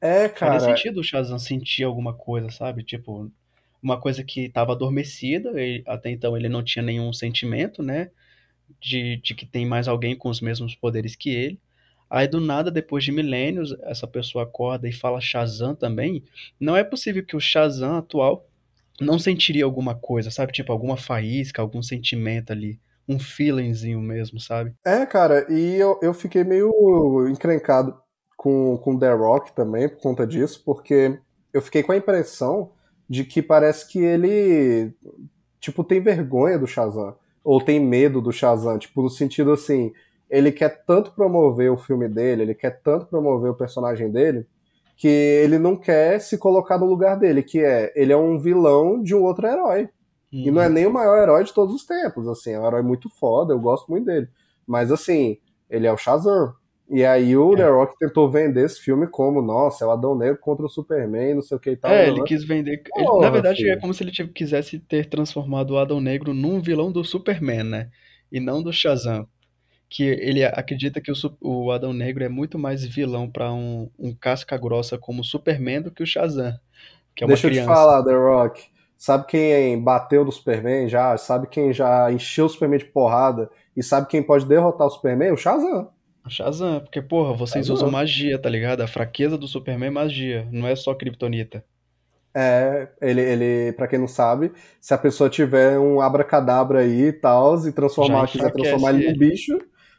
É, 0.02 0.30
Faria 0.42 0.60
cara, 0.60 0.60
sentido 0.60 1.00
o 1.00 1.04
Shazam 1.04 1.40
sentir 1.40 1.84
alguma 1.84 2.14
coisa, 2.14 2.50
sabe? 2.52 2.84
Tipo, 2.84 3.32
uma 3.82 4.00
coisa 4.00 4.24
que 4.24 4.50
tava 4.50 4.74
adormecida, 4.74 5.52
e 5.62 5.84
até 5.88 6.10
então 6.12 6.38
ele 6.38 6.48
não 6.50 6.64
tinha 6.64 6.84
nenhum 6.84 7.12
sentimento, 7.14 7.82
né? 7.84 8.12
De, 8.82 9.18
de 9.18 9.36
que 9.36 9.46
tem 9.46 9.66
mais 9.66 9.88
alguém 9.88 10.16
com 10.18 10.30
os 10.30 10.42
mesmos 10.42 10.76
poderes 10.76 11.16
que 11.16 11.30
ele. 11.32 11.60
Aí 12.10 12.28
do 12.28 12.40
nada, 12.40 12.72
depois 12.72 13.04
de 13.04 13.12
milênios, 13.12 13.76
essa 13.84 14.08
pessoa 14.08 14.44
acorda 14.44 14.88
e 14.88 14.94
fala 14.94 15.22
Shazam 15.22 15.76
também. 15.76 16.24
Não 16.60 16.76
é 16.76 16.84
possível 16.84 17.26
que 17.26 17.36
o 17.36 17.40
Shazam 17.40 17.98
atual 17.98 18.48
não 19.00 19.20
sentiria 19.20 19.66
alguma 19.66 19.96
coisa, 19.96 20.32
sabe? 20.32 20.54
Tipo, 20.54 20.72
alguma 20.72 20.98
faísca, 20.98 21.62
algum 21.62 21.84
sentimento 21.84 22.52
ali 22.52 22.80
um 23.08 23.18
feelingzinho 23.18 24.02
mesmo, 24.02 24.40
sabe? 24.40 24.76
É, 24.86 25.06
cara, 25.06 25.46
e 25.50 25.76
eu, 25.76 25.98
eu 26.02 26.14
fiquei 26.14 26.44
meio 26.44 27.28
encrencado 27.30 27.98
com, 28.36 28.78
com 28.78 29.00
The 29.00 29.14
Rock 29.14 29.54
também 29.54 29.88
por 29.88 30.02
conta 30.02 30.28
disso, 30.28 30.62
porque 30.66 31.18
eu 31.54 31.62
fiquei 31.62 31.82
com 31.82 31.94
a 31.94 31.98
impressão 31.98 32.72
de 33.10 33.24
que 33.24 33.42
parece 33.42 33.88
que 33.88 34.00
ele, 34.00 34.94
tipo, 35.60 35.84
tem 35.84 36.02
vergonha 36.02 36.60
do 36.60 36.68
Shazam, 36.68 37.16
ou 37.44 37.62
tem 37.62 37.80
medo 37.80 38.22
do 38.22 38.34
Shazam, 38.34 38.78
tipo, 38.78 39.02
no 39.02 39.10
sentido 39.10 39.54
assim, 39.54 39.94
ele 40.30 40.52
quer 40.52 40.84
tanto 40.86 41.12
promover 41.12 41.72
o 41.72 41.78
filme 41.78 42.08
dele, 42.08 42.44
ele 42.44 42.56
quer 42.56 42.82
tanto 42.82 43.06
promover 43.06 43.52
o 43.52 43.56
personagem 43.56 44.12
dele, 44.12 44.46
que 44.96 45.08
ele 45.08 45.60
não 45.60 45.76
quer 45.76 46.20
se 46.20 46.38
colocar 46.38 46.78
no 46.78 46.86
lugar 46.86 47.18
dele, 47.18 47.44
que 47.44 47.60
é, 47.60 47.94
ele 47.96 48.12
é 48.12 48.18
um 48.18 48.38
vilão 48.40 49.02
de 49.02 49.16
um 49.16 49.24
outro 49.24 49.48
herói. 49.48 49.90
Uhum. 50.34 50.40
E 50.40 50.52
não 50.52 50.62
é 50.62 50.68
nem 50.68 50.86
o 50.86 50.92
maior 50.92 51.22
herói 51.22 51.44
de 51.44 51.54
todos 51.54 51.74
os 51.74 51.86
tempos, 51.86 52.28
assim, 52.28 52.52
é 52.52 52.60
um 52.60 52.66
herói 52.66 52.82
muito 52.82 53.10
foda, 53.10 53.54
eu 53.54 53.60
gosto 53.60 53.90
muito 53.90 54.06
dele. 54.06 54.28
Mas 54.66 54.92
assim, 54.92 55.38
ele 55.70 55.88
é 55.88 55.94
o 55.94 55.98
Shazam. 55.98 56.54
E 56.90 57.04
aí 57.04 57.36
o 57.36 57.54
é. 57.54 57.58
The 57.58 57.70
Rock 57.70 57.98
tentou 58.00 58.30
vender 58.30 58.66
esse 58.66 58.80
filme 58.80 59.08
como, 59.08 59.42
nossa, 59.42 59.84
é 59.84 59.88
o 59.88 59.92
Adão 59.92 60.18
Negro 60.18 60.40
contra 60.40 60.66
o 60.66 60.70
Superman, 60.70 61.36
não 61.36 61.42
sei 61.42 61.58
o 61.58 61.60
que 61.60 61.72
e 61.72 61.76
tal. 61.76 61.92
É, 61.92 62.08
ele 62.08 62.24
quis 62.24 62.46
vender. 62.46 62.82
Ele, 62.96 63.20
na 63.20 63.30
verdade, 63.30 63.58
filho. 63.58 63.72
é 63.72 63.78
como 63.78 63.94
se 63.94 64.04
ele 64.04 64.12
quisesse 64.12 64.80
ter 64.80 65.10
transformado 65.10 65.72
o 65.72 65.78
Adão 65.78 66.00
Negro 66.00 66.34
num 66.34 66.62
vilão 66.62 66.92
do 66.92 67.04
Superman, 67.04 67.64
né? 67.64 67.90
E 68.32 68.40
não 68.40 68.64
do 68.64 68.72
Shazam. 68.72 69.28
Que 69.90 70.04
ele 70.04 70.44
acredita 70.44 71.00
que 71.00 71.12
o, 71.12 71.16
o 71.42 71.72
Adão 71.72 71.94
Negro 71.94 72.24
é 72.24 72.30
muito 72.30 72.60
mais 72.60 72.84
vilão 72.84 73.30
para 73.30 73.54
um, 73.54 73.90
um 73.98 74.14
casca 74.14 74.58
grossa 74.58 74.98
como 74.98 75.22
o 75.22 75.26
Superman 75.26 75.82
do 75.82 75.92
que 75.92 76.04
o 76.04 76.08
Shazam. 76.08 76.60
Que 77.16 77.24
é 77.24 77.26
uma 77.26 77.34
Deixa 77.34 77.48
criança. 77.48 77.70
eu 77.70 77.74
te 77.74 77.76
falar, 77.76 78.04
The 78.04 78.14
Rock. 78.14 78.64
Sabe 78.98 79.28
quem 79.28 79.82
bateu 79.82 80.26
no 80.26 80.32
Superman 80.32 80.90
já? 80.90 81.16
Sabe 81.18 81.48
quem 81.48 81.72
já 81.72 82.12
encheu 82.12 82.46
o 82.46 82.50
Superman 82.50 82.80
de 82.80 82.86
porrada? 82.86 83.50
E 83.76 83.84
sabe 83.84 84.08
quem 84.08 84.24
pode 84.24 84.46
derrotar 84.46 84.88
o 84.88 84.90
Superman? 84.90 85.32
O 85.32 85.38
Shazam. 85.38 85.90
O 86.26 86.30
Shazam, 86.30 86.80
porque, 86.80 87.02
porra, 87.02 87.34
vocês 87.34 87.70
usam 87.70 87.90
magia, 87.90 88.38
tá 88.38 88.50
ligado? 88.50 88.82
A 88.82 88.88
fraqueza 88.88 89.38
do 89.38 89.48
Superman 89.48 89.88
é 89.88 89.92
magia, 89.92 90.48
não 90.52 90.68
é 90.68 90.76
só 90.76 90.94
kryptonita. 90.94 91.64
É, 92.36 92.90
ele, 93.02 93.22
ele, 93.22 93.74
pra 93.74 93.88
quem 93.88 93.98
não 93.98 94.08
sabe, 94.08 94.52
se 94.80 94.94
a 94.94 94.98
pessoa 94.98 95.30
tiver 95.30 95.80
um 95.80 96.02
abracadabra 96.02 96.80
aí 96.80 97.06
e 97.06 97.14
tal, 97.14 97.68
e 97.68 97.72
transformar, 97.72 98.28
quiser 98.28 98.52
transformar 98.52 98.94
ele 98.94 99.12
num 99.12 99.18
bicho, 99.18 99.58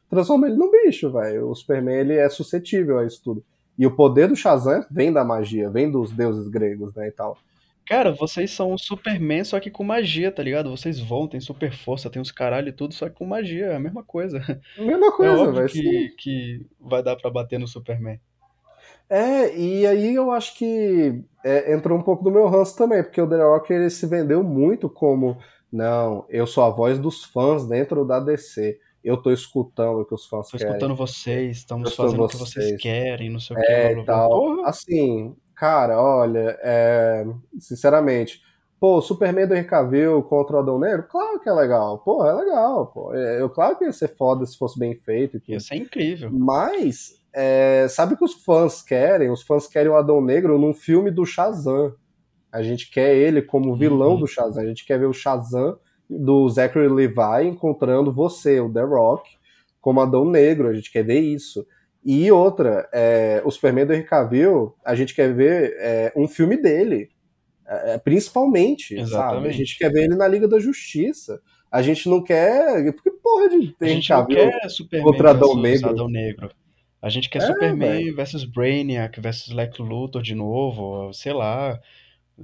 transforma 0.09 0.47
ele 0.47 0.57
num 0.57 0.71
bicho, 0.71 1.11
velho. 1.11 1.49
O 1.49 1.55
Superman, 1.55 1.97
ele 1.97 2.15
é 2.15 2.29
suscetível 2.29 2.99
a 2.99 3.05
isso 3.05 3.21
tudo. 3.23 3.45
E 3.79 3.87
o 3.87 3.95
poder 3.95 4.29
do 4.29 4.37
Shazam 4.37 4.85
vem 4.91 5.13
da 5.13 5.25
magia, 5.25 5.71
vem 5.71 5.91
dos 5.91 6.13
deuses 6.13 6.49
gregos, 6.49 6.95
né, 6.95 7.09
e 7.09 7.13
tal. 7.13 7.39
Cara, 7.87 8.13
vocês 8.13 8.51
são 8.51 8.73
um 8.73 8.79
Superman, 8.79 9.45
só 9.45 9.59
que 9.59 9.71
com 9.71 9.83
magia, 9.83 10.31
tá 10.31 10.43
ligado? 10.43 10.71
Vocês 10.71 11.01
vão, 11.01 11.27
tem 11.27 11.41
super 11.41 11.73
força, 11.73 12.11
tem 12.11 12.21
os 12.21 12.31
caralho 12.31 12.69
e 12.69 12.73
tudo, 12.73 12.93
só 12.93 13.09
que 13.09 13.15
com 13.15 13.25
magia, 13.25 13.67
é 13.67 13.77
a 13.77 13.81
mesma 13.81 14.03
coisa. 14.03 14.41
Mesma 14.77 15.07
é 15.09 15.11
coisa, 15.13 15.43
é 15.45 15.51
vai 15.53 15.67
que, 15.69 16.15
que 16.19 16.67
vai 16.79 17.03
dar 17.03 17.17
pra 17.17 17.31
bater 17.31 17.59
no 17.59 17.67
Superman. 17.67 18.21
É, 19.09 19.57
e 19.57 19.87
aí 19.87 20.15
eu 20.15 20.31
acho 20.31 20.59
que 20.59 21.23
é, 21.43 21.73
entrou 21.73 21.99
um 21.99 22.03
pouco 22.03 22.23
do 22.23 22.31
meu 22.31 22.47
ranço 22.47 22.77
também, 22.77 23.03
porque 23.03 23.23
o 23.23 23.29
The 23.29 23.43
Rock 23.43 23.73
ele 23.73 23.89
se 23.89 24.07
vendeu 24.07 24.43
muito 24.43 24.91
como 24.91 25.39
não, 25.73 26.25
eu 26.29 26.47
sou 26.47 26.65
a 26.65 26.71
voz 26.71 26.99
dos 26.99 27.25
fãs 27.25 27.67
dentro 27.67 28.05
da 28.05 28.19
DC. 28.21 28.79
Eu 29.09 29.17
tô 29.17 29.31
escutando 29.31 30.01
o 30.01 30.05
que 30.05 30.15
os 30.15 30.27
fãs 30.27 30.49
tô 30.49 30.59
querem. 30.59 30.73
Tô 30.73 30.77
escutando 30.77 30.97
vocês, 30.97 31.57
estamos 31.59 31.95
fazendo 31.95 32.25
o 32.25 32.29
que 32.29 32.37
vocês 32.37 32.81
querem, 32.81 33.31
não 33.31 33.41
sei 33.41 33.57
o 33.57 33.61
é, 33.61 33.95
que. 33.95 34.05
Tal. 34.05 34.65
Assim, 34.65 35.35
Cara, 35.59 36.01
olha, 36.01 36.57
é... 36.63 37.27
sinceramente, 37.59 38.41
pô, 38.79 39.03
Superman 39.03 39.45
do 39.45 39.57
Henry 39.57 39.67
contra 40.29 40.57
o 40.57 40.61
Adão 40.61 40.79
Negro, 40.79 41.09
claro 41.11 41.41
que 41.41 41.49
é 41.49 41.53
legal, 41.53 41.99
pô, 41.99 42.25
é 42.25 42.33
legal, 42.33 42.87
pô. 42.87 43.13
É, 43.13 43.43
eu, 43.43 43.51
claro 43.51 43.77
que 43.77 43.85
ia 43.85 43.93
ser 43.93 44.15
foda 44.17 44.47
se 44.47 44.57
fosse 44.57 44.79
bem 44.79 44.95
feito 44.95 45.37
e 45.37 45.41
tudo. 45.41 45.51
Ia 45.51 45.61
ser 45.61 45.75
incrível. 45.75 46.31
Mas, 46.33 47.21
é... 47.33 47.89
sabe 47.89 48.15
o 48.15 48.17
que 48.17 48.25
os 48.25 48.35
fãs 48.35 48.83
querem? 48.83 49.31
Os 49.31 49.43
fãs 49.43 49.67
querem 49.67 49.91
o 49.91 49.97
Adão 49.97 50.21
Negro 50.21 50.57
num 50.59 50.73
filme 50.73 51.11
do 51.11 51.27
Shazam. 51.27 51.93
A 52.53 52.63
gente 52.63 52.89
quer 52.89 53.17
ele 53.17 53.43
como 53.43 53.75
vilão 53.75 54.13
uhum. 54.13 54.21
do 54.21 54.29
Shazam, 54.29 54.63
a 54.63 54.67
gente 54.67 54.87
quer 54.87 55.01
ver 55.01 55.07
o 55.07 55.13
Shazam 55.13 55.77
do 56.09 56.49
Zachary 56.49 56.89
Levi 56.89 57.47
encontrando 57.47 58.13
você, 58.13 58.61
o 58.61 58.73
The 58.73 58.83
Rock, 58.83 59.31
como 59.81 60.01
Adão 60.01 60.25
Negro, 60.25 60.69
a 60.69 60.75
gente 60.75 60.91
quer 60.91 61.05
ver 61.05 61.21
isso. 61.21 61.67
E 62.05 62.31
outra, 62.31 62.89
é, 62.93 63.43
o 63.45 63.51
Superman 63.51 63.87
do 63.87 63.93
Henry 63.93 64.05
Cavill, 64.05 64.75
a 64.85 64.95
gente 64.95 65.15
quer 65.15 65.35
ver 65.35 65.75
é, 65.79 66.13
um 66.17 66.27
filme 66.27 66.57
dele, 66.57 67.11
é, 67.67 67.95
é 67.95 67.99
principalmente, 67.99 68.95
Exatamente. 68.95 69.35
sabe? 69.35 69.49
A 69.49 69.53
gente 69.53 69.79
quer 69.79 69.93
ver 69.93 70.05
ele 70.05 70.15
na 70.15 70.27
Liga 70.27 70.49
da 70.49 70.59
Justiça. 70.59 71.41
A 71.71 71.83
gente 71.83 72.09
não 72.09 72.23
quer. 72.23 72.93
Porque, 72.95 73.11
porra, 73.11 73.49
de 73.51 73.77
A 73.81 73.87
gente 73.87 74.11
não 74.11 74.27
quer 74.27 74.69
Superman 74.71 75.11
contra 75.11 75.31
Adão 75.31 75.55
Negro. 75.55 75.91
Adão 75.91 76.09
Negro. 76.09 76.51
A 77.01 77.09
gente 77.11 77.29
quer 77.29 77.43
é, 77.43 77.47
Superman 77.47 78.05
véio. 78.05 78.17
versus 78.17 78.45
Brainiac 78.45 79.21
versus 79.21 79.55
Lex 79.55 79.79
Luthor 79.79 80.23
de 80.23 80.35
novo, 80.35 81.13
sei 81.13 81.33
lá. 81.33 81.79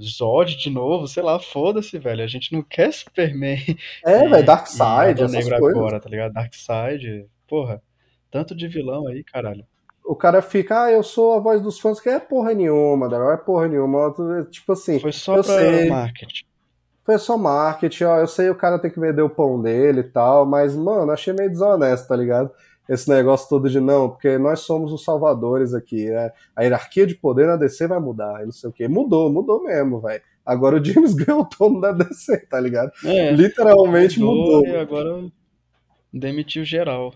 Zod 0.01 0.57
de 0.57 0.71
novo, 0.71 1.07
sei 1.07 1.23
lá, 1.23 1.39
foda-se, 1.39 1.99
velho. 1.99 2.23
A 2.23 2.27
gente 2.27 2.53
não 2.53 2.63
quer 2.63 2.93
Superman. 2.93 3.59
É, 4.05 4.29
velho, 4.29 4.45
Darkseid, 4.45 5.23
essas 5.23 5.33
Negro 5.33 5.59
coisas. 5.59 5.79
agora, 5.79 6.01
tá 6.01 6.09
ligado? 6.09 6.33
Darkseid, 6.33 7.27
porra. 7.49 7.83
Tanto 8.31 8.55
de 8.55 8.67
vilão 8.67 9.07
aí, 9.07 9.23
caralho. 9.23 9.65
O 10.05 10.15
cara 10.15 10.43
fica, 10.43 10.85
ah, 10.85 10.91
eu 10.91 11.03
sou 11.03 11.35
a 11.35 11.39
voz 11.39 11.63
dos 11.63 11.79
fãs, 11.79 11.99
que 12.01 12.09
é 12.09 12.19
porra 12.19 12.53
nenhuma, 12.53 13.09
não 13.09 13.33
é 13.33 13.37
porra 13.37 13.69
nenhuma. 13.69 14.13
Tipo 14.51 14.73
assim. 14.73 14.99
Foi 15.01 15.13
só 15.13 15.37
eu 15.37 15.45
pra 15.45 15.55
sei, 15.57 15.89
marketing. 15.89 16.45
Foi 17.05 17.19
só 17.19 17.39
marketing, 17.39 18.05
ó. 18.05 18.19
Eu 18.19 18.27
sei 18.27 18.51
o 18.51 18.55
cara 18.55 18.79
tem 18.79 18.91
que 18.91 18.99
vender 19.01 19.23
o 19.23 19.31
pão 19.31 19.61
dele 19.63 20.01
e 20.01 20.05
tal, 20.05 20.45
mas, 20.45 20.77
mano, 20.77 21.13
achei 21.13 21.33
meio 21.33 21.51
desonesto, 21.51 22.09
tá 22.09 22.17
ligado? 22.17 22.51
Esse 22.89 23.09
negócio 23.09 23.49
todo 23.49 23.69
de 23.69 23.81
não, 23.81 24.11
porque 24.11 24.37
nós 24.37 24.61
somos 24.61 24.93
os 24.93 25.05
salvadores 25.05 25.73
aqui. 25.73 26.11
Né? 26.11 26.31
A 26.55 26.63
hierarquia 26.63 27.07
de 27.07 27.15
poder 27.15 27.47
na 27.47 27.57
DC 27.57 27.87
vai 27.87 27.99
mudar, 27.99 28.43
e 28.43 28.45
não 28.45 28.53
sei 28.53 28.69
o 28.69 28.73
que. 28.73 28.87
Mudou, 28.87 29.31
mudou 29.31 29.63
mesmo, 29.63 30.01
velho. 30.01 30.23
Agora 30.45 30.77
o 30.77 30.85
James 30.85 31.15
Gunn 31.17 31.25
é 31.31 31.35
o 31.35 31.49
dono 31.59 31.81
da 31.81 31.93
DC, 31.93 32.47
tá 32.47 32.61
ligado? 32.61 32.93
É, 33.05 33.31
Literalmente 33.31 34.21
mudou. 34.21 34.59
mudou. 34.59 34.67
E 34.67 34.77
agora 34.77 35.25
demitiu 36.13 36.65
geral. 36.65 37.15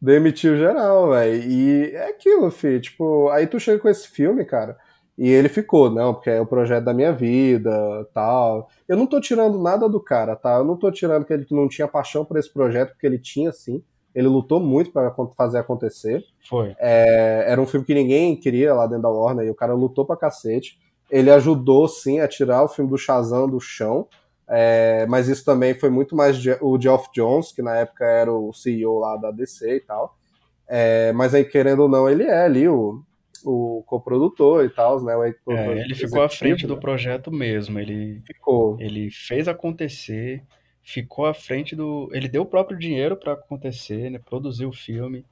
Demitiu 0.00 0.56
geral, 0.56 1.10
velho. 1.10 1.42
E 1.50 1.90
é 1.94 2.08
aquilo, 2.10 2.50
fi. 2.50 2.80
Tipo, 2.80 3.28
aí 3.30 3.46
tu 3.46 3.58
chega 3.58 3.78
com 3.78 3.88
esse 3.88 4.06
filme, 4.08 4.44
cara, 4.44 4.76
e 5.18 5.28
ele 5.28 5.48
ficou, 5.48 5.90
não, 5.90 6.14
porque 6.14 6.30
é 6.30 6.40
o 6.40 6.46
projeto 6.46 6.84
da 6.84 6.94
minha 6.94 7.12
vida, 7.12 8.08
tal. 8.14 8.68
Eu 8.86 8.96
não 8.96 9.04
tô 9.04 9.20
tirando 9.20 9.60
nada 9.60 9.88
do 9.88 9.98
cara, 9.98 10.36
tá? 10.36 10.58
Eu 10.58 10.64
não 10.64 10.76
tô 10.76 10.92
tirando 10.92 11.24
que 11.24 11.32
ele 11.32 11.44
não 11.50 11.68
tinha 11.68 11.88
paixão 11.88 12.24
por 12.24 12.38
esse 12.38 12.52
projeto, 12.52 12.90
porque 12.90 13.06
ele 13.06 13.18
tinha, 13.18 13.50
sim. 13.50 13.82
Ele 14.14 14.28
lutou 14.28 14.58
muito 14.60 14.90
para 14.90 15.14
fazer 15.36 15.58
acontecer. 15.58 16.24
Foi. 16.48 16.74
É, 16.78 17.44
era 17.46 17.60
um 17.60 17.66
filme 17.66 17.86
que 17.86 17.94
ninguém 17.94 18.34
queria 18.36 18.74
lá 18.74 18.86
dentro 18.86 19.02
da 19.02 19.10
Warner, 19.10 19.46
e 19.46 19.50
o 19.50 19.54
cara 19.54 19.74
lutou 19.74 20.04
pra 20.04 20.16
cacete. 20.16 20.78
Ele 21.10 21.30
ajudou, 21.30 21.88
sim, 21.88 22.20
a 22.20 22.28
tirar 22.28 22.64
o 22.64 22.68
filme 22.68 22.90
do 22.90 22.98
Shazam 22.98 23.48
do 23.48 23.60
chão. 23.60 24.06
É, 24.50 25.06
mas 25.06 25.28
isso 25.28 25.44
também 25.44 25.74
foi 25.74 25.90
muito 25.90 26.16
mais 26.16 26.38
o 26.60 26.80
Geoff 26.80 27.08
Jones, 27.14 27.52
que 27.52 27.60
na 27.60 27.76
época 27.76 28.04
era 28.04 28.32
o 28.32 28.52
CEO 28.52 28.98
lá 28.98 29.16
da 29.16 29.30
DC 29.30 29.76
e 29.76 29.80
tal. 29.80 30.16
É, 30.66 31.12
mas 31.12 31.34
aí, 31.34 31.44
querendo 31.44 31.80
ou 31.80 31.88
não, 31.88 32.08
ele 32.08 32.24
é 32.24 32.44
ali 32.44 32.68
o, 32.68 33.02
o 33.44 33.82
coprodutor 33.86 34.64
e 34.64 34.70
tal, 34.70 35.02
né? 35.02 35.14
É, 35.48 35.80
ele 35.80 35.94
ficou 35.94 36.22
à 36.22 36.28
frente 36.28 36.66
do 36.66 36.78
projeto 36.78 37.30
mesmo. 37.30 37.78
Ele 37.78 38.20
ficou. 38.26 38.76
Ele 38.78 39.10
fez 39.10 39.48
acontecer, 39.48 40.42
ficou 40.88 41.26
à 41.26 41.34
frente 41.34 41.76
do. 41.76 42.08
Ele 42.12 42.28
deu 42.28 42.42
o 42.42 42.46
próprio 42.46 42.78
dinheiro 42.78 43.16
para 43.16 43.34
acontecer, 43.34 44.10
né? 44.10 44.18
Produziu 44.18 44.70
o 44.70 44.72
filme. 44.72 45.24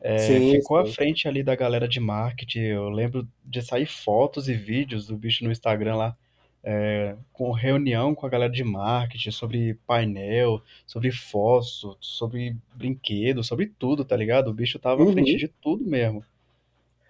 É, 0.00 0.18
sim, 0.18 0.52
ficou 0.52 0.82
sim. 0.84 0.90
à 0.90 0.94
frente 0.94 1.28
ali 1.28 1.42
da 1.42 1.54
galera 1.54 1.88
de 1.88 1.98
marketing. 1.98 2.60
Eu 2.60 2.88
lembro 2.90 3.26
de 3.44 3.62
sair 3.62 3.86
fotos 3.86 4.48
e 4.48 4.54
vídeos 4.54 5.06
do 5.06 5.16
bicho 5.16 5.44
no 5.44 5.50
Instagram 5.50 5.96
lá 5.96 6.16
é, 6.62 7.16
com 7.32 7.50
reunião 7.50 8.14
com 8.14 8.26
a 8.26 8.28
galera 8.28 8.52
de 8.52 8.62
marketing 8.62 9.30
sobre 9.30 9.74
painel, 9.86 10.60
sobre 10.86 11.10
fósforo, 11.10 11.96
sobre 12.00 12.56
brinquedo, 12.74 13.42
sobre 13.42 13.66
tudo, 13.66 14.04
tá 14.04 14.16
ligado? 14.16 14.48
O 14.48 14.54
bicho 14.54 14.78
tava 14.78 15.02
uhum. 15.02 15.10
à 15.10 15.12
frente 15.12 15.36
de 15.36 15.48
tudo 15.48 15.84
mesmo. 15.84 16.22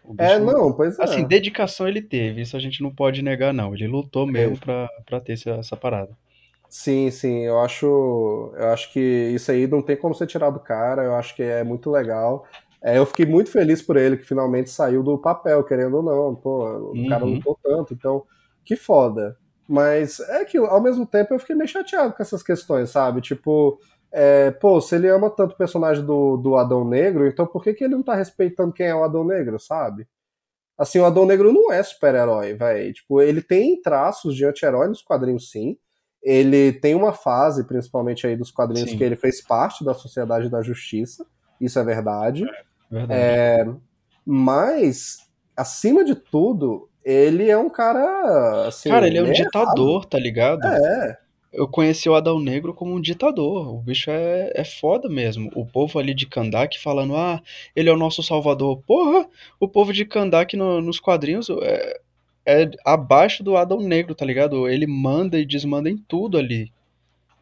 É, 0.04 0.10
bicho, 0.12 0.22
é, 0.22 0.38
não, 0.38 0.72
pois 0.72 0.98
é. 0.98 1.02
Assim, 1.02 1.26
dedicação 1.26 1.88
ele 1.88 2.00
teve, 2.00 2.42
isso 2.42 2.56
a 2.56 2.60
gente 2.60 2.82
não 2.82 2.94
pode 2.94 3.22
negar, 3.22 3.52
não. 3.52 3.74
Ele 3.74 3.88
lutou 3.88 4.26
mesmo 4.26 4.54
é. 4.54 4.58
pra, 4.58 4.88
pra 5.04 5.20
ter 5.20 5.32
essa, 5.32 5.50
essa 5.50 5.76
parada. 5.76 6.16
Sim, 6.70 7.10
sim, 7.10 7.40
eu 7.40 7.58
acho, 7.58 8.52
eu 8.56 8.68
acho 8.68 8.92
que 8.92 9.00
isso 9.00 9.50
aí 9.50 9.66
não 9.66 9.82
tem 9.82 9.96
como 9.96 10.14
ser 10.14 10.28
tirado 10.28 10.54
do 10.54 10.60
cara, 10.60 11.02
eu 11.02 11.16
acho 11.16 11.34
que 11.34 11.42
é 11.42 11.64
muito 11.64 11.90
legal. 11.90 12.46
É, 12.80 12.96
eu 12.96 13.04
fiquei 13.04 13.26
muito 13.26 13.50
feliz 13.50 13.82
por 13.82 13.96
ele 13.96 14.16
que 14.16 14.24
finalmente 14.24 14.70
saiu 14.70 15.02
do 15.02 15.18
papel, 15.18 15.64
querendo 15.64 15.96
ou 15.96 16.02
não. 16.02 16.34
Pô, 16.36 16.64
o 16.64 16.92
uhum. 16.92 17.08
cara 17.08 17.24
lutou 17.24 17.58
tanto, 17.60 17.92
então 17.92 18.24
que 18.64 18.76
foda. 18.76 19.36
Mas 19.68 20.20
é 20.20 20.44
que, 20.44 20.58
ao 20.58 20.80
mesmo 20.80 21.04
tempo, 21.04 21.34
eu 21.34 21.40
fiquei 21.40 21.56
meio 21.56 21.68
chateado 21.68 22.14
com 22.14 22.22
essas 22.22 22.42
questões, 22.42 22.90
sabe? 22.90 23.20
Tipo, 23.20 23.78
é, 24.12 24.52
pô, 24.52 24.80
se 24.80 24.94
ele 24.94 25.08
ama 25.08 25.28
tanto 25.28 25.54
o 25.54 25.58
personagem 25.58 26.04
do, 26.04 26.36
do 26.36 26.56
Adão 26.56 26.84
Negro, 26.84 27.26
então 27.26 27.46
por 27.46 27.62
que, 27.64 27.74
que 27.74 27.84
ele 27.84 27.94
não 27.96 28.02
tá 28.02 28.14
respeitando 28.14 28.72
quem 28.72 28.86
é 28.86 28.94
o 28.94 29.02
Adão 29.04 29.24
Negro, 29.24 29.58
sabe? 29.58 30.06
Assim, 30.78 31.00
o 31.00 31.04
Adão 31.04 31.26
Negro 31.26 31.52
não 31.52 31.72
é 31.72 31.82
super-herói, 31.82 32.54
velho. 32.54 32.92
Tipo, 32.94 33.20
ele 33.20 33.42
tem 33.42 33.80
traços 33.82 34.34
de 34.36 34.44
anti-herói 34.46 34.88
nos 34.88 35.02
quadrinhos, 35.02 35.50
sim. 35.50 35.76
Ele 36.22 36.72
tem 36.72 36.94
uma 36.94 37.12
fase, 37.12 37.64
principalmente 37.64 38.26
aí 38.26 38.36
dos 38.36 38.50
quadrinhos, 38.50 38.90
Sim. 38.90 38.98
que 38.98 39.04
ele 39.04 39.16
fez 39.16 39.40
parte 39.40 39.84
da 39.84 39.94
Sociedade 39.94 40.48
da 40.48 40.62
Justiça, 40.62 41.24
isso 41.60 41.78
é 41.78 41.84
verdade. 41.84 42.44
Verdade. 42.90 43.20
É, 43.20 43.66
mas, 44.24 45.18
acima 45.56 46.04
de 46.04 46.14
tudo, 46.14 46.88
ele 47.04 47.48
é 47.50 47.56
um 47.56 47.70
cara. 47.70 48.68
Assim, 48.68 48.88
Cara, 48.90 49.06
ele 49.06 49.18
é 49.18 49.20
um 49.22 49.24
meio 49.24 49.34
ditador, 49.36 50.04
tá 50.04 50.18
ligado? 50.18 50.62
errado. 50.64 50.84
É, 50.84 51.18
Eu 51.52 51.66
conheci 51.66 52.08
o 52.08 52.14
Adão 52.14 52.38
Negro 52.38 52.72
como 52.74 52.94
um 52.94 53.00
ditador. 53.00 53.74
O 53.74 53.78
bicho 53.78 54.10
é, 54.10 54.52
é 54.54 54.64
foda 54.64 55.08
mesmo. 55.08 55.50
O 55.54 55.66
povo 55.66 55.98
ali 55.98 56.14
de 56.14 56.26
Kandak 56.26 56.78
falando, 56.78 57.16
ah, 57.16 57.40
ele 57.74 57.88
é 57.88 57.92
o 57.92 57.96
nosso 57.96 58.22
salvador. 58.22 58.80
Porra, 58.86 59.26
o 59.58 59.66
povo 59.66 59.92
de 59.92 60.04
Kandak 60.04 60.56
no- 60.56 60.80
nos 60.80 61.00
quadrinhos 61.00 61.48
é, 61.62 62.00
é 62.46 62.70
abaixo 62.84 63.42
do 63.44 63.56
Adão 63.56 63.80
Negro, 63.80 64.14
tá 64.14 64.24
ligado? 64.24 64.68
Ele 64.68 64.86
manda 64.86 65.38
e 65.38 65.46
desmanda 65.46 65.90
em 65.90 65.96
tudo 65.98 66.38
ali. 66.38 66.72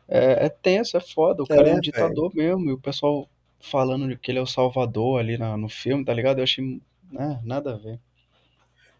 É, 0.08 0.46
é 0.46 0.48
tenso, 0.48 0.96
é 0.96 1.00
foda. 1.00 1.42
O 1.42 1.48
cara 1.48 1.68
é, 1.68 1.70
É, 1.70 1.74
um 1.74 1.80
ditador 1.80 2.34
mesmo. 2.34 2.70
E 2.70 2.72
o 2.72 2.78
pessoal 2.80 3.28
falando 3.60 4.16
que 4.18 4.30
ele 4.32 4.38
é 4.38 4.42
o 4.42 4.46
salvador 4.46 5.20
ali 5.20 5.38
na- 5.38 5.56
no 5.56 5.68
filme, 5.68 6.04
tá 6.04 6.14
ligado? 6.14 6.38
Eu 6.40 6.44
achei. 6.44 6.80
né, 7.12 7.40
nada 7.44 7.74
a 7.74 7.78
ver. 7.78 8.00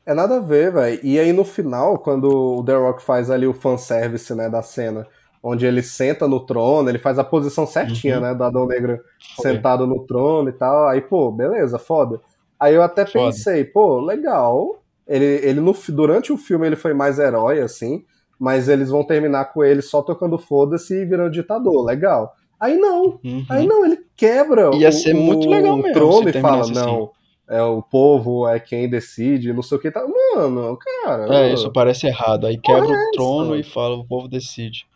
é 0.06 0.14
nada 0.14 0.36
a 0.36 0.40
ver, 0.40 0.72
velho. 0.72 1.00
E 1.04 1.18
aí 1.18 1.32
no 1.32 1.44
final, 1.44 1.98
quando 1.98 2.24
o 2.58 2.64
The 2.64 2.74
Rock 2.76 3.02
faz 3.02 3.30
ali 3.30 3.46
o 3.46 3.52
fanservice, 3.54 4.34
né, 4.34 4.48
da 4.48 4.62
cena, 4.62 5.06
onde 5.42 5.66
ele 5.66 5.82
senta 5.82 6.26
no 6.26 6.44
trono, 6.44 6.88
ele 6.88 6.98
faz 6.98 7.18
a 7.18 7.24
posição 7.24 7.66
certinha, 7.66 8.16
Uhum. 8.16 8.22
né, 8.22 8.34
do 8.34 8.42
Adão 8.44 8.66
Negro 8.66 8.98
Foi. 9.36 9.44
sentado 9.44 9.86
no 9.86 10.06
trono 10.06 10.48
e 10.48 10.52
tal. 10.52 10.88
Aí, 10.88 11.00
pô, 11.00 11.30
beleza, 11.30 11.78
foda. 11.78 12.20
Aí 12.58 12.74
eu 12.74 12.82
até 12.82 13.06
Foda. 13.06 13.36
pensei, 13.36 13.64
pô, 13.64 14.00
legal. 14.00 14.82
Ele, 15.08 15.24
ele 15.24 15.60
no, 15.60 15.74
durante 15.88 16.32
o 16.32 16.36
filme 16.36 16.66
ele 16.66 16.76
foi 16.76 16.92
mais 16.92 17.18
herói, 17.18 17.60
assim, 17.60 18.04
mas 18.38 18.68
eles 18.68 18.90
vão 18.90 19.02
terminar 19.02 19.46
com 19.46 19.64
ele 19.64 19.80
só 19.82 20.02
tocando 20.02 20.38
foda-se 20.38 20.94
e 20.94 21.04
virando 21.06 21.30
ditador. 21.32 21.84
Legal. 21.84 22.34
Aí 22.60 22.76
não, 22.76 23.18
Uhum. 23.24 23.46
aí 23.48 23.66
não, 23.66 23.86
ele 23.86 24.04
quebra 24.16 24.74
Ia 24.74 24.88
o, 24.88 24.92
ser 24.92 25.14
o 25.14 25.18
muito 25.20 25.48
legal 25.48 25.76
mesmo 25.76 25.92
trono 25.92 26.28
e 26.28 26.32
fala, 26.34 26.60
assim. 26.62 26.74
não, 26.74 27.10
é 27.48 27.62
o 27.62 27.80
povo 27.80 28.46
é 28.48 28.58
quem 28.60 28.90
decide, 28.90 29.52
não 29.52 29.62
sei 29.62 29.78
o 29.78 29.80
que 29.80 29.90
tá. 29.90 30.04
Mano, 30.34 30.76
cara. 30.76 31.34
É, 31.36 31.52
isso 31.54 31.72
parece 31.72 32.06
errado. 32.08 32.46
Aí 32.46 32.58
quebra 32.58 32.84
é 32.92 33.08
o 33.08 33.10
trono 33.12 33.54
essa? 33.54 33.60
e 33.68 33.72
fala, 33.72 33.94
o 33.96 34.04
povo 34.04 34.28
decide. 34.28 34.86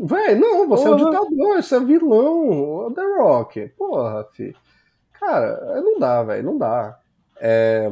Véi, 0.00 0.34
não, 0.34 0.68
você 0.68 0.86
é 0.86 0.90
um 0.90 0.96
Porra. 0.96 1.10
ditador, 1.10 1.62
você 1.62 1.76
é 1.76 1.80
vilão, 1.80 2.86
o 2.86 2.92
The 2.94 3.02
Rock. 3.18 3.68
Porra, 3.76 4.26
fi. 4.32 4.54
Cara, 5.12 5.80
não 5.82 5.98
dá, 5.98 6.22
velho, 6.22 6.44
não 6.44 6.56
dá. 6.58 6.98
É... 7.40 7.90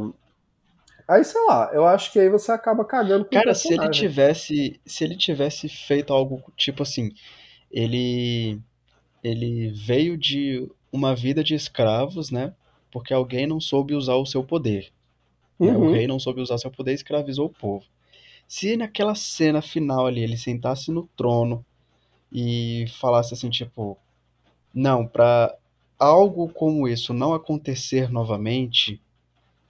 Aí, 1.09 1.25
sei 1.25 1.41
lá, 1.47 1.71
eu 1.73 1.87
acho 1.87 2.13
que 2.13 2.19
aí 2.19 2.29
você 2.29 2.51
acaba 2.53 2.85
cagando 2.85 3.25
com 3.25 3.37
o 3.39 3.41
Cara, 3.41 3.55
se 3.55 3.75
ele 3.75 3.89
tivesse, 3.89 4.81
se 4.87 5.05
ele 5.05 5.17
tivesse 5.17 5.69
feito 5.69 6.13
algo 6.13 6.43
tipo 6.57 6.83
assim, 6.83 7.11
ele 7.71 8.61
ele 9.25 9.71
veio 9.73 10.17
de 10.19 10.69
uma 10.93 11.15
vida 11.17 11.45
de 11.45 11.55
escravos, 11.55 12.31
né? 12.31 12.55
Porque 12.93 13.15
alguém 13.15 13.47
não 13.47 13.61
soube 13.61 13.95
usar 13.95 14.17
o 14.17 14.27
seu 14.27 14.45
poder. 14.45 14.93
né? 15.63 15.77
O 15.77 15.85
Uhum. 15.85 15.87
rei 15.87 16.07
não 16.09 16.19
soube 16.21 16.41
usar 16.43 16.59
seu 16.59 16.71
poder 16.71 16.93
e 16.93 16.97
escravizou 16.97 17.47
o 17.47 17.51
povo. 17.55 17.87
Se 18.49 18.77
naquela 18.77 19.15
cena 19.15 19.63
final 19.63 20.07
ali 20.07 20.23
ele 20.23 20.37
sentasse 20.39 20.91
no 20.93 21.09
trono 21.17 21.65
e 22.33 22.87
falasse 23.01 23.35
assim, 23.35 23.51
tipo, 23.51 23.99
não, 24.75 25.07
pra 25.07 25.55
algo 25.99 26.49
como 26.51 26.89
isso 26.89 27.15
não 27.15 27.35
acontecer 27.35 28.11
novamente, 28.11 29.01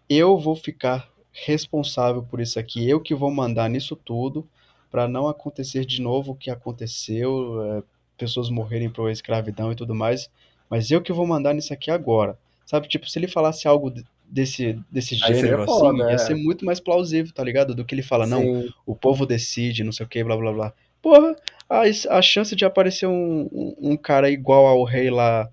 eu 0.09 0.39
vou 0.39 0.57
ficar 0.57 1.11
responsável 1.45 2.22
por 2.22 2.41
isso 2.41 2.59
aqui, 2.59 2.89
eu 2.89 3.01
que 3.01 3.14
vou 3.14 3.30
mandar 3.30 3.68
nisso 3.68 3.95
tudo 3.95 4.47
pra 4.91 5.07
não 5.07 5.28
acontecer 5.28 5.84
de 5.84 6.01
novo 6.01 6.32
o 6.32 6.34
que 6.34 6.51
aconteceu, 6.51 7.62
é, 7.62 7.82
pessoas 8.16 8.49
morrerem 8.49 8.89
por 8.89 9.11
escravidão 9.11 9.70
e 9.70 9.76
tudo 9.76 9.95
mais, 9.95 10.30
mas 10.70 10.91
eu 10.91 11.03
que 11.03 11.12
vou 11.12 11.26
mandar 11.26 11.53
nisso 11.53 11.72
aqui 11.72 11.91
agora. 11.91 12.39
Sabe, 12.64 12.89
tipo, 12.89 13.09
se 13.09 13.18
ele 13.18 13.28
falasse 13.28 13.68
algo 13.68 13.91
de- 13.91 14.05
desse, 14.24 14.78
desse 14.91 15.14
gênero 15.14 15.62
assim, 15.62 15.66
foda, 15.66 16.05
ia 16.11 16.14
é. 16.14 16.18
ser 16.18 16.34
muito 16.34 16.64
mais 16.64 16.80
plausível, 16.80 17.32
tá 17.32 17.45
ligado? 17.45 17.74
Do 17.74 17.84
que 17.84 17.95
ele 17.95 18.03
fala, 18.03 18.26
não, 18.26 18.41
Sim. 18.41 18.68
o 18.84 18.97
povo 18.97 19.26
decide, 19.26 19.84
não 19.84 19.93
sei 19.93 20.07
o 20.07 20.09
que, 20.09 20.24
blá 20.24 20.37
blá 20.37 20.53
blá. 20.53 20.72
Porra, 21.03 21.37
a, 21.68 21.82
a 22.18 22.22
chance 22.22 22.57
de 22.57 22.64
aparecer 22.64 23.07
um, 23.07 23.49
um, 23.53 23.76
um 23.93 23.97
cara 23.97 24.30
igual 24.30 24.66
ao 24.66 24.82
rei 24.82 25.11
lá 25.11 25.49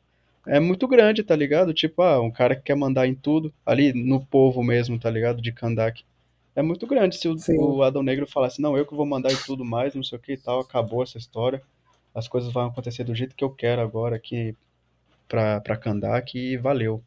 é 0.47 0.59
muito 0.59 0.87
grande, 0.87 1.23
tá 1.23 1.35
ligado? 1.35 1.73
Tipo, 1.73 2.01
ah, 2.01 2.21
um 2.21 2.31
cara 2.31 2.55
que 2.55 2.63
quer 2.63 2.75
mandar 2.75 3.07
em 3.07 3.15
tudo, 3.15 3.53
ali 3.65 3.93
no 3.93 4.25
povo 4.25 4.63
mesmo, 4.63 4.99
tá 4.99 5.09
ligado? 5.09 5.41
De 5.41 5.51
Kandak. 5.51 6.03
É 6.55 6.61
muito 6.61 6.85
grande 6.85 7.17
se 7.17 7.27
o, 7.27 7.35
o 7.57 7.83
Adão 7.83 8.03
Negro 8.03 8.27
falasse, 8.27 8.61
não, 8.61 8.77
eu 8.77 8.85
que 8.85 8.95
vou 8.95 9.05
mandar 9.05 9.31
em 9.31 9.37
tudo 9.37 9.65
mais, 9.65 9.95
não 9.95 10.03
sei 10.03 10.17
o 10.17 10.21
que 10.21 10.33
e 10.33 10.37
tal, 10.37 10.59
acabou 10.59 11.01
essa 11.01 11.17
história. 11.17 11.61
As 12.13 12.27
coisas 12.27 12.51
vão 12.53 12.67
acontecer 12.67 13.03
do 13.03 13.15
jeito 13.15 13.35
que 13.35 13.43
eu 13.43 13.49
quero 13.49 13.81
agora 13.81 14.15
aqui 14.15 14.55
pra, 15.27 15.59
pra 15.61 15.77
Kandak 15.77 16.37
e 16.37 16.57
valeu. 16.57 17.01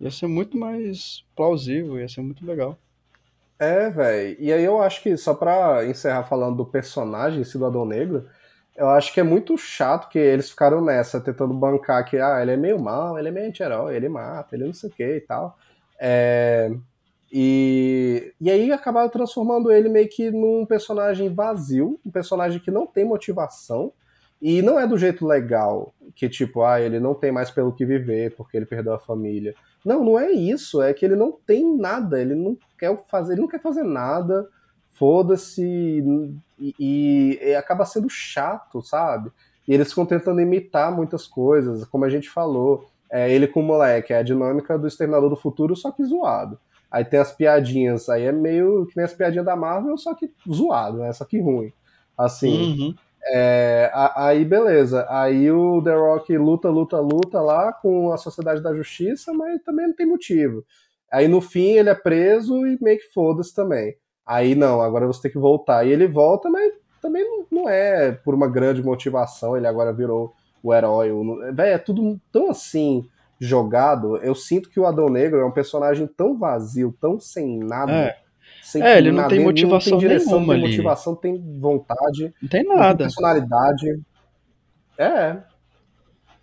Ia 0.00 0.10
ser 0.10 0.26
muito 0.26 0.56
mais 0.56 1.24
plausível, 1.34 1.98
ia 2.00 2.08
ser 2.08 2.22
muito 2.22 2.46
legal. 2.46 2.78
É, 3.58 3.88
velho. 3.90 4.36
E 4.38 4.52
aí 4.52 4.64
eu 4.64 4.80
acho 4.80 5.02
que, 5.02 5.16
só 5.16 5.34
pra 5.34 5.84
encerrar 5.86 6.24
falando 6.24 6.56
do 6.56 6.66
personagem, 6.66 7.40
esse 7.40 7.58
do 7.58 7.66
Adão 7.66 7.84
Negro, 7.86 8.26
eu 8.76 8.88
acho 8.90 9.12
que 9.12 9.20
é 9.20 9.22
muito 9.22 9.56
chato 9.58 10.08
que 10.08 10.18
eles 10.18 10.50
ficaram 10.50 10.80
nessa, 10.84 11.20
tentando 11.20 11.54
bancar 11.54 12.04
que, 12.04 12.18
ah, 12.18 12.40
ele 12.42 12.52
é 12.52 12.56
meio 12.56 12.78
mal, 12.78 13.18
ele 13.18 13.28
é 13.28 13.30
meio 13.30 13.48
anti-herói, 13.48 13.96
ele 13.96 14.08
mata, 14.08 14.54
ele 14.54 14.64
não 14.66 14.72
sei 14.74 14.90
o 14.90 14.92
que 14.92 15.16
e 15.16 15.20
tal. 15.20 15.58
É, 15.98 16.70
E, 17.32 18.34
e 18.40 18.50
aí 18.50 18.72
acabaram 18.72 19.08
transformando 19.10 19.72
ele 19.72 19.88
meio 19.88 20.08
que 20.08 20.30
num 20.30 20.64
personagem 20.66 21.32
vazio, 21.34 21.98
um 22.06 22.10
personagem 22.10 22.60
que 22.60 22.70
não 22.70 22.86
tem 22.86 23.04
motivação, 23.04 23.92
e 24.40 24.62
não 24.62 24.78
é 24.78 24.86
do 24.86 24.98
jeito 24.98 25.26
legal, 25.26 25.94
que 26.14 26.28
tipo, 26.28 26.62
ah, 26.62 26.80
ele 26.80 27.00
não 27.00 27.14
tem 27.14 27.32
mais 27.32 27.50
pelo 27.50 27.72
que 27.74 27.86
viver 27.86 28.34
porque 28.36 28.56
ele 28.56 28.66
perdeu 28.66 28.94
a 28.94 28.98
família. 29.00 29.54
Não, 29.84 30.04
não 30.04 30.18
é 30.18 30.30
isso, 30.30 30.82
é 30.82 30.92
que 30.94 31.04
ele 31.04 31.16
não 31.16 31.32
tem 31.32 31.76
nada, 31.76 32.20
ele 32.20 32.34
não 32.34 32.56
quer 32.78 32.96
fazer, 33.08 33.32
ele 33.34 33.42
não 33.42 33.48
quer 33.48 33.60
fazer 33.60 33.82
nada, 33.82 34.48
foda-se, 34.96 35.62
e, 36.58 36.74
e- 36.78 37.38
e 37.42 37.54
acaba 37.54 37.84
sendo 37.84 38.08
chato, 38.08 38.82
sabe? 38.82 39.30
E 39.68 39.74
eles 39.74 39.88
ficam 39.90 40.06
tentando 40.06 40.40
imitar 40.40 40.94
muitas 40.94 41.26
coisas, 41.26 41.84
como 41.84 42.04
a 42.04 42.08
gente 42.10 42.28
falou. 42.30 42.86
É 43.10 43.30
ele 43.30 43.46
com 43.46 43.60
o 43.60 43.62
moleque, 43.62 44.12
é 44.12 44.18
a 44.18 44.22
dinâmica 44.22 44.76
do 44.78 44.86
Exterminador 44.88 45.30
do 45.30 45.36
Futuro, 45.36 45.76
só 45.76 45.92
que 45.92 46.04
zoado. 46.04 46.58
Aí 46.90 47.04
tem 47.04 47.20
as 47.20 47.32
piadinhas, 47.32 48.08
aí 48.08 48.24
é 48.24 48.32
meio 48.32 48.86
que 48.86 48.96
nem 48.96 49.04
as 49.04 49.12
piadinhas 49.12 49.44
da 49.46 49.54
Marvel, 49.56 49.96
só 49.98 50.14
que 50.14 50.30
zoado, 50.50 50.98
né? 50.98 51.12
Só 51.12 51.24
que 51.24 51.40
ruim. 51.40 51.72
Assim, 52.18 52.48
Uhum. 52.50 52.94
é, 53.28 53.90
aí 54.16 54.44
beleza. 54.44 55.06
Aí 55.08 55.50
o 55.50 55.82
The 55.82 55.94
Rock 55.94 56.36
luta, 56.38 56.68
luta, 56.68 56.98
luta 57.00 57.40
lá 57.40 57.72
com 57.72 58.12
a 58.12 58.16
Sociedade 58.16 58.62
da 58.62 58.74
Justiça, 58.74 59.32
mas 59.32 59.62
também 59.62 59.86
não 59.88 59.94
tem 59.94 60.06
motivo. 60.06 60.64
Aí 61.12 61.28
no 61.28 61.40
fim 61.40 61.72
ele 61.76 61.90
é 61.90 61.94
preso 61.94 62.66
e 62.66 62.78
meio 62.80 62.98
que 62.98 63.12
foda-se 63.12 63.54
também. 63.54 63.94
Aí 64.26 64.54
não, 64.54 64.80
agora 64.82 65.06
você 65.06 65.22
tem 65.22 65.30
que 65.30 65.38
voltar. 65.38 65.86
E 65.86 65.90
ele 65.92 66.06
volta, 66.08 66.50
mas 66.50 66.72
também 67.00 67.24
não, 67.50 67.68
é 67.68 68.10
por 68.12 68.34
uma 68.34 68.48
grande 68.48 68.82
motivação, 68.82 69.56
ele 69.56 69.66
agora 69.66 69.92
virou 69.92 70.34
o 70.62 70.74
herói. 70.74 71.12
o- 71.12 71.52
Véi, 71.54 71.72
é 71.74 71.78
tudo 71.78 72.18
tão 72.32 72.50
assim 72.50 73.08
jogado. 73.38 74.16
Eu 74.18 74.34
sinto 74.34 74.68
que 74.68 74.80
o 74.80 74.86
Adão 74.86 75.08
Negro 75.08 75.38
é 75.40 75.44
um 75.44 75.50
personagem 75.52 76.06
tão 76.06 76.36
vazio, 76.36 76.92
tão 77.00 77.20
sem 77.20 77.58
nada. 77.58 77.92
É. 77.92 78.16
sem 78.62 78.82
É, 78.82 78.98
ele 78.98 79.10
não 79.10 79.18
nada, 79.18 79.28
tem 79.28 79.44
motivação 79.44 79.92
não 79.92 79.98
tem 80.00 80.08
direção, 80.08 80.32
nenhuma 80.40 80.54
não 80.54 80.60
tem 80.60 80.64
ali. 80.64 80.76
motivação, 80.76 81.14
tem 81.14 81.58
vontade 81.60 82.34
Não 82.42 82.48
tem 82.48 82.64
não 82.64 82.70
tem 82.74 82.78
nada. 82.80 83.04
personalidade. 83.04 84.00
É. 84.98 85.36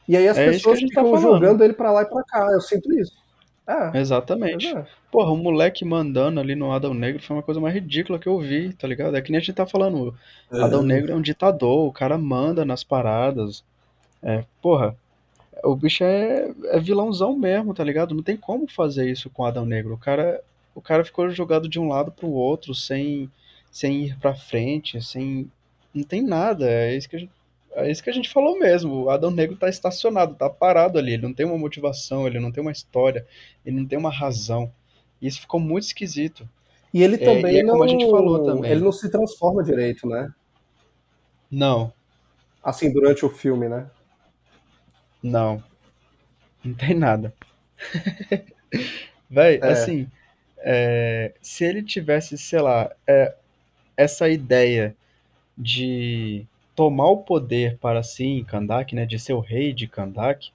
E 0.08 0.16
aí 0.18 0.28
as 0.28 0.38
É 0.38 0.46
pessoas 0.52 0.80
tá 0.80 0.88
ficam 0.88 1.04
falando. 1.06 1.22
jogando 1.22 1.64
ele 1.64 1.74
pra 1.74 1.92
lá 1.92 2.04
e 2.04 2.06
pra 2.06 2.24
cá. 2.24 2.48
Eu 2.52 2.62
sinto 2.62 2.94
isso. 2.94 3.14
É. 3.68 3.98
Exatamente. 3.98 4.68
é. 4.68 4.86
Porra, 5.12 5.32
o 5.32 5.38
moleque 5.38 5.86
mandando 5.86 6.40
ali 6.40 6.56
no 6.56 6.72
Adão 6.72 6.94
Negro 6.94 7.22
foi 7.22 7.36
uma 7.36 7.44
coisa 7.44 7.62
mais 7.62 7.74
ridícula 7.74 8.20
que 8.20 8.28
eu 8.28 8.40
vi, 8.40 8.74
tá 8.74 8.88
ligado? 8.88 9.16
É 9.16 9.22
que 9.22 9.32
nem 9.32 9.38
a 9.38 9.42
gente 9.42 9.54
tá 9.54 9.66
falando, 9.66 10.16
o 10.52 10.58
Adão 10.58 10.84
Negro 10.84 11.12
é 11.12 11.16
um 11.16 11.22
ditador, 11.22 11.88
o 11.88 11.94
cara 11.94 12.18
manda 12.18 12.66
nas 12.66 12.84
paradas. 12.84 13.64
É, 14.22 14.44
porra, 14.62 14.96
o 15.64 15.76
bicho 15.76 16.04
é, 16.04 16.52
é 16.66 16.80
vilãozão 16.80 17.38
mesmo, 17.38 17.74
tá 17.74 17.84
ligado? 17.84 18.14
Não 18.14 18.24
tem 18.24 18.36
como 18.36 18.68
fazer 18.68 19.10
isso 19.10 19.30
com 19.30 19.44
o 19.44 19.46
Adão 19.46 19.66
Negro. 19.66 19.94
O 19.94 19.98
cara, 19.98 20.42
o 20.76 20.82
cara 20.82 21.06
ficou 21.06 21.30
jogado 21.30 21.70
de 21.70 21.80
um 21.80 21.88
lado 21.88 22.12
pro 22.12 22.28
outro, 22.30 22.76
sem, 22.76 23.30
sem 23.72 24.06
ir 24.06 24.18
pra 24.18 24.36
frente, 24.36 25.02
sem. 25.02 25.50
Não 25.94 26.04
tem 26.04 26.22
nada. 26.22 26.70
É 26.70 26.96
isso 26.96 27.10
que 27.10 27.16
a 27.16 27.20
gente, 27.20 27.32
é 27.76 27.92
isso 27.92 28.04
que 28.04 28.10
a 28.10 28.14
gente 28.14 28.30
falou 28.30 28.58
mesmo. 28.60 29.04
O 29.06 29.10
Adão 29.10 29.32
Negro 29.32 29.56
tá 29.58 29.70
estacionado, 29.70 30.36
tá 30.36 30.50
parado 30.50 30.98
ali. 31.00 31.14
Ele 31.14 31.24
não 31.24 31.34
tem 31.34 31.46
uma 31.46 31.58
motivação, 31.58 32.28
ele 32.28 32.40
não 32.40 32.52
tem 32.52 32.62
uma 32.62 32.72
história, 32.72 33.26
ele 33.66 33.78
não 33.78 33.88
tem 33.88 33.98
uma 33.98 34.12
razão. 34.12 34.72
E 35.22 35.28
isso 35.28 35.42
ficou 35.42 35.60
muito 35.60 35.86
esquisito. 35.86 36.48
E 36.94 37.02
ele 37.04 37.18
É, 37.18 37.18
também 37.18 37.56
e 37.56 37.60
é 37.60 37.64
não. 37.64 37.72
como 37.72 37.84
a 37.84 37.88
gente 37.88 38.10
falou 38.10 38.44
também. 38.44 38.72
Ele 38.72 38.82
não 38.82 38.92
se 38.92 39.10
transforma 39.10 39.64
direito, 39.64 40.08
né? 40.08 40.34
Não, 41.50 41.94
Assim, 42.64 42.92
durante 42.92 43.26
o 43.26 43.30
filme, 43.30 43.70
né? 43.70 43.90
não. 45.22 45.64
Não 46.64 46.74
tem 46.74 46.96
nada. 46.96 47.34
Véi, 49.30 49.60
É. 49.62 49.72
assim, 49.72 50.08
é, 50.60 51.34
se 51.42 51.64
ele 51.66 51.84
tivesse, 51.84 52.38
sei 52.38 52.62
lá, 52.62 52.92
é, 53.08 53.36
essa 53.98 54.30
ideia 54.30 54.96
de 55.58 56.48
tomar 56.76 57.08
o 57.10 57.18
poder 57.18 57.78
para 57.78 58.04
si 58.04 58.26
em 58.26 58.44
Kandak, 58.44 58.96
né, 58.96 59.06
de 59.06 59.20
ser 59.20 59.34
o 59.34 59.40
rei 59.40 59.74
de 59.74 59.88
Kandak, 59.88 60.52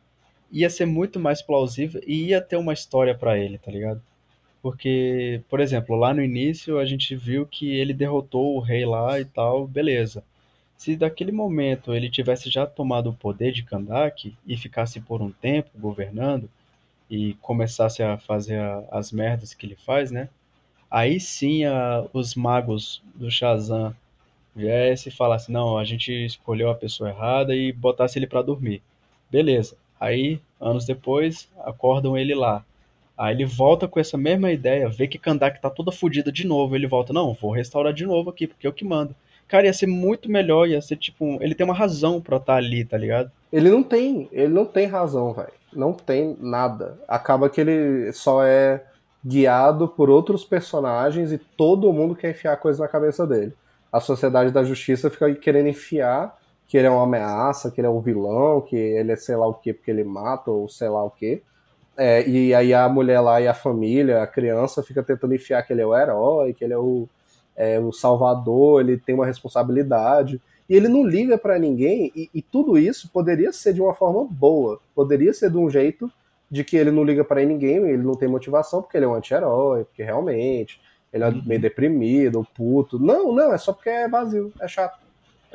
ia 0.50 0.70
ser 0.70 0.86
muito 0.86 1.20
mais 1.20 1.42
plausível 1.42 2.00
e 2.06 2.26
ia 2.28 2.40
ter 2.40 2.56
uma 2.56 2.72
história 2.72 3.14
para 3.14 3.38
ele, 3.38 3.58
tá 3.58 3.70
ligado? 3.70 4.02
Porque, 4.62 5.40
por 5.48 5.60
exemplo, 5.60 5.96
lá 5.96 6.12
no 6.14 6.22
início 6.22 6.78
a 6.78 6.84
gente 6.84 7.14
viu 7.16 7.46
que 7.46 7.70
ele 7.70 7.94
derrotou 7.94 8.56
o 8.56 8.60
rei 8.60 8.84
lá 8.84 9.20
e 9.20 9.24
tal, 9.24 9.66
beleza. 9.66 10.24
Se 10.76 10.96
daquele 10.96 11.32
momento 11.32 11.94
ele 11.94 12.10
tivesse 12.10 12.50
já 12.50 12.66
tomado 12.66 13.10
o 13.10 13.14
poder 13.14 13.52
de 13.52 13.62
Kandak 13.64 14.34
e 14.46 14.56
ficasse 14.56 15.00
por 15.00 15.22
um 15.22 15.30
tempo 15.32 15.70
governando 15.78 16.48
e 17.10 17.34
começasse 17.42 18.02
a 18.02 18.18
fazer 18.18 18.58
a- 18.60 18.84
as 18.90 19.12
merdas 19.12 19.54
que 19.54 19.66
ele 19.66 19.76
faz, 19.76 20.10
né? 20.10 20.28
Aí 20.90 21.20
sim 21.20 21.64
a- 21.64 22.06
os 22.12 22.34
magos 22.34 23.02
do 23.14 23.30
Shazam 23.30 23.94
viesse 24.58 25.08
e 25.08 25.12
falasse, 25.12 25.50
não, 25.52 25.78
a 25.78 25.84
gente 25.84 26.12
escolheu 26.12 26.68
a 26.68 26.74
pessoa 26.74 27.10
errada 27.10 27.54
e 27.54 27.72
botasse 27.72 28.18
ele 28.18 28.26
pra 28.26 28.42
dormir. 28.42 28.82
Beleza. 29.30 29.76
Aí, 30.00 30.40
anos 30.60 30.84
depois, 30.84 31.48
acordam 31.64 32.16
ele 32.16 32.34
lá. 32.34 32.64
Aí 33.16 33.34
ele 33.34 33.44
volta 33.44 33.88
com 33.88 33.98
essa 33.98 34.16
mesma 34.16 34.52
ideia, 34.52 34.88
vê 34.88 35.08
que 35.08 35.18
Kandak 35.18 35.60
tá 35.60 35.68
toda 35.68 35.90
fodida 35.90 36.30
de 36.30 36.46
novo. 36.46 36.76
Ele 36.76 36.86
volta, 36.86 37.12
não, 37.12 37.34
vou 37.34 37.50
restaurar 37.50 37.92
de 37.92 38.06
novo 38.06 38.30
aqui, 38.30 38.46
porque 38.46 38.66
eu 38.66 38.72
que 38.72 38.84
mando. 38.84 39.14
Cara, 39.48 39.66
ia 39.66 39.72
ser 39.72 39.86
muito 39.86 40.30
melhor, 40.30 40.68
ia 40.68 40.80
ser 40.80 40.96
tipo. 40.96 41.38
Ele 41.42 41.54
tem 41.54 41.64
uma 41.64 41.74
razão 41.74 42.20
pra 42.20 42.36
estar 42.36 42.56
ali, 42.56 42.84
tá 42.84 42.96
ligado? 42.96 43.32
Ele 43.52 43.70
não 43.70 43.82
tem, 43.82 44.28
ele 44.30 44.52
não 44.52 44.66
tem 44.66 44.86
razão, 44.86 45.32
velho. 45.32 45.52
Não 45.72 45.92
tem 45.92 46.36
nada. 46.38 46.98
Acaba 47.08 47.48
que 47.48 47.60
ele 47.60 48.12
só 48.12 48.44
é 48.44 48.84
guiado 49.24 49.88
por 49.88 50.08
outros 50.08 50.44
personagens 50.44 51.32
e 51.32 51.38
todo 51.38 51.92
mundo 51.92 52.14
quer 52.14 52.30
enfiar 52.30 52.56
coisa 52.56 52.82
na 52.82 52.88
cabeça 52.88 53.26
dele. 53.26 53.52
A 53.92 54.00
Sociedade 54.00 54.52
da 54.52 54.62
Justiça 54.62 55.10
fica 55.10 55.34
querendo 55.34 55.68
enfiar 55.68 56.38
que 56.66 56.76
ele 56.76 56.86
é 56.86 56.90
uma 56.90 57.04
ameaça, 57.04 57.70
que 57.70 57.80
ele 57.80 57.86
é 57.86 57.90
um 57.90 58.00
vilão, 58.00 58.60
que 58.60 58.76
ele 58.76 59.12
é 59.12 59.16
sei 59.16 59.36
lá 59.36 59.46
o 59.46 59.54
que 59.54 59.72
porque 59.72 59.90
ele 59.90 60.04
mata 60.04 60.50
ou 60.50 60.68
sei 60.68 60.88
lá 60.88 61.02
o 61.02 61.10
que. 61.10 61.42
e 62.26 62.54
aí 62.54 62.74
a 62.74 62.88
mulher 62.88 63.20
lá 63.20 63.40
e 63.40 63.48
a 63.48 63.54
família, 63.54 64.22
a 64.22 64.26
criança, 64.26 64.82
fica 64.82 65.02
tentando 65.02 65.34
enfiar 65.34 65.62
que 65.62 65.72
ele 65.72 65.80
é 65.80 65.86
o 65.86 65.96
herói, 65.96 66.52
que 66.52 66.62
ele 66.62 66.74
é 66.74 66.78
o, 66.78 67.08
é, 67.56 67.80
o 67.80 67.90
salvador, 67.90 68.82
ele 68.82 68.98
tem 68.98 69.14
uma 69.14 69.26
responsabilidade 69.26 70.40
e 70.68 70.74
ele 70.74 70.88
não 70.88 71.02
liga 71.02 71.38
pra 71.38 71.58
ninguém, 71.58 72.12
e, 72.14 72.28
e 72.34 72.42
tudo 72.42 72.78
isso 72.78 73.08
poderia 73.10 73.50
ser 73.52 73.72
de 73.72 73.80
uma 73.80 73.94
forma 73.94 74.26
boa, 74.30 74.78
poderia 74.94 75.32
ser 75.32 75.50
de 75.50 75.56
um 75.56 75.70
jeito 75.70 76.12
de 76.50 76.62
que 76.62 76.76
ele 76.76 76.90
não 76.90 77.04
liga 77.04 77.24
pra 77.24 77.42
ninguém, 77.44 77.76
ele 77.76 78.02
não 78.02 78.14
tem 78.14 78.28
motivação 78.28 78.82
porque 78.82 78.96
ele 78.96 79.06
é 79.06 79.08
um 79.08 79.14
anti-herói, 79.14 79.84
porque 79.84 80.02
realmente 80.02 80.80
ele 81.12 81.24
é 81.24 81.28
Uhum. 81.28 81.42
meio 81.46 81.60
deprimido, 81.60 82.36
ou 82.38 82.44
puto. 82.44 82.98
Não, 82.98 83.32
não, 83.32 83.52
é 83.52 83.58
só 83.58 83.72
porque 83.72 83.88
é 83.88 84.08
vazio, 84.08 84.52
é 84.60 84.68
chato. 84.68 84.98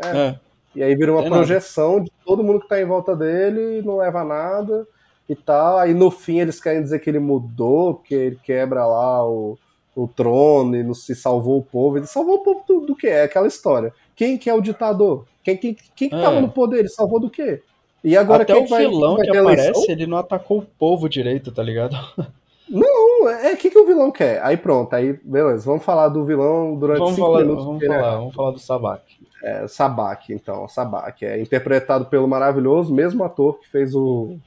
É. 0.04 0.18
É. 0.30 0.39
E 0.76 0.82
aí 0.82 0.95
vira 0.95 1.12
uma 1.14 1.24
projeção 1.24 2.01
de 2.01 2.12
todo 2.26 2.43
mundo 2.43 2.60
que 2.62 2.68
tá 2.68 2.82
em 2.82 2.86
volta 2.86 3.16
dele, 3.16 3.82
não 3.84 3.97
leva 3.97 4.22
a 4.22 4.26
nada 4.26 4.88
e 5.30 5.36
tal. 5.36 5.78
Aí 5.78 5.93
no 5.93 6.10
fim 6.10 6.39
eles 6.39 6.60
querem 6.60 6.82
dizer 6.82 6.99
que 6.99 7.10
ele 7.10 7.20
mudou, 7.20 7.93
porque 7.95 8.16
ele 8.16 8.39
quebra 8.43 8.84
lá 8.86 9.24
o, 9.28 9.56
o 9.95 10.08
trono 10.08 10.76
e 10.76 10.82
não 10.84 10.95
se 10.95 11.14
salvou 11.16 11.60
o 11.60 11.64
povo. 11.64 11.97
Ele 11.97 12.08
salvou 12.08 12.38
o 12.38 12.43
povo 12.43 12.64
do, 12.68 12.80
do 12.88 12.95
quê? 12.95 13.08
É 13.08 13.24
aquela 13.24 13.47
história. 13.47 13.93
Quem 14.16 14.36
que 14.38 14.49
é 14.49 14.54
o 14.54 14.62
ditador? 14.62 15.26
Quem, 15.43 15.56
quem, 15.58 15.78
quem 15.95 16.10
que 16.10 16.16
É. 16.16 16.22
tava 16.22 16.41
no 16.41 16.49
poder? 16.49 16.80
Ele 16.80 16.89
salvou 16.89 17.20
do 17.20 17.30
quê? 17.30 17.62
E 18.04 18.18
agora 18.18 18.41
Até 18.43 18.54
quem 18.56 18.66
o 18.66 18.68
vai, 18.68 18.86
vilão 18.88 19.16
vai 19.16 19.26
que 19.28 19.32
ter 19.32 19.38
aparece, 19.38 19.68
eleição? 19.70 19.86
ele 19.89 20.08
não 20.08 20.18
atacou 20.18 20.58
o 20.58 20.66
povo 20.66 21.08
direito, 21.08 21.51
tá 21.51 21.62
ligado? 21.62 21.95
Não, 22.70 23.30
é 23.30 23.53
o 23.53 23.57
que, 23.57 23.70
que 23.70 23.78
o 23.78 23.86
vilão 23.86 24.11
quer? 24.11 24.41
Aí 24.43 24.55
pronto, 24.57 24.93
aí 24.93 25.14
beleza, 25.24 25.66
vamos 25.66 25.84
falar 25.84 26.07
do 26.09 26.24
vilão 26.26 26.76
durante 26.76 26.99
Vamos 26.99 27.16
cinco 27.16 27.28
falar, 27.28 27.39
minutos. 27.41 27.66
vamos 27.66 27.80
porque 27.80 27.86
ele 27.91 27.93
é 27.95 28.01
falar, 28.01 28.18
vamos 28.18 28.36
falar 28.36 28.51
do 28.51 28.59
Sabak. 28.59 29.03
É, 29.43 29.68
Sabak, 29.68 30.34
então, 30.34 30.68
Sabak. 30.68 31.26
É 31.26 31.39
interpretado 31.41 32.05
pelo 32.05 32.28
maravilhoso 32.28 32.93
mesmo 32.93 33.24
ator 33.24 33.59
que 33.59 33.68
fez 33.70 33.93
o. 33.93 34.38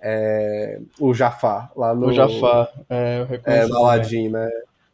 é, 0.00 0.78
o 1.00 1.14
Jafar 1.14 1.70
lá 1.74 1.94
no. 1.94 2.08
O 2.08 2.12
Jafar, 2.12 2.68
é, 2.90 3.20
eu 3.20 3.22
É, 3.22 3.26
reconheço. 3.26 3.68
no 3.68 3.74
também. 3.74 3.84
Aladdin, 3.84 4.28
né? 4.28 4.50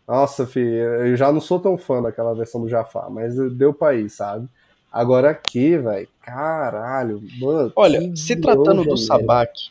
Nossa, 0.06 0.46
filho, 0.46 0.70
eu 1.06 1.16
já 1.16 1.30
não 1.32 1.40
sou 1.40 1.58
tão 1.60 1.76
fã 1.76 2.00
daquela 2.00 2.34
versão 2.34 2.60
do 2.62 2.68
Jafar, 2.68 3.10
mas 3.10 3.34
deu 3.54 3.74
pra 3.74 3.94
ir, 3.94 4.08
sabe? 4.08 4.48
Agora 4.90 5.28
aqui, 5.30 5.76
velho, 5.76 6.08
caralho, 6.22 7.20
mano. 7.38 7.70
Olha, 7.76 8.00
se 8.16 8.36
tratando 8.36 8.84
do. 8.84 8.96
Sabak, 8.96 9.70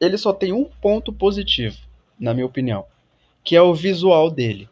ele 0.00 0.18
só 0.18 0.32
tem 0.34 0.52
um 0.52 0.64
ponto 0.82 1.12
positivo, 1.14 1.76
na 2.18 2.34
minha 2.34 2.46
opinião, 2.46 2.84
que 3.42 3.56
é 3.56 3.62
o 3.62 3.74
visual 3.74 4.30
dele. 4.30 4.68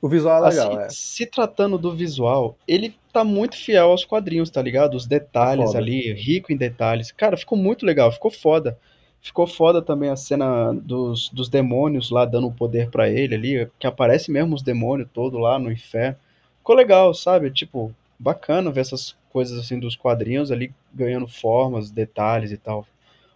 O 0.00 0.08
visual 0.08 0.44
é 0.46 0.50
legal, 0.50 0.72
Assim, 0.72 0.82
é. 0.82 0.88
se 0.90 1.26
tratando 1.26 1.76
do 1.76 1.94
visual, 1.94 2.56
ele 2.66 2.94
tá 3.12 3.24
muito 3.24 3.56
fiel 3.56 3.90
aos 3.90 4.04
quadrinhos, 4.04 4.48
tá 4.48 4.62
ligado? 4.62 4.94
Os 4.96 5.06
detalhes 5.06 5.66
Foda. 5.66 5.78
ali, 5.78 6.12
rico 6.12 6.52
em 6.52 6.56
detalhes. 6.56 7.10
Cara, 7.10 7.36
ficou 7.36 7.58
muito 7.58 7.84
legal, 7.84 8.12
ficou 8.12 8.30
foda. 8.30 8.78
Ficou 9.20 9.46
foda 9.46 9.82
também 9.82 10.10
a 10.10 10.16
cena 10.16 10.72
dos, 10.72 11.28
dos 11.30 11.48
demônios 11.48 12.10
lá 12.10 12.24
dando 12.24 12.46
o 12.46 12.52
poder 12.52 12.88
pra 12.90 13.08
ele 13.10 13.34
ali, 13.34 13.70
que 13.78 13.86
aparece 13.86 14.30
mesmo 14.30 14.54
os 14.54 14.62
demônios 14.62 15.08
todos 15.12 15.40
lá 15.40 15.58
no 15.58 15.72
inferno. 15.72 16.16
Ficou 16.58 16.76
legal, 16.76 17.12
sabe? 17.12 17.50
Tipo, 17.50 17.92
bacana 18.18 18.70
ver 18.70 18.82
essas 18.82 19.16
coisas 19.30 19.58
assim 19.58 19.78
dos 19.78 19.96
quadrinhos 19.96 20.52
ali 20.52 20.72
ganhando 20.94 21.26
formas, 21.26 21.90
detalhes 21.90 22.52
e 22.52 22.56
tal. 22.56 22.86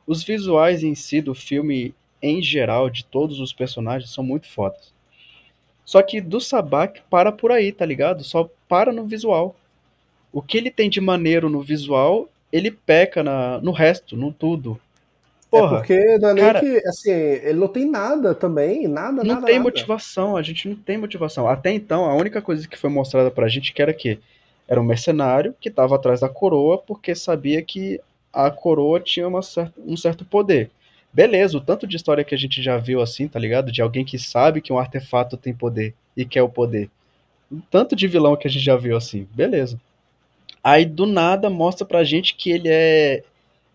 Os 0.07 0.23
visuais 0.23 0.85
em 0.85 0.95
si 0.95 1.21
do 1.21 1.35
filme, 1.35 1.95
em 2.23 2.41
geral, 2.43 2.89
de 2.89 3.05
todos 3.05 3.41
os 3.41 3.53
personagens, 3.53 4.11
são 4.13 4.23
muito 4.23 4.49
fodas. 4.49 4.93
Só 5.85 6.01
que 6.03 6.21
do 6.21 6.41
Sabak 6.41 7.03
para 7.11 7.33
por 7.33 7.51
aí, 7.51 7.73
tá 7.73 7.85
ligado? 7.85 8.23
Só 8.23 8.49
para 8.69 8.93
no 8.93 9.05
visual. 9.05 9.57
O 10.33 10.41
que 10.41 10.57
ele 10.57 10.71
tem 10.71 10.89
de 10.89 11.01
maneiro 11.01 11.51
no 11.51 11.61
visual, 11.61 12.29
ele 12.53 12.71
peca 12.71 13.23
na, 13.23 13.59
no 13.61 13.73
resto, 13.73 14.17
no 14.17 14.33
tudo. 14.33 14.81
Porra, 15.51 15.77
é 15.77 15.79
porque 15.81 16.19
não 16.19 16.29
é 16.31 16.35
nem 16.35 16.45
cara- 16.45 16.61
que, 16.61 16.79
assim, 16.87 17.11
ele 17.11 17.59
não 17.59 17.69
tem 17.69 17.85
nada 17.85 18.35
também, 18.35 18.89
nada, 18.89 19.23
não 19.23 19.35
nada, 19.35 19.47
tem 19.47 19.57
nada. 19.57 19.65
motivação, 19.69 20.37
a 20.37 20.43
gente 20.43 20.67
não 20.69 20.77
tem 20.77 20.97
motivação. 20.97 21.47
Até 21.47 21.71
então, 21.73 22.07
a 22.07 22.15
única 22.15 22.41
coisa 22.41 22.67
que 22.67 22.79
foi 22.79 22.89
mostrada 22.89 23.31
pra 23.31 23.49
gente 23.49 23.73
que 23.75 23.83
era 23.83 23.93
que 23.93 24.19
era 24.67 24.81
um 24.81 24.85
mercenário 24.85 25.55
que 25.61 25.71
tava 25.71 25.97
atrás 25.97 26.21
da 26.21 26.29
coroa 26.29 26.79
porque 26.79 27.15
sabia 27.15 27.61
que 27.61 28.01
a 28.33 28.51
coroa 28.51 28.99
tinha 29.01 29.29
uma 29.29 29.43
cer- 29.43 29.71
um 29.85 29.97
certo 29.97 30.25
poder. 30.25 30.71
Beleza, 31.13 31.59
o 31.59 31.61
tanto 31.61 31.87
de 31.87 31.97
história 31.97 32.25
que 32.25 32.35
a 32.35 32.39
gente 32.39 32.63
já 32.63 32.79
viu 32.79 33.03
assim, 33.03 33.29
tá 33.29 33.39
ligado? 33.39 33.71
De 33.71 33.83
alguém 33.83 34.05
que 34.05 34.19
sabe 34.19 34.63
que 34.63 34.73
um 34.73 34.79
artefato 34.79 35.37
tem 35.37 35.53
poder 35.53 35.95
e 36.17 36.25
quer 36.25 36.43
o 36.43 36.49
poder. 36.49 36.89
O 37.51 37.61
tanto 37.71 37.95
de 37.95 38.09
vilão 38.09 38.35
que 38.35 38.49
a 38.49 38.51
gente 38.51 38.65
já 38.65 38.77
viu 38.77 38.97
assim, 38.97 39.29
beleza. 39.35 39.79
Aí 40.65 40.87
do 40.87 41.05
nada 41.05 41.51
mostra 41.51 41.85
pra 41.87 42.05
gente 42.05 42.35
que 42.35 42.51
ele 42.51 42.69
é, 42.69 43.23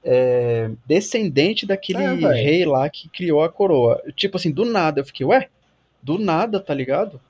é, 0.03 0.71
descendente 0.87 1.65
daquele 1.65 1.99
É, 1.99 2.33
rei 2.33 2.65
lá 2.65 2.89
que 2.89 3.07
criou 3.09 3.43
a 3.43 3.49
coroa. 3.49 4.01
Tipo 4.15 4.37
assim, 4.37 4.51
do 4.51 4.65
nada 4.65 5.01
eu 5.01 5.05
fiquei, 5.05 5.25
ué, 5.25 5.47
do 6.01 6.17
nada, 6.17 6.59
tá 6.59 6.73
ligado? 6.73 7.21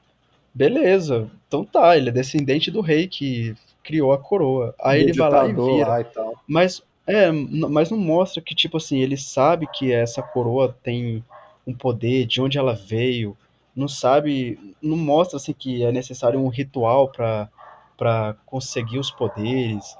Beleza, 0.53 1.29
então 1.47 1.65
tá, 1.65 1.97
ele 1.97 2.09
é 2.09 2.11
descendente 2.11 2.71
do 2.71 2.81
rei 2.81 3.07
que 3.07 3.55
criou 3.83 4.13
a 4.13 4.17
coroa. 4.17 4.73
Aí 4.79 5.01
ele 5.01 5.13
vai 5.13 5.29
lá 5.29 5.47
e 5.47 5.53
vira. 5.53 5.87
lá 5.87 6.01
e. 6.01 6.05
Mas 6.47 6.81
é, 7.07 7.31
mas 7.31 7.89
não 7.89 7.97
mostra 7.97 8.41
que 8.41 8.53
tipo 8.55 8.77
assim, 8.77 8.99
ele 8.99 9.17
sabe 9.17 9.67
que 9.67 9.91
essa 9.91 10.21
coroa 10.21 10.75
tem 10.83 11.23
um 11.65 11.73
poder, 11.73 12.25
de 12.25 12.41
onde 12.41 12.57
ela 12.57 12.73
veio, 12.75 13.37
não 13.75 13.87
sabe, 13.87 14.75
não 14.81 14.97
mostra 14.97 15.37
assim 15.37 15.53
que 15.53 15.83
é 15.83 15.91
necessário 15.91 16.39
um 16.39 16.49
ritual 16.49 17.09
pra 17.09 17.49
para 17.97 18.35
conseguir 18.45 18.99
os 18.99 19.09
poderes. 19.09 19.97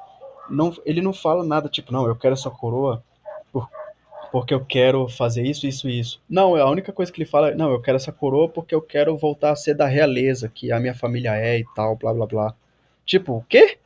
Não, 0.50 0.72
ele 0.86 1.02
não 1.02 1.12
fala 1.14 1.44
nada 1.44 1.68
tipo, 1.68 1.92
não, 1.92 2.06
eu 2.08 2.16
quero 2.16 2.34
essa 2.36 2.50
coroa 2.52 3.04
por- 3.52 3.68
porque 4.32 4.54
eu 4.54 4.64
quero 4.66 5.08
fazer 5.10 5.44
isso, 5.46 5.68
isso 5.68 5.90
isso. 5.90 6.22
Não, 6.30 6.56
a 6.56 6.70
única 6.70 6.92
coisa 6.92 7.12
que 7.12 7.22
ele 7.22 7.30
fala 7.30 7.50
é, 7.52 7.56
não, 7.56 7.72
eu 7.72 7.82
quero 7.82 7.96
essa 7.98 8.12
coroa 8.12 8.50
porque 8.50 8.76
eu 8.76 8.82
quero 8.82 9.18
voltar 9.18 9.52
a 9.52 9.56
ser 9.56 9.74
da 9.74 9.88
realeza, 9.88 10.50
que 10.50 10.72
a 10.72 10.80
minha 10.80 10.94
família 10.96 11.36
é 11.36 11.60
e 11.60 11.66
tal, 11.76 11.96
blá 11.96 12.14
blá 12.14 12.26
blá. 12.28 12.56
Tipo, 13.06 13.38
o 13.38 13.44
quê? 13.50 13.78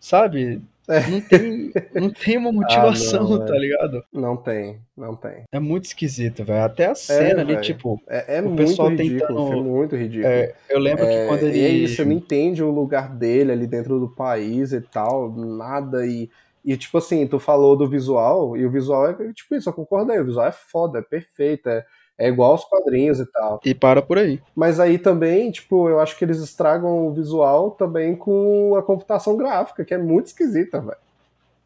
Sabe? 0.00 0.62
É. 0.88 1.06
Não 1.10 1.20
tem, 1.20 1.72
não 1.94 2.10
tem 2.10 2.38
uma 2.38 2.50
motivação, 2.52 3.28
não, 3.28 3.44
tá 3.44 3.54
é. 3.54 3.58
ligado? 3.58 4.02
Não 4.10 4.36
tem, 4.38 4.80
não 4.96 5.14
tem. 5.14 5.42
É 5.52 5.58
muito 5.60 5.84
esquisito, 5.84 6.42
velho. 6.44 6.64
Até 6.64 6.86
a 6.86 6.94
cena 6.94 7.42
ali, 7.42 7.52
velho. 7.52 7.60
tipo, 7.60 8.00
É, 8.08 8.38
é 8.38 8.40
O 8.40 8.44
muito 8.44 8.56
pessoal 8.56 8.88
ridículo, 8.88 9.44
tentando- 9.50 9.64
muito 9.64 9.94
ridículo. 9.96 10.32
é, 10.32 10.54
eu 10.70 10.78
lembro 10.78 11.06
que 11.06 11.26
quando 11.26 11.42
ele. 11.42 11.58
E 11.58 11.64
é 11.64 11.68
isso, 11.68 11.96
você 11.96 12.04
não 12.06 12.12
entende 12.12 12.62
o 12.62 12.70
lugar 12.70 13.14
dele 13.14 13.52
ali 13.52 13.66
dentro 13.66 14.00
do 14.00 14.08
país 14.08 14.72
e 14.72 14.80
tal, 14.80 15.30
nada. 15.30 16.06
E, 16.06 16.30
e 16.64 16.74
tipo 16.74 16.96
assim, 16.96 17.26
tu 17.26 17.38
falou 17.38 17.76
do 17.76 17.86
visual, 17.86 18.56
e 18.56 18.64
o 18.64 18.70
visual 18.70 19.08
é 19.10 19.32
tipo 19.34 19.54
isso, 19.54 19.68
eu 19.68 19.72
concordo 19.74 20.10
aí, 20.12 20.18
o 20.20 20.24
visual 20.24 20.46
é 20.46 20.52
foda, 20.52 21.00
é 21.00 21.02
perfeito, 21.02 21.68
é, 21.68 21.84
é 22.18 22.28
igual 22.28 22.52
aos 22.52 22.64
quadrinhos 22.64 23.20
e 23.20 23.26
tal. 23.26 23.60
E 23.64 23.72
para 23.74 24.02
por 24.02 24.18
aí. 24.18 24.40
Mas 24.54 24.80
aí 24.80 24.98
também, 24.98 25.50
tipo, 25.50 25.88
eu 25.88 26.00
acho 26.00 26.18
que 26.18 26.24
eles 26.24 26.40
estragam 26.40 27.06
o 27.06 27.12
visual 27.12 27.70
também 27.70 28.16
com 28.16 28.74
a 28.76 28.82
computação 28.82 29.36
gráfica, 29.36 29.84
que 29.84 29.94
é 29.94 29.98
muito 29.98 30.26
esquisita, 30.26 30.80
velho. 30.80 30.96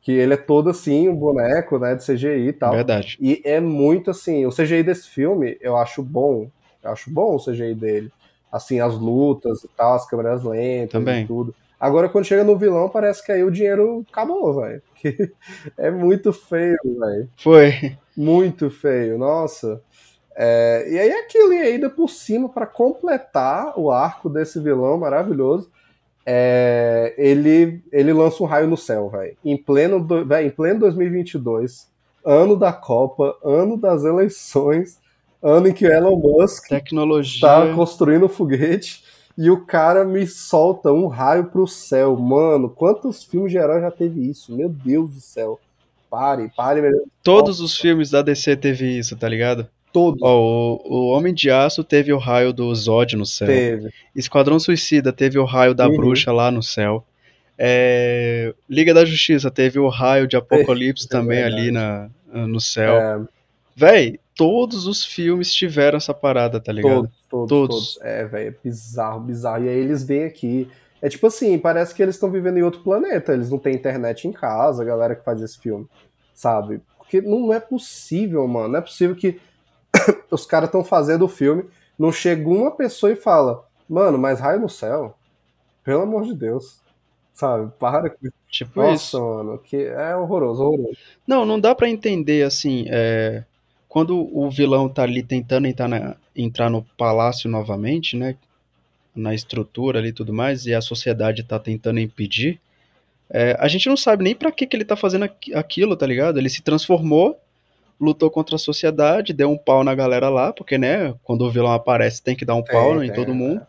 Que 0.03 0.13
ele 0.13 0.35
é 0.35 0.37
todo 0.37 0.69
assim, 0.69 1.09
um 1.09 1.17
boneco, 1.17 1.79
né, 1.79 1.95
de 1.95 2.05
CGI 2.05 2.49
e 2.49 2.53
tal. 2.53 2.73
Verdade. 2.73 3.17
E 3.21 3.41
é 3.45 3.61
muito 3.61 4.11
assim, 4.11 4.45
o 4.45 4.51
CGI 4.51 4.83
desse 4.83 5.09
filme 5.09 5.57
eu 5.61 5.77
acho 5.77 6.03
bom. 6.03 6.51
Eu 6.83 6.91
acho 6.91 7.11
bom 7.11 7.37
o 7.37 7.43
CGI 7.43 7.75
dele. 7.75 8.13
Assim, 8.51 8.81
as 8.81 8.99
lutas 8.99 9.65
e 9.65 9.69
tal, 9.69 9.95
as 9.95 10.07
câmeras 10.07 10.43
lentas 10.45 10.93
Também. 10.93 11.25
e 11.25 11.27
tudo. 11.27 11.55
Agora, 11.81 12.09
quando 12.09 12.27
chega 12.27 12.45
no 12.45 12.57
vilão, 12.57 12.89
parece 12.89 13.25
que 13.25 13.33
aí 13.33 13.43
o 13.43 13.51
dinheiro 13.51 14.05
acabou, 14.11 14.61
velho. 14.61 14.83
É 15.77 15.91
muito 15.91 16.33
feio, 16.33 16.79
velho. 16.85 17.29
Foi. 17.37 17.97
Muito 18.17 18.71
feio, 18.71 19.19
nossa. 19.19 19.81
É, 20.37 20.87
e 20.89 20.99
aí 20.99 21.13
aquilo, 21.13 21.53
e 21.53 21.59
ainda 21.59 21.91
por 21.91 22.09
cima, 22.09 22.49
para 22.49 22.67
completar 22.67 23.79
o 23.79 23.91
arco 23.91 24.29
desse 24.29 24.59
vilão 24.61 24.99
maravilhoso, 24.99 25.71
é, 26.25 27.15
ele, 27.19 27.83
ele 27.93 28.13
lança 28.13 28.43
um 28.43 28.47
raio 28.47 28.69
no 28.69 28.77
céu, 28.77 29.09
velho. 29.09 29.37
Em 29.45 29.57
pleno, 29.57 30.05
véio, 30.25 30.47
em 30.47 30.51
pleno 30.51 30.81
2022, 30.81 31.89
ano 32.25 32.57
da 32.57 32.73
Copa, 32.73 33.37
ano 33.45 33.77
das 33.77 34.05
eleições, 34.05 35.01
ano 35.43 35.69
em 35.69 35.73
que 35.73 35.85
Elon 35.85 36.17
Musk 36.17 36.69
Tecnologia. 36.69 37.35
está 37.35 37.75
construindo 37.75 38.27
um 38.27 38.29
foguete 38.29 39.05
e 39.37 39.51
o 39.51 39.65
cara 39.65 40.05
me 40.05 40.27
solta 40.27 40.93
um 40.93 41.07
raio 41.07 41.47
pro 41.47 41.67
céu. 41.67 42.17
Mano, 42.17 42.71
quantos 42.71 43.25
filmes 43.25 43.51
de 43.51 43.59
herói 43.59 43.81
já 43.81 43.91
teve 43.91 44.29
isso? 44.29 44.55
Meu 44.55 44.69
Deus 44.69 45.11
do 45.11 45.21
céu. 45.21 45.59
Pare, 46.09 46.53
pare. 46.55 46.83
Todos 47.23 47.61
os 47.61 47.77
filmes 47.77 48.11
da 48.11 48.23
DC 48.23 48.57
teve 48.57 48.99
isso, 48.99 49.17
tá 49.17 49.29
ligado? 49.29 49.67
Todos. 49.93 50.21
Ó, 50.23 50.37
o, 50.37 50.81
o 50.85 51.09
Homem 51.11 51.35
de 51.35 51.51
Aço 51.51 51.85
teve 51.85 52.13
o 52.13 52.19
raio 52.19 52.53
do 52.53 52.75
Zod 52.75 53.17
no 53.17 53.27
céu. 53.27 53.47
Teve. 53.47 53.91
Esquadrão 54.17 54.59
Suicida 54.59 55.13
teve 55.13 55.39
o 55.39 55.45
raio 55.45 55.75
da 55.75 55.87
Uhum. 55.89 55.97
bruxa 55.97 56.33
lá 56.33 56.51
no 56.51 56.63
céu. 56.63 57.05
É, 57.59 58.55
Liga 58.69 58.93
da 58.95 59.05
Justiça 59.05 59.51
teve 59.51 59.79
o 59.79 59.89
raio 59.89 60.27
de 60.27 60.37
Apocalipse 60.37 61.07
É 61.09 61.09
também 61.11 61.39
verdade. 61.43 61.61
ali 61.63 61.71
na, 61.71 62.09
no 62.33 62.61
céu. 62.61 62.97
É, 62.97 63.21
Véi, 63.75 64.19
todos 64.35 64.87
os 64.87 65.05
filmes 65.05 65.53
tiveram 65.53 65.97
essa 65.97 66.13
parada, 66.13 66.61
tá 66.61 66.73
ligado? 66.73 66.95
todos, 66.95 67.11
todos, 67.29 67.49
Todos. 67.49 67.95
todos. 67.95 67.99
É, 68.03 68.25
velho, 68.27 68.49
é 68.49 68.55
bizarro, 68.63 69.21
bizarro. 69.21 69.65
E 69.65 69.69
aí 69.69 69.79
eles 69.79 70.03
vêm 70.05 70.25
aqui. 70.25 70.69
É 71.01 71.09
tipo 71.09 71.27
assim, 71.27 71.59
parece 71.59 71.95
que 71.95 72.03
eles 72.03 72.15
estão 72.17 72.31
vivendo 72.31 72.59
em 72.59 72.63
outro 72.63 72.81
planeta. 72.83 73.33
Eles 73.33 73.51
não 73.51 73.59
têm 73.59 73.75
internet 73.75 74.27
em 74.29 74.33
casa, 74.33 74.83
a 74.83 74.85
galera 74.87 75.15
que 75.15 75.25
faz 75.25 75.41
esse 75.41 75.59
filme. 75.59 75.87
Sabe? 76.35 76.81
Porque 76.99 77.21
não 77.21 77.53
é 77.53 77.61
possível, 77.61 78.47
mano. 78.47 78.69
Não 78.69 78.79
é 78.79 78.83
possível 78.83 79.15
que 79.17 79.39
os 80.31 80.47
caras 80.47 80.69
estão 80.69 80.85
fazendo 80.85 81.25
o 81.25 81.29
filme, 81.29 81.65
não 81.99 82.13
chega 82.13 82.49
uma 82.49 82.71
pessoa 82.71 83.13
e 83.13 83.17
fala, 83.17 83.65
mano, 83.89 84.19
mas 84.19 84.41
raio 84.41 84.61
no 84.61 84.69
céu? 84.69 85.17
Pelo 85.85 86.03
amor 86.03 86.25
de 86.25 86.35
Deus. 86.35 86.81
Sabe? 87.35 87.73
Para 87.79 88.11
com 88.11 88.27
isso. 88.27 88.35
Tipo 88.51 88.81
Nossa, 88.83 88.95
isso. 88.95 89.21
mano, 89.21 89.59
que 89.59 89.77
é 89.77 90.15
horroroso, 90.17 90.63
horroroso. 90.63 90.97
Não, 91.27 91.45
não 91.47 91.59
dá 91.59 91.75
pra 91.75 91.89
entender 91.89 92.43
assim. 92.45 92.85
é, 92.89 93.45
quando 93.89 94.17
o 94.37 94.51
vilão 94.51 94.89
tá 94.89 95.03
ali 95.03 95.23
tentando 95.23 95.67
entrar, 95.67 95.89
na- 95.89 96.17
entrar 96.37 96.71
no 96.71 96.83
palácio 96.97 97.49
novamente, 97.51 98.17
né? 98.17 98.37
Na 99.15 99.35
estrutura 99.35 99.99
ali 99.99 100.09
e 100.09 100.13
tudo 100.13 100.33
mais, 100.33 100.67
e 100.67 100.75
a 100.75 100.81
sociedade 100.81 101.43
tá 101.43 101.59
tentando 101.59 102.01
impedir. 102.01 102.61
é, 103.31 103.57
a 103.59 103.69
gente 103.69 103.89
não 103.89 103.97
sabe 103.97 104.25
nem 104.25 104.35
pra 104.35 104.53
que, 104.53 104.67
que 104.67 104.77
ele 104.77 104.85
tá 104.85 104.97
fazendo 104.97 105.25
aqui- 105.25 105.55
aquilo, 105.55 105.97
tá 105.97 106.07
ligado? 106.07 106.39
Ele 106.39 106.51
se 106.51 106.63
transformou, 106.63 107.39
lutou 108.01 108.31
contra 108.31 108.57
a 108.57 108.59
sociedade, 108.59 109.33
deu 109.33 109.51
um 109.51 109.57
pau 109.57 109.85
na 109.85 109.95
galera 109.95 110.29
lá, 110.29 110.53
porque, 110.53 110.77
né? 110.77 111.15
Quando 111.23 111.43
o 111.43 111.51
vilão 111.51 111.73
aparece, 111.73 112.23
tem 112.23 112.35
que 112.35 112.45
dar 112.45 112.55
um 112.55 112.63
pau 112.65 113.03
em 113.03 113.13
todo 113.13 113.31
é. 113.31 113.35
mundo. 113.35 113.61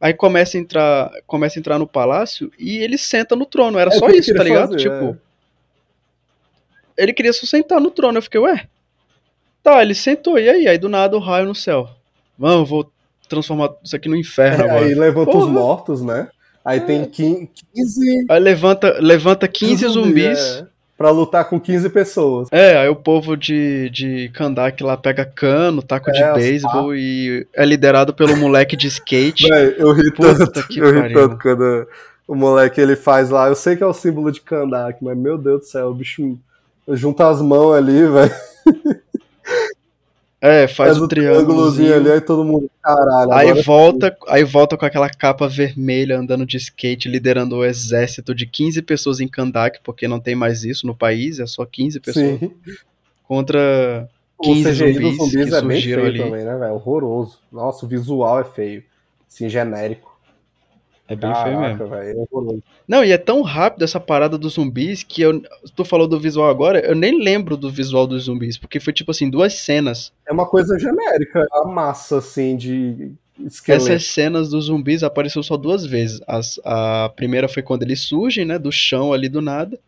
Aí 0.00 0.14
começa 0.14 0.56
a 0.56 0.60
entrar, 0.60 1.10
começa 1.26 1.58
a 1.58 1.60
entrar 1.60 1.78
no 1.78 1.86
palácio 1.86 2.52
e 2.58 2.78
ele 2.78 2.96
senta 2.96 3.34
no 3.34 3.44
trono. 3.44 3.78
Era 3.78 3.92
É 3.92 3.98
só 3.98 4.08
isso, 4.10 4.32
tá 4.34 4.44
ligado? 4.44 4.72
fazer, 4.72 4.78
tipo, 4.82 5.18
é. 6.96 7.02
ele 7.02 7.12
queria 7.12 7.32
só 7.32 7.46
sentar 7.46 7.80
no 7.80 7.90
trono. 7.90 8.18
Eu 8.18 8.22
fiquei, 8.22 8.40
ué? 8.40 8.68
Tá, 9.62 9.82
ele 9.82 9.94
sentou. 9.94 10.38
E 10.38 10.48
aí? 10.48 10.68
Aí 10.68 10.78
do 10.78 10.88
nada 10.88 11.16
o 11.16 11.20
raio 11.20 11.46
no 11.46 11.54
céu. 11.54 11.88
Eu 12.40 12.64
vou 12.64 12.90
transformar 13.28 13.70
isso 13.82 13.96
aqui 13.96 14.08
no 14.08 14.16
inferno 14.16 14.62
É, 14.64 14.70
agora. 14.70 14.86
aí 14.86 14.94
levanta 14.94 15.30
os 15.30 15.36
Porra. 15.36 15.52
mortos, 15.52 16.00
né? 16.02 16.28
Aí 16.64 16.80
tem 16.80 17.04
15, 17.04 17.50
15 17.74 18.26
Aí 18.28 18.40
levanta, 18.40 18.98
levanta 19.00 19.48
15 19.48 19.86
zumbis. 19.88 20.64
Pra 20.98 21.10
lutar 21.10 21.44
com 21.48 21.60
15 21.60 21.88
pessoas. 21.90 22.48
É, 22.50 22.76
aí 22.76 22.88
o 22.88 22.96
povo 22.96 23.36
de, 23.36 23.88
de 23.88 24.28
Kandak 24.34 24.82
lá 24.82 24.96
pega 24.96 25.24
cano, 25.24 25.80
taco 25.80 26.10
de 26.10 26.18
É, 26.18 26.24
as 26.24 26.34
beisebol 26.34 26.92
e 26.92 27.46
é 27.54 27.64
liderado 27.64 28.12
pelo 28.12 28.36
moleque 28.36 28.76
de 28.76 28.88
skate. 28.88 29.48
Véi, 29.48 29.76
eu 29.78 29.92
ri 29.92 30.12
Puta 30.12 30.36
tanto, 30.36 30.66
que 30.66 30.80
eu 30.80 30.90
ri 30.90 31.14
tanto 31.14 31.38
quando 31.38 31.86
o 32.26 32.34
moleque 32.34 32.80
ele 32.80 32.96
faz 32.96 33.30
lá. 33.30 33.46
Eu 33.46 33.54
sei 33.54 33.76
que 33.76 33.82
é 33.84 33.86
o 33.86 33.94
símbolo 33.94 34.32
de 34.32 34.40
Kandak, 34.40 34.98
mas 35.00 35.16
meu 35.16 35.38
Deus 35.38 35.60
do 35.60 35.66
céu, 35.66 35.90
o 35.90 35.94
bicho 35.94 36.36
junta 36.88 37.28
as 37.28 37.40
mãos 37.40 37.74
ali, 37.74 38.04
velho. 38.04 38.34
É, 40.40 40.68
faz 40.68 40.98
o 40.98 41.08
triângulozinho 41.08 41.94
ali, 41.96 42.10
aí 42.12 42.20
todo 42.20 42.44
mundo, 42.44 42.70
caralho. 42.80 43.32
Aí 43.32 43.60
volta, 43.62 44.16
aí 44.28 44.44
volta 44.44 44.76
com 44.76 44.84
aquela 44.86 45.10
capa 45.10 45.48
vermelha 45.48 46.16
andando 46.16 46.46
de 46.46 46.56
skate, 46.56 47.08
liderando 47.08 47.56
o 47.56 47.64
exército 47.64 48.32
de 48.32 48.46
15 48.46 48.80
pessoas 48.82 49.18
em 49.18 49.26
Kandak, 49.26 49.80
porque 49.82 50.06
não 50.06 50.20
tem 50.20 50.36
mais 50.36 50.62
isso 50.62 50.86
no 50.86 50.94
país, 50.94 51.40
é 51.40 51.46
só 51.46 51.66
15 51.66 51.98
pessoas. 51.98 52.38
Sim. 52.38 52.52
Contra 53.24 54.08
O 54.38 54.42
15 54.44 54.70
CGI 54.70 54.92
dos 55.00 55.16
zumbis, 55.16 55.16
zumbis 55.16 55.48
que 55.48 55.54
é 55.54 55.60
surgiram 55.60 56.04
ali. 56.04 56.18
também, 56.18 56.44
né, 56.44 56.56
velho? 56.56 56.74
Horroroso. 56.74 57.40
Nossa, 57.50 57.84
o 57.84 57.88
visual 57.88 58.40
é 58.40 58.44
feio. 58.44 58.84
Assim, 59.28 59.48
genérico. 59.48 60.17
É 61.08 61.16
bem 61.16 61.34
feio 61.36 61.58
mesmo. 61.60 61.78
Caraca, 61.78 61.86
velho, 61.86 62.28
é. 62.54 62.58
Não, 62.86 63.02
e 63.02 63.10
é 63.12 63.16
tão 63.18 63.40
rápido 63.42 63.82
essa 63.82 63.98
parada 63.98 64.36
dos 64.36 64.54
zumbis 64.54 65.02
que 65.02 65.22
eu. 65.22 65.42
Tu 65.74 65.84
falou 65.84 66.06
do 66.06 66.20
visual 66.20 66.50
agora, 66.50 66.80
eu 66.80 66.94
nem 66.94 67.18
lembro 67.22 67.56
do 67.56 67.70
visual 67.70 68.06
dos 68.06 68.24
zumbis, 68.24 68.58
porque 68.58 68.78
foi 68.78 68.92
tipo 68.92 69.10
assim, 69.10 69.30
duas 69.30 69.54
cenas. 69.54 70.12
É 70.26 70.32
uma 70.32 70.46
coisa 70.46 70.78
genérica, 70.78 71.46
a 71.50 71.64
massa, 71.66 72.18
assim, 72.18 72.56
de 72.56 73.12
esqueleto. 73.44 73.86
Essas 73.86 74.04
cenas 74.06 74.50
dos 74.50 74.66
zumbis 74.66 75.02
apareceu 75.02 75.42
só 75.42 75.56
duas 75.56 75.86
vezes. 75.86 76.20
As- 76.26 76.60
a 76.64 77.10
primeira 77.16 77.48
foi 77.48 77.62
quando 77.62 77.84
eles 77.84 78.00
surgem, 78.00 78.44
né, 78.44 78.58
do 78.58 78.70
chão 78.70 79.12
ali 79.12 79.30
do 79.30 79.40
nada, 79.40 79.78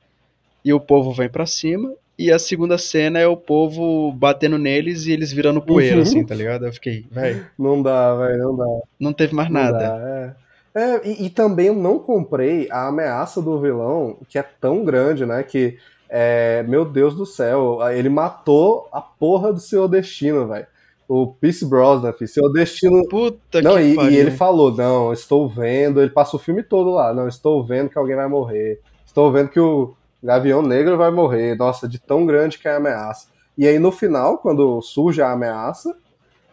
e 0.64 0.72
o 0.72 0.80
povo 0.80 1.12
vem 1.12 1.28
pra 1.28 1.44
cima. 1.44 1.92
E 2.18 2.30
a 2.30 2.38
segunda 2.38 2.76
cena 2.78 3.18
é 3.18 3.26
o 3.26 3.36
povo 3.36 4.12
batendo 4.12 4.58
neles 4.58 5.06
e 5.06 5.12
eles 5.12 5.32
virando 5.32 5.60
poeira, 5.62 5.96
Uhum. 5.96 6.02
assim, 6.02 6.24
tá 6.24 6.34
ligado? 6.34 6.66
Eu 6.66 6.72
fiquei, 6.72 7.04
velho, 7.10 7.46
Não 7.58 7.82
dá, 7.82 8.14
velho, 8.14 8.38
não 8.42 8.56
dá. 8.56 8.66
não 8.98 9.12
teve 9.12 9.34
mais 9.34 9.48
Não 9.50 9.60
nada. 9.60 9.78
dá, 9.78 9.96
é. 10.08 10.49
É, 10.74 11.08
e, 11.08 11.26
e 11.26 11.30
também 11.30 11.66
eu 11.66 11.74
não 11.74 11.98
comprei 11.98 12.68
a 12.70 12.88
ameaça 12.88 13.42
do 13.42 13.60
vilão, 13.60 14.16
que 14.28 14.38
é 14.38 14.42
tão 14.42 14.84
grande, 14.84 15.26
né? 15.26 15.42
Que, 15.42 15.78
é, 16.08 16.62
meu 16.64 16.84
Deus 16.84 17.14
do 17.14 17.26
céu, 17.26 17.78
ele 17.92 18.08
matou 18.08 18.88
a 18.92 19.00
porra 19.00 19.52
do 19.52 19.60
seu 19.60 19.88
destino, 19.88 20.46
velho. 20.46 20.66
O 21.08 21.26
Peace 21.26 21.64
Brosnan, 21.64 22.12
filho. 22.12 22.28
Seu 22.30 22.52
destino. 22.52 23.06
Puta 23.08 23.60
Não, 23.60 23.74
que 23.74 23.82
e, 23.82 23.94
pariu. 23.96 24.12
e 24.12 24.16
ele 24.16 24.30
falou: 24.30 24.72
não, 24.72 25.12
estou 25.12 25.48
vendo. 25.48 26.00
Ele 26.00 26.10
passa 26.10 26.36
o 26.36 26.38
filme 26.38 26.62
todo 26.62 26.90
lá. 26.90 27.12
Não, 27.12 27.26
estou 27.26 27.64
vendo 27.64 27.90
que 27.90 27.98
alguém 27.98 28.14
vai 28.14 28.28
morrer. 28.28 28.80
Estou 29.04 29.32
vendo 29.32 29.48
que 29.48 29.58
o 29.58 29.92
Gavião 30.22 30.62
Negro 30.62 30.96
vai 30.96 31.10
morrer. 31.10 31.56
Nossa, 31.56 31.88
de 31.88 31.98
tão 31.98 32.24
grande 32.24 32.60
que 32.60 32.68
é 32.68 32.74
a 32.74 32.76
ameaça. 32.76 33.26
E 33.58 33.66
aí 33.66 33.76
no 33.80 33.90
final, 33.90 34.38
quando 34.38 34.80
surge 34.82 35.20
a 35.20 35.32
ameaça, 35.32 35.96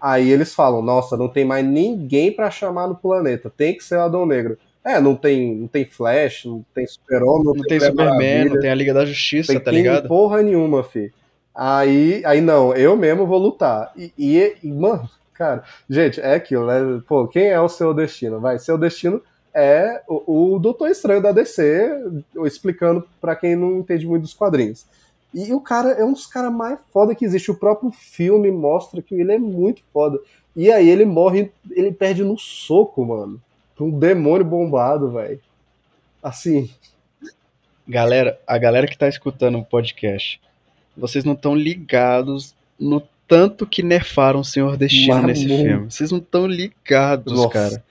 aí 0.01 0.29
eles 0.29 0.53
falam: 0.53 0.81
nossa, 0.81 1.17
não 1.17 1.27
tem 1.27 1.45
mais 1.45 1.65
ninguém 1.65 2.31
pra 2.31 2.49
chamar 2.51 2.87
no 2.87 2.95
planeta. 2.95 3.51
Tem 3.55 3.75
que 3.77 3.83
ser 3.83 3.95
o 3.97 4.01
Adão 4.01 4.25
Negro. 4.25 4.57
É, 4.83 5.01
não 5.01 5.15
tem, 5.15 5.53
não 5.55 5.67
tem 5.67 5.83
Flash, 5.85 6.45
não 6.45 6.65
tem 6.73 6.87
Super-Homem, 6.87 7.43
não, 7.45 7.53
Não 7.55 7.63
tem 7.63 7.77
Mulher 7.77 7.91
Superman, 7.91 8.45
não 8.49 8.59
tem 8.59 8.69
a 8.69 8.75
Liga 8.75 8.93
da 8.93 9.05
Justiça, 9.05 9.51
Tem 9.51 9.59
tá 9.61 9.69
ligado? 9.69 10.07
porra 10.07 10.41
nenhuma, 10.41 10.81
fi. 10.83 11.11
Aí, 11.53 12.21
aí 12.25 12.39
não, 12.39 12.73
eu 12.73 12.95
mesmo 12.95 13.25
vou 13.25 13.37
lutar. 13.37 13.91
E, 13.97 14.13
e- 14.17 14.55
e, 14.63 14.71
mano, 14.71 15.09
cara, 15.33 15.63
gente, 15.89 16.21
é 16.21 16.35
aquilo, 16.35 16.67
né? 16.67 17.01
Pô, 17.07 17.27
quem 17.27 17.47
é 17.47 17.59
o 17.59 17.67
seu 17.67 17.93
destino? 17.93 18.39
Vai, 18.39 18.59
seu 18.59 18.77
destino 18.77 19.21
é 19.53 20.01
o, 20.07 20.53
o 20.55 20.59
Doutor 20.59 20.87
Estranho 20.89 21.21
da 21.21 21.31
DC, 21.33 21.89
explicando 22.45 23.03
pra 23.19 23.35
quem 23.35 23.55
não 23.55 23.79
entende 23.79 24.05
muito 24.07 24.21
dos 24.21 24.33
quadrinhos. 24.33 24.85
E 25.33 25.53
o 25.53 25.59
cara 25.59 25.91
é 25.91 26.03
um 26.03 26.13
dos 26.13 26.25
caras 26.25 26.51
mais 26.51 26.79
foda 26.91 27.13
que 27.13 27.25
existe. 27.25 27.51
O 27.51 27.57
próprio 27.57 27.91
filme 27.91 28.49
mostra 28.49 29.01
que 29.01 29.15
ele 29.15 29.33
é 29.33 29.37
muito 29.37 29.83
foda. 29.93 30.19
E 30.55 30.71
aí 30.71 30.89
ele 30.89 31.05
morre, 31.05 31.51
ele 31.71 31.91
perde 31.91 32.23
no 32.23 32.37
soco, 32.37 33.05
mano. 33.05 33.41
Pra 33.75 33.85
um 33.85 33.91
demônio 33.91 34.45
bombado, 34.45 35.11
velho. 35.11 35.39
Assim, 36.23 36.69
Galera, 37.87 38.37
a 38.45 38.57
galera 38.57 38.85
que 38.85 38.97
tá 38.97 39.07
escutando 39.07 39.57
o 39.57 39.63
podcast, 39.63 40.41
vocês 40.95 41.23
não 41.23 41.33
estão 41.33 41.55
ligados 41.55 42.53
no 42.77 43.01
tanto 43.25 43.65
que 43.65 43.81
nerfaram 43.81 44.41
o 44.41 44.45
Senhor 44.45 44.75
Destino 44.75 45.15
Mas 45.15 45.25
nesse 45.25 45.47
filme. 45.47 45.89
Vocês 45.89 46.11
não 46.11 46.17
estão 46.17 46.45
ligados, 46.45 47.33
Nossa. 47.33 47.49
cara. 47.49 47.83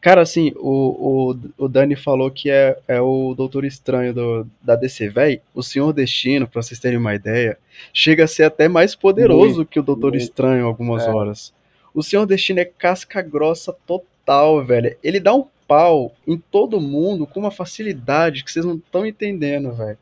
Cara, 0.00 0.20
assim, 0.22 0.52
o, 0.56 1.32
o, 1.32 1.64
o 1.64 1.68
Dani 1.68 1.96
falou 1.96 2.30
que 2.30 2.48
é, 2.50 2.78
é 2.86 3.00
o 3.00 3.34
Doutor 3.34 3.64
Estranho 3.64 4.14
do, 4.14 4.46
da 4.62 4.76
DC, 4.76 5.08
véi. 5.08 5.40
O 5.54 5.62
Senhor 5.62 5.92
Destino, 5.92 6.46
pra 6.46 6.62
vocês 6.62 6.78
terem 6.78 6.98
uma 6.98 7.14
ideia, 7.14 7.58
chega 7.92 8.24
a 8.24 8.28
ser 8.28 8.44
até 8.44 8.68
mais 8.68 8.94
poderoso 8.94 9.66
que 9.66 9.80
o 9.80 9.82
Doutor 9.82 10.12
muito. 10.12 10.22
Estranho 10.22 10.66
algumas 10.66 11.04
É. 11.04 11.10
horas. 11.10 11.52
O 11.92 12.02
Senhor 12.02 12.24
Destino 12.26 12.60
é 12.60 12.64
casca 12.64 13.20
grossa 13.22 13.72
total, 13.86 14.64
velho. 14.64 14.96
Ele 15.02 15.18
dá 15.18 15.34
um 15.34 15.46
pau 15.66 16.12
em 16.26 16.36
todo 16.38 16.80
mundo 16.80 17.26
com 17.26 17.40
uma 17.40 17.50
facilidade 17.50 18.44
que 18.44 18.52
vocês 18.52 18.64
não 18.64 18.76
estão 18.76 19.04
entendendo, 19.04 19.72
velho. 19.72 19.98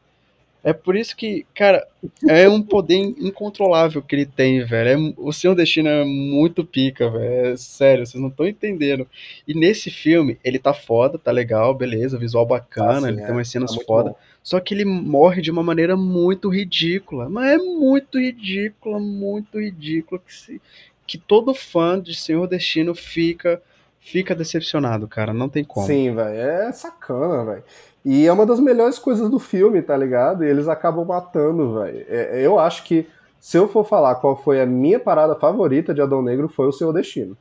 É 0.64 0.72
por 0.72 0.96
isso 0.96 1.14
que, 1.14 1.44
cara, 1.54 1.86
é 2.26 2.48
um 2.48 2.62
poder 2.62 2.96
incontrolável 2.96 4.00
que 4.00 4.16
ele 4.16 4.24
tem, 4.24 4.64
velho. 4.64 4.88
É, 4.88 5.14
o 5.18 5.30
Senhor 5.30 5.54
Destino 5.54 5.90
é 5.90 6.04
muito 6.06 6.64
pica, 6.64 7.10
velho. 7.10 7.52
É 7.52 7.56
sério, 7.58 8.06
vocês 8.06 8.20
não 8.20 8.30
estão 8.30 8.46
entendendo. 8.46 9.06
E 9.46 9.52
nesse 9.52 9.90
filme, 9.90 10.38
ele 10.42 10.58
tá 10.58 10.72
foda, 10.72 11.18
tá 11.18 11.30
legal, 11.30 11.74
beleza, 11.74 12.18
visual 12.18 12.46
bacana, 12.46 13.08
ele 13.10 13.20
é. 13.20 13.26
tem 13.26 13.34
umas 13.34 13.48
cenas 13.48 13.74
Tá 13.76 13.84
foda. 13.84 14.10
bom. 14.10 14.16
Só 14.42 14.58
que 14.58 14.72
ele 14.72 14.86
morre 14.86 15.42
de 15.42 15.50
uma 15.50 15.62
maneira 15.62 15.96
muito 15.98 16.48
ridícula. 16.48 17.28
Mas 17.28 17.52
é 17.52 17.58
muito 17.58 18.18
ridícula, 18.18 18.98
muito 18.98 19.60
ridícula 19.60 20.18
que, 20.26 20.34
se, 20.34 20.62
que 21.06 21.18
todo 21.18 21.52
fã 21.54 22.00
de 22.00 22.14
Senhor 22.14 22.46
Destino 22.46 22.94
fica 22.94 23.60
fica 24.00 24.34
decepcionado, 24.34 25.08
cara. 25.08 25.32
Não 25.32 25.48
tem 25.48 25.64
como. 25.64 25.86
Sim, 25.86 26.14
velho, 26.14 26.38
é 26.38 26.72
sacana, 26.72 27.44
velho. 27.52 27.64
E 28.04 28.26
é 28.26 28.32
uma 28.32 28.44
das 28.44 28.60
melhores 28.60 28.98
coisas 28.98 29.30
do 29.30 29.38
filme, 29.38 29.80
tá 29.80 29.96
ligado? 29.96 30.44
E 30.44 30.48
eles 30.48 30.68
acabam 30.68 31.06
matando, 31.06 31.80
velho. 31.80 32.04
É, 32.08 32.44
eu 32.44 32.58
acho 32.58 32.84
que 32.84 33.06
se 33.40 33.56
eu 33.56 33.66
for 33.66 33.84
falar 33.84 34.16
qual 34.16 34.36
foi 34.36 34.60
a 34.60 34.66
minha 34.66 34.98
parada 34.98 35.34
favorita 35.34 35.94
de 35.94 36.02
Adão 36.02 36.22
Negro, 36.22 36.48
foi 36.48 36.66
o 36.66 36.72
Seu 36.72 36.92
Destino. 36.92 37.36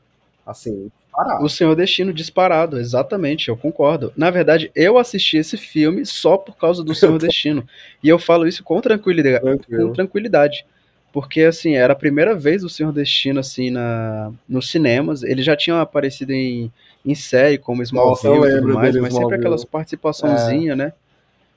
Assim, 0.45 0.89
parado. 1.11 1.45
O 1.45 1.49
Senhor 1.49 1.75
Destino 1.75 2.13
disparado, 2.13 2.79
exatamente, 2.79 3.49
eu 3.49 3.57
concordo. 3.57 4.11
Na 4.15 4.29
verdade, 4.29 4.71
eu 4.75 4.97
assisti 4.97 5.37
esse 5.37 5.57
filme 5.57 6.05
só 6.05 6.37
por 6.37 6.57
causa 6.57 6.83
do 6.83 6.95
Senhor 6.95 7.17
Destino. 7.17 7.65
E 8.01 8.09
eu 8.09 8.17
falo 8.17 8.47
isso 8.47 8.63
com 8.63 8.81
tranquilidade, 8.81 9.41
com 9.67 9.93
tranquilidade. 9.93 10.65
Porque, 11.11 11.41
assim, 11.41 11.75
era 11.75 11.93
a 11.93 11.95
primeira 11.95 12.33
vez 12.35 12.63
o 12.63 12.69
Senhor 12.69 12.91
Destino, 12.91 13.39
assim, 13.39 13.69
na, 13.69 14.31
nos 14.49 14.71
cinemas. 14.71 15.21
Ele 15.23 15.43
já 15.43 15.55
tinha 15.55 15.79
aparecido 15.79 16.33
em, 16.33 16.71
em 17.05 17.15
série, 17.15 17.57
como 17.57 17.81
Nossa, 17.91 18.27
Smallville 18.27 18.47
e 18.57 18.61
tudo 18.61 18.73
mais, 18.73 18.95
mas 18.97 19.13
sempre 19.13 19.35
aquelas 19.35 19.65
participaçãozinhas, 19.65 20.77
né? 20.77 20.93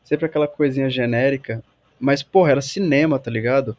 Sempre 0.05 0.26
aquela 0.26 0.47
coisinha 0.49 0.88
genérica. 0.90 1.62
Mas, 1.99 2.22
porra, 2.22 2.53
era 2.53 2.61
cinema, 2.61 3.18
tá 3.18 3.30
ligado? 3.30 3.76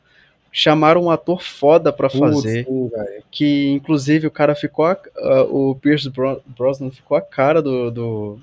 Chamaram 0.52 1.04
um 1.04 1.12
ator 1.12 1.42
foda 1.44 1.92
pra 1.94 2.10
Putz, 2.10 2.20
fazer 2.20 2.66
sim, 2.66 2.88
velho. 2.90 3.24
que 3.30 3.68
inclusive 3.70 4.26
o 4.28 4.32
cara 4.32 4.56
ficou 4.56 4.86
a- 4.86 4.98
a- 5.18 5.44
o 5.44 5.76
Pierce 5.76 6.10
Bro- 6.10 6.42
Brosnan 6.48 6.90
ficou 6.90 7.16
a 7.18 7.22
cara 7.22 7.62
do 7.62 7.92
do, 7.92 8.40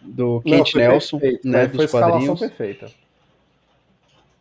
do 0.00 0.42
Não, 0.44 0.58
Kent 0.58 0.72
foi 0.72 0.80
Nelson, 0.80 1.18
perfeito, 1.20 1.48
né, 1.48 1.52
Foi 1.52 1.60
a 1.60 1.66
dos 1.84 1.90
quadrinhos. 1.90 2.40
perfeita. 2.40 2.90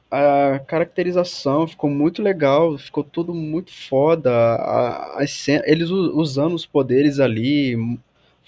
A 0.10 0.60
caracterização 0.68 1.66
ficou 1.68 1.90
muito 1.90 2.22
legal, 2.22 2.78
ficou 2.78 3.02
tudo 3.04 3.34
muito 3.34 3.72
foda. 3.72 4.30
A, 4.56 5.26
cen- 5.26 5.62
eles 5.66 5.90
usando 5.90 6.54
os 6.54 6.66
poderes 6.66 7.20
ali, 7.20 7.78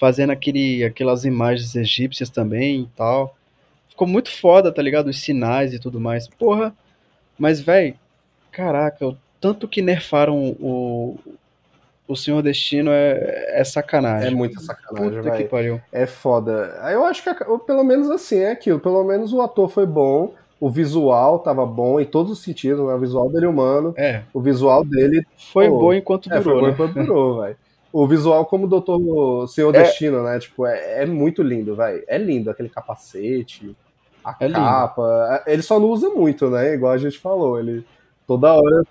fazendo 0.04 0.32
aquele, 0.32 0.84
aquelas 0.84 1.24
imagens 1.24 1.78
egípcias 1.78 2.30
também 2.30 2.82
e 2.82 2.88
tal. 2.94 3.38
Ficou 3.88 4.06
muito 4.06 4.30
foda, 4.30 4.70
tá 4.70 4.82
ligado? 4.82 5.08
Os 5.08 5.22
sinais 5.22 5.74
e 5.74 5.80
tudo 5.80 5.98
mais. 5.98 6.28
Porra, 6.28 6.76
mas 7.40 7.62
véi, 7.62 7.96
caraca, 8.52 9.08
o 9.08 9.18
tanto 9.40 9.66
que 9.66 9.82
nerfaram 9.82 10.58
o, 10.60 11.18
o 12.06 12.18
Senhor 12.18 12.42
Destino 12.42 12.92
é, 12.92 13.62
é 13.62 13.64
sacanagem. 13.64 14.28
É 14.28 14.32
muita 14.36 14.60
sacanagem, 14.60 15.20
Puta 15.20 15.32
que 15.32 15.38
velho. 15.38 15.50
pariu. 15.50 15.82
É 15.90 16.06
foda. 16.06 16.52
Eu 16.92 17.06
acho 17.06 17.24
que 17.24 17.34
pelo 17.66 17.86
menos 17.86 18.12
assim 18.12 18.40
é 18.40 18.52
aquilo. 18.52 18.82
Pelo 18.82 19.06
menos 19.06 19.32
o 19.32 19.42
ator 19.42 19.70
foi 19.70 19.86
bom, 19.86 20.34
o 20.60 20.70
visual 20.70 21.40
tava 21.40 21.66
bom 21.66 21.98
em 21.98 22.06
todos 22.06 22.30
os 22.34 22.40
sentidos, 22.44 22.86
né? 22.86 22.94
O 22.94 23.00
visual 23.00 23.30
dele 23.30 23.46
humano, 23.46 23.94
É, 23.96 24.24
o 24.34 24.42
visual 24.42 24.84
dele 24.84 25.26
foi 25.54 25.70
Pô, 25.70 25.80
bom 25.80 25.94
enquanto 25.94 26.30
é, 26.30 26.42
foi 26.42 26.44
durou, 26.44 26.60
bom 26.60 26.68
né? 26.68 26.74
enquanto 26.74 26.94
durou, 26.94 27.40
velho. 27.44 27.56
O 27.94 28.08
visual 28.08 28.44
como 28.48 28.66
o 28.66 28.68
Doutor 28.68 29.48
Senhor 29.48 29.74
É. 29.76 29.84
Destino, 29.84 30.24
né? 30.24 30.40
Tipo, 30.40 30.66
é, 30.66 31.04
é 31.04 31.06
muito 31.06 31.44
lindo, 31.44 31.76
velho. 31.76 32.04
É 32.08 32.18
lindo 32.18 32.50
aquele 32.50 32.68
capacete, 32.68 33.76
a 34.26 34.36
É 34.40 34.50
capa. 34.50 35.44
Ele 35.46 35.62
só 35.62 35.80
não 35.80 35.90
usa 35.90 36.10
muito, 36.10 36.50
né? 36.50 36.74
Igual 36.74 36.92
a 36.94 36.98
gente 36.98 37.20
falou. 37.20 37.60
Ele 37.60 37.86
toda 38.26 38.52
hora 38.52 38.84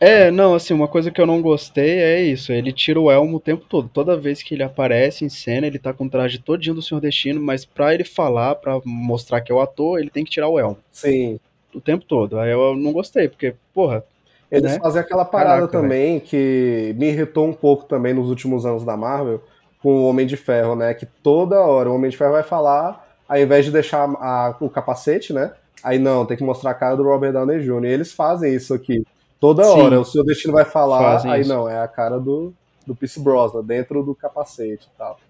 É, 0.00 0.28
não, 0.32 0.54
assim, 0.54 0.74
uma 0.74 0.88
coisa 0.88 1.08
que 1.12 1.20
eu 1.20 1.26
não 1.26 1.40
gostei 1.40 2.00
é 2.00 2.20
isso. 2.22 2.52
Ele 2.52 2.72
tira 2.72 3.00
o 3.00 3.12
elmo 3.12 3.36
o 3.36 3.40
tempo 3.40 3.64
todo. 3.68 3.88
Toda 3.88 4.16
vez 4.16 4.42
que 4.42 4.54
ele 4.56 4.64
aparece 4.64 5.24
em 5.24 5.28
cena, 5.28 5.68
ele 5.68 5.78
tá 5.78 5.92
com 5.92 6.06
o 6.06 6.10
traje 6.10 6.38
todinho 6.40 6.74
do 6.74 6.82
Senhor 6.82 7.00
Destino, 7.00 7.40
mas 7.40 7.64
pra 7.64 7.94
ele 7.94 8.02
falar, 8.04 8.56
pra 8.56 8.80
mostrar 8.84 9.40
que 9.40 9.52
é 9.52 9.54
o 9.54 9.60
ator, 9.60 10.00
ele 10.00 10.10
tem 10.10 10.24
que 10.24 10.32
tirar 10.32 10.48
o 10.48 10.58
elmo. 10.58 10.78
Sim. 10.90 11.38
O 11.72 11.80
tempo 11.80 12.04
todo. 12.04 12.40
Aí 12.40 12.50
eu 12.50 12.74
não 12.74 12.92
gostei, 12.92 13.28
porque, 13.28 13.54
porra, 13.72 14.04
Eles 14.50 14.72
Né? 14.72 14.78
fazem 14.78 15.00
aquela 15.00 15.24
parada 15.24 15.68
Caraca, 15.68 15.72
também 15.72 16.20
que 16.20 16.94
me 16.96 17.08
irritou 17.08 17.46
um 17.46 17.52
pouco 17.52 17.84
também 17.84 18.14
nos 18.14 18.28
últimos 18.30 18.64
anos 18.64 18.84
da 18.84 18.96
Marvel 18.96 19.42
com 19.82 19.90
o 19.96 20.08
Homem 20.08 20.26
de 20.26 20.36
Ferro, 20.36 20.74
né? 20.74 20.94
Que 20.94 21.06
toda 21.06 21.60
hora 21.60 21.90
o 21.90 21.94
Homem 21.94 22.10
de 22.10 22.16
Ferro 22.16 22.32
vai 22.32 22.42
falar, 22.42 23.06
ao 23.28 23.38
invés 23.38 23.64
de 23.64 23.70
deixar 23.70 24.08
a- 24.08 24.56
o 24.60 24.70
capacete, 24.70 25.32
né? 25.32 25.54
Aí 25.82 25.98
não, 25.98 26.26
tem 26.26 26.36
que 26.36 26.42
mostrar 26.42 26.70
a 26.72 26.74
cara 26.74 26.96
do 26.96 27.04
Robert 27.04 27.32
Downey 27.32 27.60
Jr. 27.60 27.90
E 27.90 27.92
eles 27.92 28.12
fazem 28.12 28.54
isso 28.54 28.74
aqui. 28.74 29.04
Toda 29.38 29.62
Sim. 29.64 29.78
hora, 29.78 30.00
o 30.00 30.04
seu 30.04 30.24
destino 30.24 30.54
vai 30.54 30.64
falar, 30.64 31.24
aí 31.28 31.40
isso. 31.42 31.48
não, 31.48 31.68
é 31.68 31.78
a 31.80 31.86
cara 31.86 32.18
do, 32.18 32.52
do 32.86 32.96
Pierce 32.96 33.20
Brosnan, 33.20 33.62
dentro 33.64 34.02
do 34.02 34.14
capacete 34.14 34.88
e 34.92 34.98
tal. 34.98 35.20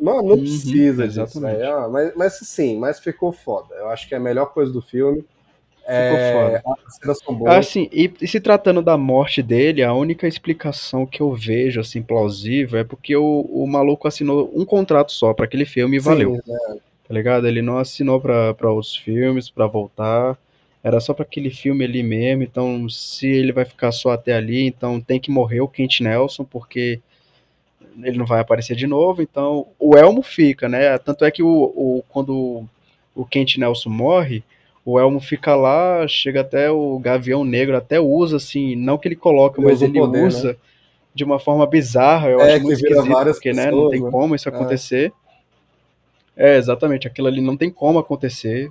Mano, 0.00 0.22
não 0.22 0.36
Uhum, 0.36 0.40
precisa 0.40 1.06
disso. 1.06 1.46
Ah, 1.46 1.88
mas, 1.88 2.14
mas 2.16 2.32
sim, 2.42 2.78
mas 2.78 2.98
ficou 3.00 3.32
foda. 3.32 3.74
Eu 3.74 3.88
acho 3.88 4.08
que 4.08 4.14
é 4.14 4.18
a 4.18 4.20
melhor 4.20 4.46
coisa 4.46 4.72
do 4.72 4.80
filme. 4.82 5.24
Ficou 5.86 6.16
É, 6.18 6.62
foda. 6.62 7.14
são 7.14 7.34
boas. 7.34 7.54
Assim, 7.54 7.88
e, 7.92 8.12
e 8.20 8.28
se 8.28 8.40
tratando 8.40 8.80
da 8.82 8.96
morte 8.96 9.42
dele, 9.42 9.82
a 9.82 9.92
única 9.92 10.26
explicação 10.28 11.04
que 11.06 11.20
eu 11.20 11.32
vejo, 11.34 11.80
assim, 11.80 12.02
plausível, 12.02 12.78
é 12.80 12.84
porque 12.84 13.16
o, 13.16 13.40
o 13.50 13.66
maluco 13.66 14.06
assinou 14.08 14.50
um 14.54 14.64
contrato 14.64 15.12
só 15.12 15.34
pra 15.34 15.44
aquele 15.44 15.64
filme 15.64 15.96
e 15.96 16.00
valeu. 16.00 16.36
Sim, 16.44 16.52
né? 16.52 16.76
tá 17.08 17.14
ligado? 17.14 17.46
Ele 17.46 17.60
não 17.62 17.78
assinou 17.78 18.20
pra 18.20 18.54
outros 18.70 18.96
filmes, 18.96 19.50
pra 19.50 19.66
voltar. 19.66 20.38
Era 20.84 20.98
só 20.98 21.12
pra 21.14 21.24
aquele 21.24 21.50
filme 21.50 21.84
ali 21.84 22.02
mesmo. 22.02 22.42
Então, 22.42 22.88
se 22.88 23.26
ele 23.26 23.52
vai 23.52 23.64
ficar 23.64 23.92
só 23.92 24.10
até 24.12 24.34
ali, 24.34 24.66
então 24.66 25.00
tem 25.00 25.20
que 25.20 25.30
morrer 25.30 25.60
o 25.60 25.68
Kent 25.68 26.00
Nelson, 26.00 26.44
porque 26.44 27.00
ele 28.02 28.16
não 28.18 28.26
vai 28.26 28.40
aparecer 28.40 28.74
de 28.76 28.86
novo. 28.86 29.22
Então, 29.22 29.66
o 29.78 29.96
Elmo 29.96 30.22
fica, 30.22 30.68
né? 30.68 30.96
Tanto 30.98 31.24
é 31.24 31.30
que 31.30 31.42
o, 31.42 31.48
o- 31.48 32.04
quando 32.08 32.64
o 33.14 33.24
Kent 33.26 33.56
Nelson 33.58 33.90
morre, 33.90 34.42
o 34.84 34.98
Elmo 34.98 35.20
fica 35.20 35.54
lá, 35.54 36.06
chega 36.08 36.40
até 36.40 36.70
o 36.70 36.98
Gavião 36.98 37.44
Negro, 37.44 37.76
até 37.76 38.00
usa 38.00 38.36
assim, 38.36 38.74
não 38.76 38.98
que 38.98 39.08
ele 39.08 39.16
coloca, 39.16 39.60
Ele 39.60 39.66
mas 39.66 39.76
usa 39.76 39.84
ele 39.84 39.98
poder, 39.98 40.26
usa 40.26 40.56
de 41.14 41.24
uma 41.24 41.38
forma 41.38 41.66
bizarra. 41.66 42.28
Eu 42.30 42.40
É, 42.40 42.54
acho 42.54 42.62
muito 42.64 42.72
esquisito, 42.82 43.06
porque 43.32 43.52
né, 43.52 43.66
não 43.66 43.70
pessoas, 43.72 43.90
tem 43.90 44.02
né? 44.02 44.10
como 44.10 44.34
isso 44.34 44.48
É. 44.48 44.52
acontecer. 44.52 45.12
É, 46.36 46.56
exatamente. 46.56 47.06
Aquilo 47.06 47.28
ali 47.28 47.40
não 47.40 47.56
tem 47.56 47.70
como 47.70 47.98
acontecer. 47.98 48.70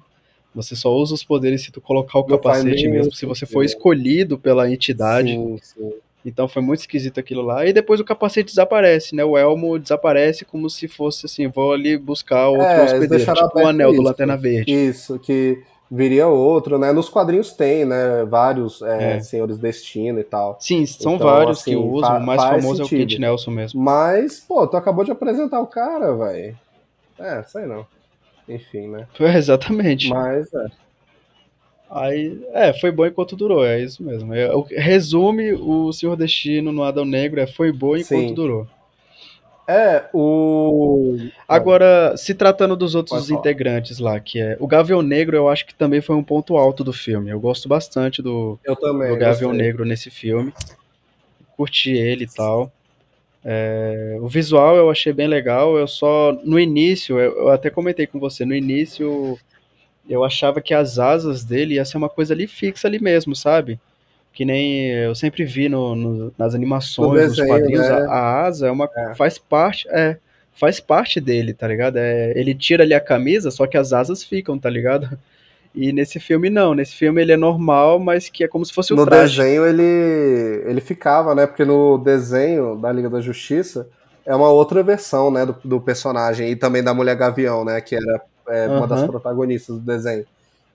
Você 0.53 0.76
só 0.76 0.91
usa 0.93 1.14
os 1.14 1.24
poderes 1.24 1.64
se 1.64 1.72
tu 1.72 1.80
colocar 1.80 2.20
o 2.20 2.24
faz 2.24 2.41
capacete 2.41 2.82
nenhum 2.84 2.91
mesmo, 2.91 3.14
se 3.14 3.26
você 3.26 3.45
for 3.45 3.64
sentido. 3.64 3.78
escolhido 3.78 4.38
pela 4.38 4.70
entidade. 4.70 5.30
Sim, 5.30 5.57
sim. 5.62 5.93
Então 6.26 6.47
foi 6.47 6.62
muito 6.62 6.82
esquisito 6.82 7.20
aquilo 7.20 7.41
lá. 7.41 7.66
E 7.66 7.72
depois 7.74 7.99
o 7.99 8.03
capacete 8.03 8.47
desaparece, 8.49 9.16
né? 9.16 9.24
O 9.24 9.38
elmo 9.38 9.80
desaparece 9.80 10.43
como 10.43 10.70
se 10.70 10.88
fosse 10.88 11.26
assim, 11.26 11.47
vou 11.47 11.72
ali 11.74 11.97
buscar 11.97 12.49
outro 12.49 12.64
É, 12.66 12.84
hospedeiro, 12.84 13.24
tipo 13.34 13.59
o 13.59 13.66
anel 13.68 13.89
do 13.89 13.93
isso. 13.95 14.03
Lanterna 14.03 14.36
Verde. 14.38 14.72
Isso, 14.74 15.18
que 15.18 15.64
viria 15.92 16.28
outro, 16.28 16.80
né? 16.80 16.94
Nos 16.94 17.10
quadrinhos 17.10 17.52
tem, 17.52 17.84
né? 17.84 18.24
Vários 18.24 18.82
é, 18.82 19.18
É. 19.18 19.20
senhores 19.20 19.58
destino 19.58 20.20
e 20.20 20.24
tal. 20.24 20.58
Sim, 20.60 20.86
são 20.86 21.16
Então, 21.16 21.28
vários 21.28 21.60
assim, 21.60 21.72
que 21.72 21.76
usam, 21.76 22.18
o 22.18 22.26
mais 22.26 22.42
famoso 22.42 22.82
é 22.82 22.86
o 22.86 22.88
sentido. 22.88 23.10
Kent 23.10 23.20
Nelson 23.20 23.52
mesmo. 23.52 23.82
Mas, 23.82 24.39
pô, 24.39 24.66
tu 24.66 24.78
acabou 24.78 25.04
de 25.04 25.12
apresentar 25.12 25.60
o 25.60 25.68
cara, 25.68 26.16
velho. 26.16 26.58
É, 27.20 27.44
sei 27.44 27.66
não. 27.66 27.86
Enfim, 28.48 28.88
né? 28.88 29.06
É, 29.20 29.38
exatamente. 29.38 30.10
Mas, 30.10 30.52
é. 30.54 30.68
Aí, 31.89 32.42
é, 32.54 32.72
foi 32.72 32.89
bom 32.89 33.06
enquanto 33.06 33.36
durou, 33.36 33.66
é 33.66 33.82
isso 33.82 34.02
mesmo. 34.02 34.34
É, 34.34 34.54
o- 34.56 34.62
resume 34.62 35.52
o 35.54 35.92
Senhor 35.92 36.16
Destino 36.16 36.72
no 36.72 36.84
Adão 36.84 37.04
Negro, 37.04 37.42
é 37.42 37.46
foi 37.46 37.70
bom 37.72 37.98
enquanto 37.98 38.30
Sim. 38.30 38.34
durou. 38.34 38.66
É, 39.72 40.10
o. 40.14 41.18
Agora, 41.48 42.18
se 42.18 42.34
tratando 42.34 42.76
dos 42.76 42.94
outros 42.94 43.30
integrantes 43.30 44.00
lá, 44.00 44.20
que 44.20 44.42
é. 44.42 44.58
O 44.60 44.68
Gavião 44.68 45.02
Negro, 45.02 45.38
eu 45.38 45.48
acho 45.48 45.66
que 45.66 45.74
também 45.74 46.02
foi 46.02 46.16
um 46.18 46.24
ponto 46.24 46.58
alto 46.58 46.84
do 46.84 46.92
filme. 46.92 47.30
Eu 47.30 47.40
gosto 47.40 47.70
bastante 47.70 48.22
do, 48.22 48.60
Eu 48.66 48.76
também. 48.76 49.10
do 49.10 49.18
Gavião 49.18 49.52
gostei. 49.52 49.66
Negro 49.66 49.86
nesse 49.86 50.10
filme. 50.10 50.54
Curti 51.56 51.92
ele 51.92 52.26
e 52.26 52.28
tal. 52.28 52.70
É, 53.46 54.18
o 54.20 54.28
visual 54.28 54.76
eu 54.76 54.90
achei 54.92 55.14
bem 55.14 55.28
legal. 55.28 55.78
Eu 55.78 55.88
só. 55.88 56.38
No 56.44 56.60
início, 56.60 57.18
eu, 57.18 57.38
eu 57.38 57.50
até 57.50 57.70
comentei 57.70 58.06
com 58.06 58.20
você, 58.20 58.44
no 58.44 58.54
início 58.54 59.40
eu 60.10 60.24
achava 60.26 60.60
que 60.60 60.74
as 60.74 61.00
asas 61.00 61.46
dele 61.46 61.76
ia 61.76 61.86
ser 61.86 61.96
uma 61.96 62.10
coisa 62.10 62.34
ali 62.34 62.46
fixa 62.46 62.88
ali 62.88 63.02
mesmo, 63.02 63.34
sabe? 63.36 63.80
Que 64.34 64.46
nem 64.46 64.88
eu 64.92 65.14
sempre 65.14 65.44
vi 65.44 65.68
no, 65.68 65.96
no- 65.96 66.34
nas 66.38 66.56
animações, 66.56 67.38
No 67.38 67.44
nos 67.44 67.48
quadrinhos, 67.50 67.82
né? 67.88 67.90
a, 67.90 68.06
a 68.12 68.46
asa 68.46 68.68
é 68.68 68.72
uma. 68.72 68.90
É. 68.96 69.14
faz 69.16 69.38
parte. 69.38 69.88
É, 69.90 70.18
faz 70.54 70.80
parte 70.80 71.20
dele, 71.20 71.54
tá 71.54 71.68
ligado? 71.68 71.98
É, 71.98 72.32
ele 72.36 72.54
tira 72.56 72.84
ali 72.84 72.94
a 72.94 73.00
camisa, 73.00 73.52
só 73.52 73.66
que 73.68 73.78
as 73.78 73.92
asas 73.94 74.24
ficam, 74.24 74.58
tá 74.60 74.70
ligado? 74.70 75.18
E 75.74 75.94
nesse 75.94 76.20
filme 76.20 76.50
não, 76.50 76.74
nesse 76.76 76.94
filme 76.94 77.22
ele 77.22 77.32
é 77.32 77.38
normal, 77.38 77.98
mas 77.98 78.28
que 78.30 78.44
é 78.44 78.48
como 78.48 78.66
se 78.66 78.74
fosse 78.74 78.92
o 78.92 78.96
No 78.98 79.06
traje. 79.06 79.38
desenho 79.38 79.66
ele, 79.66 79.82
ele 80.66 80.82
ficava, 80.82 81.34
né? 81.34 81.48
Porque 81.48 81.64
no 81.64 81.98
desenho 81.98 82.76
da 82.76 82.92
Liga 82.92 83.10
da 83.10 83.22
Justiça 83.22 83.88
é 84.26 84.36
uma 84.36 84.50
outra 84.50 84.84
versão, 84.84 85.32
né? 85.32 85.46
Do, 85.46 85.56
do 85.64 85.80
personagem 85.82 86.50
e 86.50 86.56
também 86.56 86.84
da 86.84 86.94
Mulher 86.94 87.16
Gavião, 87.16 87.64
né? 87.64 87.80
Que 87.80 87.96
era 87.96 88.22
é, 88.50 88.68
uma 88.68 88.86
das 88.88 89.04
protagonistas 89.06 89.78
do 89.78 89.82
desenho. 89.86 90.26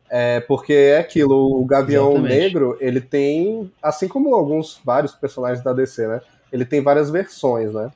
É 0.08 0.40
porque 0.40 0.72
é 0.72 0.98
aquilo, 0.98 1.60
o 1.60 1.64
Gavião 1.64 2.12
Exatamente. 2.12 2.38
Negro, 2.38 2.76
ele 2.80 3.00
tem, 3.00 3.72
assim 3.82 4.06
como 4.08 4.34
alguns 4.34 4.80
vários 4.84 5.14
personagens 5.14 5.64
da 5.64 5.72
DC, 5.72 6.06
né? 6.06 6.20
Ele 6.52 6.64
tem 6.64 6.80
várias 6.80 7.10
versões, 7.10 7.72
né? 7.72 7.90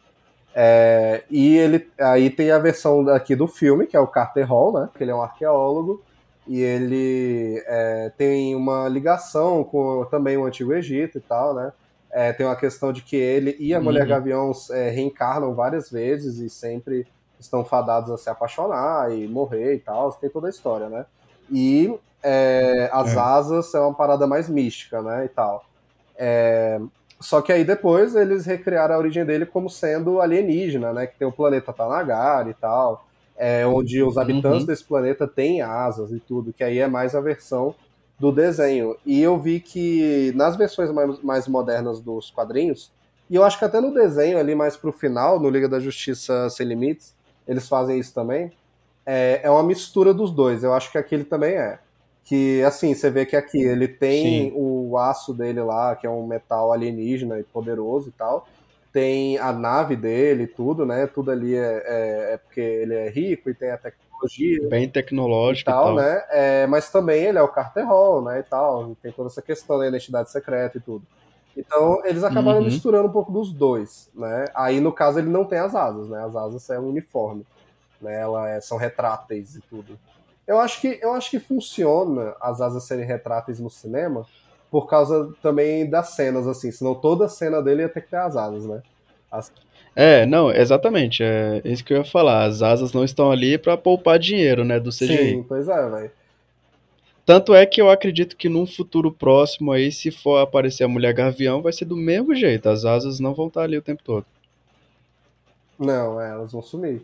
É, 0.55 1.23
e 1.31 1.57
ele 1.57 1.89
aí 1.99 2.29
tem 2.29 2.51
a 2.51 2.59
versão 2.59 3.09
aqui 3.11 3.37
do 3.37 3.47
filme, 3.47 3.87
que 3.87 3.97
é 3.97 4.01
o 4.01 4.07
Carter 4.09 4.45
Hall, 4.47 4.73
né? 4.73 4.89
Que 4.97 5.05
ele 5.05 5.13
é 5.13 5.15
um 5.15 5.23
arqueólogo 5.23 6.03
e 6.47 6.61
ele 6.61 7.63
é, 7.67 8.11
tem 8.19 8.57
uma 8.57 8.89
ligação 8.89 9.63
com 9.63 10.05
também 10.11 10.37
o 10.37 10.45
Antigo 10.45 10.73
Egito 10.73 11.19
e 11.19 11.21
tal, 11.21 11.55
né? 11.55 11.73
É, 12.11 12.33
tem 12.33 12.45
uma 12.45 12.57
questão 12.57 12.93
de 12.93 13.03
que 13.03 13.15
ele 13.15 13.57
e 13.61 13.73
a 13.73 13.79
Uhum. 13.79 13.85
Mulher 13.85 14.05
Gavião 14.07 14.51
é, 14.73 14.91
reencarnam 14.91 15.55
várias 15.55 15.89
vezes 15.91 16.39
e 16.39 16.51
sempre 16.51 17.07
estão 17.39 17.65
fadados 17.65 18.11
a 18.11 18.19
se 18.19 18.29
apaixonar 18.29 19.13
e 19.13 19.29
morrer 19.29 19.75
e 19.75 19.79
tal. 19.79 20.13
Tem 20.15 20.29
toda 20.29 20.49
a 20.49 20.51
história, 20.51 20.89
né? 20.89 21.07
E 21.51 21.95
é, 22.23 22.89
as 22.93 23.17
É. 23.17 23.19
asas 23.19 23.75
é 23.75 23.81
uma 23.81 23.95
parada 23.95 24.27
mais 24.27 24.49
mística, 24.49 25.03
né? 25.03 25.25
E 25.25 25.29
tal. 25.29 25.65
É, 26.17 26.81
só 27.21 27.41
que 27.43 27.53
aí 27.53 27.65
depois 27.65 28.15
eles 28.15 28.47
recriaram 28.47 28.95
a 28.95 28.99
origem 28.99 29.25
dele 29.25 29.47
como 29.47 29.69
sendo 29.71 30.21
alienígena, 30.21 30.93
né? 30.93 31.07
Que 31.07 31.19
tem 31.19 31.29
o 31.29 31.33
planeta 31.33 31.73
Tanagar 31.73 32.49
e 32.49 32.55
tal, 32.55 33.05
é, 33.37 33.67
onde 33.67 34.03
os 34.03 34.17
habitantes 34.19 34.63
Uhum. 34.63 34.67
desse 34.67 34.85
planeta 34.85 35.27
têm 35.27 35.63
asas 35.63 36.11
e 36.13 36.21
tudo, 36.21 36.53
que 36.53 36.65
aí 36.65 36.79
é 36.79 36.87
mais 36.89 37.15
a 37.15 37.21
versão 37.21 37.75
do 38.19 38.31
desenho. 38.33 38.97
E 39.05 39.21
eu 39.23 39.39
vi 39.39 39.61
que 39.61 40.33
nas 40.35 40.57
versões 40.57 40.91
mais, 40.93 41.23
mais 41.23 41.49
modernas 41.49 42.01
dos 42.01 42.31
quadrinhos, 42.31 42.93
e 43.31 43.37
eu 43.37 43.45
acho 43.45 43.59
que 43.59 43.65
até 43.65 43.81
no 43.81 43.95
desenho 43.95 44.39
ali 44.39 44.55
mais 44.55 44.77
pro 44.77 44.93
final, 44.93 45.39
no 45.41 45.49
Liga 45.49 45.69
da 45.69 45.81
Justiça 45.81 46.51
Sem 46.51 46.67
Limites, 46.67 47.15
eles 47.49 47.69
fazem 47.69 47.99
isso 47.99 48.13
também, 48.13 48.53
é, 49.11 49.41
é 49.45 49.51
uma 49.51 49.63
mistura 49.63 50.13
dos 50.15 50.31
dois. 50.31 50.63
Eu 50.63 50.73
acho 50.73 50.91
que 50.93 50.99
aquele 50.99 51.25
também 51.25 51.55
é. 51.55 51.79
Que, 52.25 52.63
assim, 52.63 52.95
você 52.95 53.11
vê 53.11 53.27
que 53.27 53.35
aqui 53.37 53.61
ele 53.61 53.89
tem 53.89 54.51
Sim. 54.51 54.53
o 54.55 54.97
aço 54.99 55.35
dele 55.35 55.61
lá, 55.63 55.97
que 55.97 56.07
é 56.07 56.11
um 56.11 56.27
metal 56.27 56.73
alienígena 56.73 57.39
e 57.41 57.43
poderoso 57.43 58.09
e 58.11 58.13
tal. 58.13 58.47
Tem 58.93 59.39
a 59.39 59.53
nave 59.53 59.97
dele 59.97 60.45
e 60.45 60.47
tudo, 60.47 60.85
né? 60.87 61.07
Tudo 61.07 61.31
ali 61.31 61.55
é, 61.55 61.83
é, 61.87 62.35
é 62.35 62.37
porque 62.39 62.61
ele 62.61 62.95
é 62.95 63.09
rico 63.09 63.51
e 63.51 63.55
tem 63.55 63.71
a 63.71 63.79
tecnologia 63.79 64.69
Bem 64.69 64.85
e 64.85 64.89
tecnológico 64.89 65.71
e 65.71 65.73
tal, 65.73 65.85
tal. 65.87 65.95
né? 65.97 66.23
É, 66.31 66.67
mas 66.67 66.91
também 66.91 67.23
ele 67.25 67.39
é 67.39 67.43
o 67.43 67.49
Carter 67.49 67.87
Hall, 67.87 68.23
né? 68.23 68.41
E 68.41 68.43
tal. 68.43 68.95
Tem 69.03 69.13
toda 69.13 69.29
essa 69.29 69.43
questão 69.43 69.79
da 69.79 69.89
identidade 69.89 70.31
secreta 70.31 70.79
e 70.79 70.81
tudo. 70.81 71.05
Então, 71.57 72.01
eles 72.05 72.23
acabaram 72.23 72.59
Uhum. 72.59 72.65
misturando 72.67 73.09
um 73.09 73.13
pouco 73.13 73.33
dos 73.33 73.53
dois, 73.53 74.11
né? 74.15 74.51
Aí, 74.55 74.81
no 74.81 74.93
caso, 74.93 75.19
ele 75.19 75.29
não 75.31 75.45
tem 75.45 75.59
as 75.59 75.75
asas, 75.75 76.09
né? 76.09 76.23
As 76.25 76.37
asas 76.37 76.69
é 76.71 76.79
um 76.79 76.89
uniforme, 76.89 77.45
né? 78.01 78.21
Ela 78.21 78.49
é- 78.49 78.61
são 78.61 78.79
retráteis 78.79 79.57
e 79.57 79.61
tudo. 79.61 79.99
Eu 80.47 80.59
acho 80.59 80.81
que 80.81 80.99
eu 81.01 81.13
acho 81.13 81.31
que 81.31 81.39
funciona 81.39 82.35
as 82.41 82.61
asas 82.61 82.85
serem 82.85 83.05
retráteis 83.05 83.61
no 83.61 83.71
cinema 83.71 84.27
por 84.71 84.87
causa 84.89 85.33
também 85.43 85.89
das 85.89 86.11
cenas, 86.11 86.47
assim. 86.47 86.71
Senão 86.73 86.95
toda 86.95 87.29
cena 87.29 87.63
dele 87.63 87.83
ia 87.83 87.89
ter 87.89 88.01
que 88.03 88.11
ter 88.11 88.17
as 88.17 88.37
asas, 88.37 88.65
né? 88.67 88.83
As- 89.31 89.53
É, 89.95 90.25
não, 90.27 90.51
exatamente. 90.53 91.23
É 91.23 91.61
isso 91.65 91.85
que 91.85 91.93
eu 91.93 91.99
ia 91.99 92.05
falar. 92.05 92.45
As 92.45 92.63
asas 92.63 92.93
não 92.93 93.05
estão 93.05 93.31
ali 93.31 93.59
pra 93.59 93.77
poupar 93.77 94.19
dinheiro, 94.19 94.65
né, 94.65 94.79
do 94.81 94.91
CGI. 94.91 95.35
Sim, 95.35 95.45
pois 95.49 95.69
é, 95.69 95.89
velho. 95.89 96.11
Tanto 97.27 97.55
é 97.55 97.65
que 97.65 97.81
eu 97.81 97.89
acredito 97.91 98.37
que 98.37 98.49
num 98.49 98.67
futuro 98.67 99.13
próximo 99.13 99.71
aí, 99.71 99.93
se 99.93 100.11
for 100.11 100.39
aparecer 100.39 100.85
a 100.85 100.89
Mulher 100.89 101.13
Gavião, 101.15 101.63
vai 101.63 101.73
ser 101.73 101.85
do 101.85 101.97
mesmo 101.97 102.35
jeito. 102.35 102.69
As 102.69 102.85
asas 102.85 103.21
não 103.21 103.35
vão 103.35 103.47
estar 103.47 103.63
ali 103.63 103.77
o 103.77 103.83
tempo 103.83 104.03
todo. 104.03 104.27
Não, 105.79 106.21
é, 106.21 106.31
elas 106.31 106.53
vão 106.53 106.63
sumir. 106.63 107.03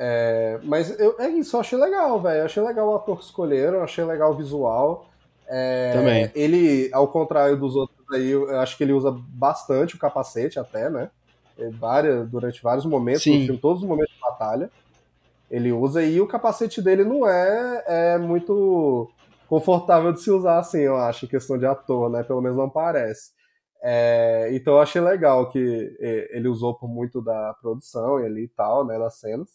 É, 0.00 0.60
mas 0.62 0.98
eu, 1.00 1.16
é 1.18 1.28
isso, 1.28 1.56
eu 1.56 1.60
achei 1.60 1.76
legal, 1.76 2.20
velho. 2.22 2.44
Achei 2.44 2.62
legal 2.62 2.88
o 2.88 2.94
ator 2.94 3.18
que 3.18 3.24
escolheram, 3.24 3.82
achei 3.82 4.04
legal 4.04 4.32
o 4.32 4.36
visual. 4.36 5.06
É, 5.48 5.92
Também. 5.92 6.30
Ele, 6.34 6.88
ao 6.92 7.08
contrário 7.08 7.56
dos 7.58 7.74
outros 7.74 7.98
aí, 8.12 8.28
eu 8.28 8.58
acho 8.60 8.76
que 8.76 8.84
ele 8.84 8.92
usa 8.92 9.10
bastante 9.10 9.96
o 9.96 9.98
capacete 9.98 10.58
até, 10.58 10.88
né? 10.88 11.10
É, 11.58 11.68
Várias, 11.70 12.28
durante 12.28 12.62
vários 12.62 12.86
momentos 12.86 13.22
Sim. 13.22 13.40
no 13.40 13.44
filme, 13.46 13.60
todos 13.60 13.82
os 13.82 13.88
momentos 13.88 14.14
de 14.14 14.20
batalha. 14.20 14.70
Ele 15.50 15.72
usa 15.72 16.02
e 16.02 16.20
o 16.20 16.28
capacete 16.28 16.80
dele 16.80 17.04
não 17.04 17.26
é, 17.26 17.84
é 17.86 18.18
muito 18.18 19.10
confortável 19.48 20.12
de 20.12 20.20
se 20.20 20.30
usar 20.30 20.58
assim, 20.58 20.80
eu 20.80 20.96
acho, 20.96 21.24
em 21.24 21.28
questão 21.28 21.58
de 21.58 21.66
ator, 21.66 22.10
né? 22.10 22.22
Pelo 22.22 22.42
menos 22.42 22.56
não 22.56 22.68
parece. 22.68 23.32
É, 23.82 24.50
então 24.52 24.74
eu 24.74 24.80
achei 24.80 25.00
legal 25.00 25.48
que 25.48 25.96
é, 26.00 26.36
ele 26.36 26.48
usou 26.48 26.74
por 26.74 26.88
muito 26.88 27.22
da 27.22 27.54
produção 27.60 28.20
e 28.20 28.26
ali 28.26 28.44
e 28.44 28.48
tal, 28.48 28.84
né, 28.84 28.98
das 28.98 29.18
cenas. 29.18 29.48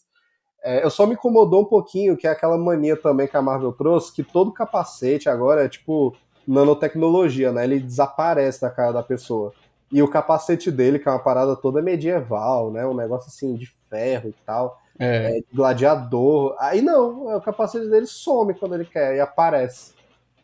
É, 0.64 0.84
eu 0.84 0.90
só 0.90 1.06
me 1.06 1.14
incomodou 1.14 1.62
um 1.62 1.66
pouquinho 1.66 2.16
que 2.16 2.26
é 2.26 2.32
aquela 2.32 2.58
mania 2.58 2.96
também 2.96 3.28
que 3.28 3.36
a 3.36 3.42
Marvel 3.42 3.74
trouxe, 3.74 4.14
que 4.14 4.24
todo 4.24 4.52
capacete 4.54 5.28
agora 5.30 5.66
é 5.66 5.70
tipo 5.70 6.16
nanotecnologia, 6.48 7.52
né? 7.52 7.66
Ele 7.66 7.80
desaparece 7.80 8.62
da 8.62 8.70
cara 8.70 8.94
da 8.94 9.04
pessoa. 9.04 9.54
E 9.92 10.02
o 10.02 10.08
capacete 10.08 10.72
dele, 10.72 11.00
que 11.00 11.08
é 11.08 11.12
uma 11.12 11.20
parada 11.20 11.56
toda 11.56 11.82
medieval, 11.82 12.72
né? 12.72 12.86
Um 12.86 12.96
negócio 12.96 13.28
assim 13.30 13.56
de 13.56 13.72
ferro 13.90 14.30
e 14.30 14.36
tal, 14.46 14.82
É, 15.00 15.38
é, 15.38 15.42
de 15.42 15.46
gladiador. 15.54 16.56
Aí 16.60 16.82
não, 16.82 17.36
o 17.36 17.42
capacete 17.42 17.88
dele 17.90 18.08
some 18.08 18.54
quando 18.54 18.76
ele 18.76 18.86
quer 18.86 19.16
e 19.16 19.20
aparece 19.20 19.94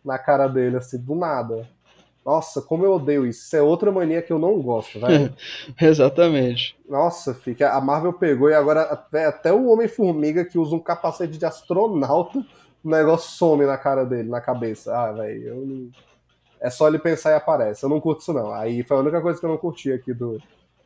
na 0.04 0.18
cara 0.18 0.48
dele, 0.48 0.78
assim, 0.78 0.98
do 0.98 1.16
nada. 1.16 1.68
Nossa, 2.30 2.62
como 2.62 2.86
eu 2.86 2.94
odeio 2.94 3.26
isso. 3.26 3.44
Isso 3.44 3.56
é 3.56 3.62
outra 3.62 3.92
mania 3.92 4.22
que 4.22 4.32
eu 4.32 4.38
não 4.38 4.62
gosto, 4.62 5.00
velho. 5.00 5.34
exatamente. 5.82 6.78
Nossa, 6.88 7.34
fica. 7.34 7.72
A 7.72 7.82
Marvel 7.82 8.14
pegou 8.14 8.52
e 8.52 8.54
agora 8.54 8.82
até, 8.84 9.26
até 9.26 9.52
o 9.52 9.68
Homem-Formiga 9.72 10.46
que 10.46 10.60
usa 10.60 10.76
um 10.76 10.80
capacete 10.80 11.40
de 11.40 11.46
astronauta, 11.46 12.46
o 12.84 12.90
negócio 12.90 13.32
some 13.32 13.66
na 13.66 13.80
cara 13.80 14.06
dele, 14.06 14.30
na 14.30 14.40
cabeça. 14.40 14.96
Ah, 14.96 15.12
velho, 15.12 15.44
eu 15.44 15.56
não. 15.56 15.90
É 16.62 16.70
só 16.70 16.88
ele 16.88 17.00
pensar 17.00 17.32
e 17.32 17.34
aparece. 17.34 17.84
Eu 17.84 17.90
não 17.90 18.00
curto 18.00 18.22
isso, 18.22 18.32
não. 18.32 18.54
Aí 18.54 18.84
foi 18.84 18.98
a 18.98 19.00
única 19.00 19.22
coisa 19.22 19.40
que 19.40 19.46
eu 19.48 19.50
não 19.50 19.58
curti 19.58 19.92
aqui 19.92 20.14
do, 20.14 20.40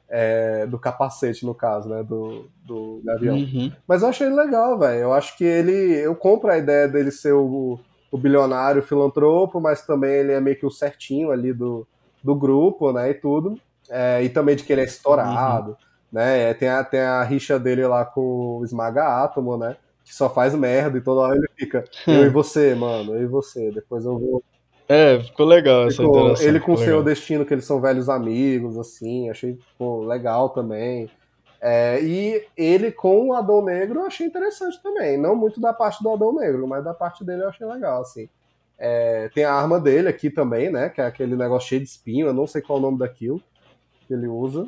é, 0.07 0.65
do 0.65 0.79
capacete, 0.79 1.45
no 1.45 1.53
caso, 1.53 1.89
né? 1.89 2.03
Do, 2.03 2.45
do 2.63 3.01
Gavião. 3.03 3.35
Uhum. 3.35 3.69
Mas 3.85 4.01
eu 4.01 4.07
achei 4.07 4.27
ele 4.27 4.35
legal, 4.37 4.79
velho. 4.79 5.01
Eu 5.01 5.13
acho 5.13 5.37
que 5.37 5.43
ele. 5.43 5.73
Eu 5.95 6.15
compro 6.15 6.49
a 6.49 6.57
ideia 6.57 6.87
dele 6.87 7.11
ser 7.11 7.33
o, 7.33 7.77
o 8.13 8.17
bilionário 8.17 8.83
filantropo, 8.83 9.59
mas 9.59 9.83
também 9.83 10.11
ele 10.11 10.31
é 10.33 10.39
meio 10.39 10.55
que 10.55 10.67
o 10.67 10.69
certinho 10.69 11.31
ali 11.31 11.51
do, 11.51 11.87
do 12.23 12.35
grupo, 12.35 12.91
né? 12.93 13.09
E 13.09 13.15
tudo. 13.15 13.59
É, 13.89 14.21
e 14.21 14.29
também 14.29 14.55
de 14.55 14.63
que 14.63 14.71
ele 14.71 14.81
é 14.81 14.85
estourado, 14.85 15.75
né? 16.11 16.53
Tem 16.53 16.69
a, 16.69 16.83
tem 16.83 16.99
a 16.99 17.23
rixa 17.23 17.59
dele 17.59 17.87
lá 17.87 18.05
com 18.05 18.59
o 18.59 18.63
Esmaga 18.63 19.23
Átomo, 19.23 19.57
né? 19.57 19.75
Que 20.05 20.13
só 20.13 20.29
faz 20.29 20.53
merda 20.53 20.95
e 20.99 21.01
toda 21.01 21.21
hora 21.21 21.35
ele 21.35 21.47
fica. 21.57 21.83
Eu 22.07 22.23
e 22.23 22.29
você, 22.29 22.75
mano, 22.75 23.15
eu 23.15 23.23
e 23.23 23.25
você. 23.25 23.71
Depois 23.71 24.05
eu 24.05 24.19
vou. 24.19 24.43
É, 24.87 25.19
ficou 25.19 25.47
legal 25.47 25.87
essa 25.87 26.03
Ficou- 26.03 26.35
ele 26.39 26.59
com 26.59 26.73
o 26.73 26.77
seu 26.77 26.85
legal. 26.87 27.03
destino, 27.03 27.45
que 27.45 27.53
eles 27.53 27.65
são 27.65 27.81
velhos 27.81 28.09
amigos, 28.09 28.77
assim, 28.77 29.27
achei 29.31 29.57
pô, 29.75 30.03
legal 30.05 30.49
também. 30.49 31.09
É, 31.65 32.03
e 32.03 32.45
ele 32.57 32.91
com 32.91 33.29
o 33.29 33.33
Adão 33.33 33.63
Negro 33.63 34.01
eu 34.01 34.05
achei 34.05 34.27
interessante 34.27 34.83
também. 34.83 35.17
Não 35.17 35.33
muito 35.33 35.61
da 35.61 35.71
parte 35.71 36.03
do 36.03 36.09
Adão 36.09 36.33
Negro, 36.33 36.67
mas 36.67 36.83
da 36.83 36.93
parte 36.93 37.23
dele 37.23 37.43
eu 37.43 37.47
achei 37.47 37.65
legal, 37.65 38.01
assim. 38.01 38.27
É, 38.77 39.29
tem 39.33 39.45
a 39.45 39.53
arma 39.53 39.79
dele 39.79 40.09
aqui 40.09 40.29
também, 40.29 40.69
né? 40.69 40.89
Que 40.89 40.99
é 40.99 41.05
aquele 41.05 41.37
negócio 41.37 41.69
cheio 41.69 41.81
de 41.81 41.87
espinho, 41.87 42.27
eu 42.27 42.33
não 42.33 42.45
sei 42.45 42.61
qual 42.61 42.77
é 42.77 42.81
o 42.81 42.83
nome 42.83 42.97
daquilo 42.97 43.41
que 44.05 44.13
ele 44.13 44.27
usa. 44.27 44.67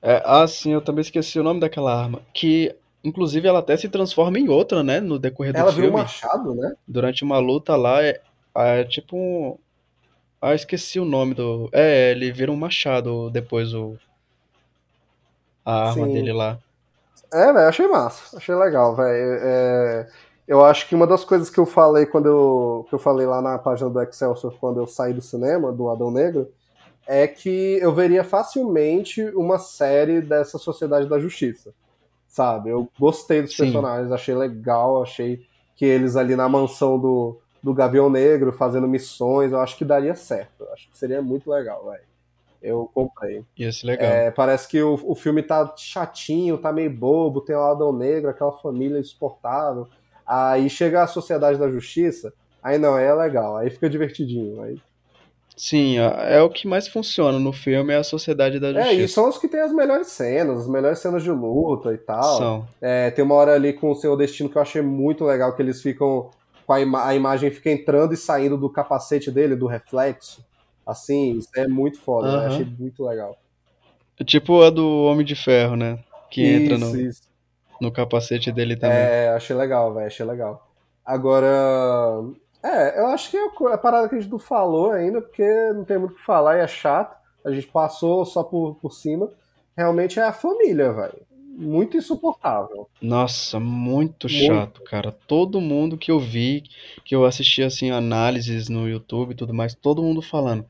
É, 0.00 0.22
ah, 0.24 0.46
sim, 0.46 0.72
eu 0.72 0.80
também 0.80 1.02
esqueci 1.02 1.38
o 1.38 1.42
nome 1.42 1.60
daquela 1.60 1.94
arma. 1.94 2.22
Que, 2.32 2.74
inclusive, 3.04 3.46
ela 3.46 3.58
até 3.58 3.76
se 3.76 3.88
transforma 3.90 4.38
em 4.38 4.48
outra, 4.48 4.82
né? 4.82 5.00
No 5.00 5.18
decorrer 5.18 5.52
do 5.52 5.58
Ela 5.58 5.70
viu 5.70 5.84
um 5.84 5.88
filme. 5.88 6.02
machado, 6.02 6.54
né? 6.54 6.74
Durante 6.88 7.22
uma 7.22 7.38
luta 7.38 7.76
lá, 7.76 8.02
é, 8.02 8.22
é 8.56 8.84
tipo 8.84 9.18
um. 9.18 9.58
Ah, 10.40 10.54
esqueci 10.54 10.98
o 10.98 11.04
nome 11.04 11.34
do. 11.34 11.68
É, 11.72 12.12
ele 12.12 12.32
vira 12.32 12.50
um 12.50 12.56
machado 12.56 13.28
depois 13.28 13.74
o. 13.74 13.98
A 15.64 15.88
arma 15.90 16.06
Sim. 16.06 16.12
dele 16.12 16.32
lá. 16.32 16.58
É, 17.32 17.52
velho, 17.52 17.68
achei 17.68 17.88
massa. 17.88 18.36
Achei 18.36 18.54
legal, 18.54 18.94
velho. 18.94 19.38
É, 19.40 20.08
eu 20.46 20.64
acho 20.64 20.88
que 20.88 20.94
uma 20.94 21.06
das 21.06 21.24
coisas 21.24 21.48
que 21.48 21.58
eu 21.58 21.66
falei 21.66 22.06
quando 22.06 22.26
eu, 22.26 22.86
que 22.88 22.94
eu 22.94 22.98
falei 22.98 23.26
lá 23.26 23.40
na 23.40 23.58
página 23.58 23.88
do 23.88 24.00
Excelsior 24.00 24.54
quando 24.60 24.78
eu 24.78 24.86
saí 24.86 25.12
do 25.12 25.22
cinema, 25.22 25.72
do 25.72 25.88
Adão 25.88 26.10
Negro, 26.10 26.48
é 27.06 27.26
que 27.26 27.78
eu 27.80 27.92
veria 27.92 28.22
facilmente 28.22 29.22
uma 29.30 29.58
série 29.58 30.20
dessa 30.20 30.58
Sociedade 30.58 31.08
da 31.08 31.18
Justiça. 31.18 31.72
Sabe? 32.28 32.70
Eu 32.70 32.88
gostei 32.98 33.42
dos 33.42 33.56
Sim. 33.56 33.64
personagens, 33.64 34.12
achei 34.12 34.34
legal, 34.34 35.02
achei 35.02 35.46
que 35.76 35.84
eles 35.84 36.16
ali 36.16 36.36
na 36.36 36.48
mansão 36.48 36.98
do, 36.98 37.38
do 37.62 37.72
Gavião 37.72 38.10
Negro 38.10 38.52
fazendo 38.52 38.86
missões, 38.86 39.52
eu 39.52 39.60
acho 39.60 39.76
que 39.76 39.84
daria 39.84 40.14
certo. 40.14 40.64
Eu 40.64 40.72
acho 40.72 40.90
que 40.90 40.98
seria 40.98 41.22
muito 41.22 41.50
legal, 41.50 41.84
velho. 41.84 42.13
Eu 42.64 42.90
comprei. 42.94 43.44
Ia 43.58 43.70
ser 43.70 43.86
legal. 43.86 44.10
É, 44.10 44.30
parece 44.30 44.66
que 44.66 44.82
o, 44.82 44.98
o 45.04 45.14
filme 45.14 45.42
tá 45.42 45.74
chatinho, 45.76 46.56
tá 46.56 46.72
meio 46.72 46.90
bobo, 46.90 47.42
tem 47.42 47.54
o 47.54 47.60
Adão 47.60 47.92
Negro, 47.92 48.30
aquela 48.30 48.52
família 48.52 48.98
insuportável. 48.98 49.86
Aí 50.26 50.70
chega 50.70 51.02
a 51.02 51.06
Sociedade 51.06 51.58
da 51.58 51.68
Justiça, 51.70 52.32
aí 52.62 52.78
não, 52.78 52.94
aí 52.94 53.04
é 53.04 53.12
legal, 53.12 53.58
aí 53.58 53.68
fica 53.68 53.90
divertidinho. 53.90 54.62
Aí... 54.62 54.78
Sim, 55.54 55.98
é 55.98 56.36
é 56.36 56.42
o 56.42 56.48
que 56.48 56.66
mais 56.66 56.88
funciona 56.88 57.38
no 57.38 57.52
filme 57.52 57.92
é 57.92 57.96
a 57.96 58.02
Sociedade 58.02 58.58
da 58.58 58.68
É, 58.70 58.72
Justiça. 58.72 59.02
e 59.02 59.08
são 59.08 59.28
os 59.28 59.36
que 59.36 59.46
tem 59.46 59.60
as 59.60 59.70
melhores 59.72 60.06
cenas, 60.06 60.60
as 60.60 60.66
melhores 60.66 60.98
cenas 61.00 61.22
de 61.22 61.30
luta 61.30 61.92
e 61.92 61.98
tal. 61.98 62.38
São. 62.38 62.68
É, 62.80 63.10
tem 63.10 63.22
uma 63.22 63.34
hora 63.34 63.54
ali 63.54 63.74
com 63.74 63.90
o 63.90 63.94
Seu 63.94 64.16
Destino 64.16 64.48
que 64.48 64.56
eu 64.56 64.62
achei 64.62 64.80
muito 64.80 65.22
legal, 65.24 65.54
que 65.54 65.60
eles 65.60 65.82
ficam 65.82 66.30
com 66.66 66.72
a, 66.72 66.80
ima 66.80 67.06
a 67.06 67.14
imagem 67.14 67.50
fica 67.50 67.70
entrando 67.70 68.14
e 68.14 68.16
saindo 68.16 68.56
do 68.56 68.70
capacete 68.70 69.30
dele, 69.30 69.54
do 69.54 69.66
reflexo. 69.66 70.42
Assim, 70.86 71.38
isso 71.38 71.48
é 71.56 71.66
muito 71.66 72.00
foda, 72.00 72.28
Aham. 72.28 72.40
né? 72.40 72.46
achei 72.54 72.66
muito 72.78 73.04
legal. 73.04 73.36
É 74.18 74.24
tipo 74.24 74.62
a 74.62 74.70
do 74.70 75.04
Homem 75.04 75.24
de 75.24 75.34
Ferro, 75.34 75.76
né? 75.76 75.98
Que 76.30 76.44
entra 76.46 76.76
Isso, 76.76 76.96
no, 76.96 77.00
isso. 77.00 77.22
no 77.80 77.92
capacete 77.92 78.52
dele 78.52 78.76
também. 78.76 78.96
É, 78.96 79.28
achei 79.30 79.56
legal, 79.56 79.92
velho, 79.94 80.06
achei 80.06 80.24
legal. 80.26 80.68
Agora, 81.04 81.46
é, 82.62 82.98
eu 83.00 83.06
acho 83.08 83.30
que 83.30 83.36
é 83.36 83.46
a 83.46 83.50
co- 83.50 83.68
a 83.68 83.78
parada 83.78 84.08
que 84.08 84.14
a 84.14 84.20
gente 84.20 84.30
não 84.30 84.38
falou 84.38 84.90
ainda, 84.92 85.20
porque 85.20 85.44
não 85.72 85.84
tem 85.84 85.98
muito 85.98 86.12
o 86.12 86.16
que 86.16 86.22
falar 86.22 86.58
e 86.58 86.60
é 86.60 86.66
chato. 86.66 87.16
A 87.44 87.50
gente 87.50 87.66
passou 87.66 88.24
só 88.24 88.42
por, 88.42 88.76
por 88.76 88.92
cima. 88.92 89.30
Realmente 89.76 90.18
é 90.18 90.22
a 90.22 90.32
família, 90.32 90.92
velho. 90.92 91.20
Muito 91.56 91.96
insuportável. 91.96 92.88
Nossa, 93.00 93.60
muito 93.60 94.26
Muito. 94.28 94.28
chato, 94.28 94.82
cara. 94.82 95.12
Todo 95.12 95.60
mundo 95.60 95.96
que 95.96 96.10
eu 96.10 96.18
vi, 96.18 96.64
que 97.04 97.14
eu 97.14 97.24
assisti 97.24 97.62
assim 97.62 97.90
análises 97.90 98.68
no 98.68 98.88
YouTube 98.88 99.32
e 99.32 99.36
tudo 99.36 99.54
mais, 99.54 99.74
todo 99.74 100.02
mundo 100.02 100.20
falando. 100.20 100.64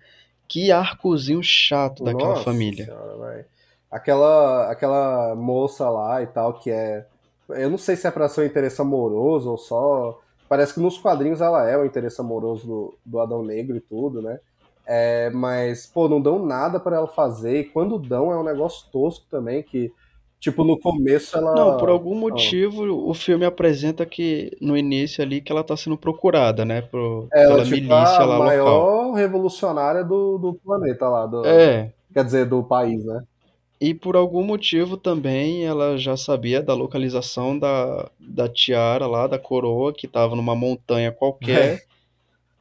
Que 0.47 0.70
arcozinho 0.70 1.43
chato 1.43 2.05
daquela 2.05 2.31
Nossa 2.31 2.44
família. 2.44 2.85
Senhora. 2.85 3.47
Aquela, 3.90 4.70
aquela 4.70 5.35
moça 5.35 5.89
lá 5.89 6.23
e 6.23 6.27
tal, 6.27 6.55
que 6.55 6.70
é. 6.70 7.06
Eu 7.48 7.70
não 7.70 7.78
sei 7.78 7.97
se 7.97 8.06
é 8.06 8.11
pra 8.11 8.28
ser 8.28 8.43
um 8.43 8.44
interesse 8.44 8.81
amoroso 8.81 9.51
ou 9.51 9.56
só. 9.56 10.20
Parece 10.48 10.74
que 10.74 10.81
nos 10.81 10.98
quadrinhos 10.98 11.40
ela 11.40 11.69
é 11.69 11.78
o 11.78 11.85
interesse 11.85 12.20
amoroso 12.20 12.66
do, 12.66 12.94
do 13.05 13.20
Adão 13.20 13.43
Negro 13.43 13.77
e 13.77 13.81
tudo, 13.81 14.20
né? 14.20 14.39
É, 14.86 15.31
mas, 15.31 15.86
pô, 15.86 16.09
não 16.09 16.20
dão 16.20 16.44
nada 16.44 16.78
pra 16.78 16.97
ela 16.97 17.09
fazer. 17.09 17.61
E 17.61 17.65
quando 17.65 17.98
dão, 17.98 18.31
é 18.31 18.36
um 18.36 18.44
negócio 18.44 18.90
tosco 18.90 19.24
também, 19.31 19.62
que, 19.62 19.90
tipo, 20.45 20.65
no 20.65 20.79
começo 20.79 21.37
ela. 21.37 21.55
Não, 21.55 21.77
por 21.77 21.89
algum 21.89 22.15
motivo 22.15 22.85
o 23.09 23.15
filme 23.15 23.45
apresenta 23.45 24.05
que 24.05 24.57
no 24.61 24.77
início 24.77 25.23
ali 25.25 25.41
que 25.41 25.51
ela 25.51 25.65
tá 25.65 25.77
sendo 25.77 25.97
procurada, 25.97 26.65
né, 26.65 26.83
por, 26.83 27.27
Ela, 27.33 27.55
pela 27.55 27.65
tipo, 27.65 27.77
milícia 27.77 28.19
a 28.19 28.25
lá 28.25 28.39
local. 28.39 28.47
maior 28.47 29.12
revolucionária 29.15 30.05
do, 30.05 30.39
do 30.39 30.55
planeta 30.55 31.09
lá. 31.09 31.27
Do, 31.27 31.45
É, 31.47 31.91
Quer 32.12 32.25
dizer, 32.25 32.47
do 32.47 32.62
país, 32.62 33.05
né? 33.05 33.23
e 33.81 33.93
por 33.93 34.16
algum 34.16 34.43
motivo 34.43 34.97
também 34.97 35.65
ela 35.66 35.99
já 35.99 36.16
sabia 36.16 36.62
da 36.62 36.73
localização 36.73 37.59
da, 37.59 38.09
da 38.19 38.49
tiara 38.49 39.07
lá, 39.07 39.27
da 39.27 39.39
coroa, 39.39 39.93
que 39.93 40.07
tava 40.09 40.35
numa 40.37 40.55
montanha 40.55 41.12
qualquer, 41.12 41.83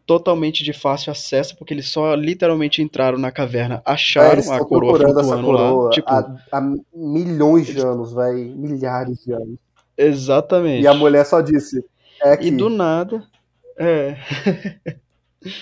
totalmente 0.05 0.63
de 0.63 0.73
fácil 0.73 1.11
acesso, 1.11 1.55
porque 1.57 1.73
eles 1.73 1.87
só 1.89 2.13
literalmente 2.15 2.81
entraram 2.81 3.17
na 3.17 3.31
caverna, 3.31 3.81
É, 3.85 3.91
acharam 3.91 4.33
eles 4.33 4.49
a 4.49 4.59
coroa 4.61 4.97
flutuando 4.99 5.51
lá, 5.51 5.69
coroa 5.69 5.89
tipo, 5.89 6.09
há, 6.09 6.35
há 6.51 6.61
milhões 6.93 7.67
de 7.67 7.79
anos, 7.79 8.13
velho. 8.13 8.55
Milhares 8.55 9.23
de 9.23 9.33
anos. 9.33 9.57
exatamente. 9.97 10.83
E 10.83 10.87
a 10.87 10.93
mulher 10.93 11.25
só 11.25 11.41
disse, 11.41 11.83
é. 12.23 12.37
E 12.43 12.51
do 12.51 12.69
nada, 12.69 13.23
é, 13.77 14.17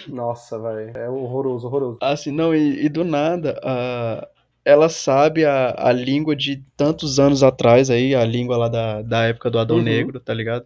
Nossa, 0.07 0.59
velho. 0.59 0.95
É 0.97 1.09
horroroso, 1.09 1.67
horroroso. 1.67 1.99
assim, 2.01 2.31
não, 2.31 2.53
e, 2.55 2.85
e 2.85 2.89
do 2.89 3.03
nada, 3.03 3.59
a, 3.63 4.27
ela 4.63 4.89
sabe 4.89 5.45
a, 5.45 5.73
a 5.77 5.91
língua 5.91 6.35
de 6.35 6.63
tantos 6.77 7.19
anos 7.19 7.41
atrás 7.43 7.89
aí, 7.89 8.13
a 8.15 8.23
língua 8.25 8.57
lá 8.57 8.67
da, 8.69 9.01
da 9.01 9.23
época 9.25 9.49
do 9.49 9.59
Adão 9.59 9.77
Uhum. 9.77 9.83
Negro, 9.83 10.19
tá 10.19 10.33
ligado? 10.33 10.65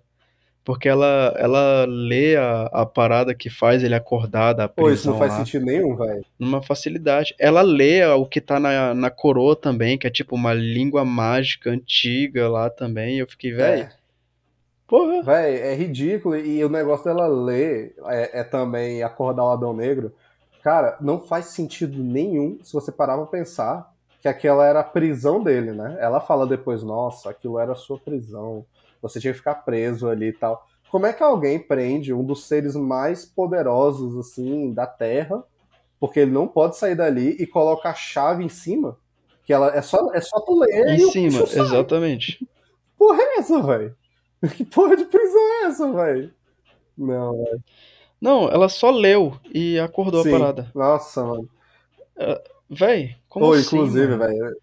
Porque 0.65 0.89
ela, 0.89 1.33
ela 1.37 1.85
lê 1.87 2.35
a, 2.37 2.63
a 2.67 2.85
parada 2.87 3.35
que 3.35 3.49
faz 3.49 3.83
ele 3.83 3.95
acordar 3.95 4.53
da 4.53 4.67
Pô, 4.67 4.89
isso 4.91 5.07
não 5.07 5.13
prisão 5.13 5.19
faz 5.19 5.33
lá, 5.33 5.37
sentido 5.37 5.65
nenhum, 5.65 5.95
velho. 5.95 6.25
numa 6.39 6.61
facilidade. 6.61 7.35
Ela 7.39 7.61
lê 7.61 8.03
o 8.05 8.25
que 8.25 8.41
tá 8.41 8.59
na, 8.59 8.93
na 8.93 9.09
coroa 9.11 9.55
também, 9.55 9.97
que 9.97 10.07
é 10.07 10.09
tipo 10.11 10.35
uma 10.35 10.53
língua 10.53 11.05
mágica 11.05 11.69
antiga 11.69 12.49
lá 12.49 12.69
também. 12.69 13.19
Eu 13.19 13.27
fiquei, 13.27 13.53
velho, 13.53 13.83
É, 13.83 13.93
porra. 14.87 15.23
velho, 15.23 15.57
é 15.63 15.75
ridículo. 15.75 16.35
E 16.37 16.63
o 16.63 16.69
negócio 16.69 17.05
dela 17.05 17.27
ler 17.27 17.95
é, 18.07 18.39
é 18.41 18.43
também 18.43 19.03
acordar 19.03 19.43
o 19.45 19.51
Adão 19.51 19.73
Negro. 19.73 20.13
Cara, 20.63 20.97
não 20.99 21.19
faz 21.19 21.47
sentido 21.47 22.01
nenhum 22.03 22.59
se 22.63 22.73
você 22.73 22.91
parar 22.91 23.17
pra 23.17 23.25
pensar 23.27 23.93
que 24.21 24.27
aquela 24.27 24.65
era 24.65 24.79
a 24.79 24.83
prisão 24.83 25.43
dele, 25.43 25.71
né? 25.71 25.97
Ela 25.99 26.19
fala 26.19 26.47
depois, 26.47 26.81
nossa, 26.81 27.29
aquilo 27.29 27.59
era 27.59 27.73
a 27.73 27.75
sua 27.75 27.99
prisão. 27.99 28.65
Você 29.07 29.19
tinha 29.19 29.33
que 29.33 29.39
ficar 29.39 29.55
preso 29.55 30.07
ali 30.09 30.27
e 30.27 30.33
tal. 30.33 30.67
Como 30.89 31.05
é 31.05 31.13
que 31.13 31.23
alguém 31.23 31.59
prende 31.59 32.13
um 32.13 32.23
dos 32.23 32.45
seres 32.47 32.75
mais 32.75 33.25
poderosos, 33.25 34.17
assim, 34.17 34.73
da 34.73 34.87
Terra, 34.87 35.43
porque 35.99 36.19
ele 36.21 36.31
não 36.31 36.47
pode 36.47 36.77
sair 36.77 36.95
dali 36.95 37.35
e 37.39 37.45
coloca 37.45 37.89
a 37.89 37.93
chave 37.93 38.43
em 38.43 38.49
cima? 38.49 38.97
Que 39.43 39.53
ela 39.53 39.75
é 39.75 39.81
só, 39.81 40.11
é 40.13 40.21
só 40.21 40.39
tu 40.39 40.59
ler 40.59 40.87
Em 40.89 40.95
e 40.95 41.11
cima, 41.11 41.43
exatamente. 41.43 42.47
porra 42.97 43.21
é 43.21 43.39
essa, 43.39 43.61
velho? 43.61 43.95
Que 44.55 44.63
porra 44.63 44.95
de 44.95 45.05
prisão 45.05 45.41
é 45.41 45.65
essa, 45.65 45.91
velho? 45.91 46.33
Não, 46.97 47.43
velho. 47.43 47.63
Não, 48.21 48.49
ela 48.49 48.69
só 48.69 48.89
leu 48.91 49.37
e 49.53 49.79
acordou 49.79 50.23
Sim. 50.23 50.29
a 50.35 50.39
parada. 50.39 50.71
Nossa, 50.73 51.23
mano. 51.23 51.49
Véi, 52.69 53.15
como 53.27 53.45
Pô, 53.47 53.53
assim, 53.53 53.75
inclusive, 53.75 54.15
velho. 54.17 54.55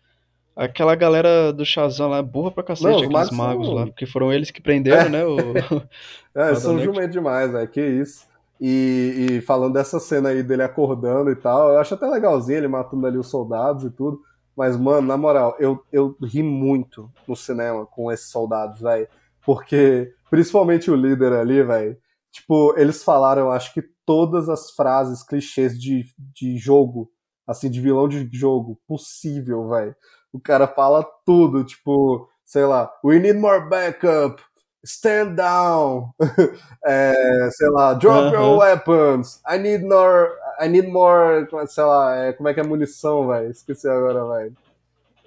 Aquela 0.54 0.94
galera 0.94 1.52
do 1.52 1.64
Shazam 1.64 2.10
lá 2.10 2.18
é 2.18 2.22
burra 2.22 2.50
pra 2.50 2.62
cacete, 2.62 2.86
Não, 2.86 2.96
os 2.96 3.02
aqueles 3.04 3.30
magos 3.30 3.38
magos 3.38 3.66
são- 3.66 3.74
lá, 3.74 3.86
porque 3.86 4.06
foram 4.06 4.32
eles 4.32 4.50
que 4.50 4.60
prenderam, 4.60 5.08
né? 5.08 5.24
O... 5.24 5.54
É, 6.34 6.54
são 6.54 6.78
jumento 6.78 7.10
demais, 7.12 7.50
velho. 7.52 7.68
Que 7.68 7.80
isso. 7.84 8.26
E, 8.58 9.26
e 9.38 9.40
falando 9.42 9.74
dessa 9.74 9.98
cena 10.00 10.30
aí 10.30 10.42
dele 10.42 10.62
acordando 10.62 11.30
e 11.30 11.36
tal, 11.36 11.72
eu 11.72 11.78
acho 11.78 11.92
até 11.94 12.06
legalzinho 12.06 12.56
ele 12.58 12.68
matando 12.68 13.06
ali 13.06 13.18
os 13.18 13.28
soldados 13.28 13.84
e 13.84 13.90
tudo. 13.90 14.20
Mas, 14.56 14.76
mano, 14.76 15.06
na 15.06 15.16
moral, 15.16 15.56
eu, 15.58 15.82
eu 15.92 16.16
ri 16.22 16.42
muito 16.42 17.10
no 17.26 17.34
cinema 17.36 17.84
com 17.86 18.10
esses 18.10 18.30
soldados, 18.30 18.80
velho. 18.80 19.08
Porque, 19.44 20.12
principalmente 20.30 20.90
o 20.90 20.96
líder 20.96 21.32
ali, 21.32 21.62
velho. 21.62 21.96
Tipo, 22.30 22.74
eles 22.78 23.02
falaram, 23.02 23.50
acho 23.50 23.74
que 23.74 23.82
todas 24.06 24.48
as 24.48 24.70
frases 24.70 25.22
clichês 25.22 25.78
de, 25.78 26.04
de 26.34 26.56
jogo, 26.56 27.10
assim, 27.46 27.70
de 27.70 27.80
vilão 27.80 28.08
de 28.08 28.26
jogo 28.32 28.78
possível, 28.86 29.68
velho. 29.68 29.94
O 30.32 30.40
cara 30.40 30.66
fala 30.66 31.04
tudo, 31.26 31.64
tipo, 31.64 32.28
sei 32.44 32.64
lá, 32.64 32.90
we 33.04 33.18
need 33.18 33.38
more 33.38 33.68
backup, 33.68 34.42
stand 34.84 35.34
down, 35.34 36.10
é, 36.84 37.48
sei 37.52 37.68
lá, 37.70 37.94
drop 37.94 38.32
your 38.34 38.42
Aham. 38.42 38.58
weapons, 38.58 39.40
I 39.48 39.58
need 39.58 39.84
more, 39.84 40.30
I 40.60 40.68
need 40.68 40.88
more, 40.88 41.46
sei 41.68 41.84
lá, 41.84 42.16
é, 42.16 42.32
como 42.32 42.48
é 42.48 42.54
que 42.54 42.60
é 42.60 42.62
munição, 42.64 43.28
velho? 43.28 43.50
Esqueci 43.50 43.88
agora, 43.88 44.24
velho. 44.26 44.56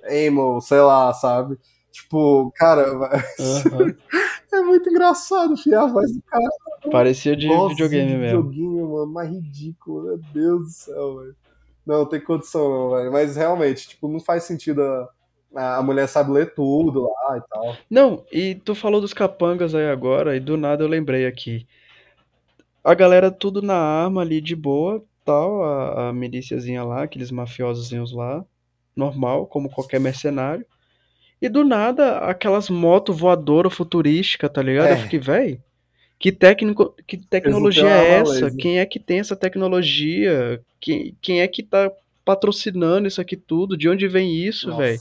Ammo, 0.10 0.62
sei 0.62 0.80
lá, 0.80 1.14
sabe? 1.14 1.58
Tipo, 1.92 2.52
cara, 2.56 2.86
véi, 3.00 3.22
Aham. 3.40 3.96
é 4.54 4.62
muito 4.62 4.90
engraçado, 4.90 5.56
filho, 5.58 5.80
a 5.80 5.88
voz 5.88 6.12
do 6.14 6.22
cara. 6.24 6.44
Parecia 6.92 7.36
de 7.36 7.48
Nossa, 7.48 7.70
videogame 7.76 8.12
de 8.12 8.18
mesmo. 8.18 8.44
videogame, 8.44 8.84
mano, 8.92 9.08
mais 9.08 9.30
ridículo, 9.30 10.04
meu 10.04 10.18
Deus 10.18 10.62
do 10.64 10.70
céu, 10.70 11.20
velho. 11.20 11.36
Não, 11.86 12.00
não 12.00 12.06
tem 12.06 12.20
condição 12.20 12.70
não, 12.70 12.92
velho. 12.92 13.12
Mas 13.12 13.36
realmente, 13.36 13.90
tipo, 13.90 14.08
não 14.08 14.20
faz 14.20 14.44
sentido 14.44 14.82
a, 15.56 15.78
a 15.78 15.82
mulher 15.82 16.08
sabe 16.08 16.32
ler 16.32 16.54
tudo 16.54 17.04
lá 17.04 17.38
e 17.38 17.42
tal. 17.50 17.78
Não, 17.90 18.24
e 18.32 18.56
tu 18.56 18.76
falou 18.76 19.00
dos 19.00 19.14
capangas 19.14 19.74
aí 19.74 19.90
agora, 19.90 20.36
e 20.36 20.40
do 20.40 20.58
nada 20.58 20.84
eu 20.84 20.88
lembrei 20.88 21.26
aqui. 21.26 21.66
A 22.84 22.94
galera 22.94 23.32
tudo 23.32 23.62
na 23.62 23.76
arma 23.76 24.22
ali 24.22 24.42
de 24.42 24.56
boa, 24.56 25.04
tal, 25.24 25.64
a, 25.64 26.10
a 26.10 26.14
milíciazinha 26.14 26.84
lá, 26.84 27.04
aqueles 27.04 27.32
mafiosozinhos 27.32 28.12
lá, 28.12 28.46
normal, 28.96 29.48
como 29.48 29.70
qualquer 29.70 30.00
mercenário. 30.00 30.66
E 31.42 31.50
do 31.50 31.64
nada, 31.64 32.20
aquelas 32.20 32.70
motos 32.70 33.18
voadoras 33.18 33.74
futurísticas, 33.74 34.52
tá 34.52 34.62
ligado? 34.62 34.88
É. 34.88 34.94
Eu 34.94 34.98
fiquei, 34.98 35.20
véi, 35.20 35.60
que, 36.18 36.32
técnico, 36.32 36.96
que 37.06 37.18
tecnologia 37.18 37.90
é 37.90 38.12
essa? 38.20 38.52
Quem 38.52 38.80
é 38.80 38.86
que 38.86 39.00
tem 39.00 39.20
essa 39.20 39.36
tecnologia? 39.36 40.62
Quem, 40.80 41.16
quem 41.22 41.42
é 41.42 41.48
que 41.48 41.62
tá 41.62 41.92
patrocinando 42.24 43.08
isso 43.08 43.22
aqui 43.22 43.36
tudo? 43.36 43.78
De 43.78 43.88
onde 43.90 44.08
vem 44.08 44.36
isso, 44.36 44.76
véi? 44.76 44.98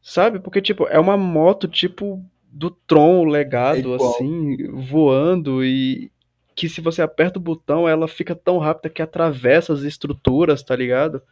Sabe? 0.00 0.38
Porque, 0.40 0.60
tipo, 0.60 0.86
é 0.88 0.98
uma 0.98 1.16
moto, 1.16 1.66
tipo, 1.66 2.24
do 2.50 2.70
Tron, 2.70 3.24
o 3.24 3.28
É 3.28 3.30
legado, 3.30 3.78
igual. 3.78 4.10
assim, 4.10 4.68
voando 4.72 5.64
e 5.64 6.10
que 6.54 6.68
se 6.68 6.80
você 6.80 7.00
aperta 7.00 7.38
o 7.38 7.42
botão, 7.42 7.88
ela 7.88 8.06
fica 8.06 8.34
tão 8.34 8.58
rápida 8.58 8.90
que 8.90 9.00
atravessa 9.00 9.72
as 9.72 9.82
estruturas, 9.82 10.62
tá 10.62 10.76
ligado? 10.76 11.22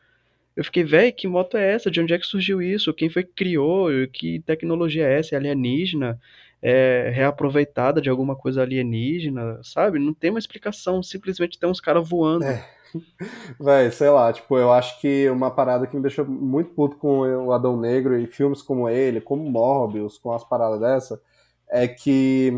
Eu 0.56 0.64
fiquei, 0.64 0.82
véi, 0.82 1.12
que 1.12 1.28
moto 1.28 1.56
é 1.56 1.72
essa? 1.72 1.90
De 1.90 2.00
onde 2.00 2.14
é 2.14 2.18
que 2.18 2.26
surgiu 2.26 2.60
isso? 2.60 2.92
Quem 2.94 3.08
foi 3.08 3.22
que 3.22 3.32
criou? 3.34 3.88
Que 4.12 4.40
tecnologia 4.40 5.06
é 5.06 5.18
essa? 5.18 5.34
É 5.34 5.38
alienígena? 5.38 6.18
É 6.62 7.10
reaproveitada 7.14 8.00
de 8.00 8.10
alguma 8.10 8.36
coisa 8.36 8.62
alienígena? 8.62 9.60
Sabe? 9.62 9.98
Não 9.98 10.12
tem 10.12 10.30
uma 10.30 10.38
explicação. 10.38 11.02
Simplesmente 11.02 11.58
tem 11.58 11.68
uns 11.68 11.80
caras 11.80 12.08
voando. 12.08 12.44
É. 12.44 12.64
Véi, 13.58 13.90
sei 13.92 14.10
lá, 14.10 14.32
tipo, 14.32 14.58
eu 14.58 14.72
acho 14.72 15.00
que 15.00 15.28
uma 15.30 15.50
parada 15.50 15.86
que 15.86 15.96
me 15.96 16.02
deixou 16.02 16.24
muito 16.24 16.70
puto 16.74 16.96
com 16.96 17.20
o 17.20 17.52
Adão 17.52 17.76
Negro 17.76 18.18
e 18.18 18.26
filmes 18.26 18.62
como 18.62 18.88
ele, 18.88 19.20
como 19.20 19.48
Morbius, 19.48 20.18
com 20.18 20.32
as 20.32 20.44
paradas 20.44 20.80
dessa, 20.80 21.22
é 21.68 21.86
que, 21.86 22.56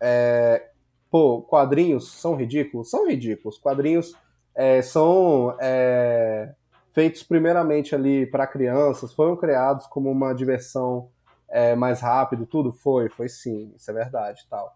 é, 0.00 0.70
pô, 1.10 1.42
quadrinhos 1.42 2.12
são 2.12 2.34
ridículos? 2.34 2.90
São 2.90 3.06
ridículos. 3.06 3.58
Quadrinhos 3.58 4.14
é, 4.54 4.80
são 4.80 5.56
é, 5.60 6.52
feitos 6.92 7.22
primeiramente 7.22 7.94
ali 7.94 8.24
para 8.24 8.46
crianças, 8.46 9.12
foram 9.12 9.36
criados 9.36 9.86
como 9.86 10.10
uma 10.10 10.32
diversão 10.32 11.08
é, 11.54 11.76
mais 11.76 12.00
rápida, 12.00 12.44
tudo 12.44 12.72
foi, 12.72 13.08
foi 13.08 13.28
sim, 13.28 13.72
isso 13.76 13.88
é 13.88 13.94
verdade, 13.94 14.44
tal. 14.50 14.74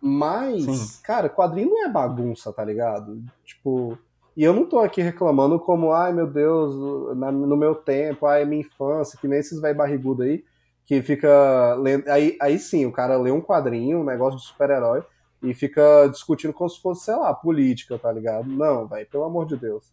Mas, 0.00 0.62
Sim. 0.64 1.02
cara, 1.04 1.28
quadrinho 1.28 1.70
não 1.70 1.84
é 1.84 1.88
bagunça, 1.90 2.52
tá 2.52 2.64
ligado? 2.64 3.22
Tipo. 3.44 3.98
E 4.36 4.44
eu 4.44 4.52
não 4.52 4.66
tô 4.66 4.78
aqui 4.78 5.00
reclamando 5.02 5.58
como, 5.58 5.92
ai 5.92 6.12
meu 6.12 6.26
Deus, 6.26 7.16
na- 7.16 7.32
no 7.32 7.56
meu 7.56 7.74
tempo, 7.74 8.26
ai 8.26 8.44
minha 8.44 8.60
infância, 8.60 9.18
que 9.18 9.26
nem 9.28 9.38
esses 9.38 9.60
velho 9.60 9.76
barrigudo 9.76 10.22
aí, 10.22 10.44
que 10.86 11.02
fica 11.02 11.74
lendo. 11.74 12.08
Aí, 12.08 12.36
aí 12.40 12.58
sim, 12.58 12.84
o 12.86 12.92
cara 12.92 13.16
lê 13.18 13.30
um 13.30 13.40
quadrinho, 13.40 14.00
um 14.00 14.04
negócio 14.04 14.38
de 14.38 14.46
super-herói, 14.46 15.02
e 15.42 15.54
fica 15.54 16.06
discutindo 16.08 16.52
como 16.52 16.68
se 16.68 16.80
fosse, 16.80 17.04
sei 17.06 17.16
lá, 17.16 17.32
política, 17.34 17.98
tá 17.98 18.12
ligado? 18.12 18.46
Não, 18.46 18.86
velho, 18.86 19.08
pelo 19.10 19.24
amor 19.24 19.46
de 19.46 19.56
Deus. 19.56 19.84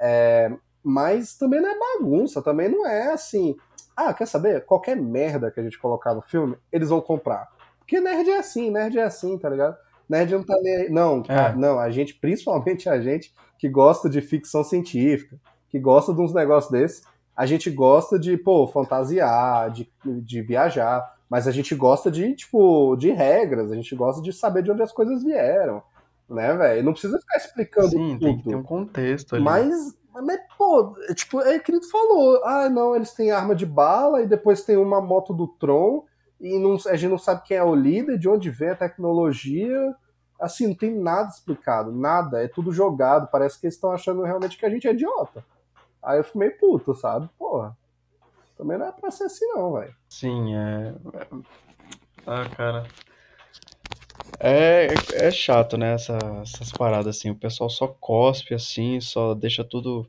É, 0.00 0.52
mas 0.82 1.36
também 1.36 1.60
não 1.60 1.70
é 1.70 1.78
bagunça, 1.78 2.42
também 2.42 2.68
não 2.68 2.86
é 2.86 3.12
assim. 3.12 3.56
Ah, 3.96 4.12
quer 4.12 4.26
saber? 4.26 4.64
Qualquer 4.66 4.96
merda 4.96 5.50
que 5.50 5.58
a 5.58 5.62
gente 5.62 5.78
colocar 5.78 6.14
no 6.14 6.20
filme, 6.22 6.56
eles 6.70 6.90
vão 6.90 7.00
comprar. 7.00 7.48
Porque 7.78 7.98
nerd 8.00 8.28
é 8.28 8.38
assim, 8.38 8.70
nerd 8.70 8.98
é 8.98 9.04
assim, 9.04 9.38
tá 9.38 9.48
ligado? 9.48 9.76
Nerd 10.08 10.32
não 10.34 10.42
tá 10.44 10.54
nem 10.62 10.74
aí. 10.76 10.88
Não, 10.90 11.22
É. 11.28 11.38
a- 11.38 11.52
não, 11.56 11.78
a 11.78 11.90
gente, 11.90 12.14
principalmente 12.14 12.88
a 12.88 13.00
gente 13.00 13.32
que 13.58 13.68
gosta 13.68 14.08
de 14.10 14.20
ficção 14.20 14.62
científica, 14.62 15.36
que 15.70 15.78
gosta 15.78 16.12
de 16.12 16.20
uns 16.20 16.34
negócios 16.34 16.70
desses, 16.70 17.04
a 17.34 17.46
gente 17.46 17.70
gosta 17.70 18.18
de, 18.18 18.36
pô, 18.36 18.66
fantasiar, 18.66 19.70
de, 19.70 19.90
de 20.04 20.42
viajar, 20.42 21.02
mas 21.28 21.48
a 21.48 21.50
gente 21.50 21.74
gosta 21.74 22.10
de, 22.10 22.34
tipo, 22.34 22.96
de 22.96 23.10
regras, 23.10 23.70
a 23.72 23.74
gente 23.74 23.94
gosta 23.96 24.22
de 24.22 24.32
saber 24.32 24.62
de 24.62 24.70
onde 24.70 24.82
as 24.82 24.92
coisas 24.92 25.22
vieram, 25.24 25.82
né, 26.28 26.54
velho? 26.54 26.84
Não 26.84 26.92
precisa 26.92 27.18
ficar 27.18 27.36
explicando 27.38 27.88
Sim, 27.88 28.12
tudo. 28.18 28.20
tem 28.26 28.38
que 28.38 28.48
ter 28.48 28.54
um 28.54 28.62
contexto 28.62 29.34
ali. 29.34 29.44
Mas, 29.44 29.96
mas, 30.22 30.40
pô, 30.56 30.96
é 31.08 31.14
tipo, 31.14 31.40
é 31.40 31.58
que 31.58 31.70
ele 31.72 31.82
falou, 31.84 32.42
ah, 32.44 32.68
não, 32.68 32.94
eles 32.96 33.12
têm 33.12 33.30
arma 33.30 33.54
de 33.54 33.66
bala 33.66 34.22
e 34.22 34.26
depois 34.26 34.64
tem 34.64 34.76
uma 34.76 35.00
moto 35.00 35.34
do 35.34 35.46
Tron 35.46 36.04
e 36.40 36.58
não, 36.58 36.76
a 36.86 36.96
gente 36.96 37.10
não 37.10 37.18
sabe 37.18 37.42
quem 37.44 37.56
é 37.56 37.64
o 37.64 37.74
líder, 37.74 38.18
de 38.18 38.28
onde 38.28 38.50
vem 38.50 38.70
a 38.70 38.76
tecnologia. 38.76 39.94
Assim, 40.38 40.66
não 40.66 40.74
tem 40.74 40.94
nada 40.94 41.28
explicado, 41.28 41.90
nada, 41.90 42.42
é 42.42 42.48
tudo 42.48 42.70
jogado, 42.72 43.28
parece 43.30 43.58
que 43.58 43.66
eles 43.66 43.74
estão 43.74 43.90
achando 43.90 44.22
realmente 44.22 44.58
que 44.58 44.66
a 44.66 44.70
gente 44.70 44.86
é 44.86 44.92
idiota. 44.92 45.44
Aí 46.02 46.18
eu 46.18 46.24
fico 46.24 46.38
meio 46.38 46.56
puto, 46.58 46.94
sabe? 46.94 47.28
Porra, 47.38 47.76
também 48.56 48.76
não 48.76 48.86
é 48.86 48.92
pra 48.92 49.10
ser 49.10 49.24
assim 49.24 49.46
não, 49.46 49.72
velho. 49.72 49.94
Sim, 50.08 50.54
é. 50.54 50.94
Ah, 52.26 52.48
cara. 52.54 52.86
É, 54.40 54.86
é 55.14 55.30
chato, 55.30 55.76
né? 55.76 55.94
Essa, 55.94 56.16
essas 56.42 56.70
paradas 56.72 57.16
assim. 57.16 57.30
O 57.30 57.36
pessoal 57.36 57.70
só 57.70 57.88
cospe 57.88 58.54
assim, 58.54 59.00
só 59.00 59.34
deixa 59.34 59.64
tudo 59.64 60.06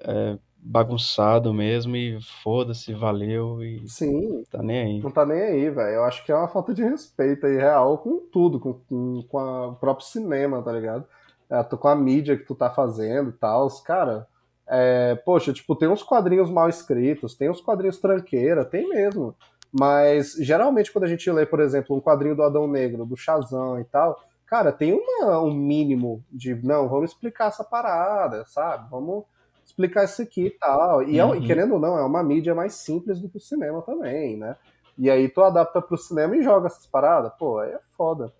é, 0.00 0.38
bagunçado 0.56 1.52
mesmo 1.52 1.96
e 1.96 2.20
foda-se, 2.42 2.92
valeu 2.94 3.62
e 3.62 3.86
Sim, 3.86 4.42
tá 4.50 4.62
nem 4.62 4.78
aí. 4.80 5.00
não 5.02 5.10
tá 5.10 5.24
nem 5.24 5.40
aí, 5.40 5.70
velho. 5.70 5.96
Eu 5.96 6.04
acho 6.04 6.24
que 6.24 6.32
é 6.32 6.34
uma 6.36 6.48
falta 6.48 6.74
de 6.74 6.82
respeito 6.82 7.46
aí, 7.46 7.56
real, 7.56 7.98
com 7.98 8.18
tudo, 8.30 8.58
com, 8.60 8.74
com, 8.74 9.22
com 9.28 9.38
a- 9.38 9.68
o 9.68 9.74
próprio 9.76 10.06
cinema, 10.06 10.62
tá 10.62 10.72
ligado? 10.72 11.04
É, 11.50 11.62
com 11.64 11.88
a 11.88 11.96
mídia 11.96 12.36
que 12.36 12.44
tu 12.44 12.54
tá 12.54 12.68
fazendo 12.70 13.30
e 13.30 13.32
tal. 13.32 13.66
Os 13.66 13.80
Cara, 13.80 14.26
é, 14.66 15.14
poxa, 15.24 15.52
tipo, 15.52 15.74
tem 15.76 15.88
uns 15.88 16.02
quadrinhos 16.02 16.50
mal 16.50 16.68
escritos, 16.68 17.34
tem 17.34 17.48
uns 17.50 17.60
quadrinhos 17.60 17.98
tranqueira, 17.98 18.64
tem 18.64 18.88
mesmo. 18.88 19.34
Mas 19.72 20.32
geralmente 20.34 20.90
quando 20.92 21.04
a 21.04 21.08
gente 21.08 21.30
lê, 21.30 21.44
por 21.46 21.60
exemplo, 21.60 21.96
um 21.96 22.00
quadrinho 22.00 22.34
do 22.36 22.42
Adão 22.42 22.66
Negro, 22.66 23.04
do 23.04 23.16
Shazam 23.16 23.78
e 23.80 23.84
tal, 23.84 24.18
cara, 24.46 24.72
tem 24.72 24.92
uma, 24.92 25.40
um 25.42 25.52
mínimo 25.52 26.24
de, 26.30 26.54
não, 26.54 26.88
vamos 26.88 27.10
explicar 27.12 27.48
essa 27.48 27.62
parada, 27.64 28.44
sabe? 28.46 28.88
Vamos 28.90 29.24
explicar 29.64 30.04
isso 30.04 30.22
aqui 30.22 30.46
e 30.46 30.50
tal. 30.50 31.02
E, 31.02 31.18
é- 31.18 31.24
Uhum. 31.24 31.34
e 31.34 31.42
querendo 31.46 31.74
ou 31.74 31.80
não, 31.80 31.98
é 31.98 32.02
uma 32.04 32.22
mídia 32.22 32.54
mais 32.54 32.74
simples 32.74 33.20
do 33.20 33.28
que 33.28 33.36
o 33.36 33.40
cinema 33.40 33.82
também, 33.82 34.36
né? 34.36 34.56
E 34.96 35.10
aí 35.10 35.28
tu 35.28 35.42
adapta 35.42 35.80
pro 35.80 35.96
cinema 35.96 36.36
e 36.36 36.42
joga 36.42 36.66
essas 36.66 36.86
paradas, 36.86 37.32
pô, 37.38 37.58
aí 37.58 37.70
é 37.72 37.80
foda. 37.96 38.32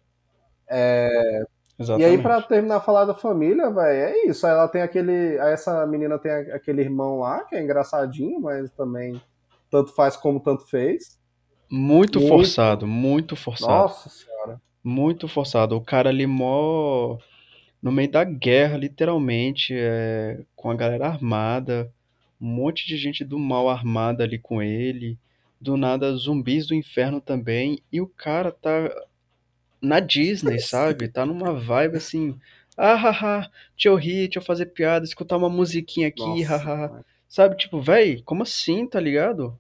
E 1.78 1.82
Exatamente. 1.82 2.04
aí, 2.04 2.22
pra 2.22 2.42
terminar 2.42 2.76
a 2.76 2.80
falar 2.80 3.04
da 3.04 3.14
família, 3.14 3.70
velho, 3.70 3.86
é 4.14 4.26
isso. 4.26 4.46
Aí 4.46 4.52
ela 4.52 4.68
tem 4.68 4.82
aquele. 4.82 5.38
Aí 5.40 5.52
essa 5.52 5.86
menina 5.86 6.18
tem 6.18 6.32
aquele 6.32 6.82
irmão 6.82 7.20
lá, 7.20 7.44
que 7.44 7.54
é 7.54 7.62
engraçadinho, 7.62 8.40
mas 8.40 8.70
também 8.72 9.20
tanto 9.70 9.94
faz 9.94 10.16
como 10.16 10.40
tanto 10.40 10.66
fez. 10.68 11.17
Muito 11.70 12.18
Muito. 12.18 12.32
forçado, 12.32 12.86
muito 12.86 13.36
forçado. 13.36 13.72
Nossa 13.72 14.08
senhora. 14.08 14.60
Muito 14.82 15.28
forçado. 15.28 15.76
O 15.76 15.80
cara 15.80 16.08
ali 16.08 16.26
mó 16.26 17.18
no 17.82 17.92
meio 17.92 18.10
da 18.10 18.24
guerra, 18.24 18.76
literalmente, 18.76 19.72
é, 19.76 20.40
com 20.56 20.70
a 20.70 20.74
galera 20.74 21.06
armada, 21.06 21.92
um 22.40 22.46
monte 22.46 22.86
de 22.86 22.96
gente 22.96 23.24
do 23.24 23.38
mal 23.38 23.68
armada 23.68 24.24
ali 24.24 24.38
com 24.38 24.62
ele, 24.62 25.18
do 25.60 25.76
nada 25.76 26.12
zumbis 26.14 26.66
do 26.66 26.74
inferno 26.74 27.20
também, 27.20 27.80
e 27.92 28.00
o 28.00 28.06
cara 28.06 28.50
tá 28.50 28.90
na 29.80 30.00
Disney, 30.00 30.58
sabe? 30.60 31.08
Tá 31.08 31.24
numa 31.24 31.52
vibe 31.52 31.98
assim, 31.98 32.38
ah, 32.76 32.94
haha, 32.94 33.50
deixa 33.74 33.88
eu 33.88 33.96
rir, 33.96 34.24
deixa 34.24 34.38
eu 34.38 34.42
fazer 34.42 34.66
piada, 34.66 35.04
escutar 35.04 35.36
uma 35.36 35.50
musiquinha 35.50 36.08
aqui, 36.08 36.42
haha. 36.42 37.04
Sabe, 37.28 37.56
tipo, 37.56 37.80
véi, 37.80 38.22
como 38.22 38.42
assim, 38.42 38.86
tá 38.86 38.98
ligado? 38.98 39.58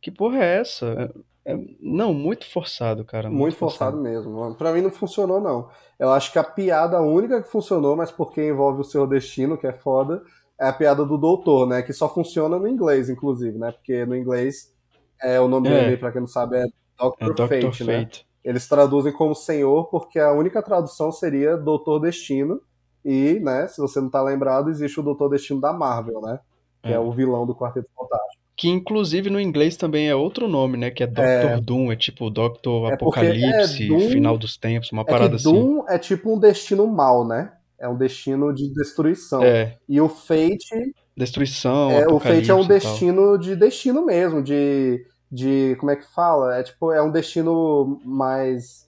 Que 0.00 0.10
porra 0.10 0.44
é 0.44 0.60
essa? 0.60 1.14
É- 1.46 1.52
é- 1.54 1.64
não, 1.80 2.12
muito 2.12 2.50
forçado, 2.50 3.04
cara, 3.04 3.28
muito 3.28 3.38
Muito 3.40 3.56
forçado 3.56 3.96
mesmo. 3.96 4.54
Pra 4.56 4.72
mim 4.72 4.80
não 4.82 4.90
funcionou, 4.90 5.40
não. 5.40 5.68
Eu 5.98 6.10
acho 6.10 6.32
que 6.32 6.38
a 6.38 6.44
piada 6.44 7.00
única 7.00 7.40
que 7.42 7.48
funcionou, 7.48 7.94
mas 7.96 8.10
porque 8.10 8.46
envolve 8.48 8.80
o 8.80 8.84
seu 8.84 9.06
destino, 9.06 9.56
que 9.56 9.66
é 9.66 9.72
foda, 9.72 10.22
é 10.60 10.66
a 10.68 10.72
piada 10.72 11.04
do 11.04 11.16
doutor, 11.16 11.66
né? 11.66 11.82
Que 11.82 11.92
só 11.92 12.08
funciona 12.12 12.58
no 12.58 12.66
inglês, 12.68 13.08
inclusive, 13.08 13.56
né? 13.58 13.70
Porque 13.72 14.04
no 14.04 14.16
inglês, 14.16 14.74
é, 15.22 15.40
o 15.40 15.48
nome 15.48 15.68
É. 15.68 15.84
dele, 15.84 15.96
pra 15.96 16.10
quem 16.12 16.20
não 16.20 16.28
sabe, 16.28 16.56
é 16.56 16.64
É 16.64 17.26
Dr. 17.26 17.34
Dr. 17.34 17.46
Fate, 17.48 17.84
né? 17.84 18.00
Fate. 18.04 18.26
Eles 18.42 18.66
traduzem 18.68 19.12
como 19.12 19.34
senhor 19.34 19.86
porque 19.90 20.18
a 20.18 20.32
única 20.32 20.62
tradução 20.62 21.12
seria 21.12 21.56
Doutor 21.56 21.98
Destino. 22.00 22.60
E, 23.04 23.38
né, 23.40 23.68
se 23.68 23.80
você 23.80 24.00
não 24.00 24.08
tá 24.08 24.20
lembrado, 24.22 24.68
existe 24.70 24.98
o 24.98 25.02
Doutor 25.02 25.28
Destino 25.28 25.60
da 25.60 25.72
Marvel, 25.72 26.20
né? 26.22 26.40
Que 26.82 26.88
é, 26.88 26.94
É. 26.94 26.98
o 26.98 27.10
vilão 27.12 27.46
do 27.46 27.54
Quarteto 27.54 27.88
Fantástico. 27.94 28.42
Que 28.56 28.68
inclusive 28.68 29.28
no 29.28 29.38
inglês 29.38 29.76
também 29.76 30.08
é 30.08 30.14
outro 30.14 30.48
nome, 30.48 30.78
né? 30.78 30.90
Que 30.90 31.02
é 31.02 31.06
Doctor 31.06 31.60
Doom, 31.60 31.92
é 31.92 31.96
tipo 31.96 32.30
Doctor 32.30 32.90
É 32.92 32.96
porque 32.96 33.20
Apocalipse, 33.20 33.84
é 33.84 33.88
Doom- 33.88 34.08
Final 34.10 34.38
dos 34.38 34.56
Tempos, 34.56 34.90
uma 34.92 35.02
É 35.02 35.04
parada 35.04 35.36
assim. 35.36 35.52
Doom 35.52 35.84
é 35.88 35.98
tipo 35.98 36.34
um 36.34 36.38
destino 36.38 36.86
mal, 36.86 37.26
né? 37.26 37.52
É 37.78 37.86
um 37.86 37.96
destino 37.96 38.54
de 38.54 38.72
destruição. 38.72 39.42
É, 39.44 39.76
E 39.86 40.00
o 40.00 40.08
Fate, 40.08 40.94
destruição, 41.14 41.90
é, 41.90 42.08
o 42.08 42.18
Fate 42.18 42.50
é 42.50 42.54
um 42.54 42.66
destino 42.66 43.36
de 43.36 43.54
destino 43.54 44.04
mesmo, 44.06 44.42
de, 44.42 45.04
de. 45.30 45.76
Como 45.78 45.90
é 45.92 45.96
que 45.96 46.06
fala? 46.14 46.56
É 46.58 46.62
tipo, 46.62 46.90
é 46.92 47.02
um 47.02 47.10
destino 47.12 48.00
mais. 48.04 48.86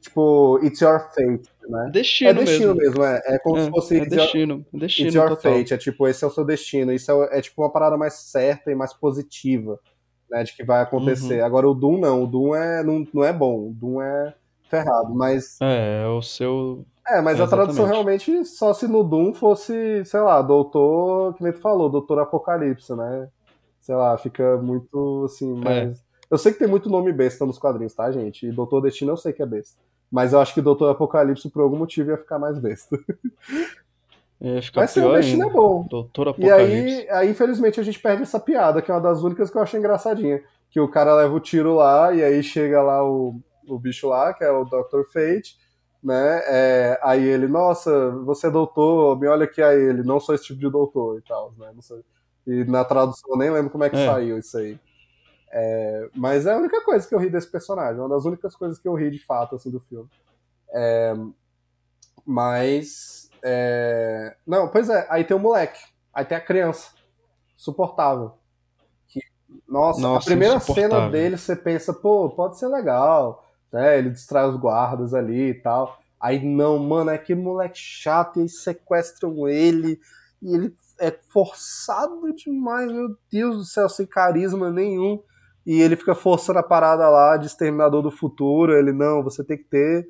Tipo, 0.00 0.58
it's 0.64 0.80
your 0.80 0.98
fate, 0.98 1.48
né? 1.68 1.90
Destino 1.92 2.30
é 2.30 2.34
destino 2.34 2.74
mesmo. 2.74 2.98
mesmo, 3.00 3.04
é, 3.04 3.22
é 3.26 3.38
como 3.38 3.56
É, 3.58 3.64
se 3.64 3.70
fosse 3.70 3.94
é 3.98 4.02
it's 4.02 4.12
your- 4.14 4.22
destino, 4.24 4.66
destino 4.72 5.08
It's 5.08 5.14
your 5.14 5.28
total. 5.28 5.52
fate, 5.52 5.74
é 5.74 5.78
tipo, 5.78 6.08
esse 6.08 6.24
é 6.24 6.26
o 6.26 6.30
seu 6.30 6.44
destino. 6.44 6.92
Isso 6.92 7.10
é, 7.10 7.38
é 7.38 7.40
tipo 7.40 7.62
uma 7.62 7.70
parada 7.72 7.96
mais 7.96 8.14
certa 8.14 8.70
e 8.70 8.74
mais 8.74 8.92
positiva, 8.92 9.78
né? 10.30 10.42
De 10.44 10.54
que 10.56 10.64
vai 10.64 10.82
acontecer. 10.82 11.40
Uhum. 11.40 11.46
Agora 11.46 11.68
o 11.68 11.74
Doom 11.74 11.98
não, 11.98 12.24
o 12.24 12.26
Doom 12.26 12.54
é, 12.54 12.82
não, 12.82 13.06
não 13.12 13.24
é 13.24 13.32
bom, 13.32 13.68
o 13.68 13.72
Doom 13.74 14.02
é 14.02 14.34
ferrado. 14.68 15.14
Mas, 15.14 15.58
É, 15.60 16.02
é 16.04 16.08
o 16.08 16.22
seu. 16.22 16.84
é, 17.06 17.20
mas 17.20 17.38
É, 17.38 17.42
a 17.42 17.46
tradução 17.46 17.84
realmente 17.86 18.44
só 18.44 18.72
se 18.72 18.86
no 18.88 19.04
Doom 19.04 19.34
fosse, 19.34 20.04
sei 20.04 20.20
lá, 20.20 20.40
Doutor, 20.40 21.34
que 21.34 21.42
nem 21.42 21.52
tu 21.52 21.60
falou, 21.60 21.88
Doutor 21.90 22.18
Apocalipse, 22.20 22.94
né? 22.94 23.28
Sei 23.80 23.94
lá, 23.94 24.16
fica 24.16 24.56
muito 24.58 25.24
assim, 25.26 25.52
É. 25.66 25.84
mas. 25.86 26.04
Eu 26.30 26.38
sei 26.38 26.50
que 26.52 26.58
tem 26.60 26.68
muito 26.68 26.88
nome 26.88 27.12
besta 27.12 27.44
nos 27.44 27.58
quadrinhos, 27.58 27.92
tá, 27.92 28.10
gente? 28.10 28.46
E 28.46 28.52
Doutor 28.52 28.80
Destino 28.80 29.12
eu 29.12 29.16
sei 29.18 29.34
que 29.34 29.42
é 29.42 29.46
besta. 29.46 29.78
Mas 30.12 30.34
eu 30.34 30.40
acho 30.40 30.52
que 30.52 30.60
Doutor 30.60 30.90
Apocalipse, 30.90 31.48
por 31.48 31.62
algum 31.62 31.78
motivo, 31.78 32.10
ia 32.10 32.18
ficar 32.18 32.38
mais 32.38 32.58
besta. 32.58 32.98
Mas 34.74 34.92
pior 34.92 35.16
Destino 35.16 35.48
é 35.48 35.50
bom. 35.52 35.86
Doutor 35.88 36.26
E 36.26 36.30
Apocalipse. 36.30 37.00
aí, 37.00 37.10
aí, 37.10 37.30
infelizmente, 37.30 37.78
a 37.80 37.82
gente 37.82 37.98
perde 38.00 38.22
essa 38.22 38.40
piada, 38.40 38.82
que 38.82 38.90
é 38.90 38.94
uma 38.94 39.00
das 39.00 39.22
únicas 39.22 39.48
que 39.50 39.56
eu 39.56 39.62
achei 39.62 39.78
engraçadinha. 39.78 40.42
Que 40.68 40.80
o 40.80 40.88
cara 40.88 41.14
leva 41.14 41.32
o 41.34 41.40
tiro 41.40 41.74
lá, 41.76 42.12
e 42.12 42.22
aí 42.24 42.42
chega 42.42 42.82
lá 42.82 43.04
o, 43.08 43.36
o 43.68 43.78
bicho 43.78 44.08
lá, 44.08 44.34
que 44.34 44.42
é 44.42 44.50
o 44.50 44.64
Dr. 44.64 45.04
Fate, 45.12 45.56
né? 46.02 46.42
É, 46.46 46.98
aí 47.02 47.24
ele, 47.24 47.46
nossa, 47.46 48.10
você 48.24 48.48
é 48.48 48.50
doutor, 48.50 49.18
me 49.18 49.28
olha 49.28 49.44
aqui 49.44 49.62
a 49.62 49.74
ele, 49.74 50.02
não 50.02 50.18
sou 50.18 50.34
esse 50.34 50.44
tipo 50.44 50.58
de 50.60 50.68
doutor 50.68 51.18
e 51.18 51.22
tal, 51.22 51.54
né? 51.56 51.70
Não 51.74 51.82
sei. 51.82 52.00
E 52.44 52.64
na 52.64 52.84
tradução 52.84 53.30
eu 53.30 53.38
nem 53.38 53.50
lembro 53.50 53.70
como 53.70 53.84
é 53.84 53.90
que 53.90 53.96
É. 53.96 54.06
saiu 54.06 54.38
isso 54.38 54.58
aí. 54.58 54.76
É, 55.52 56.08
mas 56.14 56.46
é 56.46 56.52
a 56.52 56.56
única 56.56 56.82
coisa 56.82 57.06
que 57.06 57.14
eu 57.14 57.18
ri 57.18 57.28
desse 57.28 57.50
personagem, 57.50 58.00
uma 58.00 58.08
das 58.08 58.24
únicas 58.24 58.56
coisas 58.56 58.78
que 58.78 58.88
eu 58.88 58.94
ri 58.94 59.10
de 59.10 59.18
fato, 59.18 59.54
assim, 59.56 59.70
do 59.70 59.80
filme. 59.80 60.08
É, 60.70 61.14
mas. 62.24 63.30
é, 63.42 64.34
Não, 64.46 64.68
pois 64.68 64.88
é, 64.88 65.06
aí 65.10 65.24
tem 65.24 65.36
o 65.36 65.40
moleque, 65.40 65.80
aí 66.14 66.24
tem 66.24 66.38
a 66.38 66.40
criança. 66.40 66.90
Suportável. 67.56 68.32
Que, 69.08 69.20
nossa, 69.68 70.00
a 70.00 70.02
Nossa, 70.02 70.26
primeira 70.26 70.58
cena 70.58 71.10
dele 71.10 71.36
você 71.36 71.54
pensa, 71.54 71.92
pô, 71.92 72.30
pode 72.30 72.58
ser 72.58 72.68
legal, 72.68 73.46
né? 73.70 73.98
Ele 73.98 74.10
distrai 74.10 74.48
os 74.48 74.56
guardas 74.56 75.12
ali 75.12 75.50
e 75.50 75.54
tal. 75.54 76.00
Aí 76.18 76.44
não, 76.44 76.78
mano, 76.78 77.10
é 77.10 77.18
que 77.18 77.34
moleque 77.34 77.78
chato, 77.78 78.38
e 78.38 78.42
aí 78.42 78.48
sequestram 78.48 79.48
ele, 79.48 80.00
e 80.40 80.54
ele 80.54 80.74
é 80.98 81.10
forçado 81.28 82.32
demais, 82.34 82.90
meu 82.90 83.16
Deus 83.30 83.56
do 83.56 83.64
céu, 83.64 83.88
sem 83.88 84.06
carisma 84.06 84.70
nenhum. 84.70 85.22
E 85.66 85.80
ele 85.80 85.96
fica 85.96 86.14
forçando 86.14 86.58
a 86.58 86.62
parada 86.62 87.08
lá 87.08 87.36
de 87.36 87.46
Exterminador 87.46 88.02
do 88.02 88.10
Futuro. 88.10 88.72
Ele, 88.72 88.92
não, 88.92 89.22
você 89.22 89.44
tem 89.44 89.56
que 89.56 89.64
ter 89.64 90.06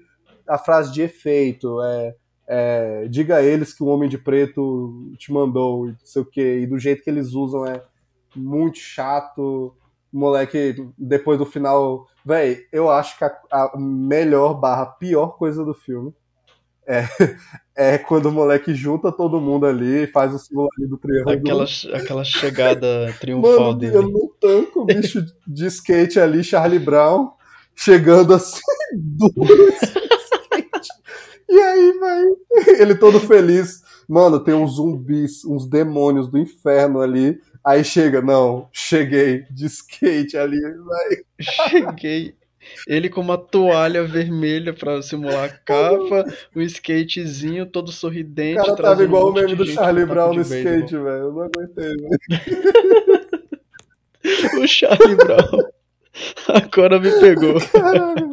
a 0.48 0.58
frase 0.58 0.92
de 0.92 1.02
efeito, 1.02 1.80
é, 1.82 2.14
é, 2.46 3.08
diga 3.08 3.36
a 3.36 3.42
eles 3.42 3.72
que 3.72 3.82
o 3.82 3.86
Homem 3.86 4.08
de 4.08 4.18
Preto 4.18 5.12
te 5.16 5.32
mandou, 5.32 5.86
não 5.86 5.96
sei 6.02 6.22
o 6.22 6.26
quê, 6.26 6.60
e 6.60 6.66
do 6.66 6.78
jeito 6.78 7.02
que 7.02 7.10
eles 7.10 7.32
usam 7.32 7.64
é 7.64 7.82
muito 8.34 8.78
chato. 8.78 9.74
Moleque, 10.12 10.86
depois 10.98 11.38
do 11.38 11.46
final. 11.46 12.06
Véi, 12.24 12.66
eu 12.70 12.90
acho 12.90 13.16
que 13.16 13.24
a, 13.24 13.32
a 13.50 13.72
melhor 13.78 14.54
barra 14.54 14.84
pior 14.84 15.38
coisa 15.38 15.64
do 15.64 15.72
filme 15.72 16.12
é, 16.86 17.06
é 17.76 17.98
quando 17.98 18.26
o 18.26 18.32
moleque 18.32 18.74
junta 18.74 19.12
todo 19.12 19.40
mundo 19.40 19.66
ali, 19.66 20.06
faz 20.08 20.34
o 20.34 20.38
símbolo 20.38 20.68
ali 20.76 20.86
do 20.88 20.96
triângulo. 20.96 21.36
Aquela, 21.36 21.64
aquela 21.94 22.24
chegada 22.24 23.14
triunfal 23.20 23.58
Mano, 23.58 23.74
dele. 23.74 23.96
eu 23.96 24.02
não 24.02 24.30
tanco 24.40 24.80
o 24.80 24.84
bicho 24.84 25.24
de 25.46 25.66
skate 25.66 26.18
ali, 26.18 26.42
Charlie 26.42 26.78
Brown, 26.78 27.32
chegando 27.74 28.34
assim, 28.34 28.60
duro 28.94 29.68
skate. 29.74 30.88
E 31.48 31.58
aí, 31.58 31.92
velho, 31.98 32.36
ele 32.80 32.94
todo 32.94 33.20
feliz. 33.20 33.82
Mano, 34.08 34.40
tem 34.40 34.54
uns 34.54 34.72
zumbis, 34.72 35.44
uns 35.44 35.66
demônios 35.66 36.28
do 36.28 36.38
inferno 36.38 37.00
ali. 37.00 37.38
Aí 37.64 37.84
chega, 37.84 38.20
não, 38.20 38.68
cheguei 38.72 39.44
de 39.50 39.66
skate 39.66 40.36
ali, 40.36 40.60
velho. 40.60 41.24
Cheguei. 41.40 42.34
Ele 42.86 43.08
com 43.08 43.20
uma 43.20 43.36
toalha 43.38 44.04
vermelha 44.04 44.72
pra 44.72 45.00
simular 45.02 45.44
a 45.44 45.48
capa, 45.64 46.24
um 46.54 46.60
skatezinho 46.62 47.66
todo 47.66 47.88
O 47.88 47.92
sorridente. 47.92 48.64
cara 48.64 48.76
tava 48.76 49.04
igual 49.04 49.26
um 49.26 49.30
o 49.30 49.34
meme 49.34 49.48
de 49.48 49.54
do 49.56 49.66
Charlie 49.66 50.06
Brown 50.06 50.34
no 50.34 50.42
skate, 50.42 50.92
velho. 50.96 51.06
Eu 51.06 51.32
não 51.32 51.42
aguentei, 51.42 51.96
velho. 51.96 52.18
O 54.62 54.66
Charlie 54.68 55.16
Brown. 55.16 55.64
Agora 56.48 57.00
me 57.00 57.10
pegou. 57.18 57.56
Caralho. 57.72 58.32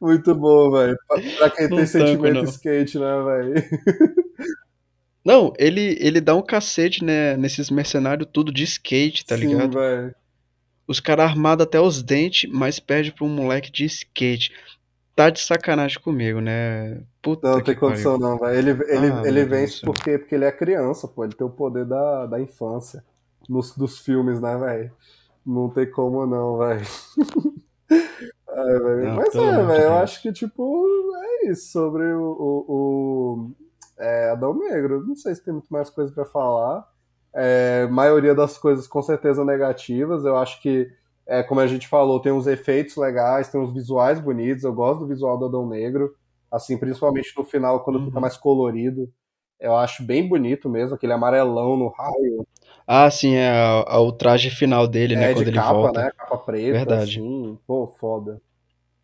Muito 0.00 0.34
bom, 0.34 0.70
velho. 0.70 0.96
Pra, 1.06 1.20
pra 1.36 1.50
quem 1.50 1.68
Não 1.68 1.76
tem 1.76 1.86
tanco, 1.86 1.86
sentimento 1.86 2.34
não. 2.34 2.44
skate, 2.44 2.98
né, 2.98 3.22
velho? 3.22 3.64
Não, 5.24 5.52
ele, 5.58 5.96
ele 6.00 6.20
dá 6.20 6.34
um 6.34 6.42
cacete, 6.42 7.04
né, 7.04 7.36
nesses 7.36 7.70
mercenários 7.70 8.28
tudo 8.32 8.50
de 8.52 8.64
skate, 8.64 9.24
tá 9.26 9.36
Sim, 9.36 9.48
ligado? 9.48 9.78
velho. 9.78 10.14
Os 10.86 11.00
caras 11.00 11.26
armados 11.30 11.64
até 11.64 11.80
os 11.80 12.02
dentes, 12.02 12.50
mas 12.52 12.78
perde 12.80 13.12
pra 13.12 13.24
um 13.24 13.28
moleque 13.28 13.70
de 13.70 13.84
skate. 13.86 14.52
Tá 15.14 15.30
de 15.30 15.40
sacanagem 15.40 16.00
comigo, 16.00 16.40
né? 16.40 17.02
Puta 17.22 17.48
Não 17.50 17.60
que 17.62 17.62
tem 17.62 17.76
condição, 17.76 18.18
pariu. 18.18 18.18
não, 18.18 18.38
velho. 18.38 18.58
Ele, 18.58 18.70
ele, 18.88 19.06
Ah, 19.08 19.22
ele 19.24 19.44
vence 19.44 19.80
do 19.80 19.80
céu. 19.80 19.92
porque, 19.94 20.26
ele 20.34 20.44
é 20.44 20.52
criança, 20.52 21.06
pô. 21.08 21.24
Ele 21.24 21.34
tem 21.34 21.46
o 21.46 21.50
poder 21.50 21.84
da, 21.84 22.26
da 22.26 22.40
infância 22.40 23.04
nos, 23.48 23.76
dos 23.76 23.98
filmes, 24.00 24.40
né, 24.40 24.56
velho? 24.56 24.92
Não 25.44 25.68
tem 25.70 25.90
como 25.90 26.26
não, 26.26 26.58
velho. 26.58 26.86
Não, 29.00 29.16
Mas 29.16 29.36
é, 29.36 29.64
velho. 29.64 29.84
Eu 29.84 29.94
acho 29.94 30.20
que, 30.22 30.32
tipo, 30.32 30.86
é 31.16 31.50
isso 31.50 31.70
sobre 31.72 32.04
o, 32.12 32.22
o, 32.22 32.72
o 33.48 33.50
é, 33.98 34.30
Adão 34.30 34.54
Negro. 34.58 35.04
Não 35.06 35.16
sei 35.16 35.34
se 35.34 35.42
tem 35.44 35.52
muito 35.54 35.68
mais 35.72 35.90
coisa 35.90 36.12
pra 36.12 36.24
falar. 36.24 36.86
É, 37.34 37.86
maioria 37.88 38.34
das 38.34 38.58
coisas 38.58 38.86
com 38.86 39.02
certeza 39.02 39.44
negativas. 39.44 40.24
Eu 40.24 40.36
acho 40.36 40.60
que, 40.62 40.90
é, 41.26 41.42
como 41.42 41.60
a 41.60 41.66
gente 41.66 41.88
falou, 41.88 42.20
tem 42.20 42.32
uns 42.32 42.46
efeitos 42.46 42.96
legais, 42.96 43.48
tem 43.48 43.60
uns 43.60 43.72
visuais 43.72 44.20
bonitos. 44.20 44.64
Eu 44.64 44.72
gosto 44.74 45.00
do 45.00 45.06
visual 45.08 45.38
do 45.38 45.46
Adão 45.46 45.66
Negro, 45.68 46.14
assim, 46.50 46.76
principalmente 46.78 47.32
no 47.36 47.44
final, 47.44 47.80
quando 47.84 48.00
Uhum. 48.00 48.06
fica 48.06 48.20
mais 48.20 48.36
colorido. 48.36 49.10
Eu 49.60 49.76
acho 49.76 50.02
bem 50.04 50.28
bonito 50.28 50.68
mesmo, 50.68 50.94
aquele 50.96 51.12
amarelão 51.12 51.76
no 51.76 51.88
raio. 51.88 52.46
Ah, 52.86 53.10
sim, 53.10 53.34
é 53.34 53.50
a- 53.50 53.84
a- 53.96 54.00
o 54.00 54.12
traje 54.12 54.50
final 54.50 54.86
dele, 54.86 55.16
né? 55.16 55.28
É 55.30 55.34
quando 55.34 55.46
de 55.46 55.50
ele 55.50 55.58
capa, 55.58 55.74
volta. 55.74 56.00
né? 56.00 56.10
Capa 56.16 56.38
preta, 56.38 56.78
Verdade. 56.78 57.18
assim. 57.18 57.58
Pô, 57.66 57.86
foda. 57.86 58.40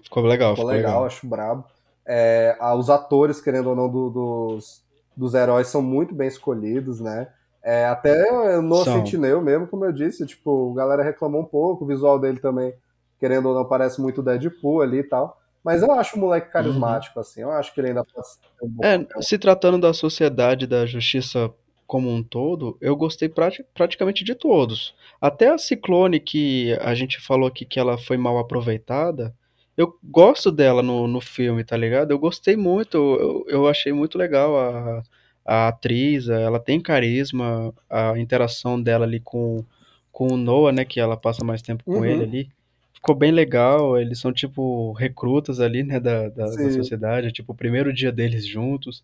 Ficou 0.03 0.25
legal, 0.27 0.57
Ficou 0.57 0.65
ficou 0.65 0.71
legal, 0.75 0.93
legal. 0.93 1.07
acho 1.07 1.27
brabo. 1.27 1.65
É, 2.07 2.57
os 2.77 2.89
atores, 2.91 3.41
querendo 3.41 3.71
ou 3.71 3.77
não, 3.77 3.89
do- 3.89 4.11
dos, 4.11 4.83
dos 5.17 5.35
heróis 5.35 5.69
são 5.69 5.83
muito 5.83 6.15
bem 6.15 6.29
escolhidos, 6.29 7.01
né? 7.01 7.29
É, 7.69 7.85
até 7.87 8.61
no 8.63 8.83
São. 8.83 9.05
Sentinel 9.05 9.43
mesmo, 9.43 9.67
como 9.67 9.85
eu 9.85 9.93
disse, 9.93 10.25
tipo, 10.27 10.73
a 10.73 10.77
galera 10.77 11.03
reclamou 11.03 11.43
um 11.43 11.45
pouco, 11.45 11.85
o 11.85 11.87
visual 11.87 12.19
dele 12.19 12.41
também, 12.41 12.73
querendo 13.21 13.49
ou 13.51 13.55
não, 13.55 13.65
parece 13.65 14.01
muito 14.01 14.23
Deadpool 14.23 14.81
ali 14.81 14.99
e 15.01 15.05
tal. 15.05 15.39
Mas 15.63 15.83
eu 15.83 15.93
acho 15.93 16.17
o 16.17 16.21
moleque 16.21 16.51
carismático, 16.51 17.21
assim, 17.21 17.43
eu 17.43 17.51
acho 17.51 17.75
que 17.75 17.81
ele 17.81 17.89
ainda 17.89 18.05
pode 18.05 18.27
ser 18.27 18.39
um 18.63 18.69
bom 18.69 18.85
É, 18.85 18.99
papel. 18.99 19.23
se 19.23 19.39
tratando 19.39 19.79
da 19.79 19.93
sociedade 19.93 20.67
da 20.67 20.87
justiça 20.87 21.53
como 21.87 22.11
um 22.11 22.23
todo, 22.23 22.77
eu 22.81 22.95
gostei 22.97 23.29
prati- 23.29 23.65
praticamente 23.75 24.25
de 24.25 24.35
todos. 24.35 24.95
Até 25.21 25.49
a 25.49 25.59
Ciclone, 25.59 26.21
que 26.21 26.75
a 26.81 26.95
gente 26.95 27.21
falou 27.21 27.49
aqui 27.49 27.65
que 27.65 27.79
ela 27.81 27.99
foi 27.99 28.17
mal 28.17 28.39
aproveitada, 28.39 29.35
eu 29.77 29.95
gosto 30.03 30.51
dela 30.51 30.83
no, 30.83 31.07
no 31.07 31.21
filme, 31.21 31.65
tá 31.65 31.77
ligado? 31.77 32.11
Eu 32.11 32.19
gostei 32.19 32.57
muito, 32.57 32.97
eu, 32.97 33.45
eu 33.49 33.69
achei 33.69 33.93
muito 33.93 34.19
legal 34.19 34.57
a, 34.59 35.03
a 35.51 35.69
atriz, 35.69 36.29
ela 36.29 36.61
tem 36.61 36.79
carisma, 36.79 37.73
a 37.89 38.19
interação 38.19 38.81
dela 38.81 39.07
ali 39.07 39.19
com, 39.19 39.65
com 40.13 40.27
o 40.29 40.37
Noah, 40.37 40.73
né, 40.73 40.85
que 40.85 41.01
ela 41.01 41.17
passa 41.17 41.43
mais 41.43 41.63
tempo 41.63 41.83
com 41.85 41.93
Uhum. 42.01 42.05
ele 42.05 42.23
ali. 42.23 42.49
Ficou 42.93 43.15
bem 43.15 43.31
legal, 43.31 43.99
eles 43.99 44.19
são 44.19 44.31
tipo 44.31 44.93
recrutas 44.93 45.59
ali, 45.59 45.83
né, 45.83 45.99
da, 45.99 46.29
da, 46.29 46.45
da 46.45 46.71
sociedade, 46.71 47.33
tipo 47.33 47.53
o 47.53 47.57
primeiro 47.57 47.91
dia 47.95 48.13
deles 48.13 48.47
juntos. 48.47 49.03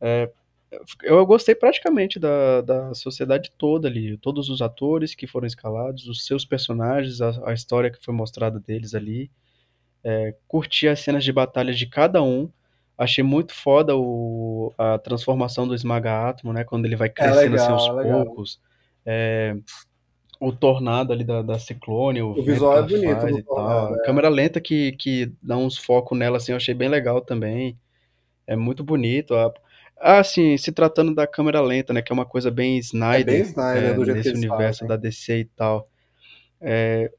É, 0.00 0.30
eu 1.02 1.24
gostei 1.26 1.54
praticamente 1.54 2.18
da, 2.18 2.62
da 2.62 2.94
sociedade 2.94 3.52
toda 3.58 3.86
ali, 3.86 4.16
todos 4.16 4.48
os 4.48 4.62
atores 4.62 5.14
que 5.14 5.26
foram 5.26 5.46
escalados, 5.46 6.08
os 6.08 6.24
seus 6.24 6.46
personagens, 6.46 7.20
a, 7.20 7.50
a 7.50 7.52
história 7.52 7.90
que 7.90 8.02
foi 8.02 8.14
mostrada 8.14 8.58
deles 8.58 8.94
ali. 8.94 9.30
É, 10.02 10.34
curti 10.48 10.88
as 10.88 11.00
cenas 11.00 11.24
de 11.24 11.32
batalha 11.32 11.74
de 11.74 11.84
cada 11.86 12.22
um. 12.22 12.48
Achei 12.96 13.24
muito 13.24 13.52
foda 13.54 13.96
o, 13.96 14.72
a 14.78 14.98
transformação 14.98 15.66
do 15.66 15.74
Esmaga 15.74 16.28
Átomo, 16.28 16.52
né? 16.52 16.64
Quando 16.64 16.84
ele 16.86 16.96
vai 16.96 17.08
crescendo 17.08 17.56
assim 17.56 17.72
legal, 17.72 17.72
aos 17.72 17.88
é 17.88 17.92
legal. 17.92 18.24
poucos. 18.24 18.60
É, 19.04 19.56
o 20.40 20.52
tornado 20.52 21.12
ali 21.12 21.24
da, 21.24 21.42
da 21.42 21.58
Ciclone, 21.58 22.22
o, 22.22 22.30
O 22.30 22.42
visual 22.42 22.78
é 22.78 22.82
bonito. 22.82 23.44
Tornado, 23.44 23.94
A 23.94 23.98
é. 23.98 24.06
câmera 24.06 24.28
lenta 24.28 24.60
que, 24.60 24.92
que 24.92 25.32
dá 25.42 25.56
uns 25.56 25.76
focos 25.76 26.16
nela, 26.18 26.36
assim, 26.36 26.52
eu 26.52 26.56
achei 26.56 26.74
bem 26.74 26.88
legal 26.88 27.20
também. 27.20 27.76
É 28.46 28.56
muito 28.56 28.84
bonito. 28.84 29.34
A- 29.34 29.52
Ah, 29.96 30.22
sim, 30.24 30.56
se 30.58 30.70
tratando 30.72 31.14
da 31.14 31.26
câmera 31.26 31.60
lenta, 31.60 31.92
né? 31.92 32.02
Que 32.02 32.12
é 32.12 32.14
uma 32.14 32.26
coisa 32.26 32.50
bem 32.50 32.68
É 32.68 32.70
bem 32.72 32.80
Snyder, 32.80 33.40
Snyder, 33.42 33.84
é, 33.90 33.94
do 33.94 34.04
jeito 34.04 34.16
nesse 34.18 34.34
universo 34.34 34.86
da 34.86 34.96
DC 34.96 35.38
e 35.40 35.44
tal. 35.46 35.88
É, 36.60 37.10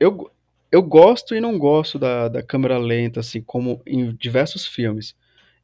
eu, 0.00 0.30
eu 0.70 0.82
gosto 0.82 1.34
e 1.34 1.40
não 1.40 1.58
gosto 1.58 1.98
da, 1.98 2.28
da 2.28 2.42
câmera 2.42 2.78
lenta, 2.78 3.20
assim, 3.20 3.40
como 3.42 3.82
em 3.86 4.14
diversos 4.14 4.66
filmes. 4.66 5.14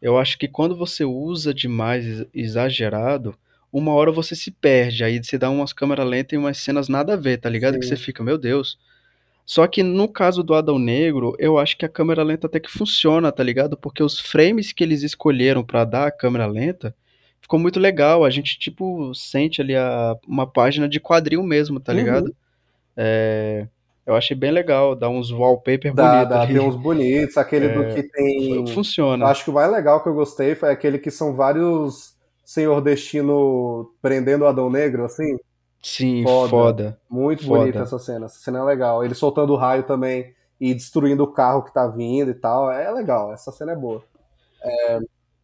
Eu 0.01 0.19
acho 0.19 0.39
que 0.39 0.49
quando 0.49 0.77
você 0.77 1.05
usa 1.05 1.55
demais, 1.55 2.05
ex- 2.07 2.27
exagerado, 2.35 3.37
uma 3.73 3.93
hora 3.93 4.13
você 4.13 4.35
se 4.37 4.51
perde. 4.51 5.05
Aí 5.05 5.23
você 5.23 5.39
dá 5.39 5.51
umas 5.51 5.73
câmeras 5.73 6.07
lentas 6.09 6.33
e 6.35 6.37
umas 6.39 6.59
cenas 6.59 6.89
nada 6.89 7.15
a 7.15 7.17
ver, 7.17 7.39
tá 7.39 7.49
ligado? 7.49 7.79
Que 7.79 7.87
você 7.87 7.97
Sim. 7.97 8.05
fica, 8.05 8.23
meu 8.23 8.39
Deus. 8.39 8.79
Só 9.45 9.67
que 9.67 9.83
no 9.83 10.09
caso 10.09 10.43
do 10.43 10.55
Adão 10.55 10.79
Negro, 10.79 11.35
eu 11.39 11.59
acho 11.59 11.77
que 11.77 11.85
a 11.85 11.89
câmera 11.89 12.23
lenta 12.25 12.47
até 12.49 12.59
que 12.61 12.71
funciona, 12.71 13.31
tá 13.33 13.43
ligado? 13.45 13.77
Porque 13.77 14.03
os 14.03 14.19
frames 14.21 14.73
que 14.73 14.83
eles 14.85 15.03
escolheram 15.03 15.65
pra 15.65 15.85
dar 15.85 16.09
a 16.09 16.11
câmera 16.11 16.47
lenta 16.47 16.95
ficou 17.41 17.59
muito 17.61 17.79
legal. 17.81 18.25
A 18.25 18.31
gente, 18.31 18.59
tipo, 18.59 19.15
sente 19.15 19.61
ali 19.61 19.77
a, 19.77 20.17
uma 20.27 20.47
página 20.51 20.89
de 20.89 20.99
quadril 21.01 21.43
mesmo, 21.45 21.79
tá 21.81 21.93
Uhum. 21.93 21.95
ligado? 21.95 22.35
É, 22.97 23.69
eu 24.07 24.15
achei 24.15 24.37
bem 24.37 24.51
legal, 24.53 24.95
dá 24.95 25.09
uns 25.09 25.31
wallpaper 25.33 25.93
Dá, 25.93 26.13
bonitos 26.25 26.29
dá, 26.39 26.47
tem 26.47 26.61
uns 26.61 26.77
bonitos, 26.77 27.37
aquele 27.37 27.69
do 27.69 27.95
que 27.95 28.03
tem. 28.05 28.67
Funciona. 28.69 29.27
acho 29.27 29.45
que 29.45 29.51
o 29.51 29.53
mais 29.55 29.71
legal 29.71 30.03
que 30.03 30.09
eu 30.09 30.15
gostei 30.15 30.55
foi 30.55 30.71
aquele 30.71 30.99
que 30.99 31.11
são 31.11 31.35
vários 31.35 32.15
Senhor 32.45 32.81
Destino 32.81 33.91
prendendo 34.01 34.43
o 34.43 34.47
Adão 34.47 34.71
Negro, 34.71 35.05
assim. 35.05 35.37
Sim, 35.83 36.23
Foda. 36.25 36.49
foda. 36.49 37.01
Muito 37.11 37.45
Foda. 37.45 37.61
bonita 37.61 37.81
essa 37.81 37.99
cena. 37.99 38.27
Essa 38.27 38.39
cena 38.39 38.59
é 38.61 38.63
legal. 38.63 39.05
Ele 39.05 39.15
soltando 39.15 39.53
o 39.53 39.57
raio 39.57 39.83
também 39.85 40.33
e 40.61 40.73
destruindo 40.75 41.23
o 41.23 41.33
carro 41.33 41.63
que 41.63 41.73
tá 41.73 41.87
vindo 41.87 42.31
e 42.31 42.35
tal. 42.35 42.71
É 42.73 42.91
legal, 42.91 43.33
essa 43.33 43.53
cena 43.53 43.73
é 43.73 43.77
boa. 43.77 44.03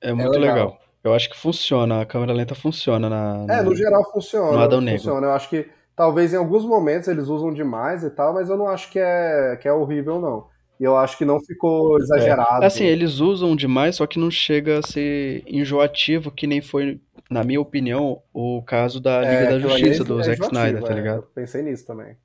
É 0.00 0.12
muito 0.12 0.30
legal. 0.38 0.54
legal. 0.56 0.78
Eu 1.04 1.14
acho 1.14 1.28
que 1.30 1.36
funciona, 1.36 2.00
a 2.00 2.06
câmera 2.06 2.32
lenta 2.32 2.54
funciona 2.54 3.08
na, 3.08 3.42
É, 3.44 3.56
na- 3.56 3.62
no 3.64 3.74
geral 3.74 4.08
funciona. 4.12 4.52
no 4.52 4.58
Adão 4.60 4.80
Negro. 4.80 5.00
funciona. 5.00 5.26
Eu 5.26 5.32
acho 5.32 5.48
que 5.48 5.68
talvez 5.96 6.32
em 6.32 6.36
alguns 6.36 6.64
momentos 6.64 7.08
eles 7.08 7.28
usam 7.28 7.52
demais 7.52 8.02
e 8.04 8.10
tal, 8.10 8.34
mas 8.34 8.48
eu 8.48 8.56
não 8.56 8.68
acho 8.68 8.90
que 8.90 8.98
é, 8.98 9.56
que 9.60 9.68
é 9.68 9.72
horrível, 9.72 10.20
não. 10.20 10.50
E 10.80 10.84
eu 10.84 10.96
acho 10.96 11.16
que 11.16 11.24
não 11.24 11.40
ficou 11.40 11.98
exagerado. 11.98 12.64
Assim, 12.64 12.84
eles 12.84 13.20
usam 13.20 13.54
demais, 13.54 13.96
só 13.96 14.06
que 14.06 14.18
não 14.18 14.30
chega 14.30 14.78
a 14.78 14.82
ser 14.82 15.42
enjoativo, 15.46 16.30
que 16.30 16.46
nem 16.46 16.60
foi, 16.60 17.00
na 17.30 17.44
minha 17.44 17.60
opinião, 17.60 18.22
o 18.32 18.62
caso 18.62 19.00
da 19.00 19.24
Liga 19.24 19.44
É, 19.44 19.46
da 19.46 19.58
Justiça, 19.58 20.02
é 20.02 20.04
do 20.04 20.20
Zack 20.22 20.42
enjoativo, 20.42 20.44
Snyder, 20.44 20.82
tá 20.82 20.92
é. 20.92 20.94
ligado? 20.94 21.18
Eu 21.18 21.22
pensei 21.34 21.62
nisso 21.62 21.86
também. 21.86 22.16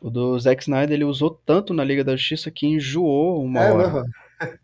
O 0.00 0.10
do 0.10 0.38
Zack 0.38 0.62
Snyder, 0.62 0.92
ele 0.94 1.04
usou 1.04 1.30
tanto 1.30 1.72
na 1.74 1.82
Liga 1.82 2.04
da 2.04 2.14
Justiça 2.14 2.50
que 2.50 2.66
enjoou 2.66 3.42
uma 3.42 3.64
É, 3.64 3.72
hora. 3.72 3.88
não. 3.92 4.04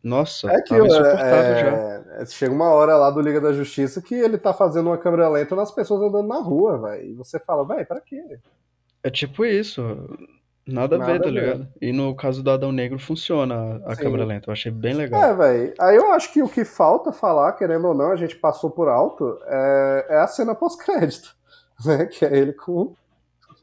Nossa, 0.03 0.51
É 0.51 0.61
que 0.63 0.75
já. 0.89 1.19
é, 1.19 2.05
é, 2.23 2.27
chega 2.27 2.53
uma 2.53 2.71
hora 2.71 2.97
lá 2.97 3.11
do 3.11 3.21
Liga 3.21 3.41
da 3.41 3.53
Justiça 3.53 4.03
que 4.03 4.15
ele 4.15 4.37
tá 4.39 4.53
fazendo 4.53 4.89
uma 4.89 4.99
câmera 4.99 5.29
lenta 5.29 5.55
nas 5.55 5.71
pessoas 5.71 6.03
andando 6.03 6.27
na 6.29 6.39
rua, 6.41 6.79
velho. 6.79 7.05
E 7.11 7.15
você 7.15 7.39
fala, 7.39 7.65
velho, 7.67 7.87
pra 7.87 8.01
quê? 8.01 8.23
É 9.03 9.11
tipo 9.11 9.45
isso. 9.45 9.83
Nada 10.67 10.97
a 10.97 10.99
Nada 10.99 11.13
ver, 11.13 11.23
tá 11.23 11.29
a 11.29 11.33
ver. 11.33 11.41
ligado? 11.41 11.69
E 11.81 11.93
no 11.93 12.15
caso 12.15 12.43
do 12.43 12.51
Adão 12.51 12.71
Negro 12.71 12.99
funciona 12.99 13.81
a 13.87 13.95
Sim. 13.95 14.03
câmera 14.03 14.25
lenta. 14.25 14.49
Eu 14.49 14.53
achei 14.53 14.71
bem 14.71 14.95
legal. 14.95 15.23
É, 15.23 15.35
velho. 15.35 15.75
Aí 15.81 15.97
eu 15.97 16.13
acho 16.13 16.33
que 16.33 16.43
o 16.43 16.49
que 16.49 16.65
falta 16.65 17.13
falar, 17.13 17.53
querendo 17.55 17.89
ou 17.89 17.95
não, 17.95 18.13
a 18.13 18.17
gente 18.17 18.37
passou 18.37 18.71
por 18.71 18.89
alto, 18.89 19.39
é, 19.47 20.07
é 20.11 20.17
a 20.19 20.27
cena 20.27 20.55
pós-crédito. 20.55 21.35
Né? 21.83 22.05
Que 22.05 22.27
é 22.27 22.37
ele 22.37 22.53
com 22.53 22.95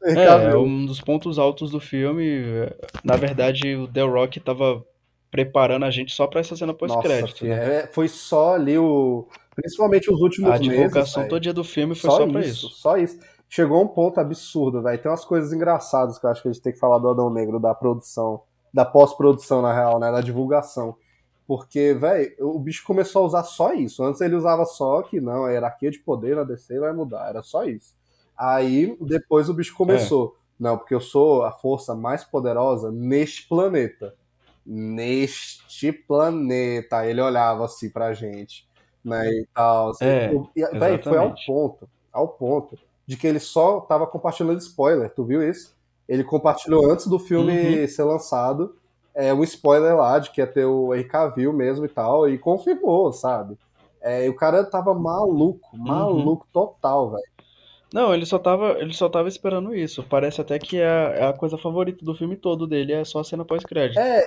É, 0.02 0.24
é 0.24 0.56
um 0.56 0.84
dos 0.84 1.00
pontos 1.00 1.38
altos 1.38 1.70
do 1.70 1.78
filme. 1.78 2.42
Na 3.04 3.14
verdade, 3.14 3.76
o 3.76 3.86
The 3.86 4.02
Rock 4.02 4.40
tava 4.40 4.84
preparando 5.30 5.84
a 5.84 5.90
gente 5.90 6.12
só 6.12 6.26
pra 6.26 6.40
essa 6.40 6.56
cena 6.56 6.72
pós-crédito. 6.74 7.44
né? 7.44 7.80
é, 7.80 7.86
foi 7.86 8.08
só 8.08 8.54
ali 8.54 8.78
o. 8.78 9.26
Principalmente 9.54 10.10
os 10.12 10.20
últimos 10.20 10.50
A 10.50 10.58
meses. 10.58 10.68
divulgação 10.68 11.22
velho. 11.22 11.30
todo 11.30 11.42
dia 11.42 11.52
do 11.52 11.64
filme 11.64 11.94
foi 11.94 12.10
só, 12.10 12.26
pra 12.28 12.40
isso, 12.40 12.66
isso. 12.66 12.68
Só 12.76 12.96
isso. 12.96 13.18
Chegou 13.48 13.78
a 13.78 13.82
um 13.82 13.88
ponto 13.88 14.20
absurdo, 14.20 14.82
velho. 14.82 14.98
Tem 15.02 15.10
umas 15.10 15.24
coisas 15.24 15.52
engraçadas 15.52 16.18
que 16.18 16.26
eu 16.26 16.30
acho 16.30 16.42
que 16.42 16.48
a 16.48 16.52
gente 16.52 16.62
tem 16.62 16.72
que 16.72 16.78
falar 16.78 16.98
do 16.98 17.08
Adão 17.08 17.28
Negro, 17.30 17.58
da 17.58 17.74
produção, 17.74 18.42
da 18.72 18.84
pós-produção, 18.84 19.60
na 19.60 19.72
real, 19.74 19.98
né? 19.98 20.12
Da 20.12 20.20
divulgação. 20.20 20.94
Porque, 21.46 21.94
velho, 21.94 22.30
o 22.40 22.58
bicho 22.58 22.84
começou 22.86 23.22
a 23.22 23.26
usar 23.26 23.42
só 23.42 23.72
isso. 23.72 24.04
Antes 24.04 24.20
ele 24.20 24.36
usava 24.36 24.64
só 24.66 25.02
que 25.02 25.18
não, 25.20 25.46
a 25.46 25.50
hierarquia 25.50 25.90
de 25.90 25.98
poder 25.98 26.36
na 26.36 26.44
DC 26.44 26.78
vai 26.78 26.92
mudar. 26.92 27.28
Era 27.28 27.42
só 27.42 27.64
isso. 27.64 27.94
Aí 28.36 28.96
depois 29.00 29.48
o 29.48 29.54
bicho 29.54 29.74
começou. 29.74 30.36
Não, 30.60 30.76
porque 30.76 30.94
eu 30.94 31.00
sou 31.00 31.44
a 31.44 31.50
força 31.52 31.94
mais 31.94 32.22
poderosa 32.22 32.92
neste 32.92 33.48
planeta. 33.48 34.14
Neste 34.70 35.92
planeta. 35.92 37.06
Ele 37.06 37.20
olhava 37.22 37.64
assim 37.64 37.90
pra 37.90 38.12
gente, 38.12 38.66
né? 39.02 39.26
E 39.30 39.46
tal. 39.54 39.90
assim. 39.90 40.04
É, 40.04 40.32
E, 40.54 40.78
véi, 40.78 41.02
foi 41.02 41.16
ao 41.16 41.34
ponto, 41.46 41.88
ao 42.12 42.28
ponto, 42.28 42.78
de 43.06 43.16
que 43.16 43.26
ele 43.26 43.40
só 43.40 43.80
tava 43.80 44.06
compartilhando 44.06 44.58
spoiler. 44.58 45.08
Tu 45.14 45.24
viu 45.24 45.42
isso? 45.48 45.74
Ele 46.06 46.22
compartilhou 46.22 46.90
antes 46.90 47.06
do 47.06 47.18
filme 47.18 47.80
Uhum. 47.80 47.88
ser 47.88 48.02
lançado 48.04 48.76
é, 49.14 49.34
um 49.34 49.42
spoiler 49.42 49.96
lá 49.96 50.18
de 50.20 50.30
que 50.30 50.40
ia 50.40 50.46
ter 50.46 50.64
o 50.64 50.94
Henry 50.94 51.08
Cavill 51.08 51.52
mesmo 51.52 51.84
e 51.84 51.88
tal, 51.88 52.28
e 52.28 52.38
confirmou, 52.38 53.12
sabe? 53.12 53.58
É, 54.00 54.26
e 54.26 54.28
o 54.28 54.36
cara 54.36 54.62
tava 54.64 54.94
maluco, 54.94 55.76
Uhum. 55.76 55.84
maluco 55.84 56.46
total, 56.52 57.10
velho. 57.10 57.24
Não, 57.92 58.14
ele 58.14 58.24
só 58.26 58.38
tava, 58.38 58.78
ele 58.78 58.92
só 58.92 59.08
tava 59.08 59.28
esperando 59.28 59.74
isso. 59.74 60.04
Parece 60.04 60.40
até 60.40 60.58
que 60.58 60.78
é 60.78 60.86
a, 60.86 61.10
é 61.16 61.26
a 61.26 61.32
coisa 61.32 61.58
favorita 61.58 62.04
do 62.04 62.14
filme 62.14 62.36
todo 62.36 62.66
dele, 62.66 62.92
é 62.92 63.04
só 63.04 63.20
a 63.20 63.24
cena 63.24 63.44
pós-crédito. 63.44 63.98
É, 63.98 64.22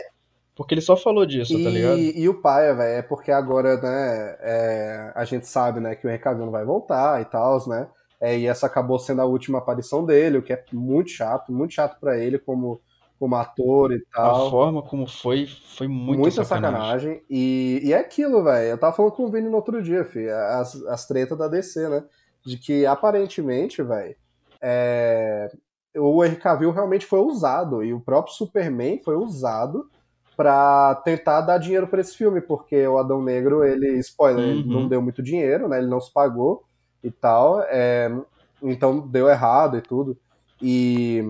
Porque 0.62 0.76
ele 0.76 0.82
só 0.82 0.96
falou 0.96 1.26
disso, 1.26 1.54
tá 1.64 1.70
ligado? 1.70 1.98
E, 1.98 2.22
e 2.22 2.30
o 2.30 2.40
paia, 2.42 2.74
velho, 2.74 3.00
é 3.00 3.02
porque 3.02 3.32
agora, 3.32 3.78
né, 3.82 4.38
é, 4.42 5.12
a 5.16 5.26
gente 5.26 5.48
sabe, 5.48 5.80
né, 5.80 5.96
que 5.96 6.06
o 6.06 6.10
Henry 6.10 6.36
não 6.38 6.52
vai 6.52 6.64
voltar 6.64 7.20
e 7.22 7.26
tal, 7.26 7.68
né, 7.68 7.88
é, 8.20 8.38
e 8.38 8.46
essa 8.46 8.68
acabou 8.68 9.00
sendo 9.00 9.22
a 9.22 9.26
última 9.26 9.58
aparição 9.58 10.06
dele, 10.06 10.38
o 10.38 10.44
que 10.44 10.54
é 10.54 10.64
muito 10.72 11.10
chato, 11.10 11.52
muito 11.52 11.74
chato 11.74 12.00
pra 12.00 12.18
ele 12.20 12.38
como, 12.38 12.80
como 13.20 13.36
ator 13.36 13.92
e 13.92 14.04
A 14.14 14.22
tal. 14.22 14.52
forma 14.52 14.84
como 14.84 15.08
foi, 15.08 15.48
foi 15.76 15.88
muita, 15.88 16.22
Muita 16.22 16.44
sacanagem. 16.44 16.82
sacanagem. 16.84 17.24
E, 17.30 17.82
e 17.84 17.94
é 17.94 17.98
aquilo, 17.98 18.44
velho. 18.44 18.68
Eu 18.70 18.78
tava 18.78 18.96
falando 18.96 19.14
com 19.14 19.26
o 19.26 19.32
Vini 19.32 19.50
no 19.50 19.56
outro 19.56 19.82
dia, 19.82 20.06
filho. 20.06 20.36
As, 20.36 20.76
as 20.86 21.08
tretas 21.08 21.38
da 21.38 21.48
DC, 21.48 21.90
né? 21.90 22.04
De 22.46 22.58
que 22.58 22.86
aparentemente, 22.86 23.82
velho, 23.82 24.16
é, 24.62 25.52
o 25.98 26.24
Henry 26.24 26.36
Cavill 26.36 26.72
realmente 26.72 27.06
foi 27.06 27.20
usado. 27.20 27.84
E 27.84 27.94
o 27.94 28.00
próprio 28.00 28.34
Superman 28.36 29.00
foi 29.04 29.16
usado 29.16 29.90
pra 30.36 30.96
tentar 31.06 31.42
dar 31.42 31.58
dinheiro 31.58 31.88
pra 31.88 32.02
esse 32.02 32.16
filme. 32.18 32.42
Porque 32.42 32.86
o 32.88 32.98
Adão 32.98 33.22
Negro, 33.24 33.64
ele, 33.64 33.98
spoiler, 34.00 34.44
ele 34.50 34.64
Uhum. 34.64 34.82
não 34.82 34.88
deu 34.88 35.02
muito 35.02 35.22
dinheiro, 35.24 35.68
né? 35.68 35.78
Ele 35.80 35.88
não 35.88 36.02
se 36.02 36.12
pagou 36.14 36.66
e 37.04 37.12
tal. 37.12 37.62
é, 37.64 38.10
então 38.62 39.08
deu 39.08 39.28
errado 39.30 39.78
e 39.78 39.82
tudo. 39.82 40.18
E 40.62 41.24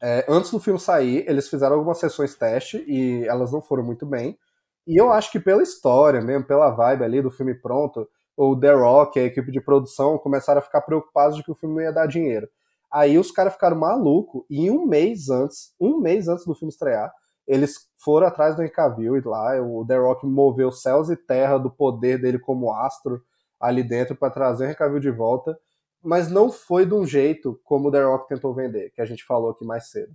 é, 0.00 0.24
antes 0.28 0.50
do 0.50 0.60
filme 0.60 0.78
sair, 0.78 1.24
eles 1.28 1.48
fizeram 1.48 1.74
algumas 1.76 1.98
sessões 1.98 2.34
teste 2.34 2.84
e 2.86 3.24
elas 3.26 3.52
não 3.52 3.60
foram 3.60 3.82
muito 3.82 4.06
bem. 4.06 4.38
E 4.86 4.96
eu 5.00 5.12
acho 5.12 5.30
que 5.30 5.40
pela 5.40 5.62
história 5.62 6.20
mesmo, 6.20 6.46
pela 6.46 6.70
vibe 6.70 7.04
ali 7.04 7.20
do 7.22 7.30
filme 7.30 7.54
pronto, 7.54 8.08
o 8.36 8.56
The 8.56 8.72
Rock, 8.72 9.18
a 9.18 9.24
equipe 9.24 9.50
de 9.50 9.60
produção, 9.60 10.16
começaram 10.18 10.60
a 10.60 10.62
ficar 10.62 10.82
preocupados 10.82 11.36
de 11.36 11.42
que 11.42 11.50
o 11.50 11.54
filme 11.54 11.74
não 11.74 11.82
ia 11.82 11.92
dar 11.92 12.06
dinheiro. 12.06 12.48
Aí 12.90 13.18
os 13.18 13.30
caras 13.30 13.52
ficaram 13.52 13.76
malucos 13.76 14.44
e 14.48 14.70
um 14.70 14.86
mês 14.86 15.28
antes, 15.28 15.74
um 15.80 15.98
mês 16.00 16.28
antes 16.28 16.46
do 16.46 16.54
filme 16.54 16.72
estrear, 16.72 17.12
eles 17.48 17.88
foram 17.96 18.28
atrás 18.28 18.54
do 18.54 18.62
Henry 18.62 18.70
Cavill 18.70 19.16
e 19.16 19.20
lá 19.22 19.60
o 19.60 19.84
The 19.84 19.96
Rock 19.96 20.24
moveu 20.26 20.70
céus 20.70 21.10
e 21.10 21.16
terra 21.16 21.58
do 21.58 21.70
poder 21.70 22.20
dele 22.20 22.38
como 22.38 22.72
astro 22.72 23.20
ali 23.58 23.82
dentro 23.82 24.14
para 24.14 24.30
trazer 24.30 24.64
o 24.64 24.66
Henry 24.66 24.76
Cavill 24.76 25.00
de 25.00 25.10
volta 25.10 25.58
mas 26.02 26.30
não 26.30 26.50
foi 26.50 26.86
de 26.86 26.94
um 26.94 27.04
jeito 27.04 27.60
como 27.64 27.88
o 27.88 27.92
The 27.92 28.02
Rock 28.02 28.28
tentou 28.28 28.54
vender, 28.54 28.90
que 28.94 29.00
a 29.00 29.04
gente 29.04 29.24
falou 29.24 29.50
aqui 29.50 29.64
mais 29.64 29.90
cedo. 29.90 30.12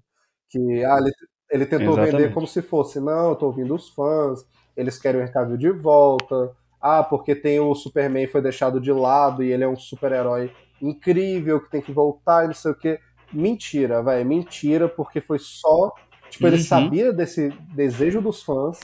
Que 0.50 0.84
ah, 0.84 0.98
ele, 0.98 1.12
ele 1.52 1.66
tentou 1.66 1.94
Exatamente. 1.94 2.12
vender 2.12 2.34
como 2.34 2.48
se 2.48 2.62
fosse, 2.62 3.00
não, 3.00 3.30
eu 3.30 3.36
tô 3.36 3.48
ouvindo 3.48 3.76
os 3.76 3.90
fãs, 3.90 4.46
eles 4.76 4.98
querem 4.98 5.20
o 5.20 5.24
Henry 5.24 5.34
Cavill 5.34 5.58
de 5.58 5.72
volta, 5.72 6.56
ah, 6.82 7.04
porque 7.04 7.36
tem 7.36 7.60
o 7.60 7.74
Superman 7.76 8.28
foi 8.28 8.42
deixado 8.42 8.80
de 8.80 8.92
lado 8.92 9.44
e 9.44 9.52
ele 9.52 9.64
é 9.64 9.68
um 9.68 9.76
super-herói 9.76 10.52
incrível 10.82 11.62
que 11.62 11.70
tem 11.70 11.82
que 11.82 11.92
voltar 11.92 12.44
e 12.44 12.48
não 12.48 12.54
sei 12.54 12.72
o 12.72 12.76
que. 12.76 13.00
Mentira, 13.32 14.04
velho, 14.04 14.26
mentira, 14.26 14.88
porque 14.88 15.20
foi 15.20 15.40
só. 15.40 15.92
Tipo, 16.34 16.48
ele 16.48 16.58
Uhum. 16.58 16.64
sabia 16.64 17.14
desse 17.14 17.50
desejo 17.76 18.20
dos 18.20 18.42
fãs, 18.42 18.80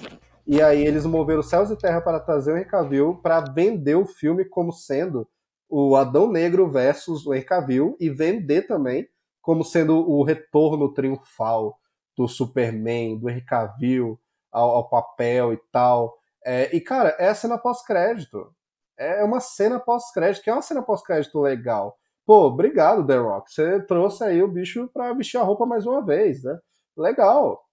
e 0.45 0.61
aí 0.61 0.85
eles 0.85 1.03
moveram 1.05 1.41
céus 1.41 1.71
e 1.71 1.75
terra 1.75 1.99
para 1.99 2.19
trazer 2.19 2.53
o 2.53 2.55
Henry 2.57 2.65
Cavill 2.67 3.15
para 3.23 3.39
vender 3.41 3.95
o 3.95 4.05
filme 4.05 4.45
como 4.45 4.71
sendo 4.71 5.27
o 5.67 5.95
Adão 5.95 6.31
Negro 6.31 6.69
versus 6.69 7.25
o 7.25 7.33
Henry 7.33 7.45
Cavill 7.45 7.97
e 7.99 8.07
vender 8.09 8.63
também 8.67 9.07
como 9.41 9.63
sendo 9.63 9.97
o 10.07 10.23
retorno 10.23 10.93
triunfal 10.93 11.79
do 12.15 12.27
Superman, 12.27 13.17
do 13.17 13.29
Henry 13.29 13.41
Cavill 13.45 14.19
ao, 14.51 14.69
ao 14.69 14.89
papel 14.89 15.53
e 15.53 15.57
tal. 15.71 16.15
É, 16.45 16.75
e, 16.75 16.79
cara, 16.79 17.15
é 17.17 17.29
a 17.29 17.35
cena 17.35 17.57
pós-crédito. 17.57 18.51
É 18.97 19.23
uma 19.23 19.39
cena 19.39 19.79
pós-crédito, 19.79 20.43
que 20.43 20.49
é 20.51 20.53
uma 20.53 20.61
cena 20.61 20.83
pós-crédito 20.83 21.39
legal. 21.39 21.97
Pô, 22.25 22.45
obrigado, 22.45 23.05
The 23.07 23.17
Rock. 23.17 23.51
Você 23.51 23.79
trouxe 23.81 24.23
aí 24.23 24.43
o 24.43 24.47
bicho 24.47 24.87
pra 24.93 25.13
vestir 25.13 25.37
a 25.37 25.43
roupa 25.43 25.65
mais 25.65 25.85
uma 25.87 26.05
vez, 26.05 26.43
né? 26.43 26.59
Legal. 26.99 27.63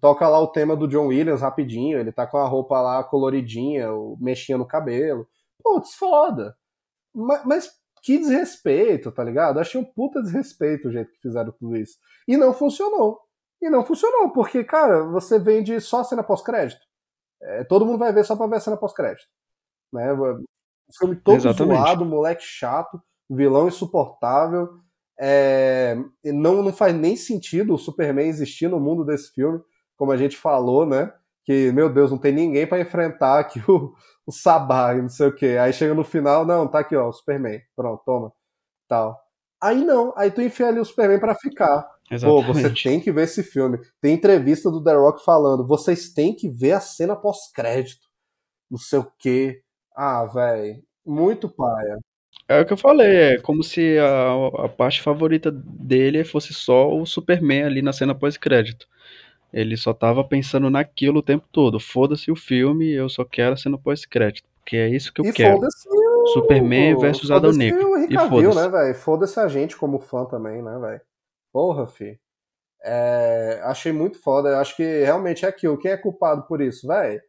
Toca 0.00 0.28
lá 0.28 0.38
o 0.40 0.48
tema 0.48 0.76
do 0.76 0.88
John 0.88 1.08
Williams 1.08 1.40
rapidinho, 1.42 1.98
ele 1.98 2.10
tá 2.12 2.26
com 2.26 2.38
a 2.38 2.46
roupa 2.48 2.80
lá 2.80 3.04
coloridinha, 3.04 3.92
o- 3.92 4.16
mexinha 4.20 4.56
no 4.58 4.66
cabelo. 4.66 5.26
Putz, 5.62 5.94
foda. 5.94 6.56
Ma- 7.14 7.42
Mas, 7.44 7.70
que 8.02 8.18
desrespeito, 8.18 9.12
tá 9.12 9.22
ligado? 9.24 9.58
Achei 9.60 9.80
um 9.80 9.84
puta 9.84 10.22
desrespeito 10.22 10.88
o 10.88 10.92
jeito 10.92 11.10
que 11.12 11.20
fizeram 11.20 11.52
tudo 11.52 11.76
isso. 11.76 11.98
E 12.28 12.36
não 12.36 12.52
funcionou. 12.52 13.20
E 13.62 13.70
não 13.70 13.84
funcionou, 13.84 14.30
porque, 14.30 14.62
cara, 14.64 15.02
você 15.04 15.38
vende 15.38 15.80
só 15.80 16.00
a 16.00 16.04
cena 16.04 16.22
pós-crédito. 16.22 16.80
É, 17.42 17.64
todo 17.64 17.84
mundo 17.86 17.98
vai 17.98 18.12
ver 18.12 18.24
só 18.24 18.36
pra 18.36 18.46
ver 18.46 18.56
a 18.56 18.60
cena 18.60 18.76
pós-crédito. 18.76 19.26
Né? 19.92 20.12
O 20.12 20.38
filme 20.98 21.16
todo 21.16 21.36
Exatamente. 21.36 21.78
zoado, 21.78 22.04
moleque 22.04 22.42
chato, 22.42 23.00
vilão 23.30 23.68
insuportável. 23.68 24.80
É, 25.18 25.96
não, 26.24 26.62
não 26.62 26.72
faz 26.72 26.94
nem 26.94 27.16
sentido 27.16 27.74
o 27.74 27.78
Superman 27.78 28.26
existir 28.28 28.68
no 28.68 28.80
mundo 28.80 29.04
desse 29.04 29.32
filme, 29.32 29.60
como 29.96 30.12
a 30.12 30.16
gente 30.16 30.36
falou, 30.36 30.84
né? 30.86 31.12
Que, 31.44 31.70
meu 31.72 31.92
Deus, 31.92 32.10
não 32.10 32.18
tem 32.18 32.32
ninguém 32.32 32.66
pra 32.66 32.80
enfrentar 32.80 33.38
aqui 33.38 33.60
o, 33.68 33.94
o 34.26 34.32
Sabá 34.32 34.94
e 34.94 35.02
não 35.02 35.08
sei 35.08 35.28
o 35.28 35.34
que. 35.34 35.56
Aí 35.58 35.72
chega 35.72 35.94
no 35.94 36.04
final, 36.04 36.44
não, 36.46 36.66
tá 36.66 36.80
aqui, 36.80 36.96
ó, 36.96 37.08
o 37.08 37.12
Superman. 37.12 37.60
Pronto, 37.76 38.02
toma. 38.04 38.32
Tal. 38.88 39.20
Aí 39.62 39.84
não, 39.84 40.12
aí 40.16 40.30
tu 40.30 40.42
enfia 40.42 40.68
ali 40.68 40.80
o 40.80 40.84
Superman 40.84 41.20
pra 41.20 41.34
ficar. 41.34 41.82
Pô, 42.08 42.14
Exatamente. 42.14 42.46
você 42.46 42.70
tem 42.82 43.00
que 43.00 43.10
ver 43.12 43.22
esse 43.22 43.42
filme. 43.42 43.78
Tem 44.00 44.14
entrevista 44.14 44.70
do 44.70 44.82
The 44.82 44.94
Rock 44.94 45.24
falando, 45.24 45.66
vocês 45.66 46.10
têm 46.12 46.34
que 46.36 46.48
ver 46.50 46.72
a 46.72 46.80
cena 46.80 47.16
pós-crédito. 47.16 48.06
Não 48.70 48.78
sei 48.78 48.98
o 49.00 49.12
quê. 49.18 49.62
Ah, 49.96 50.24
velho. 50.26 50.82
Muito 51.06 51.48
paia. 51.48 51.98
É 52.46 52.60
o 52.60 52.66
que 52.66 52.72
eu 52.72 52.76
falei, 52.76 53.16
é 53.16 53.38
como 53.38 53.62
se 53.62 53.98
a, 53.98 54.64
a 54.64 54.68
parte 54.68 55.00
favorita 55.00 55.50
dele 55.50 56.24
fosse 56.24 56.52
só 56.52 56.94
o 56.94 57.06
Superman 57.06 57.64
ali 57.64 57.80
na 57.80 57.92
cena 57.92 58.14
pós-crédito. 58.14 58.86
Ele 59.52 59.76
só 59.76 59.94
tava 59.94 60.22
pensando 60.24 60.68
naquilo 60.68 61.20
o 61.20 61.22
tempo 61.22 61.46
todo. 61.50 61.78
Foda-se 61.78 62.30
o 62.30 62.36
filme, 62.36 62.90
eu 62.92 63.08
só 63.08 63.24
quero 63.24 63.54
a 63.54 63.56
cena 63.56 63.78
pós-crédito. 63.78 64.48
Porque 64.60 64.76
é 64.76 64.88
isso 64.88 65.12
que 65.12 65.20
eu 65.20 65.26
e 65.26 65.32
quero. 65.32 65.60
o... 65.60 66.26
Superman 66.28 66.98
versus 66.98 67.30
Adão 67.30 67.52
Negro. 67.52 67.96
E 68.10 68.18
foda-se. 68.28 68.70
né? 68.70 68.94
Foda-se 68.94 69.38
a 69.38 69.46
gente 69.46 69.76
como 69.76 70.00
fã 70.00 70.24
também, 70.24 70.62
né, 70.62 70.78
velho? 70.78 71.00
Porra, 71.52 71.86
fi. 71.86 72.18
É, 72.82 73.60
achei 73.64 73.92
muito 73.92 74.18
foda. 74.20 74.58
Acho 74.58 74.76
que 74.76 75.04
realmente 75.04 75.44
é 75.44 75.48
aquilo. 75.48 75.78
Quem 75.78 75.92
é 75.92 75.96
culpado 75.96 76.42
por 76.42 76.60
isso, 76.60 76.86
velho? 76.86 77.22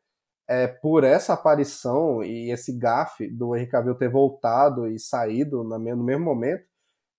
É 0.47 0.67
por 0.67 1.03
essa 1.03 1.34
aparição 1.34 2.23
e 2.23 2.51
esse 2.51 2.77
gafe 2.77 3.27
do 3.27 3.55
Henry 3.55 3.67
Cavill 3.67 3.95
ter 3.95 4.09
voltado 4.09 4.88
e 4.88 4.99
saído 4.99 5.63
no 5.63 5.80
mesmo, 5.80 6.23
momento. 6.23 6.63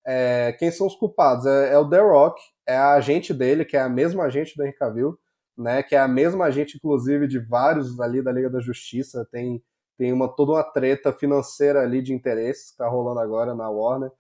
é, 0.07 0.53
quem 0.59 0.71
são 0.71 0.87
os 0.87 0.95
culpados? 0.95 1.47
É, 1.47 1.73
é 1.73 1.79
o 1.79 1.89
The 1.89 2.01
Rock, 2.01 2.41
é 2.67 2.77
a 2.77 2.95
agente 2.95 3.35
dele, 3.35 3.65
que 3.65 3.77
é 3.77 3.81
a 3.81 3.89
mesma 3.89 4.25
agente 4.25 4.57
do 4.57 4.63
Henry 4.65 4.77
Cavill, 4.77 5.19
né? 5.57 5.83
Que 5.83 5.97
é 5.97 5.99
a 5.99 6.09
mesma 6.09 6.47
agente, 6.47 6.77
inclusive, 6.77 7.27
de 7.27 7.39
vários 7.41 7.99
ali 8.01 8.23
da 8.23 8.33
Liga 8.33 8.51
da 8.51 8.61
Justiça. 8.61 9.27
Tem, 9.33 9.63
tem 9.99 10.13
uma, 10.13 10.29
toda 10.29 10.53
uma 10.53 10.63
treta 10.65 11.13
financeira 11.13 11.81
ali 11.83 12.03
de 12.03 12.15
interesses 12.15 12.71
que 12.71 12.77
tá 12.77 12.89
rolando 12.89 13.21
agora 13.21 13.55
na 13.55 13.69
Warner. 13.69 14.11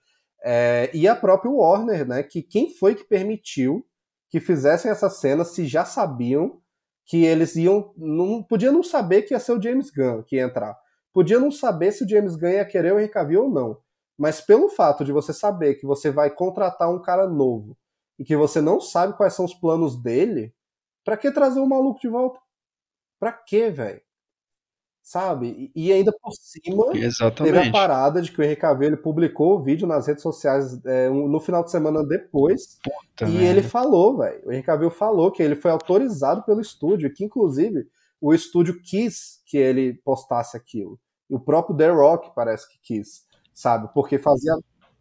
É, 0.45 0.91
e 0.95 1.09
a 1.09 1.17
própria 1.17 1.51
Warner, 1.51 2.07
né? 2.07 2.23
Que 2.23 2.43
quem 2.43 2.75
foi 2.77 2.95
que 2.95 3.05
permitiu 3.05 3.85
que 4.31 4.41
fizessem 4.41 4.91
essa 4.91 5.09
cena 5.09 5.45
se 5.45 5.67
já 5.67 5.85
sabiam 5.85 6.61
que 7.07 7.25
eles 7.25 7.57
iam. 7.57 7.93
Não, 7.97 8.43
podia 8.43 8.73
não 8.73 8.83
saber 8.83 9.23
que 9.23 9.33
ia 9.33 9.41
ser 9.41 9.53
o 9.53 9.63
James 9.63 9.91
Gunn 9.91 10.23
que 10.23 10.37
ia 10.37 10.43
entrar. 10.43 10.77
Podia 11.13 11.41
não 11.41 11.51
saber 11.51 11.93
se 11.93 12.05
o 12.05 12.09
James 12.09 12.37
Gunn 12.37 12.51
ia 12.51 12.65
querer 12.65 12.93
o 12.93 12.99
Henry 12.99 13.09
Cavill 13.09 13.45
ou 13.45 13.51
não. 13.51 13.79
Mas 14.19 14.41
pelo 14.41 14.69
fato 14.69 15.05
de 15.05 15.13
você 15.13 15.33
saber 15.33 15.77
que 15.77 15.87
você 15.87 16.11
vai 16.11 16.31
contratar 16.31 16.91
um 16.91 17.01
cara 17.01 17.29
novo 17.29 17.77
e 18.19 18.25
que 18.25 18.37
você 18.37 18.61
não 18.61 18.81
sabe 18.81 19.17
quais 19.17 19.35
são 19.35 19.45
os 19.45 19.55
planos 19.55 20.03
dele, 20.03 20.55
para 21.05 21.17
que 21.17 21.31
trazer 21.31 21.61
o 21.61 21.69
maluco 21.69 22.01
de 22.01 22.09
volta? 22.09 22.41
Pra 23.21 23.33
quê, 23.33 23.71
velho? 23.71 24.01
Sabe? 25.07 25.71
E 25.73 25.93
ainda 25.93 26.13
por 26.21 26.33
cima, 26.33 26.87
Exatamente. 26.93 27.55
teve 27.55 27.69
a 27.69 27.71
parada 27.71 28.21
de 28.21 28.33
que 28.33 28.41
o 28.41 28.43
Henry 28.43 28.57
Cavill 28.57 28.97
publicou 28.97 29.55
o 29.55 29.63
vídeo 29.63 29.87
nas 29.87 30.09
redes 30.09 30.21
sociais 30.21 30.85
é, 30.85 31.09
um, 31.09 31.29
no 31.29 31.39
final 31.39 31.63
de 31.63 31.71
semana 31.71 32.05
depois. 32.05 32.81
Puta 32.83 33.31
e 33.31 33.35
merda. 33.35 33.45
ele 33.45 33.63
falou, 33.63 34.17
velho. 34.19 34.41
O 34.45 34.51
Henry 34.51 34.65
Cavill 34.65 34.91
falou 34.91 35.31
que 35.31 35.41
ele 35.41 35.55
foi 35.55 35.71
autorizado 35.71 36.43
pelo 36.43 36.61
estúdio, 36.61 37.15
que 37.15 37.25
inclusive 37.25 37.87
o 38.21 38.35
estúdio 38.35 38.83
quis 38.83 39.41
que 39.47 39.57
ele 39.57 39.95
postasse 40.05 40.57
aquilo. 40.57 40.99
E 41.31 41.37
o 41.37 41.39
próprio 41.39 41.77
The 41.77 41.89
Rock 41.89 42.33
parece 42.35 42.69
que 42.69 42.81
quis, 42.83 43.23
sabe? 43.55 43.89
Porque 43.95 44.19
fazia. 44.19 44.55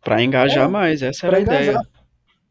Pra 0.03 0.21
engajar 0.21 0.65
É, 0.65 0.71
mais, 0.71 1.01
essa 1.01 1.25
era 1.25 1.37
a 1.37 1.39
ideia. 1.39 1.79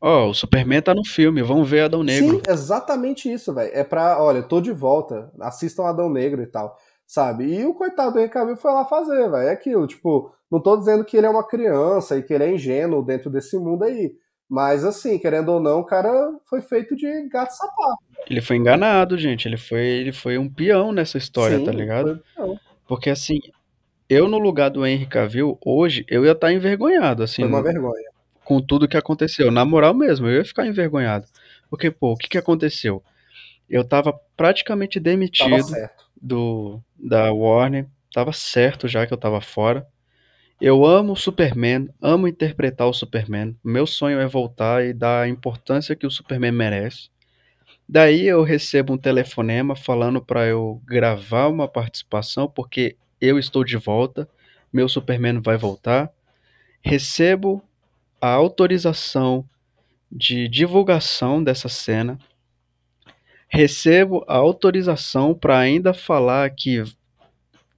Ó, 0.01 0.28
o 0.28 0.35
Superman 0.35 0.82
tá 0.82 0.93
no 0.93 1.05
filme, 1.05 1.40
vamos 1.40 1.70
ver 1.70 1.82
Adão 1.82 2.02
Negro. 2.02 2.35
Sim, 2.35 2.43
exatamente 2.48 3.32
isso, 3.32 3.55
velho. 3.55 3.70
É 3.72 3.85
pra, 3.85 4.20
olha, 4.20 4.43
tô 4.43 4.60
de 4.60 4.72
volta, 4.72 5.32
assistam 5.40 5.85
Adão 5.85 6.10
Negro 6.10 6.43
e 6.43 6.47
tal, 6.47 6.76
sabe? 7.06 7.44
E 7.44 7.64
o 7.66 7.74
coitado 7.74 8.12
do 8.12 8.18
Henry 8.18 8.31
Cavill 8.31 8.56
foi 8.56 8.72
lá 8.72 8.85
fazer, 8.85 9.31
velho. 9.31 9.48
É 9.48 9.51
aquilo, 9.52 9.86
tipo, 9.86 10.32
não 10.51 10.60
tô 10.60 10.76
dizendo 10.76 11.05
que 11.05 11.16
ele 11.16 11.26
é 11.26 11.31
uma 11.31 11.47
criança 11.47 12.16
e 12.16 12.22
que 12.22 12.32
ele 12.32 12.44
é 12.44 12.52
ingênuo 12.55 13.02
dentro 13.05 13.31
desse 13.31 13.56
mundo 13.59 13.85
aí. 13.85 14.14
Mas 14.48 14.85
assim, 14.85 15.18
querendo 15.18 15.51
ou 15.51 15.60
não, 15.60 15.81
o 15.81 15.85
cara 15.86 16.12
foi 16.48 16.60
feito 16.60 16.94
de 16.94 17.28
gato 17.28 17.51
sapato. 17.52 17.98
Ele 18.28 18.40
foi 18.40 18.56
enganado, 18.56 19.16
gente. 19.18 19.48
Ele 19.48 19.56
foi, 19.56 19.82
ele 19.85 20.12
foi 20.12 20.39
um 20.39 20.48
peão 20.48 20.93
nessa 20.93 21.18
história, 21.18 21.59
Sim, 21.59 21.64
tá 21.64 21.72
ligado? 21.72 22.20
Foi, 22.36 22.47
não, 22.47 22.56
Porque 22.86 23.10
assim, 23.10 23.40
eu 24.09 24.28
no 24.28 24.39
lugar 24.39 24.70
do 24.70 24.86
Henry 24.86 25.06
Cavill, 25.06 25.59
hoje, 25.64 26.05
eu 26.09 26.24
ia 26.24 26.32
estar 26.32 26.52
envergonhado, 26.52 27.22
assim, 27.22 27.43
foi 27.43 27.48
uma 27.48 27.59
no- 27.59 27.64
vergonha. 27.64 28.10
com 28.44 28.60
tudo 28.60 28.86
que 28.89 28.97
aconteceu. 28.97 29.51
Na 29.51 29.64
moral 29.64 29.94
mesmo, 29.94 30.26
eu 30.28 30.36
ia 30.39 30.44
ficar 30.44 30.66
envergonhado. 30.66 31.26
Porque, 31.70 31.90
pô, 31.90 32.12
o 32.12 32.16
que 32.16 32.28
que 32.28 32.39
aconteceu? 32.39 33.02
Eu 33.68 33.82
tava 33.82 34.12
praticamente 34.36 35.01
Tava 35.01 35.10
demitido 35.10 35.68
certo. 35.68 36.03
Do 36.24 36.80
da 36.98 37.32
Warner, 37.32 37.86
tava 38.12 38.32
certo 38.32 38.88
já 38.88 39.06
que 39.06 39.12
eu 39.12 39.18
tava 39.18 39.40
fora. 39.40 39.86
Eu 40.60 40.84
amo 40.84 41.12
o 41.12 41.16
Superman, 41.16 41.88
amo 42.01 42.26
interpretar 42.26 42.88
o 42.88 42.92
Superman. 42.92 43.56
Meu 43.62 43.86
sonho 43.86 44.18
é 44.18 44.26
voltar 44.26 44.84
e 44.84 44.92
dar 44.92 45.22
a 45.22 45.28
importância 45.28 45.94
que 45.94 46.06
o 46.06 46.10
Superman 46.10 46.52
merece. 46.52 47.10
Daí 47.86 48.26
eu 48.26 48.42
recebo 48.42 48.94
um 48.94 48.98
telefonema 48.98 49.76
falando 49.76 50.22
para 50.22 50.46
eu 50.46 50.80
gravar 50.86 51.48
uma 51.48 51.68
participação 51.68 52.48
porque 52.48 52.96
eu 53.20 53.38
estou 53.38 53.62
de 53.62 53.76
volta, 53.76 54.28
meu 54.72 54.88
Superman 54.88 55.40
vai 55.40 55.59
voltar. 55.59 56.10
Recebo 56.82 57.62
a 58.20 58.28
autorização 58.30 59.44
de 60.10 60.48
divulgação 60.48 61.42
dessa 61.42 61.68
cena. 61.68 62.18
Recebo 63.55 64.24
a 64.26 64.35
autorização 64.35 65.32
para 65.32 65.56
ainda 65.56 65.94
falar 65.94 66.51
que 66.51 66.82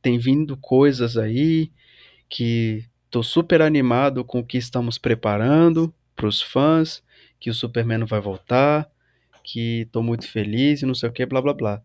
tem 0.00 0.16
vindo 0.16 0.56
coisas 0.56 1.18
aí, 1.18 1.70
que 2.30 2.86
tô 3.10 3.22
super 3.22 3.60
animado 3.60 4.24
com 4.24 4.38
o 4.38 4.44
que 4.44 4.56
estamos 4.56 4.96
preparando 4.96 5.92
para 6.16 6.28
os 6.28 6.40
fãs, 6.40 7.02
que 7.38 7.50
o 7.50 7.54
Superman 7.54 8.06
vai 8.06 8.22
voltar, 8.22 8.90
que 9.44 9.86
tô 9.92 10.02
muito 10.02 10.26
feliz 10.26 10.80
e 10.80 10.86
não 10.86 10.94
sei 10.94 11.10
o 11.10 11.12
que, 11.12 11.26
blá 11.26 11.42
blá 11.42 11.52
blá. 11.52 11.82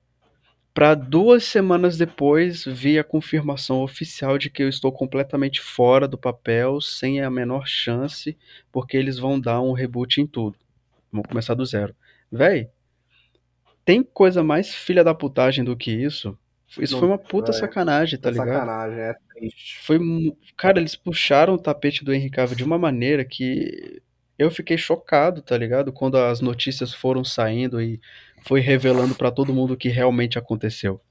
Para 0.73 0.95
duas 0.95 1.43
semanas 1.43 1.97
depois, 1.97 2.63
vi 2.63 2.97
a 2.97 3.03
confirmação 3.03 3.83
oficial 3.83 4.37
de 4.37 4.49
que 4.49 4.63
eu 4.63 4.69
estou 4.69 4.93
completamente 4.93 5.59
fora 5.59 6.07
do 6.07 6.17
papel, 6.17 6.79
sem 6.79 7.19
a 7.19 7.29
menor 7.29 7.67
chance, 7.67 8.37
porque 8.71 8.95
eles 8.95 9.19
vão 9.19 9.37
dar 9.37 9.59
um 9.59 9.73
reboot 9.73 10.21
em 10.21 10.25
tudo. 10.25 10.55
Vamos 11.11 11.27
começar 11.27 11.55
do 11.55 11.65
zero. 11.65 11.93
Véi, 12.31 12.69
tem 13.85 14.03
coisa 14.03 14.43
mais 14.43 14.73
filha 14.73 15.03
da 15.03 15.13
putagem 15.13 15.63
do 15.63 15.75
que 15.75 15.91
isso? 15.91 16.37
Isso 16.79 16.93
Não 16.93 16.99
foi 16.99 17.09
uma 17.09 17.17
puta 17.17 17.51
sacanagem, 17.51 18.17
tá 18.17 18.29
ligado? 18.31 18.47
sacanagem, 18.47 18.99
é 18.99 19.15
triste. 19.33 19.79
Foi. 19.81 19.99
Cara, 20.55 20.79
eles 20.79 20.95
puxaram 20.95 21.55
o 21.55 21.57
tapete 21.57 22.03
do 22.05 22.13
Henry 22.13 22.29
Cavill 22.29 22.55
de 22.55 22.63
uma 22.63 22.77
maneira 22.77 23.25
que 23.25 24.01
eu 24.39 24.49
fiquei 24.49 24.77
chocado, 24.77 25.41
tá 25.41 25.57
ligado? 25.57 25.91
Quando 25.91 26.17
as 26.17 26.39
notícias 26.39 26.93
foram 26.93 27.23
saindo 27.23 27.81
e 27.81 27.99
foi 28.43 28.61
revelando 28.61 29.15
pra 29.15 29.31
todo 29.31 29.53
mundo 29.53 29.73
o 29.73 29.77
que 29.77 29.89
realmente 29.89 30.39
aconteceu. 30.39 31.01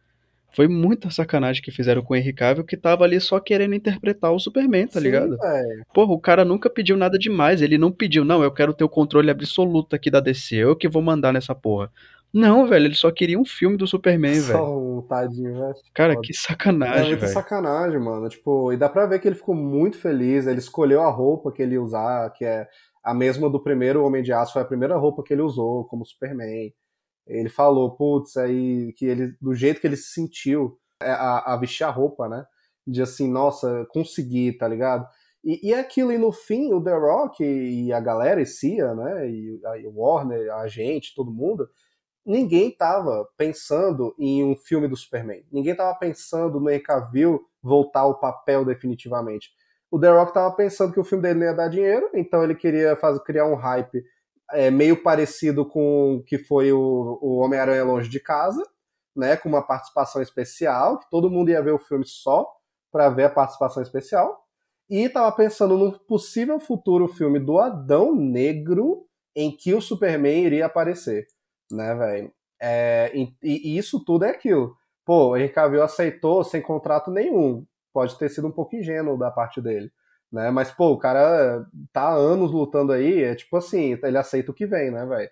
Foi 0.52 0.66
muita 0.66 1.10
sacanagem 1.10 1.62
que 1.62 1.70
fizeram 1.70 2.02
com 2.02 2.12
o 2.12 2.16
Henry 2.16 2.32
Cavill, 2.32 2.64
que 2.64 2.76
tava 2.76 3.04
ali 3.04 3.20
só 3.20 3.38
querendo 3.38 3.74
interpretar 3.74 4.32
o 4.32 4.38
Superman, 4.40 4.86
tá 4.88 4.98
Sim, 4.98 5.04
ligado? 5.04 5.36
velho. 5.38 5.86
Porra, 5.94 6.12
o 6.12 6.18
cara 6.18 6.44
nunca 6.44 6.68
pediu 6.68 6.96
nada 6.96 7.16
demais. 7.16 7.62
Ele 7.62 7.78
não 7.78 7.92
pediu, 7.92 8.24
não, 8.24 8.42
eu 8.42 8.50
quero 8.50 8.74
ter 8.74 8.82
o 8.82 8.88
controle 8.88 9.30
absoluto 9.30 9.94
aqui 9.94 10.10
da 10.10 10.18
DC, 10.18 10.56
eu 10.56 10.74
que 10.74 10.88
vou 10.88 11.02
mandar 11.02 11.32
nessa 11.32 11.54
porra. 11.54 11.92
Não, 12.32 12.66
velho, 12.66 12.86
ele 12.86 12.94
só 12.94 13.10
queria 13.10 13.38
um 13.38 13.44
filme 13.44 13.76
do 13.76 13.86
Superman, 13.86 14.40
velho. 14.40 14.58
Só 14.58 14.78
um 14.78 15.02
tadinho, 15.02 15.52
velho. 15.54 15.74
Cara, 15.94 16.14
foda. 16.14 16.26
que 16.26 16.32
É 16.32 16.36
sacanagem, 16.36 17.06
muita 17.08 17.20
velho. 17.26 17.32
sacanagem, 17.32 17.98
mano. 17.98 18.28
Tipo, 18.28 18.72
e 18.72 18.76
dá 18.76 18.88
pra 18.88 19.06
ver 19.06 19.18
que 19.18 19.28
ele 19.28 19.34
ficou 19.34 19.54
muito 19.54 19.98
feliz. 19.98 20.46
Ele 20.46 20.58
escolheu 20.60 21.02
a 21.02 21.10
roupa 21.10 21.50
que 21.50 21.60
ele 21.62 21.74
ia 21.74 21.82
usar, 21.82 22.30
que 22.30 22.44
é 22.44 22.68
a 23.02 23.14
mesma 23.14 23.48
do 23.50 23.62
primeiro 23.62 24.04
Homem 24.04 24.22
de 24.22 24.32
Aço, 24.32 24.52
foi 24.52 24.62
a 24.62 24.66
primeira 24.66 24.96
roupa 24.96 25.22
que 25.22 25.32
ele 25.32 25.42
usou 25.42 25.84
como 25.86 26.04
Superman. 26.04 26.72
Ele 27.26 27.48
falou, 27.48 27.90
putz, 27.96 28.36
aí 28.36 28.92
que 28.94 29.06
ele, 29.06 29.34
do 29.40 29.54
jeito 29.54 29.80
que 29.80 29.86
ele 29.86 29.96
se 29.96 30.12
sentiu 30.12 30.78
é, 31.02 31.10
a, 31.10 31.54
a 31.54 31.56
vestir 31.56 31.84
a 31.84 31.90
roupa, 31.90 32.28
né? 32.28 32.44
De 32.86 33.00
assim, 33.02 33.30
nossa, 33.30 33.86
consegui, 33.90 34.52
tá 34.52 34.68
ligado? 34.68 35.06
E, 35.42 35.68
e 35.68 35.72
é 35.72 35.80
aquilo, 35.80 36.12
e 36.12 36.18
no 36.18 36.30
fim, 36.32 36.72
o 36.74 36.82
The 36.82 36.92
Rock 36.92 37.42
e 37.42 37.92
a 37.92 38.00
galera, 38.00 38.42
e 38.42 38.46
Cia, 38.46 38.94
né? 38.94 39.30
E, 39.30 39.60
e 39.80 39.86
o 39.86 39.94
Warner, 39.98 40.52
a 40.56 40.68
gente, 40.68 41.14
todo 41.14 41.32
mundo, 41.32 41.66
ninguém 42.24 42.70
tava 42.70 43.28
pensando 43.36 44.14
em 44.18 44.44
um 44.44 44.56
filme 44.56 44.88
do 44.88 44.96
Superman. 44.96 45.44
Ninguém 45.50 45.74
tava 45.74 45.96
pensando 45.98 46.60
no 46.60 46.70
Henry 46.70 46.84
voltar 47.62 48.00
ao 48.00 48.18
papel 48.18 48.64
definitivamente. 48.64 49.50
O 49.90 49.98
The 49.98 50.10
Rock 50.10 50.32
tava 50.32 50.54
pensando 50.54 50.92
que 50.92 51.00
o 51.00 51.04
filme 51.04 51.22
dele 51.22 51.40
não 51.40 51.46
ia 51.46 51.54
dar 51.54 51.68
dinheiro, 51.68 52.10
então 52.14 52.44
ele 52.44 52.54
queria 52.54 52.94
fazer, 52.96 53.20
criar 53.20 53.46
um 53.46 53.56
hype 53.56 54.04
é, 54.52 54.70
meio 54.70 55.02
parecido 55.02 55.66
com 55.66 56.16
o 56.16 56.22
que 56.22 56.38
foi 56.38 56.72
o, 56.72 57.18
o 57.20 57.38
Homem-Aranha 57.38 57.84
Longe 57.84 58.08
de 58.08 58.20
Casa, 58.20 58.62
né, 59.16 59.36
com 59.36 59.48
uma 59.48 59.62
participação 59.62 60.22
especial, 60.22 60.98
que 60.98 61.10
todo 61.10 61.30
mundo 61.30 61.50
ia 61.50 61.62
ver 61.62 61.72
o 61.72 61.78
filme 61.78 62.04
só 62.06 62.46
para 62.92 63.08
ver 63.08 63.24
a 63.24 63.30
participação 63.30 63.82
especial. 63.82 64.44
E 64.88 65.08
tava 65.08 65.30
pensando 65.32 65.76
num 65.76 65.92
possível 65.92 66.58
futuro 66.58 67.06
filme 67.08 67.38
do 67.38 67.58
Adão 67.58 68.14
Negro 68.14 69.06
em 69.34 69.50
que 69.50 69.72
o 69.74 69.80
Superman 69.80 70.44
iria 70.44 70.66
aparecer, 70.66 71.26
né, 71.70 71.94
velho? 71.94 72.32
É, 72.60 73.10
e, 73.14 73.34
e 73.42 73.78
isso 73.78 74.04
tudo 74.04 74.24
é 74.24 74.30
aquilo. 74.30 74.76
Pô, 75.04 75.30
o 75.30 75.36
Henry 75.36 75.48
Cavill 75.48 75.82
aceitou 75.82 76.44
sem 76.44 76.60
contrato 76.60 77.10
nenhum. 77.10 77.64
Pode 77.92 78.16
ter 78.18 78.28
sido 78.28 78.46
um 78.48 78.52
pouco 78.52 78.76
ingênuo 78.76 79.18
da 79.18 79.30
parte 79.30 79.60
dele, 79.60 79.90
né? 80.30 80.50
Mas, 80.50 80.70
pô, 80.70 80.90
o 80.92 80.98
cara 80.98 81.66
tá 81.92 82.02
há 82.02 82.14
anos 82.14 82.52
lutando 82.52 82.92
aí, 82.92 83.22
é 83.24 83.34
tipo 83.34 83.56
assim, 83.56 83.98
ele 84.02 84.18
aceita 84.18 84.50
o 84.50 84.54
que 84.54 84.66
vem, 84.66 84.90
né, 84.90 85.04
velho? 85.06 85.30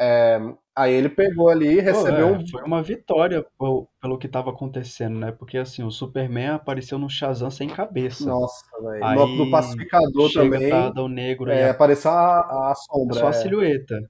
É, 0.00 0.38
aí 0.76 0.92
ele 0.94 1.08
pegou 1.08 1.48
ali, 1.48 1.74
Pô, 1.76 1.82
recebeu 1.82 2.28
é, 2.28 2.32
um. 2.32 2.46
Foi 2.46 2.62
uma 2.62 2.80
vitória 2.82 3.44
pelo, 3.58 3.88
pelo 4.00 4.16
que 4.18 4.28
tava 4.28 4.50
acontecendo, 4.50 5.18
né? 5.18 5.32
Porque 5.32 5.58
assim, 5.58 5.82
o 5.82 5.90
Superman 5.90 6.50
apareceu 6.50 6.98
no 6.98 7.10
Shazam 7.10 7.50
sem 7.50 7.68
cabeça. 7.68 8.28
Nossa, 8.28 8.64
velho. 8.80 9.14
No, 9.16 9.44
no 9.44 9.50
Pacificador 9.50 10.28
Chega 10.30 10.50
também. 10.56 10.68
pra 10.68 10.84
Adão 10.86 11.08
Negro 11.08 11.50
É, 11.50 11.68
a- 11.68 11.70
apareceu 11.72 12.12
a, 12.12 12.70
a 12.70 12.74
sombra. 12.76 13.18
só 13.18 13.26
a 13.26 13.30
é. 13.30 13.32
silhueta. 13.32 14.08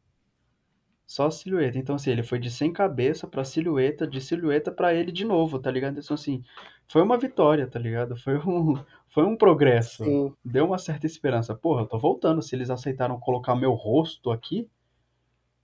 Só 1.09 1.28
a 1.28 1.30
silhueta. 1.30 1.78
Então, 1.78 1.94
assim, 1.94 2.10
ele 2.10 2.22
foi 2.22 2.39
de 2.39 2.51
sem 2.51 2.70
cabeça 2.70 3.26
pra 3.26 3.43
silhueta, 3.43 4.06
de 4.06 4.20
silhueta 4.20 4.70
pra 4.70 4.93
ele 4.93 5.10
de 5.10 5.24
novo, 5.24 5.59
tá 5.59 5.70
ligado? 5.70 5.98
Então, 5.98 6.14
assim, 6.14 6.44
foi 6.86 7.01
uma 7.01 7.16
vitória, 7.16 7.66
tá 7.66 7.78
ligado? 7.78 8.14
Foi 8.14 8.36
um, 8.36 8.74
foi 9.09 9.24
um 9.24 9.35
progresso. 9.35 10.05
Sim. 10.05 10.35
Deu 10.44 10.66
uma 10.66 10.76
certa 10.76 11.06
esperança. 11.06 11.55
Porra, 11.55 11.80
eu 11.80 11.86
tô 11.86 11.98
voltando. 11.98 12.43
Se 12.43 12.55
eles 12.55 12.68
aceitaram 12.68 13.18
colocar 13.18 13.56
meu 13.56 13.72
rosto 13.72 14.30
aqui, 14.30 14.68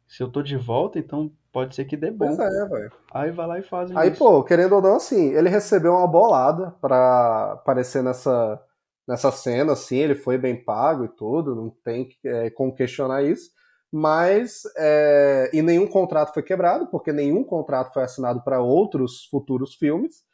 se 0.09 0.23
eu 0.23 0.31
tô 0.31 0.41
de 0.41 0.57
volta, 0.57 0.99
então 0.99 1.31
pode 1.53 1.75
ser 1.75 1.85
que 1.85 1.95
dê 1.95 2.11
bom. 2.11 2.35
Pois 2.35 2.39
é, 2.39 2.67
velho. 2.67 2.93
Aí 3.13 3.31
vai 3.31 3.47
lá 3.47 3.59
e 3.59 3.63
fazem 3.63 3.99
Aí, 3.99 4.13
isso. 4.13 4.19
pô, 4.19 4.43
querendo 4.43 4.77
ou 4.77 4.81
não, 4.81 4.97
assim, 4.97 5.35
ele 5.35 5.51
recebeu 5.51 5.93
uma 5.93 6.07
bolada 6.07 6.71
pra 6.81 7.53
aparecer 7.53 8.03
nessa, 8.03 8.59
nessa 9.07 9.31
cena, 9.31 9.75
assim, 9.75 9.99
ele 9.99 10.15
foi 10.15 10.39
bem 10.39 10.65
pago 10.65 11.05
e 11.05 11.09
tudo, 11.09 11.55
não 11.55 11.69
tem 11.85 12.09
é, 12.25 12.49
como 12.49 12.75
questionar 12.75 13.23
isso. 13.23 13.51
Mas, 13.97 14.63
é, 14.77 15.51
e 15.53 15.63
nenhum 15.63 15.87
contrato 15.87 16.35
foi 16.35 16.43
quebrado, 16.43 16.89
porque 16.89 17.13
nenhum 17.13 17.45
contrato 17.45 17.93
foi 17.95 18.03
assinado 18.03 18.43
para 18.43 18.61
outros 18.61 19.27
futuros 19.27 19.77
filmes. 19.77 20.25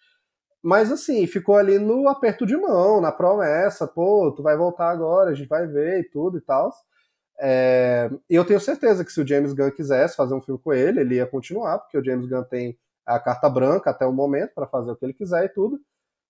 Mas, 0.62 0.90
assim, 0.90 1.26
ficou 1.26 1.56
ali 1.56 1.78
no 1.78 2.08
aperto 2.08 2.46
de 2.46 2.56
mão, 2.56 3.02
na 3.02 3.12
promessa, 3.12 3.86
pô, 3.86 4.32
tu 4.34 4.42
vai 4.42 4.56
voltar 4.56 4.88
agora, 4.90 5.30
a 5.30 5.34
gente 5.34 5.46
vai 5.46 5.66
ver 5.66 6.00
e 6.00 6.04
tudo 6.04 6.38
e 6.38 6.40
tal. 6.40 6.72
É, 7.38 8.10
e 8.30 8.34
eu 8.34 8.46
tenho 8.46 8.58
certeza 8.60 9.04
que 9.04 9.12
se 9.12 9.20
o 9.20 9.28
James 9.28 9.52
Gunn 9.52 9.70
quisesse 9.72 10.16
fazer 10.16 10.32
um 10.34 10.40
filme 10.40 10.58
com 10.62 10.72
ele, 10.72 11.00
ele 11.00 11.16
ia 11.16 11.26
continuar, 11.26 11.80
porque 11.80 11.98
o 11.98 12.04
James 12.04 12.26
Gunn 12.26 12.44
tem 12.44 12.78
a 13.04 13.20
carta 13.20 13.46
branca 13.50 13.90
até 13.90 14.06
o 14.06 14.12
momento 14.12 14.54
para 14.54 14.66
fazer 14.66 14.90
o 14.90 14.96
que 14.96 15.04
ele 15.04 15.12
quiser 15.12 15.44
e 15.44 15.48
tudo. 15.50 15.78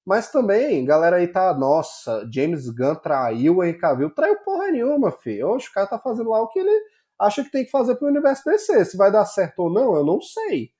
Mas 0.05 0.32
também, 0.32 0.85
galera 0.85 1.19
aí 1.19 1.28
tá, 1.28 1.55
nossa, 1.55 2.28
James 2.32 2.69
Gunn 2.70 2.97
traiu 2.97 3.59
o 3.59 3.65
Henry 3.65 3.78
Cavill. 3.78 4.11
Traiu 4.11 4.36
porra 4.44 4.73
nenhuma, 4.73 5.12
filho. 5.12 5.51
Hoje 5.51 5.69
o 5.69 5.73
cara 5.73 5.86
tá 5.86 5.98
fazendo 6.01 6.31
lá 6.31 6.43
o 6.43 6.48
que 6.48 6.59
ele 6.59 6.99
acha 7.20 7.44
que 7.44 7.51
tem 7.51 7.64
que 7.64 7.70
fazer 7.70 7.97
pro 7.97 8.09
universo 8.09 8.42
DC. 8.44 8.86
Se 8.86 8.97
vai 8.97 9.12
dar 9.12 9.26
certo 9.26 9.60
ou 9.60 9.70
não, 9.70 9.94
eu 9.94 10.05
não 10.05 10.20
sei. 10.20 10.70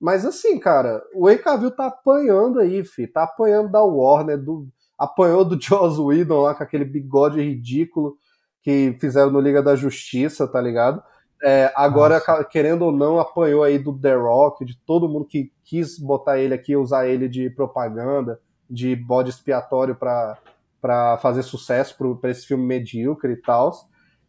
Mas 0.00 0.24
assim, 0.24 0.58
cara, 0.58 1.02
o 1.14 1.28
Henry 1.28 1.42
Cavill 1.42 1.70
tá 1.70 1.86
apanhando 1.86 2.60
aí, 2.60 2.84
fi. 2.84 3.06
Tá 3.06 3.24
apanhando 3.24 3.70
da 3.70 3.82
Warner, 3.82 4.38
do, 4.38 4.68
apanhou 4.98 5.44
do 5.44 5.58
Joss 5.60 6.00
Whedon 6.00 6.42
lá 6.42 6.54
com 6.54 6.62
aquele 6.62 6.84
bigode 6.84 7.40
ridículo 7.40 8.16
que 8.62 8.96
fizeram 9.00 9.30
no 9.30 9.40
Liga 9.40 9.62
da 9.62 9.74
Justiça, 9.74 10.46
tá 10.46 10.60
ligado? 10.60 11.02
É, 11.42 11.72
agora, 11.74 12.14
Nossa. 12.14 12.44
querendo 12.44 12.82
ou 12.82 12.92
não, 12.92 13.18
apanhou 13.18 13.64
aí 13.64 13.76
do 13.76 13.98
The 13.98 14.14
Rock, 14.14 14.64
de 14.64 14.78
todo 14.86 15.08
mundo 15.08 15.24
que 15.24 15.52
quis 15.64 15.98
botar 15.98 16.38
ele 16.38 16.54
aqui, 16.54 16.76
usar 16.76 17.08
ele 17.08 17.28
de 17.28 17.50
propaganda, 17.50 18.40
de 18.70 18.94
bode 18.94 19.30
expiatório 19.30 19.96
para 19.96 21.18
fazer 21.18 21.42
sucesso 21.42 21.96
para 22.20 22.30
esse 22.30 22.46
filme 22.46 22.64
medíocre 22.64 23.32
e 23.32 23.36
tal. 23.36 23.72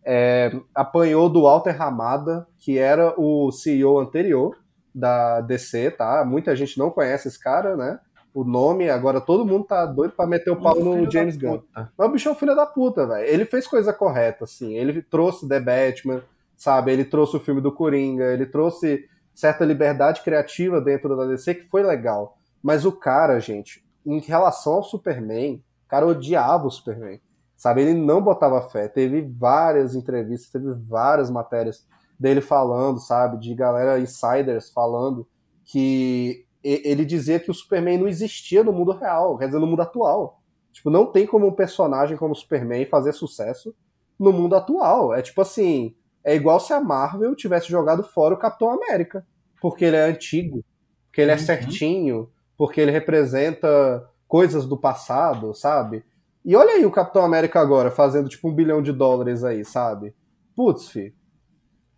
É, 0.05 0.51
apanhou 0.75 1.29
do 1.29 1.43
Walter 1.43 1.71
Ramada, 1.71 2.47
que 2.59 2.77
era 2.77 3.13
o 3.17 3.51
CEO 3.51 3.99
anterior 3.99 4.57
da 4.93 5.41
DC, 5.41 5.91
tá? 5.91 6.23
Muita 6.25 6.55
gente 6.55 6.77
não 6.77 6.89
conhece 6.89 7.27
esse 7.27 7.39
cara, 7.39 7.75
né? 7.75 7.99
O 8.33 8.43
nome, 8.43 8.89
agora 8.89 9.21
todo 9.21 9.45
mundo 9.45 9.63
tá 9.63 9.85
doido 9.85 10.13
pra 10.15 10.25
meter 10.25 10.49
o 10.49 10.59
pau 10.59 10.79
no 10.79 11.09
James 11.09 11.37
Gunn. 11.37 11.61
Mas 11.95 12.07
o 12.07 12.11
bicho 12.11 12.29
é 12.29 12.31
um 12.31 12.35
filho 12.35 12.55
da 12.55 12.65
puta, 12.65 13.05
velho. 13.05 13.27
Ele 13.27 13.45
fez 13.45 13.67
coisa 13.67 13.93
correta, 13.93 14.43
assim. 14.45 14.73
Ele 14.73 15.03
trouxe 15.03 15.47
The 15.47 15.59
Batman, 15.59 16.23
sabe? 16.57 16.91
Ele 16.91 17.05
trouxe 17.05 17.37
o 17.37 17.39
filme 17.39 17.61
do 17.61 17.71
Coringa, 17.71 18.25
ele 18.33 18.47
trouxe 18.47 19.07
certa 19.33 19.63
liberdade 19.65 20.21
criativa 20.21 20.81
dentro 20.81 21.15
da 21.15 21.25
DC 21.25 21.55
que 21.55 21.69
foi 21.69 21.83
legal. 21.83 22.37
Mas 22.61 22.85
o 22.85 22.91
cara, 22.91 23.39
gente, 23.39 23.83
em 24.05 24.19
relação 24.19 24.73
ao 24.73 24.83
Superman, 24.83 25.63
o 25.85 25.89
cara 25.89 26.07
odiava 26.07 26.65
o 26.65 26.71
Superman. 26.71 27.19
Sabe, 27.55 27.81
ele 27.81 27.93
não 27.93 28.21
botava 28.21 28.69
fé. 28.69 28.87
Teve 28.87 29.21
várias 29.21 29.95
entrevistas, 29.95 30.49
teve 30.49 30.73
várias 30.73 31.29
matérias 31.29 31.87
dele 32.19 32.41
falando, 32.41 32.99
sabe, 32.99 33.37
de 33.37 33.53
galera 33.53 33.99
insiders 33.99 34.69
falando 34.71 35.27
que 35.65 36.45
ele 36.63 37.03
dizia 37.03 37.39
que 37.39 37.51
o 37.51 37.53
Superman 37.53 37.97
não 37.97 38.07
existia 38.07 38.63
no 38.63 38.71
mundo 38.71 38.93
real, 38.93 39.37
quer 39.37 39.47
dizer, 39.47 39.59
no 39.59 39.67
mundo 39.67 39.81
atual. 39.81 40.41
Tipo, 40.71 40.89
não 40.89 41.05
tem 41.05 41.27
como 41.27 41.47
um 41.47 41.51
personagem 41.51 42.17
como 42.17 42.31
o 42.31 42.35
Superman 42.35 42.85
fazer 42.85 43.13
sucesso 43.13 43.75
no 44.17 44.31
mundo 44.31 44.55
atual. 44.55 45.13
É 45.13 45.21
tipo 45.21 45.41
assim, 45.41 45.93
é 46.23 46.35
igual 46.35 46.59
se 46.59 46.73
a 46.73 46.79
Marvel 46.79 47.35
tivesse 47.35 47.67
jogado 47.67 48.03
fora 48.03 48.33
o 48.33 48.39
Capitão 48.39 48.69
América, 48.69 49.25
porque 49.61 49.85
ele 49.85 49.97
é 49.97 50.05
antigo, 50.05 50.63
porque 51.07 51.21
ele 51.21 51.31
é 51.31 51.35
uhum. 51.35 51.39
certinho, 51.39 52.29
porque 52.57 52.79
ele 52.79 52.91
representa 52.91 54.09
coisas 54.27 54.65
do 54.65 54.77
passado, 54.77 55.53
sabe? 55.53 56.03
E 56.45 56.55
olha 56.55 56.73
aí 56.73 56.85
o 56.85 56.91
Capitão 56.91 57.23
América 57.23 57.59
agora, 57.59 57.89
fazendo 57.89 58.27
tipo 58.27 58.49
um 58.49 58.53
bilhão 58.53 58.81
de 58.81 58.91
dólares 58.91 59.43
aí, 59.43 59.63
sabe? 59.63 60.13
Putz, 60.55 60.89
fi. 60.89 61.15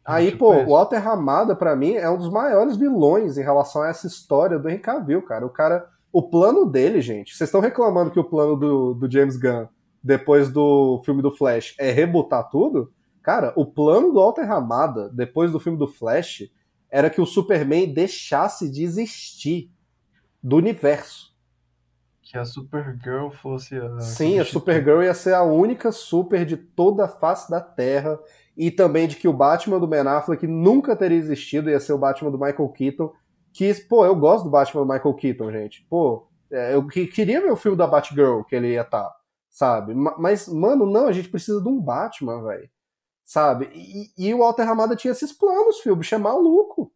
Aí, 0.06 0.36
pô, 0.36 0.54
o 0.54 0.70
Walter 0.70 1.00
Ramada, 1.00 1.56
para 1.56 1.76
mim, 1.76 1.94
é 1.94 2.08
um 2.08 2.18
dos 2.18 2.30
maiores 2.30 2.78
vilões 2.78 3.40
em 3.40 3.44
relação 3.44 3.82
a 3.82 3.88
essa 3.88 4.06
história 4.06 4.60
do 4.60 4.70
Henry 4.70 4.80
Cavill, 4.80 5.22
cara. 5.24 5.46
O 5.46 5.50
cara. 5.50 5.90
O 6.14 6.30
plano 6.30 6.66
dele, 6.66 7.02
gente. 7.02 7.36
Vocês 7.36 7.48
estão 7.48 7.60
reclamando 7.60 8.12
que 8.12 8.20
o 8.20 8.24
plano 8.24 8.56
do, 8.56 8.94
do 8.94 9.12
James 9.12 9.36
Gunn, 9.36 9.68
depois 10.02 10.50
do 10.50 11.02
filme 11.04 11.22
do 11.22 11.32
Flash, 11.32 11.76
é 11.80 11.92
rebutar 11.92 12.48
tudo? 12.50 12.94
Cara, 13.22 13.52
o 13.56 13.66
plano 13.66 14.14
do 14.14 14.20
Walter 14.20 14.44
Ramada, 14.44 15.10
depois 15.10 15.52
do 15.52 15.60
filme 15.60 15.78
do 15.78 15.88
Flash, 15.88 16.44
era 16.90 17.10
que 17.10 17.20
o 17.20 17.26
Superman 17.26 17.92
deixasse 17.92 18.72
de 18.72 18.84
existir 18.84 19.72
do 20.42 20.56
universo. 20.56 21.35
Que 22.26 22.40
a 22.40 22.44
Supergirl 22.44 23.30
fosse 23.30 23.78
a. 23.78 24.00
Sim, 24.00 24.40
a 24.40 24.46
Supergirl 24.46 25.04
ia 25.04 25.14
ser 25.14 25.36
a 25.36 25.44
única 25.44 25.92
super 25.92 26.44
de 26.44 26.58
toda 26.58 27.06
a 27.06 27.08
face 27.08 27.50
da 27.52 27.62
Terra. 27.62 28.20
E 28.58 28.72
também 28.72 29.08
de 29.08 29.16
que 29.16 29.28
o 29.28 29.34
Batman 29.34 29.80
do 29.80 29.86
Ben 29.86 30.00
Affleck 30.00 30.48
nunca 30.48 30.96
teria 30.96 31.18
existido, 31.18 31.70
ia 31.70 31.80
ser 31.80 31.94
o 31.94 32.00
Batman 32.00 32.32
do 32.32 32.40
Michael 32.40 32.70
Keaton. 32.70 33.14
Que, 33.54 33.74
pô, 33.76 34.06
eu 34.06 34.16
gosto 34.16 34.46
do 34.46 34.50
Batman 34.50 34.82
do 34.82 34.92
Michael 34.92 35.14
Keaton, 35.14 35.52
gente. 35.52 35.86
Pô, 35.88 36.28
é, 36.52 36.74
eu 36.74 36.88
queria 36.88 37.42
ver 37.42 37.52
o 37.52 37.56
filme 37.56 37.78
da 37.78 37.86
Batgirl 37.86 38.42
que 38.44 38.56
ele 38.56 38.70
ia 38.70 38.82
estar, 38.82 39.04
tá, 39.04 39.16
sabe? 39.52 39.94
Mas, 39.94 40.48
mano, 40.48 40.86
não, 40.86 41.08
a 41.08 41.12
gente 41.12 41.30
precisa 41.30 41.62
de 41.62 41.70
um 41.70 41.80
Batman, 41.80 42.44
velho. 42.44 42.70
Sabe? 43.24 43.70
E, 43.74 44.12
e, 44.18 44.34
o 44.34 44.40
Walter 44.40 44.64
Ramada 44.64 44.96
tinha 44.96 45.12
esses 45.12 45.32
planos, 45.32 45.80
filho. 45.80 45.94
O 45.94 45.98
bicho 45.98 46.16
é 46.16 46.18
maluco. 46.18 46.92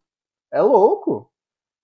É 0.50 0.60
louco. 0.60 1.30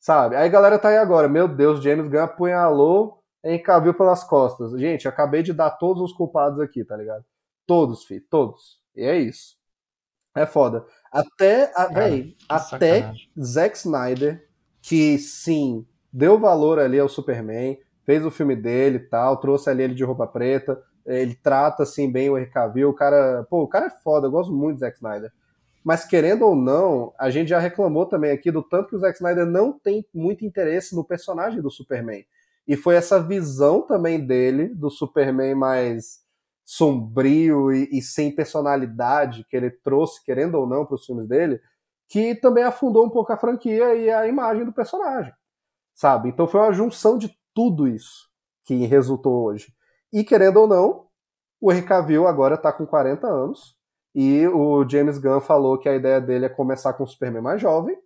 Sabe? 0.01 0.37
Aí 0.37 0.47
a 0.47 0.49
galera 0.49 0.79
tá 0.79 0.89
aí 0.89 0.97
agora, 0.97 1.29
meu 1.29 1.47
Deus, 1.47 1.83
James 1.83 2.09
Gunn 2.09 2.21
apunhalou 2.21 3.16
em 3.47 3.63
Cavill 3.63 3.95
pelas 3.95 4.25
costas. 4.25 4.73
Gente, 4.79 5.07
acabei 5.07 5.43
de 5.43 5.53
dar 5.53 5.71
todos 5.71 6.03
os 6.03 6.13
culpados 6.13 6.59
aqui, 6.59 6.85
tá 6.85 6.97
ligado? 6.97 7.25
Todos, 7.67 8.05
filho, 8.05 8.25
todos. 8.29 8.81
E 8.95 9.05
é 9.05 9.17
isso. 9.19 9.57
É 10.35 10.45
foda. 10.45 10.85
Até, 11.11 11.73
a, 11.75 11.87
véi, 11.87 12.37
até 12.49 13.01
sacanagem. 13.01 13.31
Zack 13.41 13.77
Snyder, 13.77 14.49
que 14.83 15.19
sim, 15.19 15.87
deu 16.13 16.39
valor 16.39 16.79
ali 16.79 16.99
ao 16.99 17.09
Superman, 17.09 17.79
fez 18.05 18.25
o 18.25 18.31
filme 18.31 18.55
dele 18.55 18.97
e 18.97 19.09
tal, 19.09 19.39
trouxe 19.39 19.71
ali 19.71 19.83
ele 19.83 19.95
de 19.95 20.05
roupa 20.05 20.27
preta, 20.27 20.83
ele 21.07 21.35
trata 21.35 21.85
assim 21.85 22.11
bem 22.11 22.29
o 22.29 22.37
Henry 22.37 22.85
o 22.85 22.93
cara, 22.93 23.47
pô, 23.49 23.63
o 23.63 23.69
cara 23.69 23.87
é 23.87 23.91
foda, 23.91 24.27
eu 24.27 24.31
gosto 24.31 24.53
muito 24.53 24.77
do 24.77 24.81
Zack 24.81 24.97
Snyder. 24.97 25.33
Mas 25.85 26.05
querendo 26.05 26.45
ou 26.45 26.57
não, 26.57 27.15
a 27.17 27.31
gente 27.31 27.49
já 27.49 27.61
reclamou 27.61 28.07
também 28.07 28.33
aqui 28.33 28.51
do 28.51 28.63
tanto 28.63 28.89
que 28.89 28.97
o 28.97 28.99
Zack 28.99 29.17
Snyder 29.17 29.47
não 29.47 29.73
tem 29.73 30.05
muito 30.13 30.45
interesse 30.45 30.97
no 30.97 31.05
personagem 31.05 31.63
do 31.63 31.71
Superman. 31.71 32.27
E 32.67 32.77
foi 32.77 32.97
essa 32.97 33.23
visão 33.23 33.83
também 33.83 34.25
dele, 34.25 34.69
do 34.69 34.91
Superman 34.91 35.55
mais 35.55 36.25
sombrio 36.65 37.73
e, 37.73 37.89
e 37.93 38.03
sem 38.03 38.35
personalidade 38.35 39.45
que 39.49 39.57
ele 39.57 39.71
trouxe, 39.71 40.25
querendo 40.25 40.57
ou 40.57 40.67
não, 40.67 40.85
para 40.85 40.97
os 40.97 41.07
filmes 41.07 41.29
dele, 41.29 41.61
que 42.09 42.35
também 42.35 42.65
afundou 42.65 43.05
um 43.05 43.11
pouco 43.11 43.33
a 43.33 43.37
franquia 43.37 43.95
e 43.95 44.11
a 44.11 44.27
imagem 44.27 44.65
do 44.65 44.73
personagem, 44.73 45.33
sabe? 45.95 46.29
Então 46.29 46.47
foi 46.47 46.61
uma 46.61 46.73
junção 46.73 47.17
de 47.19 47.37
tudo 47.55 47.87
isso 47.87 48.29
que 48.65 48.75
resultou 48.87 49.45
hoje. 49.45 49.73
E 50.13 50.25
querendo 50.25 50.59
ou 50.59 50.67
não, 50.67 51.07
o 51.61 51.73
Henry 51.73 51.87
Cavill 51.87 52.27
agora 52.27 52.57
está 52.57 52.73
com 52.73 52.87
40 52.87 53.27
anos, 53.27 53.77
e 54.19 54.49
o 54.49 54.89
James 54.89 55.19
Gunn 55.19 55.41
falou 55.41 55.79
que 55.79 55.89
a 55.89 55.95
ideia 55.95 56.21
dele 56.21 56.47
é 56.47 56.49
começar 56.49 56.95
com 56.95 57.05
o 57.05 57.07
Superman 57.07 57.43
mais 57.43 57.61
jovem. 57.61 57.99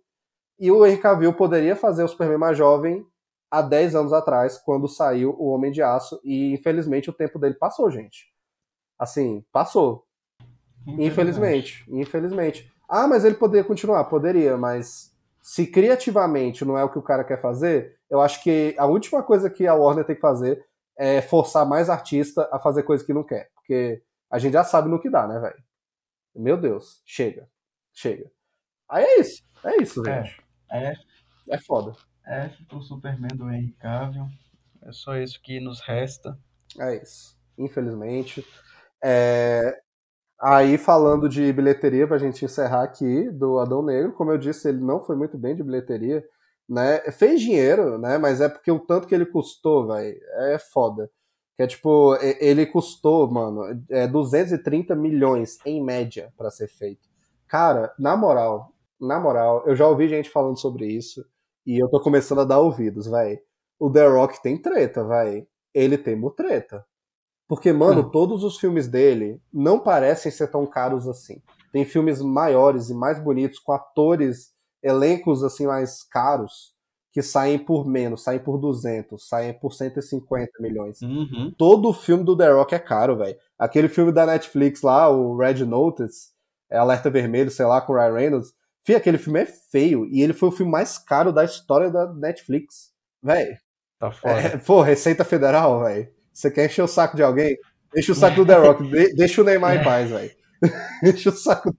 E 0.59 0.69
o 0.69 0.85
Henry 0.85 0.97
Cavill 0.97 1.33
poderia 1.33 1.73
fazer 1.73 2.03
o 2.03 2.07
Superman 2.07 2.37
mais 2.37 2.57
jovem 2.57 3.07
há 3.51 3.61
10 3.61 3.95
anos 3.95 4.13
atrás, 4.13 4.57
quando 4.57 4.87
saiu 4.87 5.35
o 5.37 5.49
Homem 5.49 5.71
de 5.71 5.83
Aço. 5.83 6.19
E 6.23 6.53
infelizmente 6.53 7.09
o 7.09 7.13
tempo 7.13 7.37
dele 7.37 7.55
passou, 7.55 7.91
gente. 7.91 8.31
Assim, 8.97 9.45
passou. 9.51 10.05
Infelizmente. 10.87 11.85
Infelizmente. 11.89 12.71
Ah, 12.87 13.07
mas 13.07 13.25
ele 13.25 13.35
poderia 13.35 13.63
continuar? 13.63 14.05
Poderia, 14.05 14.57
mas 14.57 15.15
se 15.41 15.67
criativamente 15.67 16.63
não 16.63 16.77
é 16.77 16.83
o 16.83 16.89
que 16.89 16.99
o 16.99 17.03
cara 17.03 17.23
quer 17.23 17.41
fazer, 17.41 17.97
eu 18.09 18.21
acho 18.21 18.41
que 18.43 18.75
a 18.77 18.85
última 18.85 19.23
coisa 19.23 19.49
que 19.49 19.67
a 19.67 19.73
Warner 19.73 20.05
tem 20.05 20.15
que 20.15 20.21
fazer 20.21 20.65
é 20.97 21.21
forçar 21.21 21.65
mais 21.65 21.89
artista 21.89 22.47
a 22.51 22.59
fazer 22.59 22.83
coisa 22.83 23.03
que 23.03 23.13
não 23.13 23.23
quer. 23.23 23.49
Porque 23.55 24.03
a 24.29 24.37
gente 24.37 24.53
já 24.53 24.63
sabe 24.63 24.89
no 24.89 24.99
que 24.99 25.09
dá, 25.09 25.27
né, 25.27 25.39
velho? 25.39 25.63
Meu 26.35 26.57
Deus, 26.57 27.01
chega. 27.05 27.49
Chega. 27.93 28.31
Aí 28.87 29.03
é 29.03 29.19
isso. 29.19 29.43
É 29.63 29.81
isso, 29.81 30.07
é, 30.07 30.23
gente. 30.23 30.41
É, 30.71 30.93
é 31.49 31.57
foda. 31.59 31.93
F 32.25 32.63
pro 32.65 32.81
Superman 32.81 33.35
do 33.35 33.49
Henry 33.49 33.75
Cavill. 33.79 34.27
É 34.83 34.91
só 34.91 35.15
isso 35.17 35.41
que 35.41 35.59
nos 35.59 35.79
resta. 35.81 36.37
É 36.79 37.01
isso. 37.01 37.37
Infelizmente. 37.57 38.45
É... 39.03 39.79
Aí, 40.39 40.77
falando 40.77 41.29
de 41.29 41.53
bilheteria, 41.53 42.07
pra 42.07 42.17
gente 42.17 42.43
encerrar 42.43 42.83
aqui, 42.83 43.29
do 43.29 43.59
Adão 43.59 43.83
Negro, 43.83 44.13
como 44.13 44.31
eu 44.31 44.39
disse, 44.39 44.67
ele 44.69 44.79
não 44.79 44.99
foi 44.99 45.15
muito 45.15 45.37
bem 45.37 45.55
de 45.55 45.61
bilheteria, 45.61 46.25
né? 46.67 46.99
Fez 47.11 47.41
dinheiro, 47.41 47.99
né? 47.99 48.17
Mas 48.17 48.41
é 48.41 48.49
porque 48.49 48.71
o 48.71 48.79
tanto 48.79 49.07
que 49.07 49.13
ele 49.13 49.25
custou, 49.25 49.87
velho, 49.87 50.19
é 50.53 50.57
foda. 50.57 51.11
Que 51.55 51.63
é 51.63 51.67
tipo, 51.67 52.15
ele 52.39 52.65
custou, 52.65 53.29
mano, 53.29 53.83
é 53.89 54.07
230 54.07 54.95
milhões 54.95 55.59
em 55.63 55.83
média 55.83 56.33
para 56.35 56.49
ser 56.49 56.67
feito. 56.67 57.07
Cara, 57.47 57.93
na 57.99 58.17
moral, 58.17 58.73
na 58.99 59.19
moral, 59.19 59.63
eu 59.67 59.75
já 59.75 59.87
ouvi 59.87 60.07
gente 60.07 60.29
falando 60.29 60.57
sobre 60.57 60.87
isso 60.87 61.23
e 61.65 61.81
eu 61.81 61.89
tô 61.89 61.99
começando 61.99 62.41
a 62.41 62.45
dar 62.45 62.59
ouvidos, 62.59 63.07
vai. 63.07 63.39
O 63.79 63.89
The 63.89 64.07
Rock 64.07 64.41
tem 64.41 64.57
treta, 64.57 65.03
vai. 65.03 65.47
Ele 65.73 65.97
tem 65.97 66.15
mutreta. 66.15 66.85
Porque, 67.47 67.73
mano, 67.73 68.01
hum. 68.01 68.09
todos 68.09 68.43
os 68.43 68.57
filmes 68.57 68.87
dele 68.87 69.41
não 69.51 69.79
parecem 69.79 70.31
ser 70.31 70.47
tão 70.47 70.65
caros 70.65 71.07
assim. 71.07 71.41
Tem 71.71 71.85
filmes 71.85 72.21
maiores 72.21 72.89
e 72.89 72.93
mais 72.93 73.19
bonitos, 73.19 73.59
com 73.59 73.73
atores, 73.73 74.51
elencos 74.81 75.43
assim 75.43 75.67
mais 75.67 76.03
caros 76.03 76.73
que 77.11 77.21
saem 77.21 77.59
por 77.59 77.85
menos, 77.85 78.23
saem 78.23 78.39
por 78.39 78.57
200, 78.57 79.27
saem 79.27 79.53
por 79.53 79.73
150 79.73 80.51
milhões. 80.61 81.01
Uhum. 81.01 81.53
Todo 81.57 81.91
filme 81.91 82.23
do 82.23 82.37
The 82.37 82.49
Rock 82.51 82.73
é 82.73 82.79
caro, 82.79 83.17
velho. 83.17 83.35
Aquele 83.59 83.89
filme 83.89 84.13
da 84.13 84.25
Netflix 84.25 84.81
lá, 84.81 85.09
o 85.09 85.35
Red 85.35 85.65
Notice, 85.65 86.29
é 86.69 86.77
Alerta 86.77 87.09
Vermelho, 87.09 87.51
sei 87.51 87.65
lá, 87.65 87.81
com 87.81 87.91
o 87.91 87.95
Ryan 87.97 88.13
Reynolds. 88.13 88.53
Fih, 88.83 88.95
aquele 88.95 89.17
filme 89.17 89.41
é 89.41 89.45
feio. 89.45 90.05
E 90.11 90.21
ele 90.21 90.33
foi 90.33 90.49
o 90.49 90.51
filme 90.51 90.71
mais 90.71 90.97
caro 90.97 91.31
da 91.31 91.43
história 91.43 91.89
da 91.91 92.11
Netflix. 92.13 92.91
Véi. 93.21 93.55
Tá 93.99 94.11
foda. 94.11 94.33
É, 94.39 94.57
pô, 94.57 94.81
Receita 94.81 95.23
Federal, 95.23 95.83
velho. 95.83 96.07
Você 96.33 96.49
quer 96.49 96.65
encher 96.65 96.81
o 96.81 96.87
saco 96.87 97.15
de 97.15 97.21
alguém? 97.23 97.57
Deixa 97.93 98.11
o 98.11 98.15
saco 98.15 98.37
do 98.37 98.45
The 98.45 98.55
Rock. 98.55 98.83
De- 98.89 99.13
deixa 99.13 99.41
o 99.41 99.45
Neymar 99.45 99.75
em 99.75 99.83
paz, 99.83 100.09
velho. 100.09 100.31
Deixa 101.03 101.29
o 101.29 101.33
saco. 101.33 101.75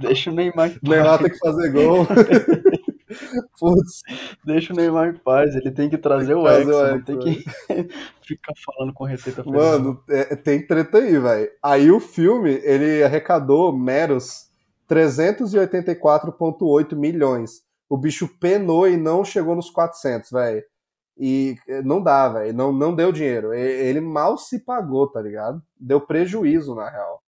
Deixa 0.00 0.30
o 0.30 0.34
Neymar 0.34 0.68
em 0.70 0.76
O 0.84 0.90
Neymar 0.90 1.18
paz. 1.18 1.22
tem 1.22 1.30
que 1.30 1.38
fazer 1.38 1.70
gol. 1.72 2.06
Putz, 3.58 4.02
Deixa 4.44 4.72
o 4.72 4.76
Neymar 4.76 5.08
em 5.08 5.18
paz. 5.18 5.54
Ele 5.54 5.70
tem 5.70 5.88
que 5.88 5.96
trazer 5.96 6.34
o 6.34 6.42
trazer 6.42 6.62
X, 6.62 6.68
o 6.68 6.82
não 6.82 6.96
X, 6.96 7.04
tem 7.04 7.18
que 7.18 7.44
ficar 8.22 8.52
falando 8.64 8.92
com 8.92 9.04
receita 9.04 9.42
federal. 9.44 9.78
mano, 9.80 10.02
é- 10.08 10.36
tem 10.36 10.64
treta 10.66 10.98
aí, 10.98 11.18
velho. 11.18 11.50
Aí 11.62 11.90
o 11.90 12.00
filme, 12.00 12.60
ele 12.64 13.02
arrecadou 13.02 13.76
meros 13.76 14.46
384,8 14.88 16.96
milhões. 16.96 17.66
O 17.88 17.96
bicho 17.96 18.28
penou 18.40 18.88
e 18.88 18.96
não 18.96 19.24
chegou 19.24 19.54
nos 19.54 19.70
400, 19.70 20.30
velho. 20.30 20.64
E 21.18 21.56
eh, 21.68 21.82
não 21.82 22.02
dá, 22.02 22.28
velho. 22.28 22.52
Não, 22.52 22.72
não 22.72 22.94
deu 22.94 23.12
dinheiro. 23.12 23.54
Ele 23.54 24.00
mal 24.00 24.36
se 24.36 24.58
pagou, 24.58 25.08
tá 25.08 25.20
ligado? 25.20 25.62
Deu 25.78 26.00
prejuízo, 26.00 26.74
na 26.74 26.90
real. 26.90 27.22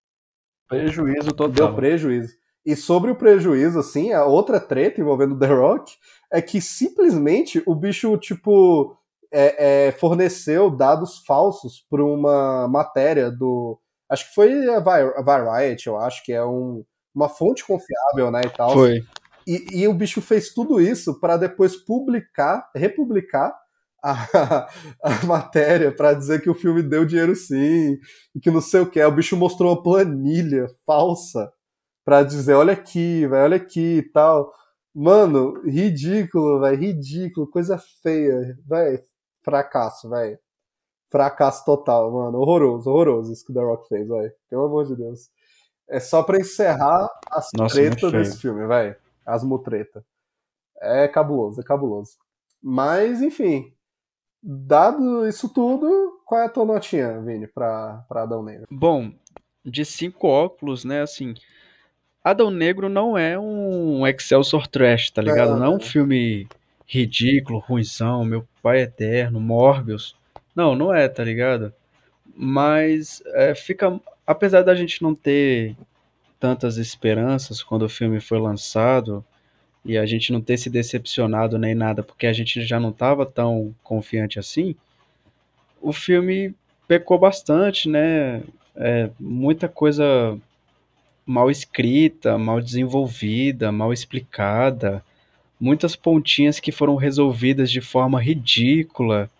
prejuízo 0.68 1.32
total. 1.32 1.48
Deu 1.48 1.74
prejuízo. 1.74 2.36
E 2.66 2.76
sobre 2.76 3.10
o 3.10 3.16
prejuízo, 3.16 3.78
assim, 3.78 4.12
a 4.12 4.26
outra 4.26 4.60
treta 4.60 5.01
envolvendo 5.01 5.39
The 5.39 5.47
Rock 5.47 5.94
é 6.30 6.43
que 6.43 6.60
simplesmente 6.60 7.62
o 7.66 7.74
bicho, 7.74 8.14
tipo, 8.18 8.94
é, 9.32 9.86
é, 9.86 9.93
forneceu 9.93 10.70
dados 10.70 11.22
falsos 11.26 11.86
para 11.89 12.05
uma 12.05 12.68
matéria 12.68 13.30
do. 13.30 13.78
Acho 14.10 14.28
que 14.28 14.35
foi 14.35 14.68
a 14.68 14.80
Variety, 14.80 15.86
eu 15.86 15.98
acho, 15.98 16.22
que 16.24 16.32
é 16.32 16.44
um, 16.44 16.85
uma 17.14 17.28
fonte 17.28 17.64
confiável, 17.64 18.30
né, 18.30 18.43
e 18.44 18.51
tal. 18.51 18.72
Foi. 18.72 19.02
E, 19.47 19.80
e 19.80 19.89
o 19.89 19.94
bicho 19.94 20.20
fez 20.20 20.52
tudo 20.52 20.80
isso 20.80 21.18
para 21.18 21.36
depois 21.36 21.74
publicar, 21.74 22.68
republicar 22.74 23.55
a, 24.02 24.68
a 25.02 25.26
matéria 25.26 25.90
para 25.90 26.12
dizer 26.12 26.43
que 26.43 26.51
o 26.51 26.55
filme 26.55 26.82
deu 26.82 27.05
dinheiro 27.05 27.35
sim, 27.35 27.98
e 28.35 28.40
que 28.40 28.51
não 28.51 28.60
sei 28.60 28.80
o 28.80 28.90
que. 28.90 29.02
O 29.02 29.10
bicho 29.12 29.36
mostrou 29.36 29.72
uma 29.72 29.82
planilha 29.82 30.66
falsa 30.86 31.51
para 32.05 32.22
dizer, 32.22 32.55
olha 32.55 32.72
aqui, 32.72 33.26
velho, 33.26 33.44
olha 33.44 33.56
aqui 33.56 33.98
e 33.98 34.02
tal. 34.02 34.52
Mano, 34.94 35.62
ridículo, 35.62 36.60
velho, 36.60 36.78
ridículo, 36.78 37.51
coisa 37.51 37.78
feia, 38.02 38.56
velho. 38.66 39.02
Fracasso, 39.43 40.09
velho. 40.10 40.39
Fracasso 41.10 41.64
total, 41.64 42.10
mano. 42.12 42.39
Horroroso, 42.39 42.90
horroroso 42.90 43.32
isso 43.32 43.44
que 43.44 43.52
o 43.52 43.55
The 43.55 43.60
Rock 43.60 43.89
fez, 43.89 44.09
velho. 44.09 44.32
Pelo 44.51 44.66
amor 44.66 44.86
de 44.86 44.97
Deus. 44.97 45.30
É 45.89 45.98
só 46.01 46.23
pra 46.23 46.39
encerrar 46.39 47.09
as 47.31 47.48
Nossa, 47.56 47.77
feio. 47.77 47.90
desse 48.12 48.39
filme, 48.40 48.66
velho. 48.66 48.94
As 49.24 49.43
mutreta. 49.43 50.05
É 50.81 51.09
cabuloso, 51.09 51.60
é 51.60 51.65
cabuloso. 51.65 52.12
Mas, 52.62 53.23
enfim. 53.23 53.73
Dado 54.43 55.27
isso 55.27 55.48
tudo, 55.48 56.20
qual 56.24 56.40
é 56.43 56.44
a 56.47 56.48
tua 56.48 56.65
notinha, 56.65 57.20
Vini, 57.20 57.47
pra, 57.48 58.05
pra 58.09 58.23
Adão 58.23 58.43
Negro? 58.43 58.66
Bom, 58.70 59.12
de 59.65 59.85
cinco 59.85 60.28
óculos, 60.28 60.85
né, 60.85 61.02
assim, 61.02 61.35
Adão 62.23 62.48
Negro 62.51 62.89
não 62.89 63.19
é 63.19 63.36
um 63.36 64.06
Excelsior 64.06 64.69
Trash, 64.69 65.10
tá 65.10 65.20
ligado? 65.20 65.51
Não, 65.51 65.59
Não 65.59 65.65
é 65.66 65.69
um 65.70 65.73
não. 65.73 65.81
filme 65.81 66.47
ridículo, 66.86 67.59
ruizão, 67.59 68.24
Meu 68.24 68.47
Pai 68.62 68.82
Eterno, 68.82 69.40
Morbius. 69.40 70.16
Não, 70.55 70.77
não 70.77 70.94
é, 70.94 71.09
tá 71.09 71.24
ligado? 71.24 71.73
Mas 72.36 73.22
é, 73.34 73.55
fica, 73.55 74.00
apesar 74.26 74.62
da 74.62 74.74
gente 74.74 75.02
não 75.02 75.14
ter 75.14 75.76
tantas 76.38 76.76
esperanças 76.76 77.62
quando 77.62 77.82
o 77.82 77.88
filme 77.88 78.20
foi 78.20 78.38
lançado 78.38 79.24
e 79.84 79.96
a 79.96 80.06
gente 80.06 80.32
não 80.32 80.40
ter 80.40 80.56
se 80.56 80.70
decepcionado 80.70 81.59
nem 81.59 81.74
nada, 81.74 82.02
porque 82.02 82.26
a 82.26 82.32
gente 82.32 82.62
já 82.62 82.78
não 82.78 82.90
estava 82.90 83.26
tão 83.26 83.74
confiante 83.82 84.38
assim, 84.38 84.76
o 85.80 85.92
filme 85.92 86.55
pecou 86.86 87.18
bastante, 87.18 87.88
né? 87.88 88.42
É, 88.76 89.10
muita 89.18 89.68
coisa 89.68 90.38
mal 91.26 91.50
escrita, 91.50 92.38
mal 92.38 92.60
desenvolvida, 92.60 93.70
mal 93.70 93.92
explicada, 93.92 95.05
muitas 95.60 95.96
pontinhas 95.96 96.60
que 96.60 96.72
foram 96.72 96.96
resolvidas 96.96 97.70
de 97.70 97.80
forma 97.80 98.20
ridícula, 98.20 99.30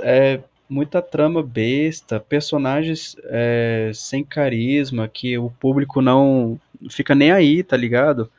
é, 0.00 0.40
muita 0.72 1.02
trama 1.02 1.42
besta, 1.42 2.18
personagens 2.18 3.14
é, 3.24 3.90
sem 3.94 4.24
carisma, 4.24 5.06
que 5.06 5.36
o 5.36 5.50
público 5.50 6.00
não 6.00 6.58
fica 6.88 7.14
nem 7.14 7.30
aí, 7.30 7.62
tá 7.62 7.76
ligado? 7.76 8.30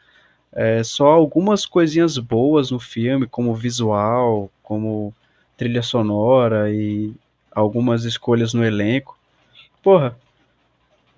É, 0.51 0.84
só 0.84 1.07
algumas 1.07 1.65
coisinhas 1.65 2.18
boas 2.18 2.72
no 2.72 2.80
filme, 2.80 3.27
como 3.27 3.53
visual, 3.53 4.49
como 4.64 5.14
trilha 5.55 5.84
sonora 5.84 6.72
e 6.72 7.14
algumas 7.51 8.03
escolhas 8.03 8.51
no 8.53 8.65
elenco. 8.65 9.15
Porra, 9.84 10.18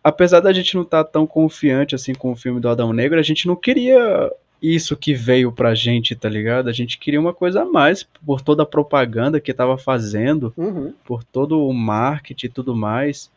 apesar 0.04 0.42
da 0.42 0.52
gente 0.52 0.76
não 0.76 0.84
estar 0.84 1.06
tão 1.06 1.26
confiante 1.26 1.96
assim 1.96 2.14
com 2.14 2.34
o 2.34 2.36
filme 2.36 2.60
do 2.60 2.68
Adão 2.68 2.92
Negro, 2.92 3.18
a 3.18 3.24
gente 3.24 3.48
não 3.48 3.56
queria 3.56 4.32
isso 4.74 4.96
que 4.96 5.14
veio 5.14 5.52
pra 5.52 5.76
gente, 5.76 6.16
tá 6.16 6.30
ligado? 6.30 6.70
A 6.70 6.74
gente 6.74 6.98
queria 6.98 7.20
uma 7.20 7.34
coisa 7.34 7.64
a 7.64 7.66
mais 7.66 8.04
por 8.04 8.42
toda 8.42 8.64
a 8.64 8.66
propaganda 8.66 9.40
que 9.40 9.54
tava 9.54 9.78
fazendo, 9.78 10.54
Uhum. 10.58 10.94
por 11.04 11.24
todo 11.24 11.66
o 11.68 11.74
marketing 11.74 12.46
e 12.46 12.50
tudo 12.50 12.76
mais. 12.76 13.30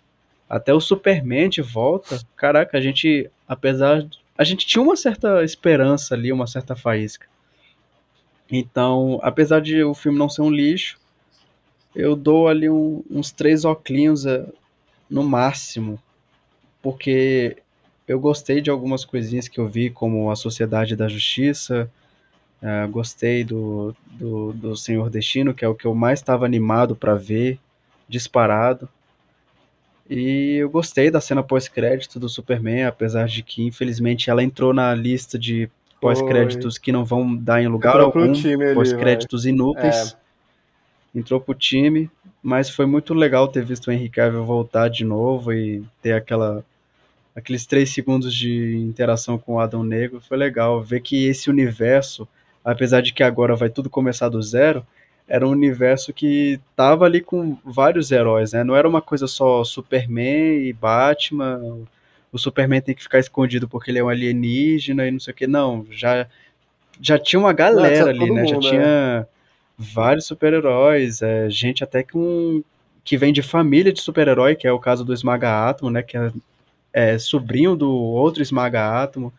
Até 0.49 0.73
o 0.73 0.81
Superman 0.81 1.49
de 1.49 1.61
volta. 1.63 2.21
Caraca, 2.37 2.79
a 2.79 2.81
gente, 2.81 3.31
apesar. 3.47 4.07
A 4.37 4.45
gente 4.45 4.67
tinha 4.67 4.83
uma 4.83 4.97
certa 4.97 5.43
esperança 5.45 6.15
ali, 6.15 6.33
uma 6.33 6.47
certa 6.47 6.75
faísca. 6.77 7.27
Então, 8.51 9.19
apesar 9.23 9.61
de 9.61 9.83
o 9.83 9.95
filme 9.95 10.19
não 10.19 10.29
ser 10.29 10.43
um 10.43 10.51
lixo, 10.51 10.99
eu 11.95 12.17
dou 12.17 12.49
ali 12.49 12.69
um- 12.71 13.03
uns 13.11 13.31
três 13.31 13.65
oclinhos 13.65 14.25
eh, 14.25 14.47
no 15.11 15.23
máximo. 15.23 15.99
Porque 16.81 17.57
eu 18.09 18.19
gostei 18.19 18.63
de 18.63 18.71
algumas 18.71 19.05
coisinhas 19.05 19.47
que 19.47 19.61
eu 19.61 19.69
vi, 19.69 19.91
como 19.91 20.31
a 20.31 20.37
Sociedade 20.37 20.97
da 20.97 21.07
Justiça. 21.07 21.91
eh, 22.63 22.87
gostei 22.89 23.45
do, 23.45 23.95
do, 24.13 24.53
do 24.53 24.77
Senhor 24.77 25.11
Destino, 25.11 25.55
que 25.55 25.65
é 25.65 25.69
o 25.69 25.75
que 25.75 25.87
eu 25.87 25.95
mais 25.95 26.19
estava 26.21 26.47
animado 26.47 26.97
para 26.97 27.15
ver, 27.15 27.59
disparado. 28.09 28.89
E 30.11 30.57
eu 30.57 30.71
gostei 30.71 31.11
da 31.11 31.21
cena 31.21 31.43
pós-crédito 31.43 32.19
do 32.19 32.29
Superman, 32.29 32.85
apesar 32.85 33.27
de 33.27 33.43
que, 33.43 33.63
infelizmente, 33.63 34.31
ela 34.31 34.43
entrou 34.43 34.73
na 34.73 34.95
lista 34.95 35.39
de 35.39 35.71
pós-créditos 36.01 36.79
que 36.79 36.91
não 36.91 37.05
vão 37.05 37.37
dar 37.37 37.63
em 37.63 37.69
lugar 37.69 38.01
Entrou 38.01 38.07
algum, 38.07 38.75
pós-créditos 38.75 39.45
inúteis. 39.45 40.17
Entrou 41.15 41.41
pro 41.41 41.55
time, 41.55 42.11
mas 42.43 42.71
foi 42.71 42.87
muito 42.87 43.13
legal 43.13 43.49
ter 43.49 43.65
visto 43.65 43.89
o 43.89 43.93
Henry 43.93 44.09
Cavill 44.09 44.45
voltar 44.45 44.89
de 44.89 45.05
novo 45.05 45.53
e 45.53 45.85
ter 46.01 46.13
aquela 46.13 46.65
aqueles 47.39 47.65
três 47.65 47.91
segundos 47.91 48.35
de 48.35 48.77
interação 48.77 49.39
com 49.39 49.55
o 49.55 49.61
Adão 49.61 49.85
Negro. 49.85 50.21
Foi 50.21 50.37
legal 50.37 50.83
ver 50.83 51.01
que 51.01 51.27
esse 51.27 51.49
universo, 51.49 52.29
apesar 52.65 53.01
de 53.01 53.13
que 53.13 53.23
agora 53.23 53.55
vai 53.55 53.71
tudo 53.71 53.89
começar 53.89 54.29
do 54.29 54.43
zero, 54.43 54.85
era 55.27 55.47
um 55.47 55.51
universo 55.51 56.13
que 56.13 56.59
tava 56.75 57.05
ali 57.05 57.21
com 57.21 57.57
vários 57.65 58.11
heróis, 58.11 58.53
né? 58.53 58.65
Não 58.65 58.75
era 58.75 58.89
uma 58.89 59.01
coisa 59.01 59.27
só 59.27 59.63
Superman 59.63 60.67
e 60.67 60.73
Batman. 60.73 61.79
O 62.33 62.39
Superman 62.39 62.81
tem 62.81 62.95
que 62.95 63.03
ficar 63.03 63.21
escondido 63.21 63.69
porque 63.69 63.91
ele 63.91 63.99
é 63.99 64.05
um 64.05 64.09
alienígena 64.09 65.07
e 65.07 65.11
não 65.11 65.21
sei 65.21 65.33
o 65.33 65.37
que. 65.37 65.47
Não, 65.47 65.87
já, 65.91 66.27
já 67.01 67.19
tinha 67.19 67.39
uma 67.39 67.53
galera 67.53 68.11
ali, 68.11 68.31
né? 68.31 68.47
já 68.47 68.55
mundo, 68.57 68.67
é. 68.67 68.71
tinha 68.71 69.29
vários 69.77 70.27
super-heróis, 70.27 71.23
é, 71.23 71.49
gente 71.49 71.85
até 71.85 72.03
que 72.03 72.17
um 72.19 72.63
que 73.05 73.17
vem 73.17 73.33
de 73.33 73.41
família 73.41 73.91
de 73.91 74.03
super-herói, 74.03 74.55
que 74.55 74.67
é 74.67 74.73
o 74.73 74.79
caso 74.79 75.03
do 75.03 75.15
Esmaga 75.15 75.67
Átomo, 75.67 75.91
né? 75.91 76.03
Que 76.03 76.19
é, 76.19 76.31
é 76.93 77.19
sobrinho 77.19 77.77
do 77.77 77.91
outro 77.91 78.43
Esmaga 78.43 79.03
Átomo. 79.03 79.33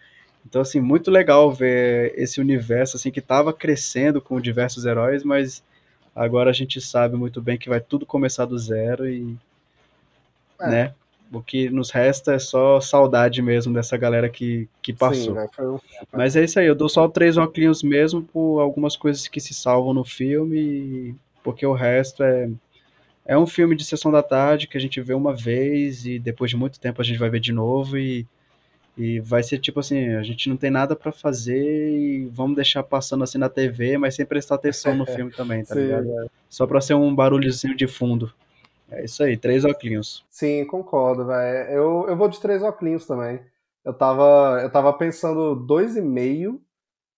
Então, 0.45 0.61
assim, 0.61 0.79
muito 0.79 1.11
legal 1.11 1.51
ver 1.51 2.13
esse 2.17 2.39
universo 2.39 2.97
assim 2.97 3.11
que 3.11 3.19
estava 3.19 3.53
crescendo 3.53 4.21
com 4.21 4.39
diversos 4.39 4.85
heróis, 4.85 5.23
mas 5.23 5.63
agora 6.15 6.49
a 6.49 6.53
gente 6.53 6.79
sabe 6.81 7.15
muito 7.15 7.41
bem 7.41 7.57
que 7.57 7.69
vai 7.69 7.79
tudo 7.79 8.05
começar 8.05 8.45
do 8.45 8.57
zero 8.57 9.07
e, 9.07 9.35
É. 10.61 10.67
né? 10.69 10.93
O 11.31 11.41
que 11.43 11.69
nos 11.69 11.91
resta 11.91 12.33
é 12.33 12.39
só 12.39 12.81
saudade 12.81 13.39
mesmo 13.41 13.71
dessa 13.71 13.95
galera 13.95 14.27
que, 14.29 14.67
que 14.81 14.91
Sim, 14.93 14.97
passou. 14.97 15.49
foi 15.55 15.67
um- 15.67 15.79
Mas 16.11 16.35
é 16.35 16.43
isso 16.43 16.59
aí, 16.59 16.65
eu 16.65 16.73
dou 16.73 16.89
só 16.89 17.07
três 17.07 17.37
óculos 17.37 17.83
mesmo 17.83 18.23
por 18.23 18.59
algumas 18.59 18.97
coisas 18.97 19.27
que 19.27 19.39
se 19.39 19.53
salvam 19.53 19.93
no 19.93 20.03
filme, 20.03 21.15
porque 21.43 21.63
o 21.65 21.73
resto 21.73 22.23
é 22.23 22.49
é 23.29 23.37
um 23.37 23.45
filme 23.45 23.75
de 23.75 23.85
sessão 23.85 24.11
da 24.11 24.23
tarde 24.23 24.67
que 24.67 24.75
a 24.75 24.81
gente 24.81 24.99
vê 24.99 25.13
uma 25.13 25.35
vez 25.35 26.03
e 26.03 26.17
depois 26.17 26.49
de 26.49 26.57
muito 26.57 26.79
tempo 26.79 26.99
a 26.99 27.05
gente 27.05 27.19
vai 27.19 27.29
ver 27.29 27.39
de 27.39 27.53
novo 27.53 27.95
e, 27.95 28.25
e 28.97 29.19
vai 29.19 29.43
ser 29.43 29.59
tipo 29.59 29.79
assim, 29.79 30.15
a 30.15 30.23
gente 30.23 30.49
não 30.49 30.57
tem 30.57 30.71
nada 30.71 30.95
pra 30.95 31.11
fazer 31.11 31.95
e 31.95 32.25
vamos 32.31 32.55
deixar 32.55 32.81
passando 32.81 33.23
assim 33.23 33.37
na 33.37 33.47
TV, 33.47 33.99
mas 33.99 34.15
sem 34.15 34.25
prestar 34.25 34.55
atenção 34.55 34.95
no 34.95 35.05
filme 35.13 35.31
também, 35.31 35.63
tá 35.63 35.75
Sim, 35.75 35.81
ligado? 35.81 36.05
velho. 36.07 36.31
Só 36.49 36.65
pra 36.65 36.81
ser 36.81 36.95
um 36.95 37.13
barulhozinho 37.13 37.77
de 37.77 37.85
fundo. 37.85 38.33
É 38.89 39.05
isso 39.05 39.21
aí, 39.21 39.37
três 39.37 39.63
óculos. 39.63 40.25
Sim, 40.27 40.65
concordo, 40.65 41.27
velho. 41.27 41.69
Eu, 41.69 42.05
eu 42.09 42.17
vou 42.17 42.29
de 42.29 42.41
três 42.41 42.63
óculos 42.63 43.05
também. 43.05 43.39
Eu 43.85 43.93
tava, 43.93 44.59
eu 44.63 44.71
tava 44.71 44.91
pensando 44.91 45.55
2,5, 45.67 46.59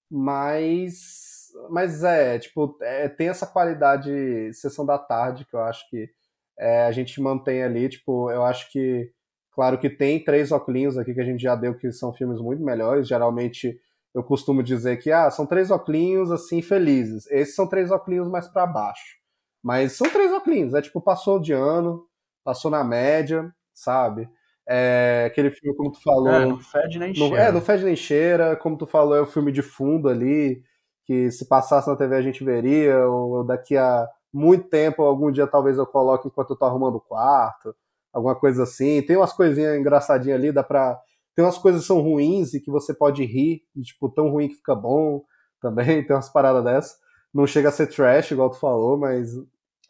mas. 0.10 1.31
Mas 1.70 2.04
é, 2.04 2.40
tipo, 2.40 2.78
é, 2.82 3.08
tem 3.10 3.30
essa 3.30 3.46
qualidade 3.48 4.54
sessão 4.54 4.86
da 4.86 4.98
tarde 4.98 5.46
que 5.46 5.56
eu 5.56 5.62
acho 5.62 5.90
que 5.90 6.10
é, 6.58 6.86
a 6.86 6.92
gente 6.92 7.20
mantém 7.22 7.64
ali. 7.64 7.90
Tipo, 7.90 8.32
eu 8.32 8.44
acho 8.44 8.72
que. 8.72 9.12
Claro 9.54 9.78
que 9.78 9.90
tem 9.90 10.24
três 10.24 10.52
óculos 10.52 10.98
aqui 10.98 11.14
que 11.14 11.20
a 11.20 11.26
gente 11.26 11.42
já 11.42 11.56
deu, 11.56 11.76
que 11.76 11.92
são 11.92 12.14
filmes 12.14 12.40
muito 12.40 12.64
melhores. 12.64 13.08
Geralmente 13.08 13.78
eu 14.14 14.24
costumo 14.24 14.64
dizer 14.64 14.98
que 14.98 15.12
ah, 15.12 15.30
são 15.30 15.46
três 15.46 15.72
óculos 15.72 16.32
assim 16.32 16.62
felizes. 16.62 17.30
Esses 17.30 17.56
são 17.56 17.68
três 17.68 17.92
óculos 17.92 18.30
mais 18.30 18.48
para 18.48 18.66
baixo. 18.66 19.18
Mas 19.64 19.94
são 19.94 20.10
três 20.10 20.32
óculos, 20.32 20.74
é 20.74 20.82
tipo, 20.82 21.02
passou 21.02 21.40
de 21.40 21.54
ano, 21.54 22.06
passou 22.44 22.72
na 22.72 22.84
média, 22.84 23.54
sabe? 23.74 24.28
É, 24.68 25.26
aquele 25.28 25.52
filme, 25.52 25.76
como 25.76 25.92
tu 25.92 26.02
falou. 26.02 26.30
É, 26.30 26.46
não 26.46 26.60
fede 26.60 27.00
nem 27.00 27.14
cheira. 27.14 27.38
é, 27.38 27.52
não 27.52 27.62
fede 27.62 27.84
nem 27.84 27.96
cheira. 27.96 28.56
Como 28.56 28.78
tu 28.78 28.86
falou, 28.86 29.16
é 29.16 29.20
o 29.20 29.24
um 29.24 29.28
filme 29.28 29.52
de 29.52 29.62
fundo 29.62 30.10
ali, 30.10 30.64
que 31.06 31.32
se 31.32 31.48
passasse 31.48 31.90
na 31.90 31.96
TV 31.96 32.16
a 32.16 32.22
gente 32.22 32.44
veria, 32.44 33.06
ou 33.08 33.44
daqui 33.44 33.78
a 33.78 34.08
muito 34.34 34.70
tempo, 34.70 35.04
algum 35.04 35.32
dia 35.32 35.46
talvez 35.48 35.78
eu 35.78 35.86
coloque 35.86 36.28
enquanto 36.28 36.52
eu 36.52 36.56
tô 36.56 36.66
arrumando 36.66 36.96
o 36.96 37.02
quarto, 37.02 37.76
alguma 38.14 38.36
coisa 38.36 38.64
assim. 38.64 39.02
Tem 39.02 39.18
umas 39.18 39.34
coisinhas 39.34 39.78
engraçadinhas 39.78 40.40
ali, 40.40 40.52
dá 40.52 40.64
pra. 40.64 41.00
Tem 41.36 41.44
umas 41.46 41.58
coisas 41.58 41.82
que 41.82 41.88
são 41.88 42.02
ruins 42.02 42.54
e 42.54 42.60
que 42.62 42.72
você 42.72 42.94
pode 42.94 43.24
rir, 43.26 43.64
tipo, 43.84 44.10
tão 44.10 44.30
ruim 44.30 44.50
que 44.50 44.56
fica 44.56 44.76
bom 44.76 45.24
também, 45.62 46.06
tem 46.06 46.16
umas 46.16 46.30
paradas 46.30 46.64
dessas. 46.64 46.98
Não 47.34 47.48
chega 47.48 47.70
a 47.70 47.72
ser 47.72 47.88
trash, 47.88 48.32
igual 48.32 48.50
tu 48.50 48.60
falou, 48.60 48.98
mas 48.98 49.30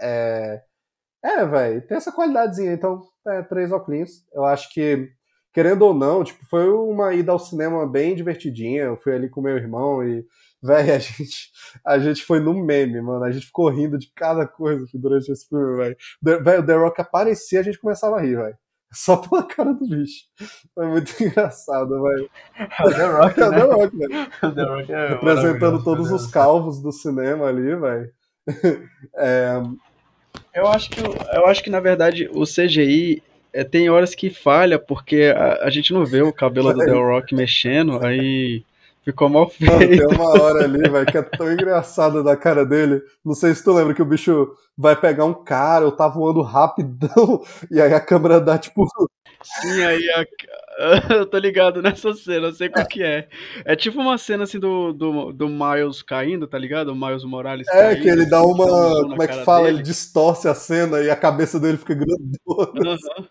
é. 0.01 0.63
É, 1.23 1.45
velho, 1.45 1.87
tem 1.87 1.97
essa 1.97 2.11
qualidadezinha. 2.11 2.73
Então, 2.73 3.01
é, 3.27 3.43
três 3.43 3.71
óculos. 3.71 4.25
Eu 4.33 4.43
acho 4.45 4.73
que, 4.73 5.11
querendo 5.53 5.83
ou 5.83 5.93
não, 5.93 6.23
tipo, 6.23 6.45
foi 6.45 6.69
uma 6.69 7.13
ida 7.13 7.31
ao 7.31 7.39
cinema 7.39 7.87
bem 7.87 8.15
divertidinha. 8.15 8.83
Eu 8.83 8.97
fui 8.97 9.13
ali 9.13 9.29
com 9.29 9.41
meu 9.41 9.57
irmão 9.57 10.03
e, 10.03 10.25
velho, 10.61 10.93
a 10.93 10.97
gente, 10.99 11.51
a 11.85 11.99
gente 11.99 12.23
foi 12.23 12.39
no 12.39 12.53
meme, 12.53 13.01
mano. 13.01 13.23
A 13.23 13.31
gente 13.31 13.45
ficou 13.45 13.69
rindo 13.69 13.97
de 13.97 14.11
cada 14.15 14.47
coisa 14.47 14.85
durante 14.93 15.31
esse 15.31 15.47
filme, 15.47 15.77
velho. 15.77 15.97
Velho, 16.21 16.61
o 16.61 16.65
The 16.65 16.75
Rock 16.75 17.01
aparecia 17.01 17.59
a 17.59 17.63
gente 17.63 17.79
começava 17.79 18.17
a 18.17 18.21
rir, 18.21 18.35
velho. 18.35 18.57
Só 18.93 19.17
pela 19.17 19.43
cara 19.47 19.73
do 19.73 19.87
bicho. 19.87 20.25
Foi 20.73 20.87
muito 20.87 21.11
engraçado, 21.23 22.01
velho. 22.01 22.29
É 22.57 22.85
o 22.85 22.89
The 22.89 23.05
Rock, 23.07 23.39
É 23.41 23.47
o 23.47 23.51
né? 23.51 23.59
The 23.59 23.73
Rock, 23.73 23.97
velho. 23.97 24.27
O 24.43 24.51
The 24.51 24.63
Rock 24.63 24.93
é 24.93 25.07
Representando 25.09 25.83
todos 25.83 26.09
né? 26.09 26.15
os 26.15 26.27
calvos 26.27 26.81
do 26.81 26.91
cinema 26.91 27.47
ali, 27.47 27.75
velho. 27.75 28.11
É, 29.15 29.61
Eu 30.53 30.67
acho 30.67 30.89
que, 30.89 30.99
eu 31.01 31.45
acho 31.45 31.63
que 31.63 31.69
na 31.69 31.79
verdade, 31.79 32.29
o 32.33 32.43
CGI 32.43 33.23
é, 33.53 33.63
tem 33.63 33.89
horas 33.89 34.15
que 34.15 34.29
falha, 34.29 34.79
porque 34.79 35.33
a, 35.35 35.65
a 35.65 35.69
gente 35.69 35.93
não 35.93 36.05
vê 36.05 36.21
o 36.21 36.33
cabelo 36.33 36.73
do 36.73 36.83
The 36.83 36.91
Rock 36.91 37.33
mexendo, 37.35 38.03
aí 38.03 38.63
ficou 39.03 39.29
mal 39.29 39.51
Mano, 39.59 39.93
tem 39.93 40.07
feito. 40.07 40.07
uma 40.07 40.29
hora 40.29 40.63
ali, 40.63 40.89
velho, 40.89 41.07
que 41.07 41.17
é 41.17 41.21
tão 41.21 41.51
engraçado 41.51 42.23
da 42.23 42.35
cara 42.35 42.65
dele. 42.65 43.01
Não 43.23 43.33
sei 43.35 43.53
se 43.53 43.63
tu 43.63 43.71
lembra 43.73 43.93
que 43.93 44.01
o 44.01 44.05
bicho 44.05 44.55
vai 44.77 44.95
pegar 44.95 45.25
um 45.25 45.33
cara, 45.33 45.85
ou 45.85 45.91
tá 45.91 46.07
voando 46.07 46.41
rapidão, 46.41 47.43
e 47.69 47.79
aí 47.79 47.93
a 47.93 47.99
câmera 47.99 48.39
dá 48.39 48.57
tipo. 48.57 48.85
Sim, 49.43 49.83
aí 49.83 50.09
a- 50.11 50.25
eu 51.15 51.25
tô 51.25 51.37
ligado 51.37 51.81
nessa 51.81 52.13
cena, 52.13 52.47
eu 52.47 52.53
sei 52.53 52.69
qual 52.69 52.85
que 52.87 53.03
é. 53.03 53.27
É 53.65 53.75
tipo 53.75 53.99
uma 53.99 54.17
cena 54.17 54.43
assim 54.45 54.59
do, 54.59 54.93
do, 54.93 55.31
do 55.33 55.47
Miles 55.47 56.01
caindo, 56.01 56.47
tá 56.47 56.57
ligado? 56.57 56.89
O 56.89 56.95
Miles 56.95 57.23
Morales 57.23 57.67
É, 57.69 57.95
caindo, 57.95 58.03
que 58.03 58.09
ele 58.09 58.25
dá 58.25 58.39
assim, 58.39 58.47
um 58.47 58.51
uma. 58.53 58.65
Como 59.09 59.23
é 59.23 59.27
que 59.27 59.43
fala? 59.45 59.65
dele. 59.65 59.77
Ele 59.77 59.83
distorce 59.83 60.47
a 60.47 60.55
cena 60.55 61.01
e 61.01 61.09
a 61.09 61.15
cabeça 61.15 61.59
dele 61.59 61.77
fica 61.77 61.93
grandona. 61.93 62.81
Aham. 62.91 63.27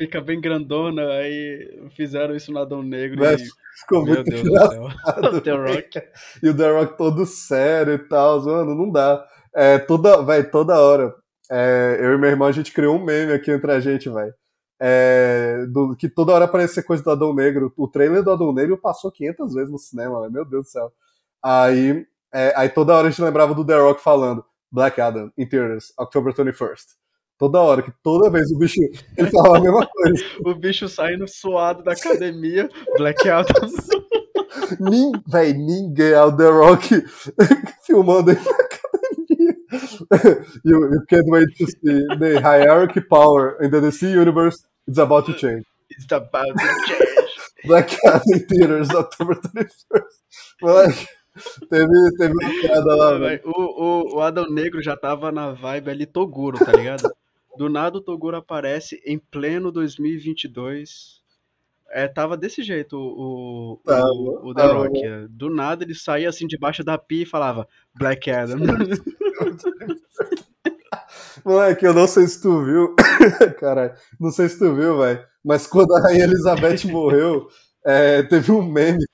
Fica 0.00 0.18
bem 0.18 0.40
grandona, 0.40 1.06
aí 1.08 1.90
fizeram 1.94 2.34
isso 2.34 2.50
no 2.50 2.58
Adão 2.58 2.82
Negro 2.82 3.20
Velho, 3.20 3.38
e... 3.38 3.48
Ficou 3.80 4.02
Meu 4.02 4.14
muito 4.14 4.30
Deus 4.30 4.42
do 4.42 4.48
engraçado. 4.48 4.72
céu. 4.72 4.88
O 5.36 5.40
The 5.42 5.50
Rock. 5.52 6.02
E 6.42 6.48
o 6.48 6.56
The 6.56 6.70
Rock 6.70 6.96
todo 6.96 7.26
sério 7.26 7.92
e 7.94 7.98
tal, 7.98 8.42
mano, 8.42 8.74
não 8.74 8.90
dá. 8.90 9.22
É, 9.54 9.78
toda, 9.78 10.22
velho, 10.22 10.50
toda 10.50 10.80
hora. 10.80 11.14
É, 11.50 11.98
eu 12.00 12.14
e 12.14 12.18
meu 12.18 12.30
irmão, 12.30 12.48
a 12.48 12.52
gente 12.52 12.72
criou 12.72 12.96
um 12.96 13.04
meme 13.04 13.32
aqui 13.34 13.50
entre 13.50 13.70
a 13.70 13.78
gente, 13.78 14.08
velho. 14.08 14.32
É, 14.80 15.66
do- 15.70 15.94
que 15.94 16.08
toda 16.08 16.32
hora 16.32 16.46
aparecia 16.46 16.82
coisa 16.82 17.02
do 17.02 17.10
Adão 17.10 17.34
Negro. 17.34 17.70
O 17.76 17.86
trailer 17.86 18.22
do 18.22 18.30
Adão 18.30 18.54
Negro 18.54 18.78
passou 18.78 19.12
500 19.12 19.52
vezes 19.52 19.70
no 19.70 19.78
cinema, 19.78 20.18
velho. 20.22 20.32
Meu 20.32 20.44
Deus 20.46 20.64
do 20.64 20.70
céu. 20.70 20.90
Aí, 21.42 22.06
é, 22.32 22.54
aí 22.56 22.70
toda 22.70 22.94
hora 22.96 23.08
a 23.08 23.10
gente 23.10 23.20
lembrava 23.22 23.54
do 23.54 23.66
The 23.66 23.78
Rock 23.78 24.00
falando 24.02 24.42
Black 24.72 24.98
Adam, 24.98 25.30
in 25.36 25.46
theaters, 25.46 25.92
October 25.98 26.32
21st. 26.32 26.99
Toda 27.40 27.58
hora, 27.58 27.80
que 27.80 27.90
toda 28.02 28.28
vez 28.28 28.50
o 28.50 28.58
bicho, 28.58 28.78
ele 29.16 29.30
falava 29.30 29.56
a 29.56 29.60
mesma 29.62 29.86
coisa. 29.86 30.22
O 30.44 30.54
bicho 30.54 30.86
saindo 30.90 31.26
suado 31.26 31.82
da 31.82 31.92
academia, 31.92 32.68
Black 32.98 33.26
Adam. 33.26 33.66
Nin, 34.78 35.12
véi, 35.26 35.54
ninguém 35.54 36.10
é 36.10 36.22
o 36.22 36.36
The 36.36 36.50
Rock 36.50 37.02
filmando 37.86 38.32
ele 38.32 38.40
na 38.40 38.50
academia. 38.50 39.56
you, 40.64 40.92
you 40.92 41.06
can't 41.08 41.24
wait 41.30 41.48
to 41.56 41.66
see 41.66 42.06
the 42.18 42.40
hierarchy 42.42 43.00
power 43.00 43.56
in 43.62 43.70
the 43.70 43.80
DC 43.80 44.02
universe. 44.02 44.58
It's 44.86 44.98
about 44.98 45.24
to 45.32 45.38
change. 45.38 45.64
It's 45.88 46.12
about 46.12 46.52
to 46.52 46.68
change. 46.86 47.30
Black 47.64 47.96
Adam 48.04 48.22
in 48.34 48.40
theaters, 48.40 48.90
October 48.90 49.36
31st. 49.36 50.02
Moleque, 50.60 51.06
teve, 51.70 52.16
teve 52.18 52.34
uma 52.34 52.50
piada 52.60 52.94
lá, 52.96 53.18
velho. 53.18 53.40
O, 53.46 53.62
o, 53.62 54.16
o 54.16 54.20
Adão 54.20 54.44
Negro 54.50 54.82
já 54.82 54.94
tava 54.94 55.32
na 55.32 55.52
vibe 55.52 55.90
ali 55.90 56.04
Toguro, 56.06 56.58
tá 56.58 56.72
ligado? 56.72 57.08
Do 57.56 57.68
nada 57.68 57.98
o 57.98 58.00
Toguro 58.00 58.36
aparece 58.36 59.02
em 59.04 59.18
pleno 59.18 59.70
2022. 59.72 61.20
É, 61.92 62.06
tava 62.06 62.36
desse 62.36 62.62
jeito 62.62 62.96
o, 62.96 63.80
o, 63.84 63.92
o, 63.92 64.50
o 64.50 64.54
The. 64.54 64.66
Rock. 64.66 65.04
é. 65.04 65.26
Do 65.28 65.50
nada 65.50 65.82
ele 65.82 65.94
saía 65.94 66.28
assim 66.28 66.46
debaixo 66.46 66.84
da 66.84 66.96
pia 66.96 67.24
e 67.24 67.26
falava 67.26 67.66
Black 67.94 68.30
Adam. 68.30 68.58
Moleque, 71.44 71.84
eu 71.84 71.94
não 71.94 72.06
sei 72.06 72.26
se 72.26 72.40
tu 72.40 72.64
viu. 72.64 72.94
Caralho, 73.58 73.94
não 74.18 74.30
sei 74.30 74.48
se 74.48 74.58
tu 74.58 74.74
viu, 74.74 74.98
velho. 74.98 75.24
Mas 75.44 75.66
quando 75.66 75.94
a 75.94 76.00
Rainha 76.00 76.24
Elizabeth 76.24 76.86
morreu, 76.90 77.48
é, 77.84 78.22
teve 78.22 78.52
um 78.52 78.62
meme 78.62 79.04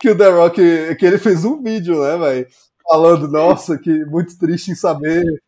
que 0.00 0.10
o 0.10 0.16
The 0.16 0.28
Rock, 0.28 0.96
que 0.96 1.06
ele 1.06 1.18
fez 1.18 1.44
um 1.44 1.62
vídeo, 1.62 2.02
né, 2.02 2.16
velho? 2.16 2.46
Falando, 2.88 3.28
nossa, 3.28 3.78
que 3.78 4.04
muito 4.06 4.38
triste 4.38 4.70
em 4.70 4.74
saber 4.74 5.24
que 5.24 5.45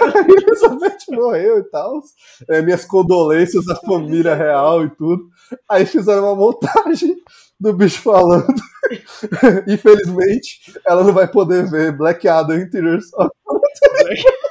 a 0.00 0.20
Elizabeth 0.28 0.98
morreu 1.10 1.58
e 1.58 1.64
tal. 1.64 2.00
É, 2.48 2.62
minhas 2.62 2.84
condolências 2.84 3.68
à 3.68 3.76
família 3.76 4.34
real 4.34 4.84
e 4.84 4.90
tudo. 4.90 5.28
Aí 5.68 5.86
fizeram 5.86 6.24
uma 6.24 6.36
montagem 6.36 7.16
do 7.58 7.72
bicho 7.72 8.00
falando. 8.00 8.54
Infelizmente, 9.68 10.60
ela 10.86 11.04
não 11.04 11.12
vai 11.12 11.28
poder 11.28 11.68
ver 11.68 11.96
Black 11.96 12.26
Adam 12.26 12.68
theaters 12.70 13.06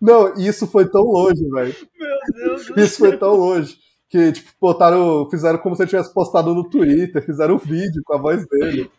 Não, 0.00 0.34
isso 0.34 0.66
foi 0.66 0.88
tão 0.88 1.02
longe, 1.02 1.48
velho. 1.50 1.74
Meu 1.98 2.18
Deus 2.34 2.66
do 2.66 2.80
Isso 2.80 2.98
foi 2.98 3.16
tão 3.16 3.34
longe. 3.34 3.78
Que, 4.10 4.32
tipo, 4.32 4.50
botaram, 4.60 5.28
fizeram 5.30 5.58
como 5.58 5.76
se 5.76 5.82
ele 5.82 5.90
tivesse 5.90 6.12
postado 6.12 6.52
no 6.52 6.68
Twitter, 6.68 7.24
fizeram 7.24 7.54
um 7.54 7.58
vídeo 7.58 8.02
com 8.04 8.14
a 8.14 8.18
voz 8.18 8.44
dele. 8.48 8.90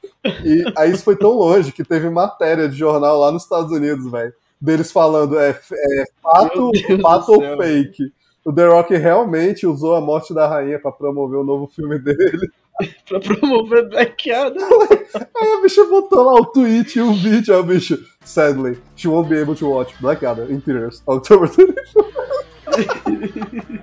E 0.46 0.64
aí 0.78 0.92
isso 0.92 1.04
foi 1.04 1.18
tão 1.18 1.32
longe 1.32 1.74
que 1.74 1.84
teve 1.84 2.10
matéria 2.10 2.70
de 2.70 2.78
jornal 2.78 3.20
lá 3.20 3.30
nos 3.30 3.44
Estados 3.44 3.72
Unidos, 3.72 4.10
velho. 4.10 4.34
Deles 4.60 4.92
falando, 4.92 5.38
é, 5.38 5.50
é 5.50 6.06
fato, 6.24 6.72
fato 7.02 7.34
ou 7.34 7.58
fake. 7.58 8.14
O 8.46 8.54
The 8.54 8.68
Rock 8.68 8.96
realmente 8.96 9.68
usou 9.68 9.96
a 9.96 10.02
morte 10.02 10.34
da 10.34 10.48
rainha 10.48 10.80
pra 10.80 10.92
promover 10.92 11.40
o 11.40 11.44
novo 11.44 11.68
filme 11.68 12.00
dele. 12.00 12.50
pra 13.08 13.20
promover 13.20 13.90
Black 13.90 14.32
Adam. 14.32 14.68
Aí 15.36 15.54
a 15.58 15.62
bicha 15.62 15.86
botou 15.86 16.24
lá 16.24 16.34
o 16.34 16.46
tweet 16.46 16.98
e 16.98 17.02
o 17.02 17.14
vídeo, 17.14 17.54
aí 17.54 17.60
o 17.60 17.64
bicho, 17.64 18.00
sadly, 18.24 18.80
she 18.96 19.08
won't 19.08 19.30
be 19.30 19.40
able 19.40 19.56
to 19.56 19.70
watch 19.70 19.94
Black 20.02 20.26
Adam 20.26 20.50
in 20.50 20.60
theaters, 20.62 21.04
October 21.08 21.48
24. 21.48 22.32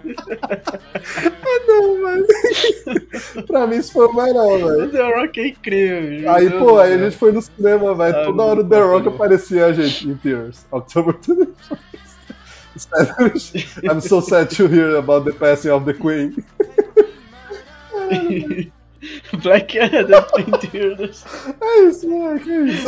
ah 0.42 1.60
não, 1.66 2.02
velho. 2.04 2.26
pra 3.46 3.66
mim 3.66 3.76
isso 3.76 3.92
foi 3.92 4.06
o 4.06 4.12
melhor, 4.12 4.60
O 4.62 4.66
velho. 4.66 4.90
The 4.90 5.14
Rock 5.20 5.40
é 5.40 5.48
incrível. 5.48 6.30
Aí, 6.32 6.48
Deus 6.48 6.62
pô, 6.62 6.66
do 6.72 6.78
aí 6.80 6.92
a 6.92 6.96
céu. 6.96 7.04
gente 7.04 7.16
foi 7.18 7.32
no 7.32 7.42
cinema, 7.42 7.94
velho. 7.94 8.16
Ah, 8.16 8.24
Toda 8.24 8.42
hora 8.42 8.60
o 8.60 8.68
The 8.68 8.80
Rock 8.80 9.08
aparecia 9.08 9.66
a 9.66 9.72
gente 9.72 10.08
in 10.08 10.16
theaters, 10.16 10.66
October 10.72 11.14
24. 11.14 11.78
Sadly, 12.76 13.66
I'm 13.90 14.00
so 14.00 14.20
sad 14.20 14.54
to 14.56 14.66
hear 14.68 14.96
about 14.96 15.24
the 15.24 15.32
passing 15.36 15.70
of 15.70 15.84
the 15.84 15.94
Queen. 15.94 16.34
Black 19.42 19.78
Adam 19.78 20.24
tears. 20.60 21.24
É 21.60 21.80
isso, 21.84 22.08
moleque, 22.08 22.50
é 22.50 22.60
isso. 22.62 22.86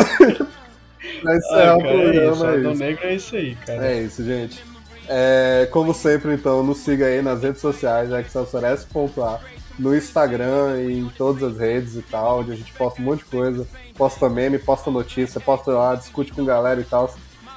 Encerrar 1.25 1.71
Ah, 1.73 1.77
o 1.77 1.81
cara, 1.83 1.93
é 1.93 2.05
isso. 2.05 2.13
programa, 2.13 2.47
é 2.47 2.59
Adão 2.59 2.73
isso. 2.73 2.81
Negro 2.81 3.07
é 3.07 3.15
isso 3.15 3.37
aí, 3.37 3.55
cara. 3.67 3.87
É 3.87 4.03
isso, 4.03 4.25
gente. 4.25 4.65
É, 5.13 5.67
como 5.73 5.93
sempre, 5.93 6.33
então, 6.33 6.63
nos 6.63 6.79
siga 6.79 7.07
aí 7.07 7.21
nas 7.21 7.43
redes 7.43 7.61
sociais, 7.61 8.13
excelsoreste.a, 8.13 9.41
no 9.77 9.97
Instagram 9.97 10.81
e 10.83 11.01
em 11.01 11.09
todas 11.09 11.43
as 11.43 11.59
redes 11.59 11.97
e 11.97 12.03
tal, 12.03 12.39
onde 12.39 12.53
a 12.53 12.55
gente 12.55 12.73
posta 12.75 13.03
um 13.03 13.07
monte 13.07 13.19
de 13.19 13.25
coisa, 13.25 13.67
posta 13.97 14.29
meme, 14.29 14.57
posta 14.57 14.89
notícia, 14.89 15.41
posta 15.41 15.73
lá, 15.73 15.97
discute 15.97 16.33
com 16.33 16.45
galera 16.45 16.81
e 16.81 16.85
tal. 16.85 17.13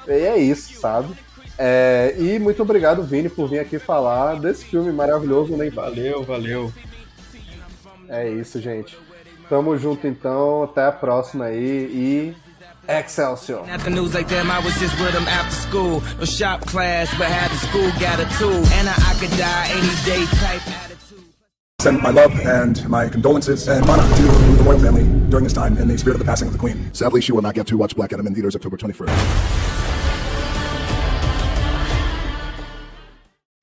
E 0.08 0.10
é 0.10 0.36
isso, 0.36 0.74
sabe? 0.80 1.14
É, 1.56 2.16
e 2.18 2.40
muito 2.40 2.60
obrigado, 2.60 3.04
Vini, 3.04 3.28
por 3.28 3.48
vir 3.48 3.60
aqui 3.60 3.78
falar 3.78 4.40
desse 4.40 4.64
filme 4.64 4.90
maravilhoso, 4.90 5.56
né? 5.56 5.70
Valeu, 5.70 6.24
valeu. 6.24 6.72
É 8.08 8.28
isso, 8.28 8.60
gente. 8.60 8.98
Tamo 9.48 9.78
junto 9.78 10.08
então, 10.08 10.64
até 10.64 10.86
a 10.86 10.90
próxima 10.90 11.44
aí 11.44 11.54
e 11.56 12.36
Excelsior. 12.88 13.60
At 13.66 13.80
the 13.80 13.90
news 13.90 14.14
like 14.14 14.28
them, 14.28 14.50
I 14.50 14.58
was 14.58 14.74
just 14.78 14.98
with 15.00 15.12
them 15.12 15.24
after 15.24 15.54
school. 15.54 16.02
No 16.18 16.24
shop 16.24 16.60
class, 16.62 17.12
but 17.18 17.28
had 17.28 17.50
the 17.50 17.56
school 17.56 17.90
got 18.00 18.20
a 18.20 18.26
tool. 18.38 18.64
And 18.78 18.88
I, 18.88 18.94
I 18.96 19.14
could 19.18 19.30
die 19.38 19.68
any 19.70 19.94
day 20.04 20.24
type 20.36 20.66
attitude. 20.68 21.24
Send 21.80 22.00
my 22.00 22.10
love 22.10 22.32
and 22.40 22.88
my 22.88 23.08
condolences 23.08 23.68
and 23.68 23.86
mana 23.86 24.02
to 24.02 24.22
the 24.22 24.62
royal 24.64 24.78
family 24.78 25.04
during 25.28 25.44
this 25.44 25.52
time 25.52 25.76
in 25.76 25.88
the 25.88 25.98
spirit 25.98 26.14
of 26.14 26.20
the 26.20 26.24
passing 26.24 26.48
of 26.48 26.52
the 26.52 26.58
Queen. 26.58 26.92
Sadly, 26.94 27.20
she 27.20 27.32
will 27.32 27.42
not 27.42 27.54
get 27.54 27.66
to 27.66 27.76
watch 27.76 27.94
Black 27.94 28.12
Adam 28.12 28.26
in 28.26 28.34
theaters 28.34 28.56
October 28.56 28.76
21st. 28.76 29.74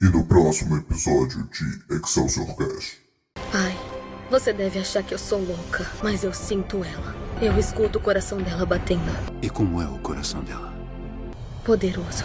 E 0.04 0.10
no 0.10 0.24
próximo 0.26 0.78
episódio 0.78 1.48
de 1.88 1.96
Excelsior 1.96 2.48
Cast. 2.58 3.01
Você 4.32 4.54
deve 4.54 4.80
achar 4.80 5.04
que 5.04 5.14
eu 5.14 5.18
sou 5.18 5.44
louca, 5.44 5.86
mas 6.02 6.24
eu 6.24 6.32
sinto 6.32 6.86
ela. 6.86 7.14
Eu 7.42 7.60
escuto 7.60 8.00
o 8.00 8.02
coração 8.02 8.38
dela 8.38 8.66
batendo. 8.66 9.12
E 9.42 9.50
como 9.50 9.82
é 9.82 9.86
o 9.86 9.98
coração 9.98 10.42
dela? 10.42 10.74
Poderoso. 11.66 12.24